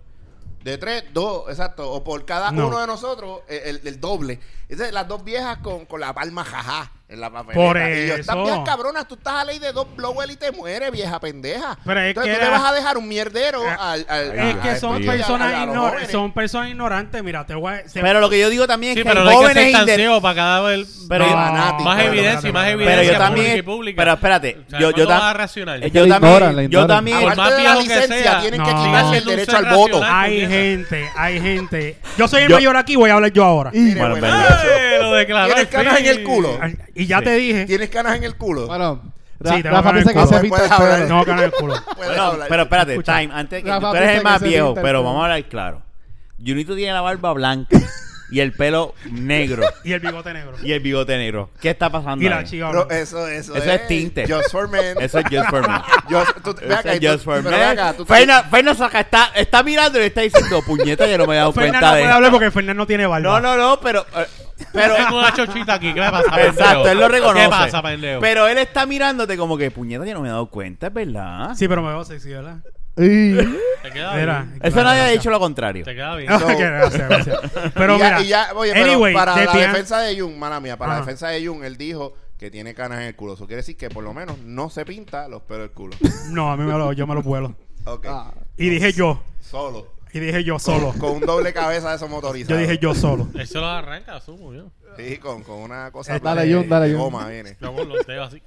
De 0.62 0.78
tres, 0.78 1.04
dos, 1.12 1.48
exacto. 1.48 1.90
O 1.90 2.04
por 2.04 2.24
cada 2.24 2.52
No. 2.52 2.68
uno 2.68 2.78
de 2.78 2.86
nosotros, 2.86 3.40
eh, 3.48 3.62
el, 3.66 3.80
el 3.84 4.00
doble. 4.00 4.38
Entonces, 4.68 4.94
las 4.94 5.08
dos 5.08 5.24
viejas 5.24 5.58
con, 5.58 5.86
con 5.86 6.00
la 6.00 6.12
palma 6.14 6.44
jajá 6.44 6.92
en 7.12 7.20
la 7.20 7.30
papeleta. 7.30 7.54
Por 7.66 7.76
Y 7.76 8.06
yo, 8.08 8.14
estas 8.14 8.36
eso. 8.36 8.64
cabronas, 8.64 9.06
tú 9.06 9.14
estás 9.14 9.34
a 9.34 9.44
ley 9.44 9.58
de 9.58 9.72
dos 9.72 9.86
blowers 9.96 10.32
y 10.32 10.36
te 10.36 10.50
mueres, 10.52 10.90
vieja 10.90 11.20
pendeja. 11.20 11.78
Pero 11.84 12.00
es 12.00 12.08
Entonces, 12.08 12.32
que 12.32 12.38
tú 12.38 12.44
le 12.44 12.48
era- 12.48 12.58
vas 12.58 12.70
a 12.70 12.74
dejar 12.74 12.96
un 12.98 13.08
mierdero 13.08 13.62
Eh, 13.64 13.68
al, 13.78 14.06
al- 14.08 14.38
Es 14.38 14.56
que 14.56 14.76
son 14.76 14.94
a- 14.94 14.96
a- 14.96 15.14
personas, 15.14 15.54
a 15.54 15.66
los 15.66 15.74
ignor- 15.76 15.90
jóvenes. 15.90 16.10
son 16.10 16.32
personas 16.32 16.70
ignorantes. 16.70 17.22
Mira, 17.22 17.44
te 17.46 17.54
voy 17.54 17.72
a... 17.74 17.88
se- 17.88 18.00
Pero 18.00 18.20
lo 18.20 18.30
que 18.30 18.40
yo 18.40 18.48
digo 18.50 18.66
también 18.66 18.94
Sí, 18.94 19.00
es 19.00 19.04
que 19.04 19.08
pero 19.10 19.20
hay 19.20 19.24
no 19.26 19.30
hay 19.30 19.36
que 19.36 19.42
jóvenes 19.74 19.94
ciego 19.96 20.20
para 20.22 20.34
cada 20.34 20.60
vez 20.62 21.06
Pero 21.08 21.26
No, 21.26 21.32
fanático. 21.32 21.82
más 21.84 21.96
Pero- 21.98 22.12
evidencia 22.12 22.52
más 22.52 22.64
pero- 22.64 22.74
evidencia 22.80 22.96
pero 22.96 23.02
yo 23.02 23.08
pública 23.18 23.24
también- 23.24 23.64
pública. 23.64 23.96
pero 24.02 24.12
espérate, 24.14 24.58
O 24.66 24.70
sea, 24.70 24.78
yo- 24.80 24.90
yo 24.90 24.94
¿cuándo 24.94 25.12
tam- 25.12 25.18
vas 25.18 25.22
a 25.22 25.54
Yo 25.54 25.64
la 25.66 25.74
también, 25.74 26.06
ignoran, 26.16 26.56
la 26.56 26.62
yo 26.62 26.66
ignoran. 26.68 26.88
también, 26.88 27.20
Por 27.20 27.32
Aparte 27.32 27.40
más 27.42 27.50
de 27.50 27.62
la 27.62 27.70
viejo 27.72 27.78
que 27.82 27.94
licencia, 27.94 28.22
sea, 28.32 28.40
tienen 28.40 28.60
no. 28.60 28.66
que 28.66 28.72
quitarle 28.72 28.98
el 29.00 29.06
Siendo 29.12 29.30
un 29.30 29.36
derecho 29.36 29.56
ser 29.56 29.66
al 29.68 29.74
voto. 29.76 30.00
racional. 30.00 30.24
Hay 30.24 30.40
gente, 30.46 31.10
hay 31.16 31.40
gente. 31.40 31.96
Yo 32.16 32.28
soy 32.28 32.42
el 32.42 32.48
Yo- 32.48 32.56
mayor 32.56 32.76
aquí, 32.76 32.96
voy 32.96 33.10
a 33.10 33.14
hablar 33.14 33.32
yo 33.32 33.44
ahora. 33.44 33.70
Mire, 33.72 34.00
Bueno. 34.00 34.26
¡Ay, 34.26 35.01
lo 35.12 35.18
declaró 35.18 35.54
¿Tienes 35.54 35.68
canas 35.68 36.00
en 36.00 36.06
el 36.06 36.22
culo? 36.24 36.58
Y 36.94 37.06
ya 37.06 37.18
Sí. 37.18 37.24
te 37.24 37.34
dije. 37.34 37.66
¿Tienes 37.66 37.90
canas 37.90 38.16
en 38.16 38.24
el 38.24 38.36
culo? 38.36 38.66
bueno, 38.66 39.02
Sí, 39.44 39.60
Ra- 39.60 39.70
a 39.70 39.72
Rafa 39.82 39.90
el 39.98 40.04
que 40.06 40.12
culo. 40.12 40.26
se 40.28 40.38
pinta 40.40 40.64
el 40.64 40.70
pelo. 40.70 41.08
No, 41.08 41.24
ganar 41.24 41.44
el 41.44 41.50
culo. 41.52 41.74
Puedes 41.96 41.96
Bueno, 42.12 42.22
hablar. 42.22 42.48
pero 42.48 42.62
espérate, 42.62 42.92
Escucha. 42.92 43.18
time, 43.20 43.34
antes 43.34 43.62
que 43.64 43.68
Rafa 43.70 43.90
tú 43.90 43.96
eres 43.96 44.16
el 44.18 44.22
más 44.22 44.40
viejo, 44.42 44.74
el 44.76 44.82
pero 44.82 45.02
vamos 45.02 45.20
a 45.20 45.24
hablar 45.24 45.44
claro. 45.48 45.82
Junito 46.44 46.76
tiene 46.76 46.92
la 46.92 47.00
barba 47.00 47.32
blanca 47.32 47.76
y 48.30 48.38
el 48.40 48.52
pelo 48.52 48.94
negro 49.10 49.62
Y 49.84 49.92
el 49.92 50.00
bigote 50.00 50.32
negro. 50.32 50.52
y 50.62 50.70
el 50.72 50.78
bigote 50.80 51.16
negro. 51.18 51.50
¿Qué 51.60 51.70
está 51.70 51.90
pasando 51.90 52.24
Y 52.24 52.28
la. 52.28 52.44
Pero 52.48 52.88
eso, 52.90 53.26
eso, 53.26 53.56
Eso 53.56 53.70
es 53.72 53.86
tinte. 53.88 54.32
Just 54.32 54.52
for 54.52 54.68
men. 54.68 54.96
Eso 55.00 55.18
es 55.18 55.24
just 55.28 55.50
for 55.50 55.60
me. 55.68 55.74
Just- 56.08 56.40
tú- 56.44 56.54
ve 56.60 56.66
Eso 56.68 56.78
acá, 56.78 56.92
tú- 57.00 57.06
just 57.08 57.24
for 57.24 57.36
pero 57.42 57.50
me. 57.50 57.56
ve 57.58 57.64
acá, 57.64 57.92
tú- 57.94 58.06
Fernan, 58.06 58.44
Fernan 58.48 58.76
Saca 58.76 59.00
está, 59.00 59.32
está 59.34 59.62
mirando 59.64 59.98
y 59.98 60.02
le 60.02 60.06
está 60.06 60.20
diciendo, 60.20 60.62
puñeta, 60.62 61.04
yo 61.08 61.18
no 61.18 61.26
me 61.26 61.34
he 61.34 61.38
dado 61.38 61.52
Fernan 61.52 61.70
cuenta 61.72 61.88
no 61.88 61.94
de 61.96 62.00
puede 62.02 62.12
hablar 62.12 62.30
porque 62.30 62.50
Fernan 62.52 62.76
no 62.76 62.86
tiene 62.86 63.06
barba. 63.06 63.28
No, 63.28 63.40
no, 63.40 63.56
no, 63.56 63.80
pero... 63.80 64.06
eh, 64.16 64.26
pero 64.72 64.94
Tengo 64.96 65.18
una 65.18 65.32
chochita 65.34 65.74
aquí, 65.74 65.92
¿qué 65.94 66.00
le 66.00 66.10
pasa, 66.10 66.30
pendejo? 66.30 66.50
Exacto, 66.52 66.88
él 66.88 66.98
lo 66.98 67.08
reconoce. 67.08 67.44
¿Qué 67.44 67.48
pasa, 67.48 67.82
pendejo? 67.82 68.20
Pero 68.20 68.48
él 68.48 68.58
está 68.58 68.86
mirándote 68.86 69.36
como 69.36 69.56
que, 69.56 69.70
puñeta, 69.70 70.04
yo 70.04 70.14
no 70.14 70.20
me 70.20 70.28
he 70.28 70.30
dado 70.30 70.46
cuenta, 70.46 70.88
es 70.88 70.94
verdad. 70.94 71.54
Sí, 71.54 71.68
pero 71.68 71.82
me 71.82 71.88
veo 71.88 72.04
sexy, 72.04 72.30
¿verdad? 72.30 72.58
Te 72.94 73.90
queda 73.92 74.14
Mira. 74.14 74.42
bien. 74.42 74.60
Eso 74.62 74.72
claro, 74.72 74.88
nadie 74.88 75.00
ha 75.00 75.04
gracias. 75.04 75.12
dicho 75.12 75.30
lo 75.30 75.40
contrario. 75.40 75.84
Te 75.84 75.94
queda 75.94 76.14
bien. 76.16 76.28
No, 76.30 76.38
que 76.46 76.54
gracias, 76.56 77.08
gracias. 77.08 77.38
Pero 77.74 77.96
y 77.96 77.98
ya, 77.98 78.04
mira, 78.04 78.20
y 78.20 78.26
ya, 78.28 78.48
oye, 78.54 78.72
pero 78.74 78.84
anyway, 78.84 79.14
para 79.14 79.34
la 79.34 79.52
defensa 79.52 80.00
de 80.00 80.20
Jun, 80.20 80.38
mala 80.38 80.60
mía, 80.60 80.76
para 80.76 80.94
la 80.94 80.98
defensa 81.00 81.28
de 81.28 81.46
Jun, 81.46 81.64
él 81.64 81.76
dijo 81.76 82.14
que 82.38 82.50
tiene 82.50 82.74
canas 82.74 82.98
en 83.00 83.06
el 83.06 83.16
culo. 83.16 83.34
Eso 83.34 83.46
quiere 83.46 83.58
decir 83.62 83.76
que 83.76 83.88
por 83.88 84.04
lo 84.04 84.12
menos 84.12 84.38
no 84.40 84.68
se 84.68 84.84
pinta 84.84 85.28
los 85.28 85.42
pelos 85.42 85.62
del 85.68 85.70
culo. 85.70 85.96
No, 86.30 86.52
a 86.52 86.56
mí 86.56 86.64
me 86.64 86.72
lo, 86.72 86.92
yo 86.92 87.06
me 87.06 87.14
lo 87.14 87.22
vuelo. 87.22 87.54
Ok. 87.84 88.06
Ah. 88.08 88.32
Y 88.56 88.68
dije 88.68 88.92
yo. 88.92 89.22
Solo. 89.40 89.86
Y 90.14 90.20
dije 90.20 90.44
yo 90.44 90.58
solo. 90.58 90.92
Con 90.98 91.12
un 91.12 91.20
doble 91.20 91.52
cabeza 91.52 91.90
de 91.90 91.96
esos 91.96 92.08
motorizados. 92.10 92.50
Yo 92.50 92.56
dije 92.66 92.78
yo 92.78 92.94
solo. 92.94 93.28
Eso 93.38 93.60
lo 93.60 93.66
arranca, 93.68 94.16
asumo 94.16 94.52
yo. 94.52 94.70
Sí, 94.96 95.16
con, 95.18 95.42
con 95.42 95.58
una 95.60 95.90
cosa. 95.90 96.18
Dale, 96.18 96.44
de- 96.46 96.54
Jun, 96.54 96.68
dale, 96.68 96.88
de 96.88 96.92
Jun. 96.94 97.02
Goma 97.04 97.28
viene. 97.28 97.56
Los 97.60 98.06
dedos 98.06 98.28
así. 98.28 98.42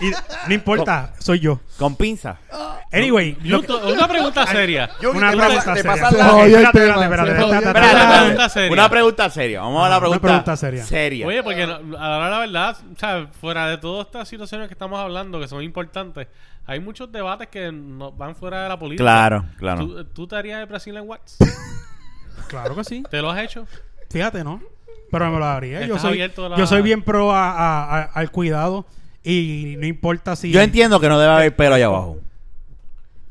Y 0.00 0.10
no 0.48 0.54
importa, 0.54 1.14
soy 1.18 1.40
yo. 1.40 1.60
Con 1.78 1.96
pinza. 1.96 2.38
Anyway, 2.92 3.32
lo 3.42 3.60
que- 3.62 3.66
Yuto, 3.66 3.88
una 3.88 4.06
pregunta 4.06 4.46
seria. 4.46 4.88
Jun, 5.00 5.16
Una 5.16 5.30
te 5.32 5.36
pregunta 5.38 5.74
te 5.74 5.82
seria. 5.82 5.90
pasas 5.92 6.10
Se 6.12 6.18
la- 6.18 6.24
jodió 6.28 6.44
el 6.44 6.64
espérate, 6.64 6.78
tema, 6.78 7.02
espérate, 7.04 7.30
espérate, 7.30 7.34
se 7.34 7.42
jodió 7.42 7.58
el 7.58 7.64
espérate, 7.64 7.68
Espérate, 7.68 7.94
Una 7.94 7.98
espérate. 8.04 8.18
pregunta 8.20 8.48
seria. 8.48 8.72
Una 8.72 8.88
pregunta 8.90 9.30
seria. 9.30 9.60
Vamos 9.62 9.78
a 9.78 9.82
la 9.82 9.88
Una 9.96 10.00
pregunta, 10.00 10.20
pregunta 10.22 10.56
seria. 10.56 10.84
seria. 10.84 11.26
Oye, 11.26 11.42
porque 11.42 11.66
no- 11.66 11.98
ahora 11.98 12.28
la 12.30 12.38
verdad, 12.40 12.76
o 12.94 12.98
sea, 12.98 13.26
fuera 13.40 13.66
de 13.68 13.78
todas 13.78 14.06
estas 14.06 14.28
situaciones 14.28 14.68
que 14.68 14.74
estamos 14.74 15.00
hablando, 15.00 15.40
que 15.40 15.48
son 15.48 15.62
importantes, 15.62 16.28
hay 16.66 16.80
muchos 16.80 17.10
debates 17.12 17.48
que 17.48 17.70
no, 17.72 18.12
van 18.12 18.34
fuera 18.34 18.62
de 18.62 18.68
la 18.68 18.78
política. 18.78 19.04
Claro, 19.04 19.44
claro. 19.58 19.86
¿Tú, 19.86 20.04
tú 20.06 20.26
te 20.26 20.36
harías 20.36 20.58
de 20.60 20.64
Brazilian 20.66 21.06
Wax? 21.08 21.36
claro 22.48 22.74
que 22.76 22.84
sí. 22.84 23.02
¿Te 23.10 23.20
lo 23.20 23.30
has 23.30 23.42
hecho? 23.42 23.66
Fíjate, 24.10 24.44
¿no? 24.44 24.60
Pero 25.10 25.30
me 25.30 25.38
lo 25.38 25.44
daría. 25.44 25.86
Yo 25.86 25.98
soy, 25.98 26.18
la- 26.18 26.56
yo 26.56 26.66
soy 26.66 26.82
bien 26.82 27.02
pro 27.02 27.32
a- 27.32 27.50
a- 27.50 27.98
a- 28.00 28.02
al 28.04 28.30
cuidado 28.30 28.86
y 29.22 29.76
no 29.78 29.86
importa 29.86 30.36
si... 30.36 30.50
Yo 30.50 30.60
entiendo 30.60 31.00
que 31.00 31.08
no 31.08 31.18
debe 31.18 31.32
haber 31.32 31.56
pelo 31.56 31.74
allá 31.76 31.86
abajo. 31.86 32.18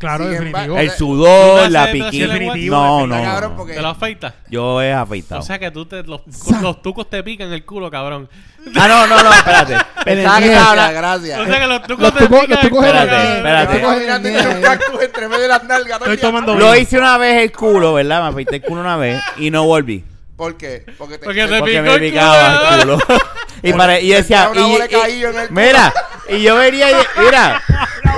Claro, 0.04 0.24
Sin 0.26 0.32
definitivo. 0.34 0.58
embargo- 0.60 0.78
El 0.80 0.90
¿Tú 0.92 0.96
sudor, 0.98 1.72
la 1.72 1.92
piquita. 1.92 2.06
definitivo, 2.34 2.76
No, 2.76 2.84
definitivo. 2.98 3.08
no, 3.08 3.24
cabrón 3.24 3.54
porque- 3.58 3.74
¿Te 3.74 3.82
lo 3.82 3.88
afeitas? 3.90 4.34
Yo 4.50 4.82
he 4.82 4.94
afeitado. 4.94 5.42
O 5.42 5.44
sea 5.44 5.60
que 5.60 5.72
tú 5.72 5.86
te, 5.86 6.04
los, 6.04 6.22
los 6.62 6.82
tucos 6.82 7.10
te 7.10 7.24
pican 7.24 7.52
el 7.52 7.66
culo, 7.66 7.90
cabrón. 7.90 8.30
Ah, 8.76 8.88
no, 8.88 9.08
no, 9.08 9.22
no, 9.24 9.34
espérate. 9.34 9.78
Pensaba 10.06 10.40
que 10.40 10.46
estaba 10.46 10.50
Gracias, 10.50 10.68
hablando. 10.68 10.94
gracias. 11.00 11.40
O 11.40 11.46
sea 11.46 11.60
que 11.60 11.68
los 11.68 11.82
tucos 11.84 12.00
Los 12.00 12.14
te 12.14 12.20
tucos- 12.26 12.42
pican 12.42 12.50
los 12.50 12.64
el 12.64 12.70
tucos 12.70 12.86
culo, 12.86 12.90
eran- 12.90 13.04
Espérate, 13.04 13.26
cabrón. 13.26 13.38
espérate. 13.38 13.64
Estoy 13.76 13.90
imaginando 13.92 14.30
y 14.30 14.32
tiene 14.34 14.56
un 14.56 14.62
cactus 14.62 15.02
entre 15.04 15.28
medio 15.28 15.42
de 15.42 15.48
las 15.50 15.64
nalgas. 15.64 16.00
todo 16.00 16.06
el 16.10 16.14
Estoy 16.14 16.16
día. 16.16 16.22
tomando 16.42 16.56
Lo 16.56 16.76
hice 16.76 16.98
una 16.98 17.18
vez 17.18 17.42
el 17.44 17.52
culo, 17.52 17.94
¿verdad? 17.94 18.22
Me 18.24 18.30
afeité 18.30 18.56
el 18.58 18.62
culo 18.62 18.82
una 18.82 18.98
vez 18.98 19.22
y 19.38 19.52
no 19.52 19.66
volví. 19.66 20.04
¿Por 20.38 20.58
qué? 20.58 20.84
Porque 20.98 21.18
te, 21.20 21.26
Porque 21.26 21.46
te 21.48 21.60
Porque 21.60 21.72
picó 21.72 21.84
me 21.84 21.94
el 21.96 22.02
picaba 22.02 22.76
el 22.76 22.82
culo. 22.82 23.00
culo. 23.06 23.20
y, 23.64 23.74
pare- 23.74 24.02
y 24.02 24.10
decía. 24.10 24.50
Te 24.52 24.60
da 24.60 24.66
una 24.66 24.68
y- 24.68 24.72
bola 24.72 24.88
de 24.88 24.98
y- 24.98 25.02
caillo 25.02 25.30
en 25.30 25.40
el 25.40 25.48
culo. 25.50 25.62
mira, 25.62 25.94
y 26.30 26.42
yo 26.42 26.56
venía. 26.56 26.92
y- 26.92 26.96
mira, 27.24 27.62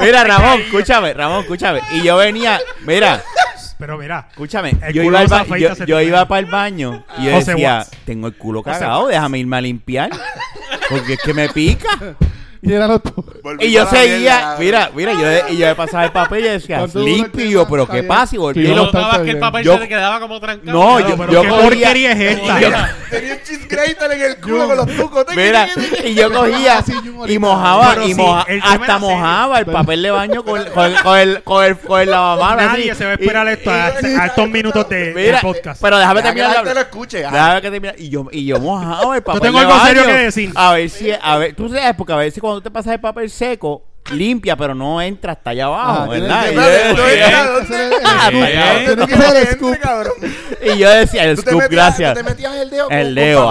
mira, 0.02 0.24
Ramón, 0.24 0.62
escúchame, 0.62 1.14
Ramón, 1.14 1.42
escúchame. 1.42 1.82
Y 1.94 2.04
yo 2.04 2.18
venía, 2.18 2.60
mira, 2.86 3.22
Pero 3.78 3.98
mira, 3.98 4.28
escúchame. 4.30 4.70
El 4.82 4.94
Yo 4.94 5.04
culo 5.04 5.18
iba, 5.18 5.20
al 5.20 5.24
no 5.26 5.30
se 5.30 5.36
ba- 5.36 5.42
afeita, 5.42 5.58
yo, 5.70 5.76
se 5.76 5.86
yo 5.86 5.98
te 5.98 6.04
iba 6.06 6.18
cae. 6.20 6.26
para 6.28 6.40
el 6.40 6.46
baño 6.46 7.06
y 7.18 7.26
yo 7.26 7.32
José 7.34 7.52
decía: 7.52 7.78
Watts. 7.80 7.92
Tengo 8.06 8.28
el 8.28 8.36
culo 8.36 8.64
José 8.64 8.80
cagado, 8.80 9.08
déjame 9.08 9.40
irme 9.40 9.58
a 9.58 9.62
limpiar. 9.62 10.10
Porque 10.90 11.14
es 11.14 11.20
que 11.22 11.34
me 11.34 11.50
pica. 11.50 11.90
Los 12.66 13.04
tu- 13.04 13.26
Volví 13.44 13.66
Y 13.66 13.72
yo 13.72 13.86
para 13.86 13.96
la 13.98 14.02
seguía, 14.04 14.18
mierda. 14.36 14.58
mira, 14.60 14.92
mira, 14.96 15.14
yo, 15.14 15.54
y 15.54 15.58
yo 15.58 15.68
me 15.68 15.76
pasaba 15.76 16.06
el 16.06 16.12
papel 16.12 16.46
y 16.46 16.50
decía, 16.50 16.78
Cuando 16.80 17.04
uno 17.04 17.16
yo, 17.16 17.68
pero 17.70 17.84
está 17.84 17.94
¿qué 17.94 18.00
bien. 18.02 18.08
pasa? 18.08 18.36
Y 18.36 18.40
volví 18.40 18.62
y 18.62 18.66
Y 18.66 18.68
lo- 18.70 18.76
no, 18.76 18.86
notabas 18.86 19.20
que 19.20 19.30
el 19.32 19.40
papel 19.40 19.64
Yo- 19.64 19.74
se 19.74 19.80
te 19.80 19.88
quedaba 19.88 20.20
como 20.20 20.40
trancado. 20.40 20.72
No, 20.72 20.98
Claro, 20.98 21.10
yo, 21.10 21.18
pero 21.18 21.32
yo 21.34 21.42
¿qué 21.44 21.48
cogía, 21.50 21.64
porquería 21.64 22.12
es 22.12 22.20
esta? 22.40 22.60
yo- 22.60 22.70
Tenía 23.10 23.34
un 23.34 23.40
cheese 23.44 23.68
grater 23.68 24.12
en 24.14 24.22
el 24.22 24.38
culo 24.42 24.68
con 24.68 24.78
los 24.78 24.88
tucos. 24.96 25.26
Mira, 25.36 25.68
y 26.04 26.14
yo 26.16 26.32
cogía 26.34 26.80
Así, 26.80 26.92
Jun, 26.94 27.30
y 27.30 27.40
mojaba, 27.40 27.92
Pero 27.94 28.04
y 28.06 28.14
sí, 28.14 28.16
moja- 28.16 28.46
el 28.48 28.60
tema 28.62 28.74
hasta 28.74 28.86
era 28.86 28.94
serio. 29.00 29.10
mojaba 29.16 29.60
el 29.60 29.66
papel 29.68 30.02
de 30.02 30.12
baño 30.12 30.44
con, 30.44 30.60
el- 30.60 30.72
con, 30.72 30.86
el- 30.86 31.02
con 31.04 31.18
el, 31.20 31.44
con, 31.44 31.64
el, 31.66 31.78
con 31.78 32.02
el 32.02 32.10
lavamanos. 32.12 32.66
nadie 32.72 32.92
así. 32.92 32.98
se 32.98 33.06
va 33.06 33.12
a 33.12 33.14
esperar 33.14 33.48
Y- 33.48 33.52
esto 33.52 33.72
a, 33.72 33.90
y- 34.02 34.06
a 34.16 34.26
estos 34.26 34.50
minutos 34.50 34.90
de, 34.90 35.14
del 35.14 35.16
Mira, 35.16 35.42
podcast. 35.42 35.82
pero 35.82 35.98
déjame 36.00 36.22
Deja 36.22 36.34
que 36.34 36.40
la 36.42 36.46
terminar. 36.48 36.56
gente 36.56 36.64
lo 36.74 36.80
hablar. 36.80 36.86
escuche. 36.86 37.26
ah. 37.26 37.30
Déjame 37.32 37.62
que 37.62 37.72
termine. 37.72 37.94
Y 38.00 38.10
yo, 38.10 38.26
y 38.32 38.46
yo 38.46 38.60
mojaba 38.60 39.16
el 39.16 39.24
papel 39.24 39.42
tengo 39.42 39.60
de 39.60 39.66
algo 39.66 39.78
baño. 39.78 39.86
serio 39.88 40.06
que 40.06 40.14
decir. 40.14 40.52
A 40.56 40.74
ver 40.74 40.90
si, 40.90 41.12
a 41.22 41.38
ver, 41.38 41.56
tú 41.56 41.70
sabes, 41.70 41.96
porque 41.96 42.14
a 42.14 42.16
ver 42.18 42.32
si 42.32 42.40
cuando 42.56 42.62
tú 42.62 42.70
te 42.70 42.72
pasas 42.72 42.94
el 42.94 43.02
papel 43.02 43.30
seco, 43.30 43.84
limpia, 44.12 44.56
pero 44.56 44.74
no 44.76 45.02
entra 45.02 45.34
hasta 45.34 45.50
allá 45.50 45.66
abajo, 45.66 46.04
Ah, 46.04 46.08
¿verdad? 46.08 46.46
Y 46.52 46.56
yo 46.56 46.62
decía- 46.62 47.42
el- 47.42 47.58
scoop. 47.66 48.04
para 48.04 48.28
allá. 48.46 48.86
Tiene 48.86 49.08
que 49.08 49.16
ser 49.18 49.36
el 49.36 49.48
scoop. 49.56 49.80
cabrón. 49.80 50.14
Y 50.64 50.78
yo 50.78 50.90
decía, 50.90 51.24
el 51.26 51.36
Tú 51.36 51.42
te 51.44 51.50
scoop, 51.50 51.62
metías- 51.64 51.98
gracias. 51.98 52.14
tú 52.14 52.20
el 52.90 53.16
dedo 53.16 53.50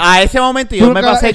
A, 0.00 0.22
ese 0.22 0.40
momento 0.40 0.70
Tú 0.70 0.76
yo 0.76 0.90
me 0.92 1.02
pasé. 1.02 1.34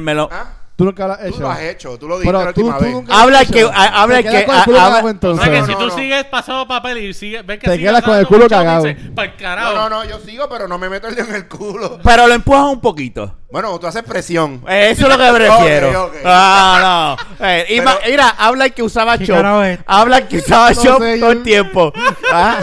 me, 0.00 0.14
lo, 0.14 0.28
¿Ah? 0.30 0.52
Tú 0.76 0.84
nunca 0.84 1.06
lo 1.06 1.14
has 1.14 1.20
Tú 1.20 1.26
hecho. 1.28 1.40
lo 1.40 1.50
has 1.50 1.60
hecho, 1.62 1.98
tú 1.98 2.06
lo 2.06 2.18
dijiste 2.18 2.32
la 2.34 2.38
Pero 2.40 2.52
tú, 2.52 2.60
última 2.66 2.78
tú 2.78 2.84
vez. 3.00 3.10
Habla 3.10 3.40
el 3.40 3.46
que- 3.50 3.62
ha- 3.62 4.02
habla 4.02 4.18
el 4.18 4.24
que- 4.28 4.46
habla- 4.46 5.00
O 5.02 5.08
entonces. 5.08 5.42
sea 5.46 5.60
que 5.60 5.66
si 5.66 5.74
tú 5.78 5.90
sigues 5.90 6.24
pasando 6.26 6.68
papel 6.68 6.98
y 6.98 7.14
sigues, 7.14 7.46
ves 7.46 7.58
que 7.60 7.70
Te 7.70 7.78
quedas 7.78 8.02
con 8.02 8.18
el 8.18 8.26
culo 8.26 8.46
cagado. 8.46 8.84
No, 8.84 9.74
no, 9.74 9.88
no, 9.88 10.04
yo 10.04 10.18
sigo, 10.20 10.46
pero 10.50 10.68
no 10.68 10.76
me 10.76 10.90
meto 10.90 11.08
el 11.08 11.14
dedo 11.14 11.28
en 11.30 11.34
el 11.36 11.48
culo. 11.48 11.98
Pero 12.04 12.26
lo 12.26 12.34
empujas 12.34 12.64
un 12.64 12.80
poquito. 12.82 13.34
Bueno, 13.48 13.78
tú 13.78 13.86
haces 13.86 14.02
presión. 14.02 14.60
Eso 14.68 15.06
es 15.08 15.08
lo 15.08 15.16
que 15.18 15.32
prefiero. 15.32 16.10
Ah, 16.24 17.16
no. 17.38 17.46
Eh, 17.46 17.64
Pero- 17.78 17.98
mira, 18.06 18.28
habla 18.36 18.68
que 18.70 18.82
usaba 18.82 19.16
¿Qué 19.16 19.24
shop. 19.24 19.36
carajo 19.36 19.62
es? 19.62 19.78
Habla 19.86 20.26
que 20.26 20.38
usaba 20.38 20.70
No 20.70 20.82
shop 20.82 20.98
sé, 21.02 21.18
todo 21.18 21.32
yo- 21.32 21.38
el 21.38 21.42
tiempo. 21.44 21.92
Ah. 22.32 22.58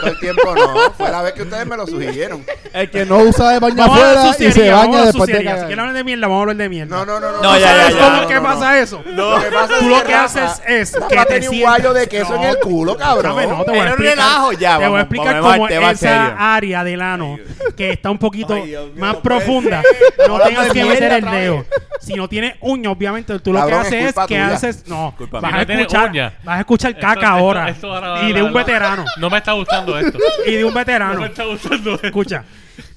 Todo 0.00 0.10
el 0.10 0.18
tiempo 0.18 0.54
no. 0.56 0.90
Fue 0.98 1.08
la 1.10 1.22
vez 1.22 1.34
que 1.34 1.42
ustedes 1.42 1.64
me 1.66 1.76
lo 1.76 1.86
sugirieron. 1.86 2.44
El 2.72 2.90
que 2.90 3.06
no 3.06 3.18
usa 3.18 3.50
de 3.50 3.60
baño 3.60 3.84
afuera 3.84 4.34
y 4.36 4.50
se 4.52 4.70
baña 4.72 5.02
después 5.04 5.12
de 5.28 5.34
suciería. 5.34 5.38
Si 5.38 5.44
cagar. 5.54 5.66
quieren 5.66 5.78
hablar 5.80 5.94
de 5.94 6.04
mierda, 6.04 6.26
vamos 6.26 6.38
a 6.38 6.40
hablar 6.42 6.56
de 6.56 6.68
mierda. 6.68 6.96
No, 6.96 7.06
no, 7.06 7.20
no, 7.20 7.30
no. 7.32 7.40
No, 7.42 7.54
ya, 7.54 7.60
ya, 7.60 7.68
¿Sabes 7.76 7.94
ya. 7.94 8.00
cómo 8.04 8.16
no, 8.22 8.26
que 8.28 8.34
no, 8.34 8.40
no. 8.40 8.48
pasa 8.48 8.78
eso? 8.80 9.02
Lo 9.06 9.40
que 9.40 9.46
pasa 9.52 9.74
Tú 9.78 9.88
lo 9.88 10.04
que 10.04 10.14
haces 10.14 10.62
es 10.66 10.96
que 11.08 11.24
te 11.26 11.48
un 11.48 11.60
guayo 11.60 11.92
de 11.94 12.08
queso 12.08 12.34
en 12.34 12.42
No. 12.42 12.48
el 12.48 12.58
culo, 12.58 12.96
cabrón. 12.96 13.36
No, 13.36 13.64
te 13.64 13.70
voy 13.70 13.78
a 13.78 13.82
Era 13.82 13.94
un 13.94 14.02
explicar. 14.02 14.16
relajo, 14.16 14.52
ya, 14.52 14.78
Te 14.80 14.88
voy 14.88 14.98
a 14.98 15.02
explicar 15.02 15.40
cómo 15.40 15.68
esa 15.68 16.54
área 16.56 16.82
del 16.84 17.00
ano, 17.02 17.38
que 17.76 17.90
está 17.92 18.10
un 18.10 18.18
poquito 18.18 18.56
más 18.96 19.14
no 19.14 19.20
profunda. 19.22 19.80
No 20.28 20.38
tengas 20.40 20.72
que 20.72 20.84
meter 20.84 21.12
el 21.12 21.24
dedo. 21.24 21.64
Si 22.00 22.14
no 22.14 22.28
tienes 22.28 22.54
uña, 22.60 22.90
obviamente, 22.90 23.38
tú 23.40 23.52
lo 23.52 23.60
Cabrón, 23.60 23.82
que 23.82 23.86
es 23.86 23.92
haces 23.94 24.08
es 24.08 24.14
que 24.26 24.34
tuya. 24.34 24.46
haces... 24.54 24.86
No, 24.86 25.14
Culpa 25.16 25.40
vas 25.40 25.52
mía. 25.52 25.60
a 25.62 25.64
No 25.64 25.72
escuchar, 25.80 26.10
uña. 26.10 26.34
vas 26.44 26.56
a 26.56 26.60
escuchar 26.60 26.94
caca 26.98 27.12
esto- 27.12 27.26
ahora. 27.26 27.68
esto 27.70 27.94
ahora- 27.94 28.22
Y 28.24 28.32
de 28.32 28.40
ahora- 28.40 28.44
un 28.44 28.52
veterano. 28.52 29.04
No 29.16 29.30
me 29.30 29.38
está 29.38 29.52
gustando 29.52 29.98
esto. 29.98 30.18
Y 30.46 30.52
de 30.52 30.64
un 30.64 30.72
No 30.74 30.78
veterano. 30.78 31.20
me 31.20 31.26
está 31.26 31.44
gustando 31.44 31.94
esto. 31.94 32.06
Escucha, 32.06 32.44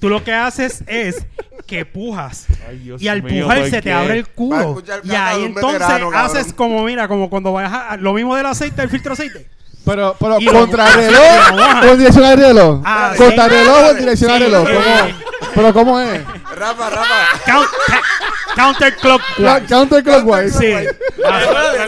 tú 0.00 0.08
lo 0.10 0.22
que 0.22 0.32
haces 0.34 0.84
es 0.86 1.26
que 1.66 1.86
pujas. 1.86 2.46
Dios 2.82 3.00
y 3.00 3.08
al 3.08 3.22
mío, 3.22 3.44
pujar 3.44 3.58
¿por 3.60 3.70
se 3.70 3.80
te 3.82 3.92
abre 3.92 4.14
el 4.18 4.24
Va 4.24 4.28
a 4.28 4.34
culo. 4.34 4.60
escuchar 4.60 5.00
Y 5.04 5.08
caca 5.08 5.28
ahí 5.28 5.38
un 5.40 5.44
entonces 5.46 5.72
veterano, 5.80 6.10
cabrón. 6.10 6.36
haces 6.36 6.52
como, 6.52 6.82
mira, 6.84 7.08
como 7.08 7.30
cuando 7.30 7.52
vas 7.52 7.72
a... 7.72 7.96
Lo 7.96 8.12
mismo 8.12 8.36
del 8.36 8.46
aceite, 8.46 8.82
el 8.82 8.90
filtro 8.90 9.14
de 9.16 9.22
aceite. 9.24 9.46
Pero, 9.86 10.14
pero 10.20 10.38
Y 10.38 10.44
lo- 10.44 10.52
contra 10.52 10.84
lo 10.90 10.96
reloj 11.00 11.82
o 11.82 11.84
en 11.92 11.98
dirección 11.98 12.24
al 12.26 12.36
reloj. 12.38 12.82
Ah, 12.84 13.12
contra 13.16 13.48
reloj 13.48 13.76
o 13.86 13.90
en 13.92 13.98
dirección 13.98 14.30
al 14.32 14.40
reloj. 14.40 14.68
Pero 15.54 15.72
¿cómo 15.72 16.00
es? 16.00 16.24
Rafa, 16.54 16.90
Rafa. 16.90 17.64
Counterclockwise. 18.58 19.66
Counterclockwise. 19.68 20.58
Sí. 20.58 20.74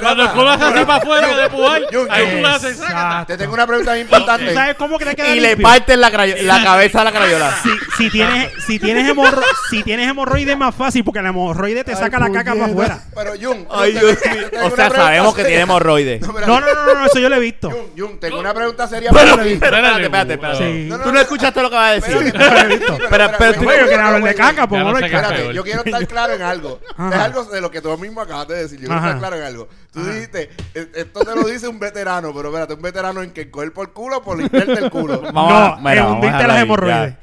Cuando 0.01 0.51
hace 0.51 0.65
así 0.65 0.85
para 0.85 0.97
afuera 0.97 1.37
de 1.37 1.51
pujar, 1.51 1.83
ahí 2.11 2.41
tú 2.41 2.47
haces. 2.47 2.81
Te 3.27 3.37
tengo 3.37 3.55
una 3.55 3.67
pregunta 3.67 3.95
bien 3.95 4.07
importante. 4.07 4.55
¿Sabes 4.55 4.77
cómo 4.77 4.99
que 4.99 5.05
te 5.07 5.17
queda 5.17 5.35
Y 5.35 5.41
le 5.41 5.57
parten 5.57 6.01
la, 6.01 6.11
cabeza 6.11 7.01
a 7.01 7.05
la 7.05 7.13
crayola. 7.13 7.57
Si, 7.63 7.71
si 7.97 8.11
tienes 8.11 8.53
si 8.67 8.79
tienes 8.79 9.09
hemorro, 9.09 9.43
si 9.69 9.83
tienes 9.83 10.09
hemorroide 10.09 10.53
es 10.53 10.59
más 10.59 10.75
fácil 10.75 11.03
porque 11.05 11.21
la 11.23 11.31
hemorroide 11.31 11.83
te 11.83 11.97
saca 11.97 12.19
la 12.19 12.31
caca 12.31 12.55
para 12.55 12.67
afuera. 12.67 13.01
Pero 13.15 13.33
Jun, 13.41 13.67
Ay, 13.71 13.93
Dios 13.93 14.17
O 14.63 14.71
sea, 14.71 14.91
sabemos 14.91 15.35
que 15.35 15.45
tiene 15.45 15.63
hemorroides. 15.63 16.21
No. 16.21 16.33
No, 16.33 16.61
no, 16.61 16.75
no, 16.75 16.95
no, 16.95 17.07
eso 17.07 17.19
yo 17.19 17.29
lo 17.29 17.37
he 17.37 17.41
visto. 17.41 17.71
Jun, 17.71 17.91
Jun, 17.97 18.21
tengo 18.21 18.39
una 18.39 18.55
pregunta 18.55 18.87
seria 18.87 19.11
Pero, 19.13 19.33
para 19.33 19.43
ti. 19.43 19.53
espérate, 19.53 20.05
espérate, 20.05 20.33
espérate. 20.35 20.89
Tú 21.03 21.13
no 21.13 21.21
escuchaste 21.21 21.63
lo 21.63 21.71
que 21.71 21.77
va 21.77 21.89
a 21.89 21.93
decir. 21.95 22.33
Pero- 22.33 22.95
espérate, 23.05 23.37
pero- 23.39 24.21
pues 24.21 24.35
caca. 24.35 24.65
Espérate, 24.65 25.55
yo 25.55 25.65
quiero 25.65 25.85
estar 25.85 26.07
claro 26.07 26.33
en 26.35 26.43
algo. 26.61 26.81
Ajá. 26.97 27.09
Es 27.15 27.21
algo 27.21 27.45
de 27.45 27.61
lo 27.61 27.71
que 27.71 27.81
tú 27.81 27.97
mismo 27.99 28.21
acabas 28.21 28.49
de 28.49 28.57
decir. 28.57 28.79
Yo 28.81 28.87
quiero 28.87 28.97
estar 29.03 29.19
claro 29.19 29.37
en 29.37 29.43
algo. 29.43 29.69
Tú 29.93 30.05
dijiste, 30.05 30.51
eh, 30.75 30.87
esto 30.95 31.21
te 31.25 31.35
lo 31.35 31.43
dice 31.49 31.67
un 31.67 31.81
veterano, 31.81 32.33
pero 32.35 32.49
espérate, 32.49 32.75
un 32.75 32.83
veterano 32.83 33.23
en 33.23 33.33
que 33.33 33.51
coger 33.51 33.73
por 33.73 33.93
culo 33.93 34.19
o 34.19 34.23
por 34.23 34.39
limpiarte 34.39 34.73
el 34.73 34.91
culo. 34.91 35.21
Vamos 35.33 35.81
No, 35.83 35.89
en 35.91 36.21
dejarlo 36.21 36.47
las 36.49 36.63
hemorroides. 36.63 37.15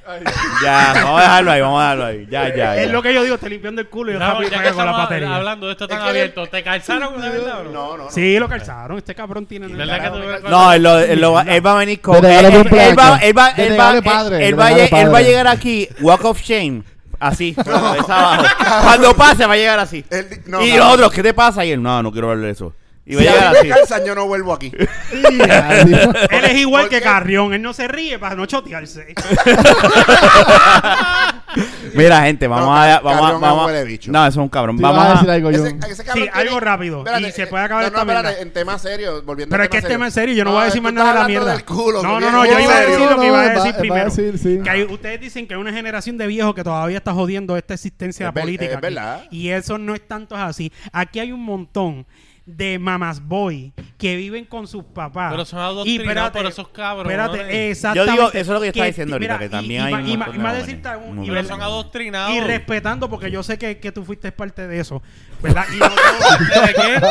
Ya, 0.63 0.93
Ya, 0.93 1.03
vamos 1.03 1.19
a 1.19 1.23
dejarlo 1.23 1.51
ahí, 1.51 1.61
vamos 1.61 1.79
a 1.79 1.83
dejarlo 1.83 2.05
ahí. 2.05 2.27
Ya, 2.29 2.55
ya, 2.55 2.75
Es 2.77 2.88
ya. 2.88 2.91
lo 2.93 3.01
que 3.01 3.13
yo 3.13 3.23
digo, 3.23 3.38
te 3.38 3.49
limpiando 3.49 3.81
el 3.81 3.88
culo 3.89 4.11
y 4.11 4.13
yo 4.15 4.19
No, 4.19 4.25
rápido 4.33 4.49
ya 4.51 4.57
que 4.57 4.63
pego 4.65 4.75
con 4.75 4.85
la 4.85 4.91
batería. 4.91 5.35
hablando 5.35 5.65
de 5.67 5.71
esto 5.73 5.88
tan 5.88 5.97
Es 5.99 6.03
que- 6.03 6.09
abierto, 6.09 6.47
¿te 6.47 6.63
calzaron 6.63 7.21
de 7.21 7.29
verdad 7.38 7.59
o 7.61 7.63
no? 7.63 7.71
No, 7.71 7.97
no, 7.97 8.03
no. 8.05 8.11
Sí, 8.11 8.38
lo 8.38 8.47
calzaron. 8.49 8.97
Este 8.97 9.15
cabrón 9.15 9.45
tiene... 9.45 9.67
¿Verdad 9.67 10.01
que 10.01 10.09
tú- 10.41 10.49
No, 10.49 10.73
él, 10.73 10.83
lo- 10.83 10.99
él 10.99 11.21
lo 11.21 11.33
va- 11.33 11.43
él 11.43 11.65
va 11.65 11.71
a 11.71 11.75
venir 11.79 12.01
con. 12.01 12.17
Él, 12.25 12.25
va, 13.38 15.17
a 15.17 15.21
llegar 15.21 15.47
aquí, 15.47 15.88
walk 16.01 16.23
of 16.25 16.41
shame, 16.41 16.83
así, 17.20 17.53
cabeza 17.63 18.15
abajo. 18.36 18.45
Cuando 18.84 19.15
pase 19.15 19.45
va 19.45 19.53
a 19.53 19.57
llegar 19.57 19.80
así. 19.80 20.03
Él 20.09 20.28
no, 20.45 20.61
y 20.65 20.70
cabrón. 20.70 20.86
los 20.88 20.93
otros, 20.95 21.11
¿qué 21.13 21.24
te 21.24 21.34
pasa? 21.34 21.63
Y 21.65 21.72
él, 21.72 21.82
no, 21.82 22.01
no 22.03 22.11
quiero 22.11 22.30
hablar 22.32 22.45
de 22.45 22.51
eso. 22.51 22.74
Y 23.05 23.15
va 23.15 23.22
Si 23.22 23.28
a 23.28 23.32
a 23.32 23.36
llegar 23.36 23.51
mí 23.51 23.57
así. 23.59 23.68
me 23.70 23.76
calzan, 23.76 24.05
yo 24.05 24.15
no 24.15 24.26
vuelvo 24.28 24.53
aquí. 24.53 24.70
Dios. 24.70 24.89
Él 26.30 26.45
es 26.45 26.55
igual 26.55 26.84
¿Por 26.84 26.89
que 26.89 26.97
qué? 26.97 27.03
Carrión. 27.03 27.53
Él 27.53 27.61
no 27.61 27.72
se 27.74 27.88
ríe 27.88 28.20
para 28.20 28.36
no 28.36 28.45
chotearse. 28.45 29.15
Mira, 31.95 32.21
gente, 32.23 32.47
vamos 32.47 32.65
No, 32.67 32.75
a. 32.75 32.99
Vamos 32.99 33.31
a. 33.31 33.33
Es 33.35 33.39
Vamos 33.41 33.63
a- 33.63 33.65
huele 33.67 33.83
bicho. 33.83 34.11
No, 34.11 34.19
eso 34.25 34.39
es 34.39 34.43
un 34.43 34.49
cabrón. 34.49 34.77
Vamos 34.77 35.03
a 35.03 35.07
a. 35.09 35.13
decir 35.13 35.29
algo, 35.29 35.49
Ese, 35.49 35.59
Jun. 35.71 35.79
ese 35.89 36.03
cabrón 36.03 36.23
Sí, 36.25 36.29
algo 36.33 36.59
rápido. 36.59 37.03
Y 37.19 37.31
se 37.31 37.47
puede 37.47 37.63
acabar 37.63 37.83
no, 37.83 37.88
esta 37.88 37.97
no, 37.97 38.11
espérate, 38.11 38.27
mierda. 38.29 38.41
en 38.41 38.53
tema 38.53 38.79
serio, 38.79 39.21
volviendo 39.23 39.51
Pero 39.53 39.61
al 39.63 39.65
es 39.65 39.69
que 39.71 39.77
es 39.77 39.81
serio. 39.83 39.95
tema 39.95 40.05
en 40.05 40.11
serio, 40.11 40.35
yo 40.35 40.43
no 40.43 40.51
voy 40.51 40.61
a 40.61 40.65
decir 40.65 40.79
tú 40.79 40.83
más 40.83 40.93
nada 40.93 41.07
de 41.09 41.13
la 41.13 41.21
hablando 41.21 41.39
mierda. 41.41 41.51
del 41.55 41.65
culo, 41.65 42.03
no, 42.03 42.19
no, 42.19 42.31
no, 42.31 42.45
yo 42.45 42.59
iba 42.59 42.75
a 42.75 42.79
decir 42.81 42.99
lo 43.09 43.19
que 43.19 43.27
iba 43.27 43.41
a 43.41 43.43
No, 43.45 43.53
no, 43.53 43.53
decir 43.55 43.59
va- 43.59 43.63
va 43.63 43.69
a 43.69 43.79
primero. 43.79 44.05
decir, 44.05 44.38
sí. 44.38 44.59
Que 44.63 44.69
hay- 44.69 44.83
ustedes 44.83 45.19
dicen 45.21 45.47
que 45.47 45.53
hay 45.53 45.59
una 45.59 45.73
generación 45.73 46.17
de 46.17 46.27
viejos 46.27 46.53
que 46.55 46.63
todavía 46.63 46.97
está 46.97 47.13
jodiendo 47.13 47.57
esta 47.57 47.73
existencia 47.73 48.27
Es 48.27 48.33
ver- 48.33 48.43
política. 48.43 48.71
es 48.71 48.77
aquí. 48.77 48.81
verdad. 48.81 49.23
Y 49.31 49.49
eso 49.49 49.77
no 49.77 49.93
es 49.95 50.07
tanto 50.07 50.35
así. 50.35 50.71
Aquí 50.91 51.19
hay 51.19 51.31
un 51.31 51.43
montón 51.43 52.05
de 52.48 52.80
mamas 52.80 53.20
boy 53.22 53.74
que 53.98 54.16
viven 54.16 54.45
con 54.45 54.68
sus 54.68 54.84
papás. 54.86 55.32
Pero 55.32 55.43
son 55.43 55.60
adoctrinados 55.60 56.32
por 56.32 56.45
esos 56.45 56.68
cabrones. 56.70 57.12
Espérate, 57.20 57.70
exactamente. 57.70 58.16
Yo 58.16 58.16
digo, 58.16 58.28
eso 58.30 58.39
es 58.39 58.48
lo 58.48 58.60
que 58.62 58.66
yo 58.68 58.70
estaba 58.70 58.86
diciendo 58.88 59.16
ahorita, 59.16 59.34
mira, 59.34 59.39
que 59.45 59.50
también 59.50 59.82
y 59.89 59.93
hay 59.93 60.10
y 60.10 60.14
y 60.14 60.18
más 60.18 60.56
decirte 60.58 60.89
un- 60.95 61.24
y 61.26 61.43
son 61.45 61.62
adoctrinados. 61.62 62.34
y 62.34 62.39
respetando, 62.39 63.10
porque 63.10 63.30
yo 63.30 63.43
sé 63.43 63.58
que, 63.58 63.80
que 63.80 63.91
tú 63.91 64.06
fuiste 64.06 64.32
parte 64.32 64.66
de 64.68 64.80
eso, 64.80 65.02
¿verdad? 65.43 65.66
Y 65.74 65.78
no 65.80 65.88
¿De 65.89 66.74
qué? 66.74 67.02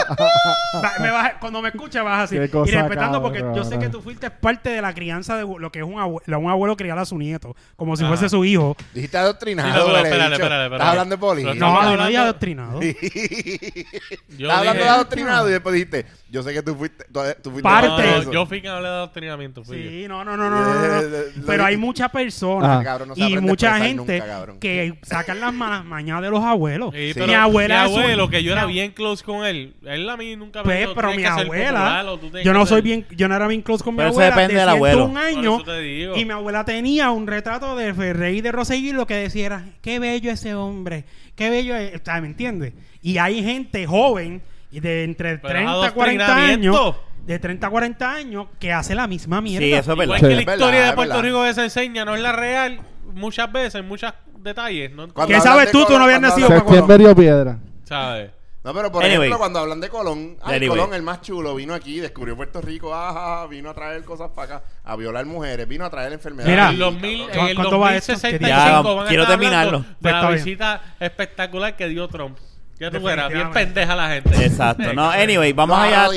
Me 1.02 1.10
vas 1.10 1.34
cuando 1.38 1.60
me 1.60 1.68
escuchas 1.68 2.02
vas 2.02 2.24
así. 2.24 2.36
Y 2.36 2.38
respetando 2.38 3.20
porque 3.20 3.40
yo 3.54 3.62
sé 3.64 3.78
que 3.78 3.88
tú 3.90 4.00
fuiste 4.00 4.30
parte 4.30 4.70
de 4.70 4.80
la 4.80 4.94
crianza 4.94 5.36
de 5.36 5.42
lo 5.58 5.70
que 5.70 5.80
es 5.80 5.84
un 5.84 5.98
abuelo, 6.00 6.38
un 6.38 6.50
abuelo 6.50 6.76
criar 6.78 6.98
a 6.98 7.04
su 7.04 7.18
nieto, 7.18 7.54
como 7.76 7.94
si 7.96 8.04
Ajá. 8.04 8.12
fuese 8.16 8.30
su 8.30 8.42
hijo. 8.44 8.74
Dijiste 8.94 9.18
adoctrinado, 9.18 9.68
Sí, 9.86 9.92
no, 9.92 9.96
espérate, 9.98 10.08
espérate, 10.34 10.34
espérate. 10.36 10.74
Estás 10.76 10.88
hablando 10.88 11.14
de 11.14 11.18
poli. 11.20 11.42
No, 11.44 11.54
no 11.54 11.66
hablando- 11.80 12.06
dije 12.06 12.18
adoctrinado. 12.18 12.80
Estás 12.80 14.58
hablando 14.58 14.82
de 14.82 14.88
adoctrinado 14.88 15.25
y 15.48 15.52
después 15.52 15.72
dijiste, 15.74 16.06
yo 16.30 16.42
sé 16.42 16.52
que 16.52 16.62
tú 16.62 16.74
fuiste, 16.74 17.04
tú, 17.12 17.20
tú 17.42 17.50
fuiste 17.50 17.62
Parte. 17.62 18.24
No, 18.26 18.32
yo 18.32 18.46
fui 18.46 18.60
quien 18.60 18.72
hablé 18.72 18.88
de 18.88 18.94
adoctrinamiento. 18.94 19.64
fui. 19.64 19.76
Sí, 19.82 20.04
no, 20.08 20.24
no, 20.24 20.36
no, 20.36 20.50
no, 20.50 20.60
no, 20.60 20.74
no, 20.74 20.84
no. 20.88 21.00
Eh, 21.00 21.24
eh, 21.36 21.42
Pero 21.46 21.64
hay 21.64 21.76
muchas 21.76 22.10
personas. 22.10 22.84
Cabrón, 22.84 23.14
se 23.14 23.20
y 23.22 23.38
mucha 23.38 23.78
gente 23.78 24.18
nunca, 24.18 24.58
que 24.60 24.98
sacan 25.02 25.40
las 25.40 25.52
malas 25.54 25.84
mañas 25.84 26.20
de 26.22 26.30
los 26.30 26.42
abuelos. 26.44 26.92
Sí, 26.94 27.08
Sí. 27.08 27.14
pero 27.14 27.26
Mi 27.28 27.34
abuela 27.34 27.84
mi 27.84 27.90
es 27.90 27.96
un- 27.96 28.02
abuelo, 28.02 28.28
que 28.30 28.42
yo 28.42 28.52
era 28.52 28.66
mi- 28.66 28.72
bien 28.74 28.90
close 28.92 29.24
con 29.24 29.44
él. 29.46 29.74
Él 29.84 30.08
a 30.08 30.16
mí 30.16 30.36
nunca 30.36 30.60
me 30.60 30.64
Pues, 30.64 30.78
dijo, 30.80 30.94
pero 30.94 31.08
"Tienes 31.10 31.16
mi 31.16 31.22
que 31.36 31.44
popular 31.44 31.76
abuela, 31.76 32.02
yo 32.22 32.42
que 32.42 32.52
no 32.52 32.60
ser-". 32.60 32.68
soy 32.68 32.82
bien, 32.82 33.06
yo 33.16 33.28
no 33.28 33.36
era 33.36 33.46
bien 33.48 33.62
close 33.62 33.82
con 33.84 33.94
mi 33.94 33.98
Pero 33.98 34.10
eso 34.10 34.20
abuela 34.20 34.34
depende 34.36 34.54
de 34.54 34.60
del 34.60 34.68
abuelo. 34.68 35.06
101 35.06 35.14
Por 35.20 35.38
años 35.38 35.54
eso 35.62 35.64
te 35.72 35.80
digo. 35.80 36.16
y 36.16 36.24
mi 36.24 36.30
abuela 36.32 36.64
tenía 36.64 37.10
un 37.10 37.26
retrato 37.26 37.76
de 37.76 37.94
Ferrey 37.94 38.40
de 38.40 38.52
Rosselló 38.52 38.88
y 38.88 38.92
lo 38.92 39.06
que 39.06 39.14
decía 39.14 39.46
era, 39.46 39.64
qué 39.82 39.98
bello 39.98 40.30
ese 40.30 40.54
hombre, 40.54 41.04
qué 41.34 41.50
bello 41.50 41.76
es, 41.76 42.00
sea, 42.04 42.20
¿me 42.20 42.26
entiendes? 42.26 42.72
Y 43.02 43.18
hay 43.18 43.42
gente 43.42 43.86
joven 43.86 44.42
y 44.70 44.80
de 44.80 45.04
entre 45.04 45.38
Pero 45.38 45.54
30 45.54 45.86
a 45.86 45.90
40 45.92 46.36
años, 46.36 46.94
de 47.24 47.38
30 47.38 47.66
a 47.66 47.70
40 47.70 48.12
años 48.12 48.46
que 48.58 48.72
hace 48.72 48.94
la 48.94 49.06
misma 49.06 49.40
mierda. 49.40 49.64
Sí, 49.66 49.72
eso 49.72 49.92
es 49.92 49.98
verdad. 49.98 50.16
Igual 50.16 50.20
Sí. 50.20 50.26
que 50.26 50.34
la 50.34 50.36
verdad, 50.38 50.54
historia 50.54 50.86
de 50.86 50.92
Puerto. 50.92 51.22
Rico 51.22 51.42
que 51.44 51.54
se 51.54 51.64
enseña 51.64 52.04
no 52.04 52.14
es 52.14 52.20
la 52.20 52.32
real 52.32 52.80
muchas 53.12 53.50
veces, 53.52 53.76
en 53.76 53.88
muchos 53.88 54.12
detalles. 54.38 54.92
¿no? 54.92 55.08
¿Qué 55.26 55.40
sabes 55.40 55.70
tú? 55.72 55.84
Tú 55.86 55.98
no 55.98 56.04
habías 56.04 56.20
nacido. 56.20 56.48
Septiembre 56.48 57.08
o 57.08 57.16
piedra. 57.16 57.58
¿Sabes? 57.84 58.30
No, 58.64 58.74
pero 58.74 58.90
por 58.90 59.04
Anyway. 59.04 59.18
ejemplo, 59.28 59.38
cuando 59.38 59.60
hablan 59.60 59.80
de 59.80 59.88
Colón, 59.88 60.38
ay, 60.42 60.56
Anyway. 60.56 60.70
Colón, 60.76 60.92
el 60.92 61.02
más 61.02 61.20
chulo, 61.22 61.54
vino 61.54 61.72
aquí, 61.72 62.00
descubrió 62.00 62.34
Puerto 62.34 62.60
Rico, 62.60 62.92
ajá, 62.92 63.46
vino 63.46 63.70
a 63.70 63.74
traer 63.74 64.02
cosas 64.02 64.30
para 64.34 64.56
acá, 64.56 64.64
a 64.82 64.96
violar 64.96 65.24
mujeres, 65.24 65.68
vino 65.68 65.84
a 65.84 65.90
traer 65.90 66.12
enfermedades. 66.12 66.50
Mira, 66.52 66.70
en, 66.70 66.78
los 66.80 66.92
mil, 66.94 67.28
en 67.30 67.46
el 67.46 67.54
¿Cuánto 67.54 67.78
va 67.78 67.94
esto? 67.94 68.14
2065 68.14 68.48
Ya, 68.48 68.80
van 68.80 69.06
a 69.06 69.08
quiero 69.08 69.24
terminarlo. 69.28 69.78
Pues 69.82 69.94
de 70.00 70.10
la 70.10 70.20
bien. 70.30 70.44
visita 70.44 70.82
espectacular 70.98 71.76
que 71.76 71.86
dio 71.86 72.08
Trump. 72.08 72.38
Ya 72.78 72.90
tú 72.90 73.00
verás, 73.02 73.32
bien 73.32 73.50
pendeja 73.52 73.96
la 73.96 74.08
gente. 74.10 74.44
Exacto. 74.44 74.92
No, 74.92 75.10
anyway, 75.10 75.52
vamos 75.54 75.78
allá. 75.78 76.08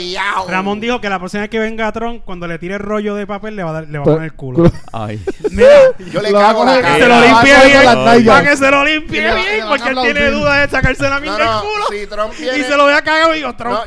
Ramón 0.48 0.80
dijo 0.82 1.00
que 1.00 1.10
la 1.10 1.18
próxima 1.18 1.42
vez 1.42 1.50
que 1.50 1.58
venga 1.60 1.90
Tron, 1.94 2.20
cuando 2.20 2.48
le 2.48 2.60
tire 2.60 2.74
el 2.76 2.80
rollo 2.82 3.16
de 3.16 3.26
papel, 3.26 3.56
le 3.56 3.64
va 3.64 3.70
a, 3.70 3.74
dar, 3.74 3.88
le 3.88 3.98
va 3.98 4.02
a 4.02 4.04
Pues, 4.04 4.16
poner 4.16 4.30
el 4.32 4.36
culo. 4.36 4.72
Ay. 4.92 5.24
Mira, 5.52 5.70
Yo 6.12 6.22
le 6.22 6.32
cago 6.34 6.66
la 6.66 6.82
cara. 6.82 6.96
que 6.96 7.02
se 7.02 7.08
lo 7.08 7.22
limpie 7.22 7.66
bien. 7.66 8.26
Para 8.28 8.44
que 8.50 8.58
se 8.58 8.72
lo 8.72 8.84
limpie 8.84 9.20
Y 9.20 9.22
bien, 9.24 9.68
porque 9.70 9.90
él 9.90 9.96
tiene 9.96 10.10
aplaudir. 10.20 10.32
duda 10.34 10.56
de 10.62 10.68
sacarse 10.70 11.10
la 11.10 11.20
mierda 11.22 11.38
del 11.38 11.62
culo. 11.62 11.86
si 11.92 12.08
Trump 12.08 12.34
viene... 12.38 12.58
Y 12.58 12.64
se 12.64 12.76
lo 12.78 12.84
voy 12.84 12.94
a 12.94 13.02
cagar 13.04 13.32
y 13.32 13.36
digo, 13.38 13.56
Tron, 13.56 13.78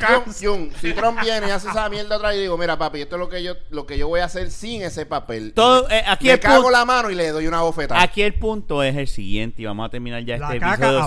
si 0.80 0.92
Trump 0.94 1.20
viene 1.20 1.48
y 1.48 1.50
hace 1.50 1.68
esa 1.68 1.88
mierda 1.90 2.16
otra 2.16 2.30
vez, 2.30 2.40
digo, 2.40 2.56
mira, 2.56 2.78
papi, 2.78 3.02
esto 3.02 3.16
es 3.16 3.20
lo 3.20 3.28
que 3.28 3.42
yo, 3.42 3.54
lo 3.70 3.84
que 3.86 3.98
yo 3.98 4.08
voy 4.08 4.20
a 4.20 4.24
hacer 4.24 4.50
sin 4.50 4.82
ese 4.82 5.04
papel. 5.04 5.52
Todo, 5.54 5.90
eh, 5.90 6.02
aquí 6.06 6.26
le 6.28 6.32
el 6.34 6.40
cago 6.40 6.56
punto- 6.62 6.70
la 6.70 6.84
mano 6.86 7.10
y 7.10 7.14
le 7.14 7.28
doy 7.32 7.46
una 7.46 7.60
bofetada. 7.60 8.00
Aquí 8.00 8.22
el 8.22 8.32
punto 8.34 8.82
es 8.82 8.96
el 8.96 9.08
siguiente 9.08 9.60
y 9.60 9.66
vamos 9.66 9.86
a 9.86 9.90
terminar 9.90 10.24
ya 10.24 10.36
este 10.36 10.56
episodio. 10.56 11.06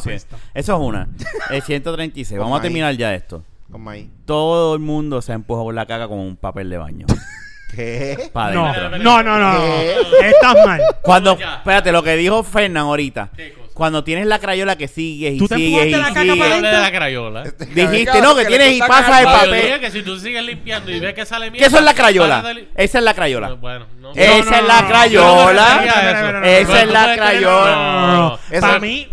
Eso 0.53 0.73
es 0.75 0.79
una. 0.79 1.07
El 1.55 1.61
136. 1.63 2.39
Vamos 2.39 2.59
a 2.59 2.61
terminar 2.61 2.95
ya 2.95 3.13
esto. 3.13 3.43
Con 3.71 3.81
maíz. 3.81 4.07
Todo 4.25 4.73
el 4.75 4.79
mundo 4.79 5.21
se 5.21 5.31
ha 5.31 5.35
empujado 5.35 5.65
por 5.65 5.73
la 5.73 5.85
caca 5.85 6.07
con 6.07 6.19
un 6.19 6.35
papel 6.35 6.69
de 6.69 6.77
baño. 6.77 7.05
¿Qué? 7.75 8.29
Para 8.31 8.53
No, 8.53 8.67
adentro. 8.67 8.99
no, 8.99 9.23
no, 9.23 9.39
no. 9.39 9.59
¿Qué? 9.59 10.29
Estás 10.29 10.55
mal. 10.65 10.81
Cuando, 11.01 11.31
espérate, 11.33 11.91
lo 11.91 12.03
que 12.03 12.15
dijo 12.15 12.43
Fernán 12.43 12.83
ahorita. 12.85 13.31
Cuando 13.75 14.05
tienes 14.05 14.25
la 14.25 14.39
crayola 14.39 14.77
que 14.77 14.87
sigues 14.87 15.33
y 15.33 15.37
¿Tú 15.37 15.49
te 15.49 15.57
sigues 15.57 15.87
y 15.87 15.93
empujaste 15.93 15.97
la 15.97 16.07
caca 16.07 16.21
sigues. 16.21 16.39
para 16.39 16.55
de 16.55 16.81
la 16.81 16.91
crayola. 16.91 17.43
Este 17.43 17.65
Dijiste, 17.65 18.21
no, 18.21 18.33
que 18.33 18.45
tienes 18.45 18.71
y 18.71 18.73
está 18.75 18.87
pasa 18.87 19.19
de 19.19 19.25
papel. 19.25 19.61
dije 19.61 19.79
que 19.81 19.91
si 19.91 20.01
tú 20.01 20.17
sigues 20.17 20.43
limpiando 20.45 20.91
y 20.91 20.99
ves 21.01 21.13
que 21.13 21.25
sale 21.25 21.51
mierda... 21.51 21.59
¿Qué 21.59 21.67
eso 21.67 21.77
es 21.79 21.83
la 21.83 21.93
crayola? 21.93 22.55
Esa 22.73 22.97
es 22.99 23.03
la 23.03 23.13
crayola. 23.13 23.53
Bueno, 23.55 23.85
no. 23.99 24.13
Esa 24.15 24.59
es 24.59 24.65
la 24.65 24.87
crayola. 24.87 26.41
Esa 26.45 26.81
es 26.83 26.87
la 26.89 27.15
crayola. 27.15 28.39
Para 28.61 28.79
mí, 28.79 29.09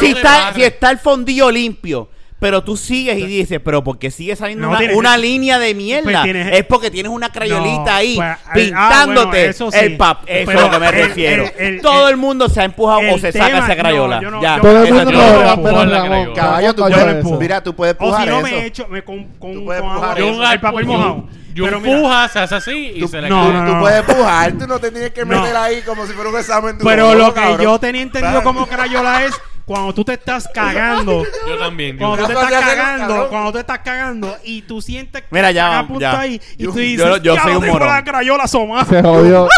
si 0.00 0.62
está 0.62 0.90
el 0.90 0.98
fondillo 0.98 1.50
limpio, 1.50 2.08
pero 2.40 2.64
tú 2.64 2.76
sigues 2.76 3.18
y 3.18 3.26
dices, 3.26 3.60
pero 3.62 3.84
porque 3.84 4.10
sigue 4.10 4.34
saliendo 4.34 4.64
No, 4.64 4.70
una, 4.70 4.78
tienes- 4.80 4.96
una 4.96 5.16
línea 5.16 5.58
de 5.58 5.74
mierda? 5.74 6.02
Pues 6.04 6.22
tienes- 6.22 6.52
es 6.58 6.64
porque 6.64 6.90
tienes 6.90 7.12
una 7.12 7.30
crayolita 7.30 7.84
No, 7.84 7.90
ahí 7.92 8.16
pues, 8.16 8.28
ah, 8.28 8.50
pintándote 8.54 9.26
bueno, 9.28 9.50
eso 9.50 9.70
sí. 9.70 9.78
el 9.78 9.96
pap. 9.96 10.22
Eso 10.26 10.46
Pero 10.46 10.50
es 10.58 10.64
a 10.64 10.66
lo 10.66 10.70
que 10.72 10.78
me 10.80 10.86
el- 10.88 11.06
refiero. 11.08 11.44
el- 11.58 11.66
el- 11.74 11.80
Todo 11.82 12.06
el- 12.08 12.10
el 12.12 12.16
mundo 12.16 12.48
se 12.48 12.60
ha 12.60 12.64
empujado 12.64 13.02
o 13.14 13.18
se 13.18 13.30
saca 13.30 13.58
esa 13.58 13.76
crayola. 13.76 14.16
no, 14.16 14.22
yo 14.22 14.30
no- 14.30 14.42
ya. 14.42 14.56
yo- 14.56 14.62
Todo 14.62 14.78
el 14.82 14.86
Eso 14.86 14.94
mundo 14.96 15.10
no, 15.12 15.56
no 15.56 15.84
la. 15.84 16.34
Caballo, 16.34 16.74
tú 16.74 16.82
puedes, 16.82 17.16
eso. 17.24 17.36
mira, 17.38 17.62
tú 17.62 17.74
puedes 17.76 17.94
O 18.00 18.04
empujar 18.04 18.22
si 18.24 18.28
no 18.30 18.38
eso. 18.38 18.46
me 18.56 18.66
echo 18.66 18.88
me 18.88 19.02
con, 19.04 19.24
con, 19.38 19.52
Tú 19.54 19.64
puedes 19.64 19.82
empujar 19.82 20.18
el 20.18 20.60
papel 20.60 20.86
mojado. 20.86 21.24
Yo 21.52 21.64
Pero 21.64 21.80
mira, 21.80 21.94
empuja, 21.96 22.28
se 22.28 22.38
hace 22.38 22.54
así 22.54 22.92
y 22.94 23.00
Tú, 23.00 23.08
se 23.08 23.20
le 23.20 23.28
no, 23.28 23.42
cae. 23.42 23.52
no, 23.52 23.66
tú 23.66 23.72
no. 23.74 23.80
puedes 23.80 23.98
empujar, 24.08 24.52
tú 24.52 24.66
no 24.68 24.78
te 24.78 24.90
tienes 24.92 25.10
que 25.10 25.24
No. 25.24 25.40
meter 25.42 25.56
ahí 25.56 25.82
como 25.82 26.06
si 26.06 26.12
fuera 26.12 26.30
un 26.30 26.38
examen 26.38 26.78
de 26.78 26.84
pero 26.84 27.12
lo 27.16 27.34
que 27.34 27.58
yo 27.60 27.78
tenía 27.80 28.02
entendido 28.02 28.42
como 28.44 28.66
crayola 28.68 29.24
es 29.24 29.34
cuando 29.70 29.94
tú 29.94 30.04
te 30.04 30.14
estás 30.14 30.48
cagando. 30.52 31.22
Yo 31.48 31.56
también. 31.56 31.96
yo- 31.96 31.98
Cuando 32.08 32.16
tú 32.16 32.26
te 32.26 32.32
estás 32.32 32.50
ya 32.50 32.60
cagando, 32.60 33.28
cuando 33.28 33.52
tú 33.52 33.58
estás 33.58 33.78
cagando 33.78 34.36
y 34.42 34.62
tú 34.62 34.82
sientes 34.82 35.22
que 35.22 35.28
Mira, 35.30 35.52
ya, 35.52 35.86
ya. 36.00 36.18
ahí 36.20 36.40
y 36.58 36.64
Yo- 36.64 36.72
tú 36.72 36.78
dices, 36.80 37.06
yo- 37.06 37.16
yo 37.18 37.36
"Ya 37.36 37.42
soy 37.44 37.54
un 37.54 37.66
morón". 37.68 37.86
la 37.88 38.02
crayola 38.02 38.42
asomada. 38.44 38.84
Se 38.84 39.00
jodió. 39.00 39.48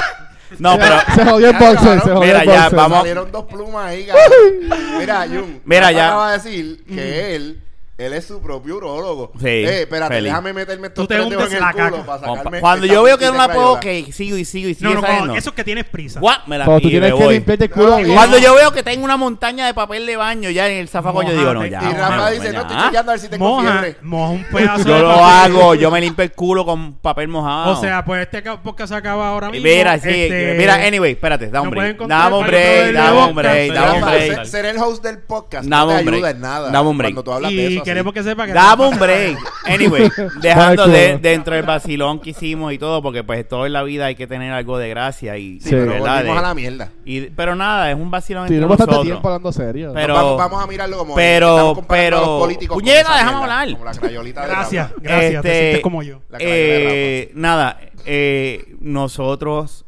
No, 0.59 0.77
pero 0.79 0.97
Se 1.15 1.25
jodió 1.25 1.47
el 1.49 1.53
Ya, 1.55 1.59
boxer. 1.59 2.01
Se 2.03 2.11
jodió 2.11 2.21
Mira, 2.21 2.41
el 2.43 2.47
ya, 2.47 2.53
boxer. 2.61 2.77
vamos. 2.77 2.99
Salieron 2.99 3.33
dos 3.33 3.45
plumas 3.47 3.87
ahí. 3.87 4.07
Mira, 4.99 5.27
Jun. 5.27 5.63
Mira, 5.65 5.93
ya. 5.93 6.07
acaba 6.09 6.33
de 6.33 6.37
decir 6.39 6.85
que 6.87 7.35
él, 7.37 7.63
él 8.03 8.13
es 8.13 8.27
su 8.27 8.41
propio 8.41 8.77
urólogo. 8.77 9.33
Sí, 9.39 9.47
Eh, 9.49 9.83
espérate, 9.83 10.15
feliz. 10.15 10.31
déjame 10.31 10.53
meterme 10.53 10.87
estos 10.89 11.09
tres 11.09 11.29
dedos 11.29 11.47
en 11.51 11.55
el 11.57 11.61
la 11.61 11.73
culo 11.73 12.05
para 12.07 12.19
sacarme 12.21 12.61
cuando 12.61 12.87
yo 12.87 13.03
veo 13.03 13.19
que 13.19 13.27
no 13.27 13.35
la 13.35 13.49
puedo, 13.53 13.81
que 13.81 14.13
sigo 14.13 14.37
y 14.37 14.45
sigo 14.45 14.69
y 14.69 14.75
sigo 14.75 14.95
No, 14.95 15.27
no, 15.27 15.35
eso 15.37 15.51
es 15.51 15.57
que 15.57 15.65
tienes 15.65 15.85
prisa. 15.85 16.21
Guau, 16.21 16.39
me 16.47 16.59
la 16.59 16.65
Cuando 16.65 16.83
tú 16.83 16.89
tienes 16.91 17.13
que 17.15 17.25
voy. 17.25 17.35
limpiarte 17.35 17.65
el 17.65 17.71
culo. 17.71 17.99
Cuando 18.15 18.39
yo 18.39 18.55
veo 18.55 18.73
que 18.73 18.83
tengo 18.83 19.05
una 19.05 19.17
montaña 19.17 19.67
de 19.67 19.75
papel 19.75 20.07
de 20.07 20.17
baño 20.17 20.51
ya 20.51 20.69
en 20.69 20.79
el 20.79 20.89
zafacón, 20.89 21.27
yo 21.27 21.33
digo, 21.37 21.55
no, 21.55 21.65
ya. 21.67 21.81
Y 21.83 21.95
Rafa 21.95 22.31
dice, 22.31 22.53
no, 22.53 22.61
estoy 22.63 22.77
chequeando 22.85 23.11
a 23.13 23.15
ver 23.15 23.21
si 23.21 23.29
tengo 23.29 23.49
moja, 23.49 23.71
fiebre. 23.73 23.97
moja 24.03 24.31
un 24.33 24.45
pedazo 24.53 24.89
Yo 24.89 24.99
lo 24.99 25.11
hago, 25.25 25.75
yo 25.75 25.91
me 25.91 26.01
limpio 26.01 26.25
el 26.25 26.33
culo 26.33 26.65
con 26.65 26.95
papel 26.95 27.29
mojado. 27.29 27.73
O 27.73 27.81
sea, 27.81 28.05
pues 28.05 28.23
este 28.23 28.43
ca- 28.43 28.63
podcast 28.63 28.91
se 28.93 28.97
acaba 28.97 29.29
ahora 29.29 29.51
mismo. 29.51 29.67
mira, 29.69 29.99
sí, 29.99 30.09
este, 30.09 30.55
mira, 30.59 30.75
anyway, 30.75 31.13
espérate, 31.13 31.49
da 31.51 31.61
un 31.63 31.71
break. 31.71 31.99
Dame 32.07 32.37
un 32.37 32.47
break, 32.47 32.93
dame 32.93 33.19
un 33.23 33.35
break, 33.35 33.73
dame 33.73 33.91
un 33.99 34.01
Rafa, 34.03 34.15
break. 34.17 34.45
ser, 34.47 34.65
el 34.67 34.79
host 34.79 35.03
del 35.05 35.19
podcast 35.19 35.67
Dame 35.69 35.93
no 35.95 36.01
te 36.11 36.15
ayuda 36.17 36.31
en 36.31 36.41
nada. 36.41 36.71
Dame 36.71 36.89
un 36.89 36.99
break. 36.99 37.15
Cuando 37.15 37.25
tú 37.25 37.33
hablas 37.33 37.51
de 37.53 37.67
eso. 37.75 37.83
Queremos 37.93 38.13
que 38.13 38.23
sepa 38.23 38.47
que 38.47 38.53
Dame 38.53 38.87
un 38.89 38.99
break. 38.99 39.39
Anyway, 39.65 40.11
dejando 40.41 40.89
de, 40.89 41.19
dentro 41.19 41.55
del 41.55 41.65
vacilón 41.65 42.19
que 42.19 42.31
hicimos 42.31 42.73
y 42.73 42.79
todo, 42.79 43.01
porque 43.01 43.23
pues 43.23 43.47
todo 43.49 43.65
en 43.65 43.73
la 43.73 43.85
vida 43.85 44.07
hay 44.07 44.17
que 44.17 44.27
tener 44.27 44.53
algo 44.53 44.77
de 44.77 44.89
gracia 44.89 45.37
y 45.39 45.61
Sí, 45.61 45.71
pero 45.71 45.87
¿verdad? 45.93 46.15
volvimos 46.17 46.35
De- 46.35 46.39
a 46.39 46.43
la 46.43 46.55
mierda. 46.55 46.91
y, 47.05 47.21
pero 47.31 47.55
nada, 47.55 47.91
es 47.93 47.97
un 47.97 48.11
vacilón 48.11 48.43
entre 48.43 48.57
Tuvimos 48.57 48.71
bastante 48.71 48.91
nosotros. 48.91 49.13
tiempo 49.13 49.29
hablando 49.29 49.53
serio. 49.53 49.93
Pero- 49.95 50.15
vamos, 50.15 50.37
vamos 50.39 50.65
a 50.65 50.67
mirarlo 50.67 50.99
como 50.99 51.15
pero- 51.15 51.83
pero- 51.89 52.19
los 52.21 52.29
políticos 52.41 52.75
Puñeta, 52.77 53.13
déjame 53.15 53.25
mierda, 53.39 53.41
hablar. 53.61 53.73
Como 53.73 53.85
la 53.85 53.93
crayolita 53.93 54.41
de 54.43 54.49
Gracias, 54.49 54.89
Rafa. 54.91 55.01
gracias. 55.01 55.31
Te 55.43 55.49
Este, 55.49 55.61
sientes 55.61 55.81
como 55.81 56.03
yo. 56.03 56.21
La 56.29 56.39
crayola 56.39 56.55
de 56.57 57.19
Eh, 57.21 57.31
nada, 57.35 57.81
eh, 58.05 58.75
nosotros 58.81 59.85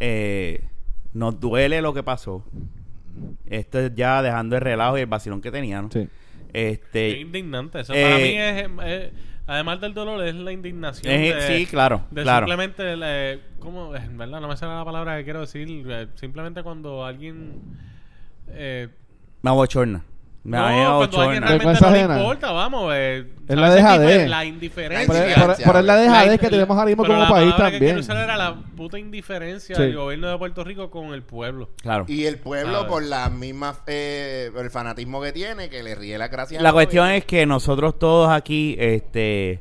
eh, 0.00 0.64
nos 1.12 1.38
duele 1.40 1.80
lo 1.80 1.94
que 1.94 2.02
pasó. 2.02 2.42
Esto 3.48 3.78
es 3.78 3.94
ya 3.94 4.20
dejando 4.22 4.56
el 4.56 4.62
relajo 4.62 4.98
y 4.98 5.02
el 5.02 5.06
vacilón 5.06 5.40
que 5.40 5.50
tenían. 5.50 5.90
Sí. 5.92 6.08
Es 6.56 6.72
Este, 6.78 7.10
indignante. 7.20 7.80
Eso 7.80 7.92
eh, 7.94 8.02
para 8.02 8.16
mí 8.16 8.34
es, 8.36 8.90
es- 8.90 9.12
además 9.46 9.80
del 9.80 9.92
dolor, 9.94 10.24
es 10.26 10.34
la 10.34 10.52
indignación. 10.52 11.12
Es- 11.12 11.34
de- 11.48 11.58
sí, 11.58 11.66
claro, 11.66 12.06
De 12.10 12.22
claro. 12.22 12.46
simplemente, 12.46 12.82
eh, 13.04 13.40
¿cómo? 13.58 13.94
En 13.94 14.16
verdad, 14.16 14.40
no 14.40 14.48
me 14.48 14.56
sale 14.56 14.74
la 14.74 14.84
palabra 14.84 15.18
que 15.18 15.24
quiero 15.24 15.40
decir. 15.40 15.68
eh, 15.88 16.06
simplemente 16.14 16.62
cuando 16.62 17.04
alguien. 17.04 17.60
Eh, 18.48 18.88
me 19.42 19.50
abochorna. 19.50 20.02
Me 20.46 20.56
no, 20.58 20.98
cuando 20.98 21.20
alguien 21.22 21.42
realmente 21.42 21.80
no 21.80 21.90
le 21.90 21.98
ajena. 21.98 22.18
importa, 22.20 22.52
vamos. 22.52 22.92
Eh, 22.94 23.26
Es 23.48 23.56
la 23.56 23.74
dejadez. 23.74 24.28
La 24.30 24.44
indiferencia. 24.44 25.06
Por, 25.06 25.16
Indiferencia. 25.16 25.64
por, 25.64 25.72
por 25.74 25.84
la 25.84 25.96
dejadez 25.96 26.30
La- 26.30 26.38
que 26.38 26.48
tenemos 26.50 26.76
ahora 26.76 26.86
mismo 26.86 27.02
pero 27.02 27.14
como 27.14 27.24
la 27.24 27.30
país 27.30 27.50
que 27.50 27.56
quiero 27.56 27.70
también. 27.72 27.98
usar 27.98 28.16
era 28.18 28.36
la 28.36 28.54
puta 28.76 28.98
indiferencia 28.98 29.74
Sí. 29.74 29.82
del 29.82 29.96
gobierno 29.96 30.28
de 30.28 30.38
Puerto 30.38 30.62
Rico 30.62 30.88
con 30.90 31.06
el 31.14 31.22
pueblo. 31.24 31.70
Claro. 31.82 32.04
Y 32.06 32.26
el 32.26 32.38
pueblo, 32.38 32.86
por 32.86 33.02
la 33.02 33.28
misma, 33.28 33.76
eh, 33.88 34.50
por 34.54 34.64
el 34.64 34.70
fanatismo 34.70 35.20
que 35.20 35.32
tiene, 35.32 35.68
que 35.68 35.82
le 35.82 35.94
ríe 35.96 36.16
la 36.16 36.28
gracia. 36.28 36.60
La 36.62 36.72
cuestión 36.72 37.08
es 37.10 37.24
que 37.24 37.44
nosotros 37.44 37.98
todos 37.98 38.30
aquí, 38.30 38.76
este, 38.78 39.54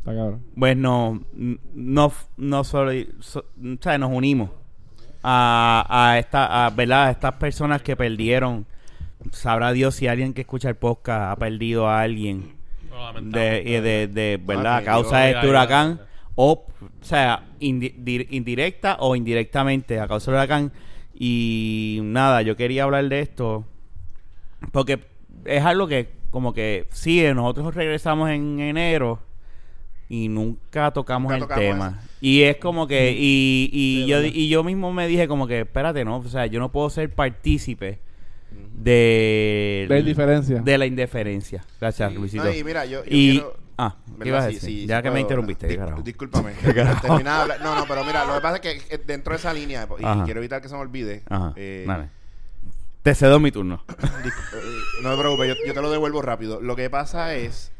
Está 0.00 0.14
cabrón. 0.14 0.44
pues 0.58 0.76
no, 0.76 1.22
no, 1.32 2.12
no 2.36 2.64
solo, 2.64 2.92
so- 3.20 3.40
o 3.58 3.82
sea, 3.82 3.96
nos 3.96 4.10
unimos 4.12 4.50
a, 5.22 5.86
a 5.88 6.18
esta, 6.18 6.66
a, 6.66 6.70
¿verdad? 6.70 7.06
A 7.06 7.10
estas 7.10 7.32
personas 7.36 7.80
que 7.82 7.96
perdieron. 7.96 8.66
Sabrá 9.32 9.72
Dios 9.72 9.94
si 9.94 10.06
alguien 10.06 10.32
que 10.32 10.40
escucha 10.42 10.68
el 10.68 10.76
podcast 10.76 11.32
ha 11.32 11.36
perdido 11.36 11.88
a 11.88 12.00
alguien 12.02 12.54
de, 13.22 13.62
y 13.64 13.72
de, 13.80 14.06
de- 14.08 14.40
¿verdad? 14.42 14.74
Ah, 14.74 14.76
a 14.78 14.84
causa 14.84 15.18
de 15.20 15.32
este 15.32 15.48
huracán. 15.48 16.00
O, 16.34 16.66
o 16.80 17.04
sea, 17.04 17.44
indi- 17.60 17.94
di- 17.96 18.26
indirecta 18.30 18.96
o 19.00 19.14
indirectamente 19.16 20.00
a 20.00 20.08
causa 20.08 20.30
del 20.30 20.38
huracán. 20.38 20.72
Y 21.14 21.98
nada, 22.02 22.40
yo 22.42 22.56
quería 22.56 22.84
hablar 22.84 23.08
de 23.08 23.20
esto 23.20 23.66
porque 24.72 25.00
es 25.44 25.62
algo 25.64 25.86
que, 25.86 26.08
como 26.30 26.52
que, 26.54 26.86
sí, 26.90 27.22
nosotros 27.34 27.74
regresamos 27.74 28.30
en 28.30 28.58
enero 28.60 29.20
y 30.08 30.28
nunca 30.28 30.90
tocamos 30.92 31.30
Nunca 31.32 31.44
el 31.44 31.48
tocamos 31.48 31.62
tema. 31.62 31.98
eso. 32.00 32.08
Y 32.20 32.42
es 32.42 32.56
como 32.56 32.86
que, 32.86 33.12
y, 33.16 33.70
y, 33.72 34.02
Sí, 34.02 34.06
yo, 34.06 34.22
y 34.24 34.48
yo 34.48 34.64
mismo 34.64 34.92
me 34.92 35.06
dije 35.06 35.28
como 35.28 35.46
que, 35.46 35.60
espérate, 35.60 36.04
no, 36.04 36.16
o 36.18 36.28
sea, 36.28 36.46
yo 36.46 36.58
no 36.58 36.72
puedo 36.72 36.88
ser 36.90 37.10
partícipe 37.14 37.98
de, 38.50 39.86
La 39.88 39.98
indiferencia. 39.98 40.60
de 40.62 40.78
la 40.78 40.86
indiferencia. 40.86 41.64
Gracias, 41.80 42.14
Luisito. 42.14 42.44
No, 42.44 42.52
y 42.52 42.64
mira, 42.64 42.84
yo, 42.86 43.04
yo 43.04 43.10
y, 43.10 43.32
quiero- 43.32 43.56
ah, 43.78 43.96
¿qué 44.04 44.10
¿verdad? 44.12 44.26
ibas 44.26 44.44
a 44.44 44.48
Sí, 44.48 44.54
decir? 44.54 44.68
sí, 44.70 44.86
ya 44.86 44.96
sí 44.98 45.02
que 45.02 45.10
me 45.10 45.20
interrumpiste, 45.20 45.76
carajo. 45.76 46.02
Discúlpame. 46.02 46.52
Terminaba 47.02 47.42
hablar. 47.42 47.60
No, 47.62 47.74
no, 47.74 47.84
pero 47.86 48.04
mira, 48.04 48.24
lo 48.24 48.34
que 48.34 48.40
pasa 48.40 48.56
es 48.56 48.60
que 48.62 48.94
eh, 48.94 49.00
dentro 49.06 49.32
de 49.32 49.38
esa 49.38 49.52
línea, 49.52 49.86
y 49.98 50.04
Ajá. 50.04 50.24
quiero 50.24 50.40
evitar 50.40 50.60
que 50.62 50.68
se 50.68 50.74
me 50.74 50.80
olvide. 50.80 51.22
Ajá, 51.28 51.52
eh. 51.56 51.86
Te 53.02 53.14
cedo 53.14 53.40
mi 53.40 53.50
turno. 53.52 53.82
Eh, 54.52 55.02
no 55.02 55.12
te 55.14 55.18
preocupes, 55.20 55.48
yo, 55.48 55.54
yo 55.66 55.72
te 55.74 55.80
lo 55.80 55.90
devuelvo 55.90 56.20
rápido. 56.20 56.60
Lo 56.60 56.76
que 56.76 56.90
pasa 56.90 57.34
es 57.34 57.72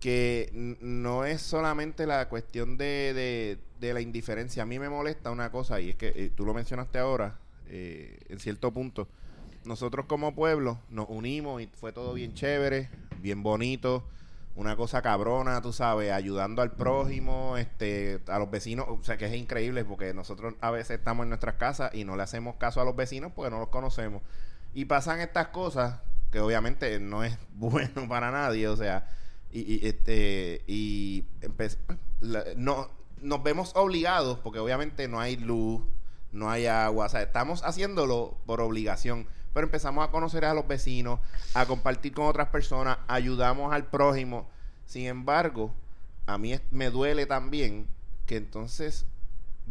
que 0.00 0.76
no 0.80 1.24
es 1.24 1.40
solamente 1.40 2.06
la 2.06 2.28
cuestión 2.28 2.76
de, 2.76 3.12
de- 3.14 3.58
de 3.80 3.94
la 3.94 4.00
indiferencia. 4.00 4.62
A 4.64 4.66
mí 4.66 4.78
me 4.80 4.88
molesta 4.88 5.30
una 5.30 5.50
cosa, 5.52 5.80
y 5.80 5.90
es 5.90 5.96
que 5.96 6.08
eh, 6.14 6.30
tú 6.34 6.44
lo 6.44 6.54
mencionaste 6.54 6.98
ahora, 6.98 7.36
eh, 7.68 8.18
en 8.28 8.38
cierto 8.40 8.72
punto. 8.72 9.06
Nosotros 9.64 10.06
como 10.06 10.34
pueblo 10.34 10.78
nos 10.88 11.06
unimos 11.08 11.62
y 11.62 11.66
fue 11.68 11.92
todo 11.92 12.14
bien 12.14 12.34
chévere, 12.34 12.90
bien 13.20 13.42
bonito, 13.42 14.04
una 14.56 14.76
cosa 14.76 15.00
cabrona, 15.02 15.62
tú 15.62 15.72
sabes, 15.72 16.10
ayudando 16.10 16.62
al 16.62 16.72
prójimo, 16.72 17.56
este, 17.56 18.20
a 18.26 18.38
los 18.38 18.50
vecinos, 18.50 18.86
o 18.88 19.02
sea 19.02 19.16
que 19.16 19.26
es 19.26 19.34
increíble 19.34 19.84
porque 19.84 20.12
nosotros 20.12 20.54
a 20.60 20.70
veces 20.70 20.98
estamos 20.98 21.24
en 21.24 21.30
nuestras 21.30 21.54
casas 21.54 21.94
y 21.94 22.04
no 22.04 22.16
le 22.16 22.22
hacemos 22.24 22.56
caso 22.56 22.80
a 22.80 22.84
los 22.84 22.96
vecinos 22.96 23.32
porque 23.34 23.50
no 23.50 23.60
los 23.60 23.68
conocemos. 23.68 24.22
Y 24.74 24.86
pasan 24.86 25.20
estas 25.20 25.48
cosas 25.48 26.00
que 26.30 26.40
obviamente 26.40 26.98
no 26.98 27.22
es 27.24 27.38
bueno 27.54 28.08
para 28.08 28.30
nadie, 28.30 28.66
o 28.68 28.76
sea, 28.76 29.08
y, 29.52 29.60
y, 29.60 29.86
este 29.86 30.62
y 30.66 31.24
la- 32.20 32.44
no 32.56 32.90
nos 33.20 33.42
vemos 33.44 33.72
obligados 33.76 34.38
porque 34.40 34.58
obviamente 34.58 35.06
no 35.06 35.20
hay 35.20 35.36
luz, 35.36 35.82
no 36.32 36.50
hay 36.50 36.66
agua, 36.66 37.06
o 37.06 37.08
sea, 37.08 37.22
estamos 37.22 37.62
haciéndolo 37.62 38.36
por 38.46 38.60
obligación, 38.60 39.26
pero 39.52 39.66
empezamos 39.66 40.06
a 40.06 40.10
conocer 40.10 40.44
a 40.44 40.54
los 40.54 40.66
vecinos, 40.66 41.20
a 41.54 41.66
compartir 41.66 42.12
con 42.12 42.26
otras 42.26 42.48
personas, 42.48 42.98
ayudamos 43.08 43.72
al 43.72 43.84
prójimo. 43.86 44.48
Sin 44.86 45.06
embargo, 45.06 45.72
a 46.26 46.38
mí 46.38 46.52
es- 46.54 46.62
me 46.70 46.90
duele 46.90 47.26
también 47.26 47.86
que 48.26 48.36
entonces 48.36 49.06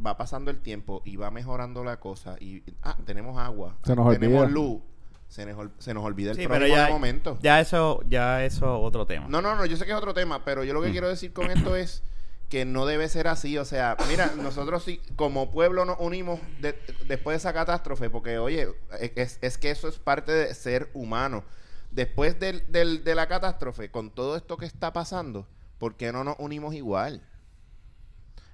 va 0.06 0.18
pasando 0.18 0.52
el 0.52 0.60
tiempo 0.60 1.02
y 1.06 1.16
va 1.18 1.32
mejorando 1.32 1.84
la 1.84 2.00
cosa 2.00 2.36
y 2.40 2.64
ah, 2.84 2.96
tenemos 3.06 3.38
agua, 3.38 3.76
Se 3.84 3.96
nos 3.96 4.10
tenemos 4.14 4.42
olvida. 4.44 4.54
luz, 4.54 4.82
se 5.28 5.46
nos, 5.46 5.70
se 5.80 5.94
nos 5.94 6.04
olvida 6.04 6.32
el 6.32 6.38
Sí, 6.38 6.48
pero 6.48 6.66
ya, 6.68 6.90
momento. 6.90 7.38
ya 7.42 7.60
eso, 7.60 8.02
ya 8.08 8.44
eso 8.44 8.80
otro 8.82 9.06
tema. 9.06 9.28
No, 9.30 9.42
no, 9.42 9.56
no, 9.56 9.66
yo 9.66 9.78
sé 9.78 9.86
que 9.86 9.92
es 9.92 9.98
otro 9.98 10.14
tema, 10.14 10.44
pero 10.46 10.64
yo 10.64 10.74
lo 10.74 10.82
que 10.82 10.90
Mm. 10.90 10.92
quiero 10.92 11.08
decir 11.10 11.34
con 11.34 11.52
esto 11.52 11.76
es 11.76 12.04
que 12.52 12.66
no 12.66 12.86
debe 12.86 13.10
ser 13.10 13.28
así. 13.28 13.58
O 13.58 13.66
sea, 13.66 13.98
mira, 14.10 14.34
nosotros 14.36 14.84
sí, 14.84 15.02
como 15.16 15.50
pueblo 15.50 15.86
nos 15.86 15.98
unimos 16.00 16.40
de- 16.60 16.78
después 17.08 17.34
de 17.34 17.38
esa 17.38 17.54
catástrofe, 17.54 18.10
porque, 18.12 18.38
oye, 18.38 18.68
es, 19.16 19.40
es 19.42 19.58
que 19.58 19.72
eso 19.72 19.88
es 19.88 19.98
parte 19.98 20.32
de 20.32 20.54
ser 20.54 20.92
humano. 20.94 21.44
Después 21.90 22.40
del, 22.40 22.72
del- 22.72 23.04
de 23.04 23.16
la 23.16 23.28
catástrofe, 23.28 23.90
con 23.90 24.12
todo 24.12 24.36
esto 24.36 24.58
que 24.58 24.66
está 24.66 24.94
pasando, 24.94 25.48
¿por 25.80 25.96
qué 25.96 26.12
no 26.12 26.24
nos 26.24 26.36
unimos 26.40 26.76
igual? 26.76 27.22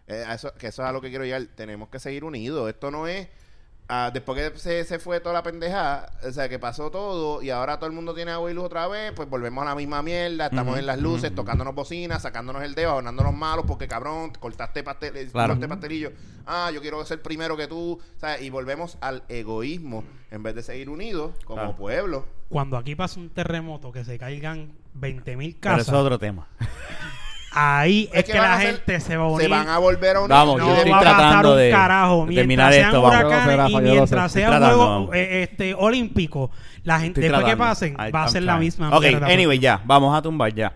Eh, 0.08 0.24
eso, 0.34 0.54
que 0.54 0.68
eso 0.68 0.84
es 0.84 0.88
a 0.88 0.92
lo 0.94 1.02
que 1.02 1.10
quiero 1.10 1.26
llegar. 1.26 1.46
Tenemos 1.56 1.90
que 1.90 2.00
seguir 2.00 2.24
unidos. 2.24 2.70
Esto 2.70 2.92
no 2.92 3.08
es 3.08 3.28
ah, 3.90 4.12
después 4.14 4.52
que 4.52 4.60
se, 4.60 4.84
se 4.84 5.00
fue 5.00 5.20
toda 5.20 5.34
la 5.34 5.44
pendejada, 5.44 6.12
o 6.28 6.32
sea, 6.32 6.48
que 6.50 6.60
pasó 6.60 6.92
todo 6.92 7.42
y 7.42 7.50
ahora 7.50 7.78
todo 7.78 7.88
el 7.88 7.96
mundo 7.96 8.14
tiene 8.14 8.32
agua 8.32 8.50
y 8.52 8.54
luz 8.54 8.66
otra 8.66 8.88
vez, 8.88 9.12
pues 9.14 9.30
volvemos 9.30 9.62
a 9.62 9.66
la 9.66 9.76
misma 9.76 10.02
mierda, 10.02 10.46
estamos 10.48 10.78
en 10.78 10.86
las 10.86 11.00
luces, 11.00 11.34
tocándonos 11.34 11.74
bocinas, 11.76 12.22
sacándonos 12.22 12.64
el 12.64 12.76
dedo, 12.76 12.92
abonándonos 12.92 13.34
malos 13.36 13.66
porque 13.68 13.88
cabrón, 13.88 14.32
cortaste 14.40 14.84
pastel, 14.84 15.16
eh, 15.18 15.28
Claro. 15.32 15.54
cortaste 15.54 15.68
pastelillo. 15.68 16.12
Ah, 16.46 16.72
yo 16.74 16.82
quiero 16.82 17.04
ser 17.06 17.22
primero 17.22 17.56
que 17.58 17.68
tú, 17.68 17.94
o 18.16 18.20
sea, 18.20 18.40
y 18.40 18.50
volvemos 18.50 18.98
al 19.02 19.24
egoísmo 19.30 20.04
en 20.32 20.44
vez 20.44 20.56
de 20.56 20.64
seguir 20.64 20.90
unidos 20.90 21.32
como 21.46 21.62
Claro. 21.62 21.76
pueblo. 21.78 22.26
Cuando 22.50 22.78
aquí 22.78 22.96
pasa 22.96 23.20
un 23.20 23.30
terremoto 23.30 23.92
que 23.92 24.06
se 24.06 24.18
caigan 24.18 24.72
20.000 24.94 25.58
Pero 25.60 25.76
eso 25.76 25.86
casas, 25.86 25.88
es 25.90 25.94
otro 25.94 26.18
tema. 26.18 26.48
Ahí 27.58 28.10
es, 28.14 28.24
que, 28.24 28.34
la 28.34 28.60
gente 28.60 29.00
se 29.00 29.18
va 29.18 29.26
a 29.26 29.28
unir. 29.28 29.42
Se 29.44 29.48
van 29.48 29.70
a 29.70 29.78
volver 29.78 30.16
a 30.16 30.20
unir. 30.20 30.30
Vamos, 30.30 30.60
yo 30.60 30.66
no 30.68 30.76
estoy 30.76 30.92
va 30.92 31.00
tratando 31.00 31.52
un 31.54 31.58
de- 31.58 31.70
carajo. 31.72 32.26
Mientras 32.26 32.36
terminar 32.42 32.74
sean 32.74 32.86
esto, 32.86 33.02
vamos. 33.02 33.20
Huracanes 33.20 33.58
Rafa, 33.58 33.70
y 33.70 33.82
mientras 33.82 34.32
sé. 34.32 34.40
sea 34.40 34.52
un 34.52 34.58
juego 34.64 35.14
eh, 35.14 35.44
este, 35.44 35.74
olímpico, 35.74 36.52
la 36.84 37.00
gente, 37.00 37.22
Estoy 37.22 37.32
después 37.32 37.54
que 37.54 37.58
pasen, 37.58 37.94
I- 37.94 38.12
va 38.12 38.24
a 38.24 38.28
ser 38.28 38.44
la 38.44 38.58
misma. 38.58 38.96
Ok, 38.96 39.04
mierda. 39.04 39.28
anyway, 39.28 39.60
ya. 39.60 39.82
Vamos 39.86 40.18
a 40.18 40.22
tumbar 40.22 40.54
ya. 40.54 40.74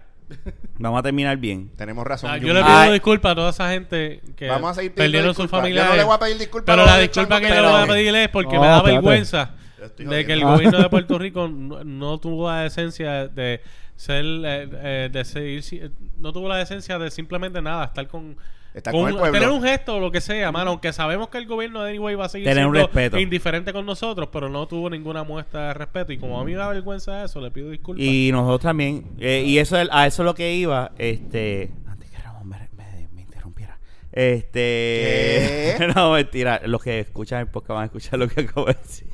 Vamos 0.77 0.99
a 0.99 1.03
terminar 1.03 1.37
bien. 1.37 1.69
Tenemos 1.75 2.05
razón. 2.05 2.31
Ah, 2.31 2.37
yo 2.37 2.53
le 2.53 2.63
pido 2.63 2.77
Ay. 2.77 2.93
disculpas 2.93 3.33
a 3.33 3.35
toda 3.35 3.49
esa 3.49 3.69
gente 3.69 4.21
que 4.35 4.47
Vamos 4.47 4.71
a 4.71 4.73
seguir 4.75 4.93
perdieron 4.93 5.35
sus 5.35 5.49
familiares. 5.49 5.89
Yo 5.89 5.93
no 5.93 5.97
le 5.97 6.03
voy 6.05 6.15
a 6.15 6.19
pedir 6.19 6.37
disculpas 6.37 6.75
Pero 6.75 6.85
la 6.85 6.97
disculpa 6.97 7.39
que 7.39 7.49
yo 7.49 7.61
le 7.61 7.67
voy 7.67 7.81
a 7.81 7.85
pedir 7.85 8.15
es 8.15 8.29
porque 8.29 8.57
me 8.59 8.67
da 8.67 8.81
vergüenza 8.81 9.51
de 9.97 10.25
que 10.25 10.33
el 10.33 10.43
gobierno 10.43 10.79
de 10.79 10.89
Puerto 10.89 11.17
Rico 11.17 11.47
no, 11.47 11.83
no 11.83 12.17
tuvo 12.19 12.49
la 12.49 12.61
decencia 12.61 13.27
de 13.27 13.61
ser 14.01 14.25
eh, 14.25 14.69
eh, 14.73 15.09
de 15.11 15.23
seguir 15.25 15.61
si- 15.63 15.81
no 16.17 16.33
tuvo 16.33 16.47
la 16.49 16.57
decencia 16.57 16.97
de 16.97 17.11
simplemente 17.11 17.61
nada 17.61 17.85
estar 17.85 18.07
con 18.07 18.35
Estar 18.73 18.93
con 18.93 19.09
el 19.09 19.15
pueblo. 19.15 19.33
tener 19.37 19.49
un 19.53 19.61
gesto 19.61 19.95
o 19.97 19.99
lo 19.99 20.11
que 20.11 20.21
sea 20.21 20.49
mano 20.51 20.71
aunque 20.71 20.93
sabemos 20.93 21.27
que 21.29 21.37
el 21.37 21.45
gobierno 21.45 21.83
de 21.83 21.89
anyway 21.91 22.15
va 22.15 22.25
a 22.25 22.29
seguir 22.29 22.47
Tener 22.47 22.65
un 22.65 22.73
siendo 22.73 22.87
respeto. 22.87 23.19
indiferente 23.19 23.73
con 23.73 23.85
nosotros 23.85 24.29
pero 24.31 24.47
no 24.49 24.65
tuvo 24.67 24.89
ninguna 24.89 25.23
muestra 25.23 25.67
de 25.67 25.73
respeto 25.73 26.13
y 26.13 26.17
como 26.17 26.39
a 26.39 26.45
mí 26.45 26.51
me 26.53 26.57
da 26.57 26.69
vergüenza 26.69 27.23
eso 27.25 27.41
le 27.41 27.51
pido 27.51 27.69
disculpas 27.69 28.03
Y 28.03 28.29
nosotros 28.31 28.61
también. 28.61 29.05
eh, 29.19 29.43
y 29.45 29.57
eso 29.59 29.77
es- 29.77 29.89
a 29.91 30.07
eso 30.07 30.23
es 30.23 30.25
lo 30.25 30.33
que 30.35 30.55
iba. 30.55 30.91
Este. 30.97 31.69
Antes 31.85 32.09
que 32.09 32.17
Ramón 32.17 32.47
me, 32.47 32.57
me- 32.77 33.07
me 33.13 33.21
interrumpiera. 33.21 33.77
Este. 34.11 35.75
¿Qué? 35.77 35.87
no, 35.95 36.13
mentira. 36.13 36.61
Los 36.65 36.81
que 36.81 36.99
escuchan 37.01 37.41
el 37.41 37.47
podcast 37.47 37.69
van 37.75 37.81
a 37.83 37.85
escuchar 37.85 38.19
lo 38.19 38.27
que 38.27 38.41
acabo 38.41 38.67
de 38.67 38.73
decir. 38.73 39.07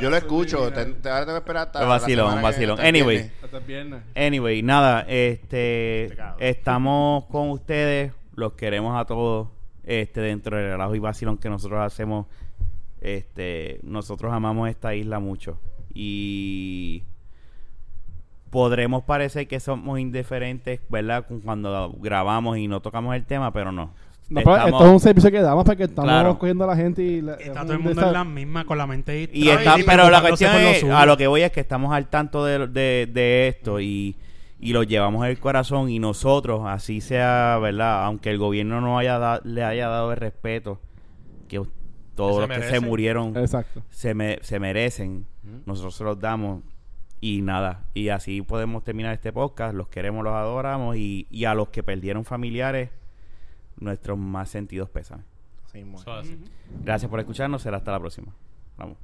Yo 0.00 0.10
lo 0.10 0.16
escucho. 0.16 0.70
Te, 0.72 0.84
te- 0.86 1.08
ahora 1.08 1.24
tengo 1.26 1.38
que 1.38 1.42
esperar 1.42 1.66
hasta. 1.66 1.84
Vacilón, 1.84 2.36
que- 2.36 2.42
vacilón. 2.42 2.78
hasta 2.78 2.88
Anyway. 2.88 3.16
viernes. 3.18 3.44
Hasta 3.44 3.56
el 3.58 3.64
viernes. 3.64 4.02
Anyway, 4.14 4.62
nada, 4.62 5.00
este 5.08 6.16
estamos 6.38 7.24
con 7.26 7.50
ustedes, 7.50 8.12
los 8.34 8.52
queremos 8.54 8.98
a 9.00 9.04
todos, 9.04 9.48
este 9.84 10.20
dentro 10.20 10.56
del 10.56 10.70
relajo 10.72 10.94
y 10.94 10.98
vacilón 10.98 11.38
que 11.38 11.48
nosotros 11.48 11.80
hacemos, 11.80 12.26
este 13.00 13.80
nosotros 13.82 14.32
amamos 14.32 14.68
esta 14.68 14.94
isla 14.94 15.18
mucho 15.18 15.58
y 15.94 17.02
podremos 18.50 19.02
parecer 19.04 19.48
que 19.48 19.60
somos 19.60 19.98
indiferentes, 19.98 20.80
¿verdad? 20.88 21.26
Cu- 21.26 21.40
Cuando 21.42 21.94
grabamos 21.98 22.58
y 22.58 22.68
no 22.68 22.80
tocamos 22.80 23.14
el 23.16 23.24
tema, 23.24 23.52
pero 23.52 23.72
no. 23.72 23.94
No, 24.32 24.40
pero 24.40 24.56
Estamos- 24.56 24.72
esto 24.72 24.86
es 24.86 24.92
un 24.92 25.00
servicio 25.00 25.30
que 25.30 25.40
damos 25.40 25.64
para 25.64 25.76
que 25.76 25.84
estamos 25.84 26.08
Claro. 26.10 26.38
cogiendo 26.38 26.64
a 26.64 26.66
la 26.68 26.76
gente 26.76 27.02
y... 27.02 27.20
la- 27.20 27.34
Está 27.34 27.62
todo 27.62 27.72
el 27.74 27.78
mundo 27.78 28.06
en 28.06 28.12
la 28.12 28.24
misma, 28.24 28.64
con 28.64 28.78
la 28.78 28.86
mente 28.86 29.22
Y 29.22 29.26
distraída 29.26 29.58
está, 29.60 29.80
y 29.80 29.82
pero 29.84 30.10
la 30.10 30.20
preocupándose 30.22 30.28
cuestión 30.30 30.52
por 30.52 30.60
lo 30.62 30.68
es, 30.68 30.80
suyo. 30.80 30.96
a 30.96 31.06
lo 31.06 31.16
que 31.16 31.26
voy 31.26 31.42
es 31.42 31.52
que 31.52 31.60
estamos 31.60 31.92
al 31.92 32.08
tanto 32.08 32.44
de, 32.44 32.66
de, 32.68 33.08
de 33.12 33.48
esto 33.48 33.80
y, 33.80 34.16
y 34.60 34.72
lo 34.72 34.82
llevamos 34.84 35.24
en 35.24 35.30
el 35.30 35.38
corazón 35.38 35.90
y 35.90 35.98
nosotros, 35.98 36.62
así 36.66 37.00
sea, 37.00 37.58
¿verdad? 37.60 38.04
Aunque 38.04 38.30
el 38.30 38.38
gobierno 38.38 38.80
no 38.80 38.98
haya 38.98 39.18
da- 39.18 39.40
le 39.44 39.62
haya 39.64 39.88
dado 39.88 40.10
el 40.12 40.16
respeto 40.18 40.80
que 41.48 41.58
u- 41.60 41.68
todos 42.14 42.34
se 42.36 42.40
los 42.40 42.48
que 42.48 42.54
se 42.54 42.60
merecen. 42.60 42.88
murieron 42.88 43.36
Exacto. 43.36 43.82
se, 43.90 44.14
me- 44.14 44.38
se 44.42 44.58
merecen, 44.60 45.26
nosotros 45.66 45.94
se 45.94 46.04
los 46.04 46.18
damos 46.20 46.62
y 47.20 47.40
nada, 47.42 47.84
y 47.94 48.08
así 48.08 48.42
podemos 48.42 48.82
terminar 48.82 49.12
este 49.14 49.32
podcast, 49.32 49.74
los 49.74 49.88
queremos, 49.88 50.24
los 50.24 50.32
adoramos 50.34 50.96
y, 50.96 51.26
y 51.30 51.44
a 51.44 51.54
los 51.54 51.68
que 51.68 51.82
perdieron 51.82 52.24
familiares, 52.24 52.90
nuestros 53.82 54.18
más 54.18 54.48
sentidos 54.50 54.88
pésames. 54.90 55.26
Gracias 56.82 57.10
por 57.10 57.20
escucharnos, 57.20 57.62
será 57.62 57.78
hasta 57.78 57.92
la 57.92 58.00
próxima. 58.00 58.32
Vamos. 58.76 58.98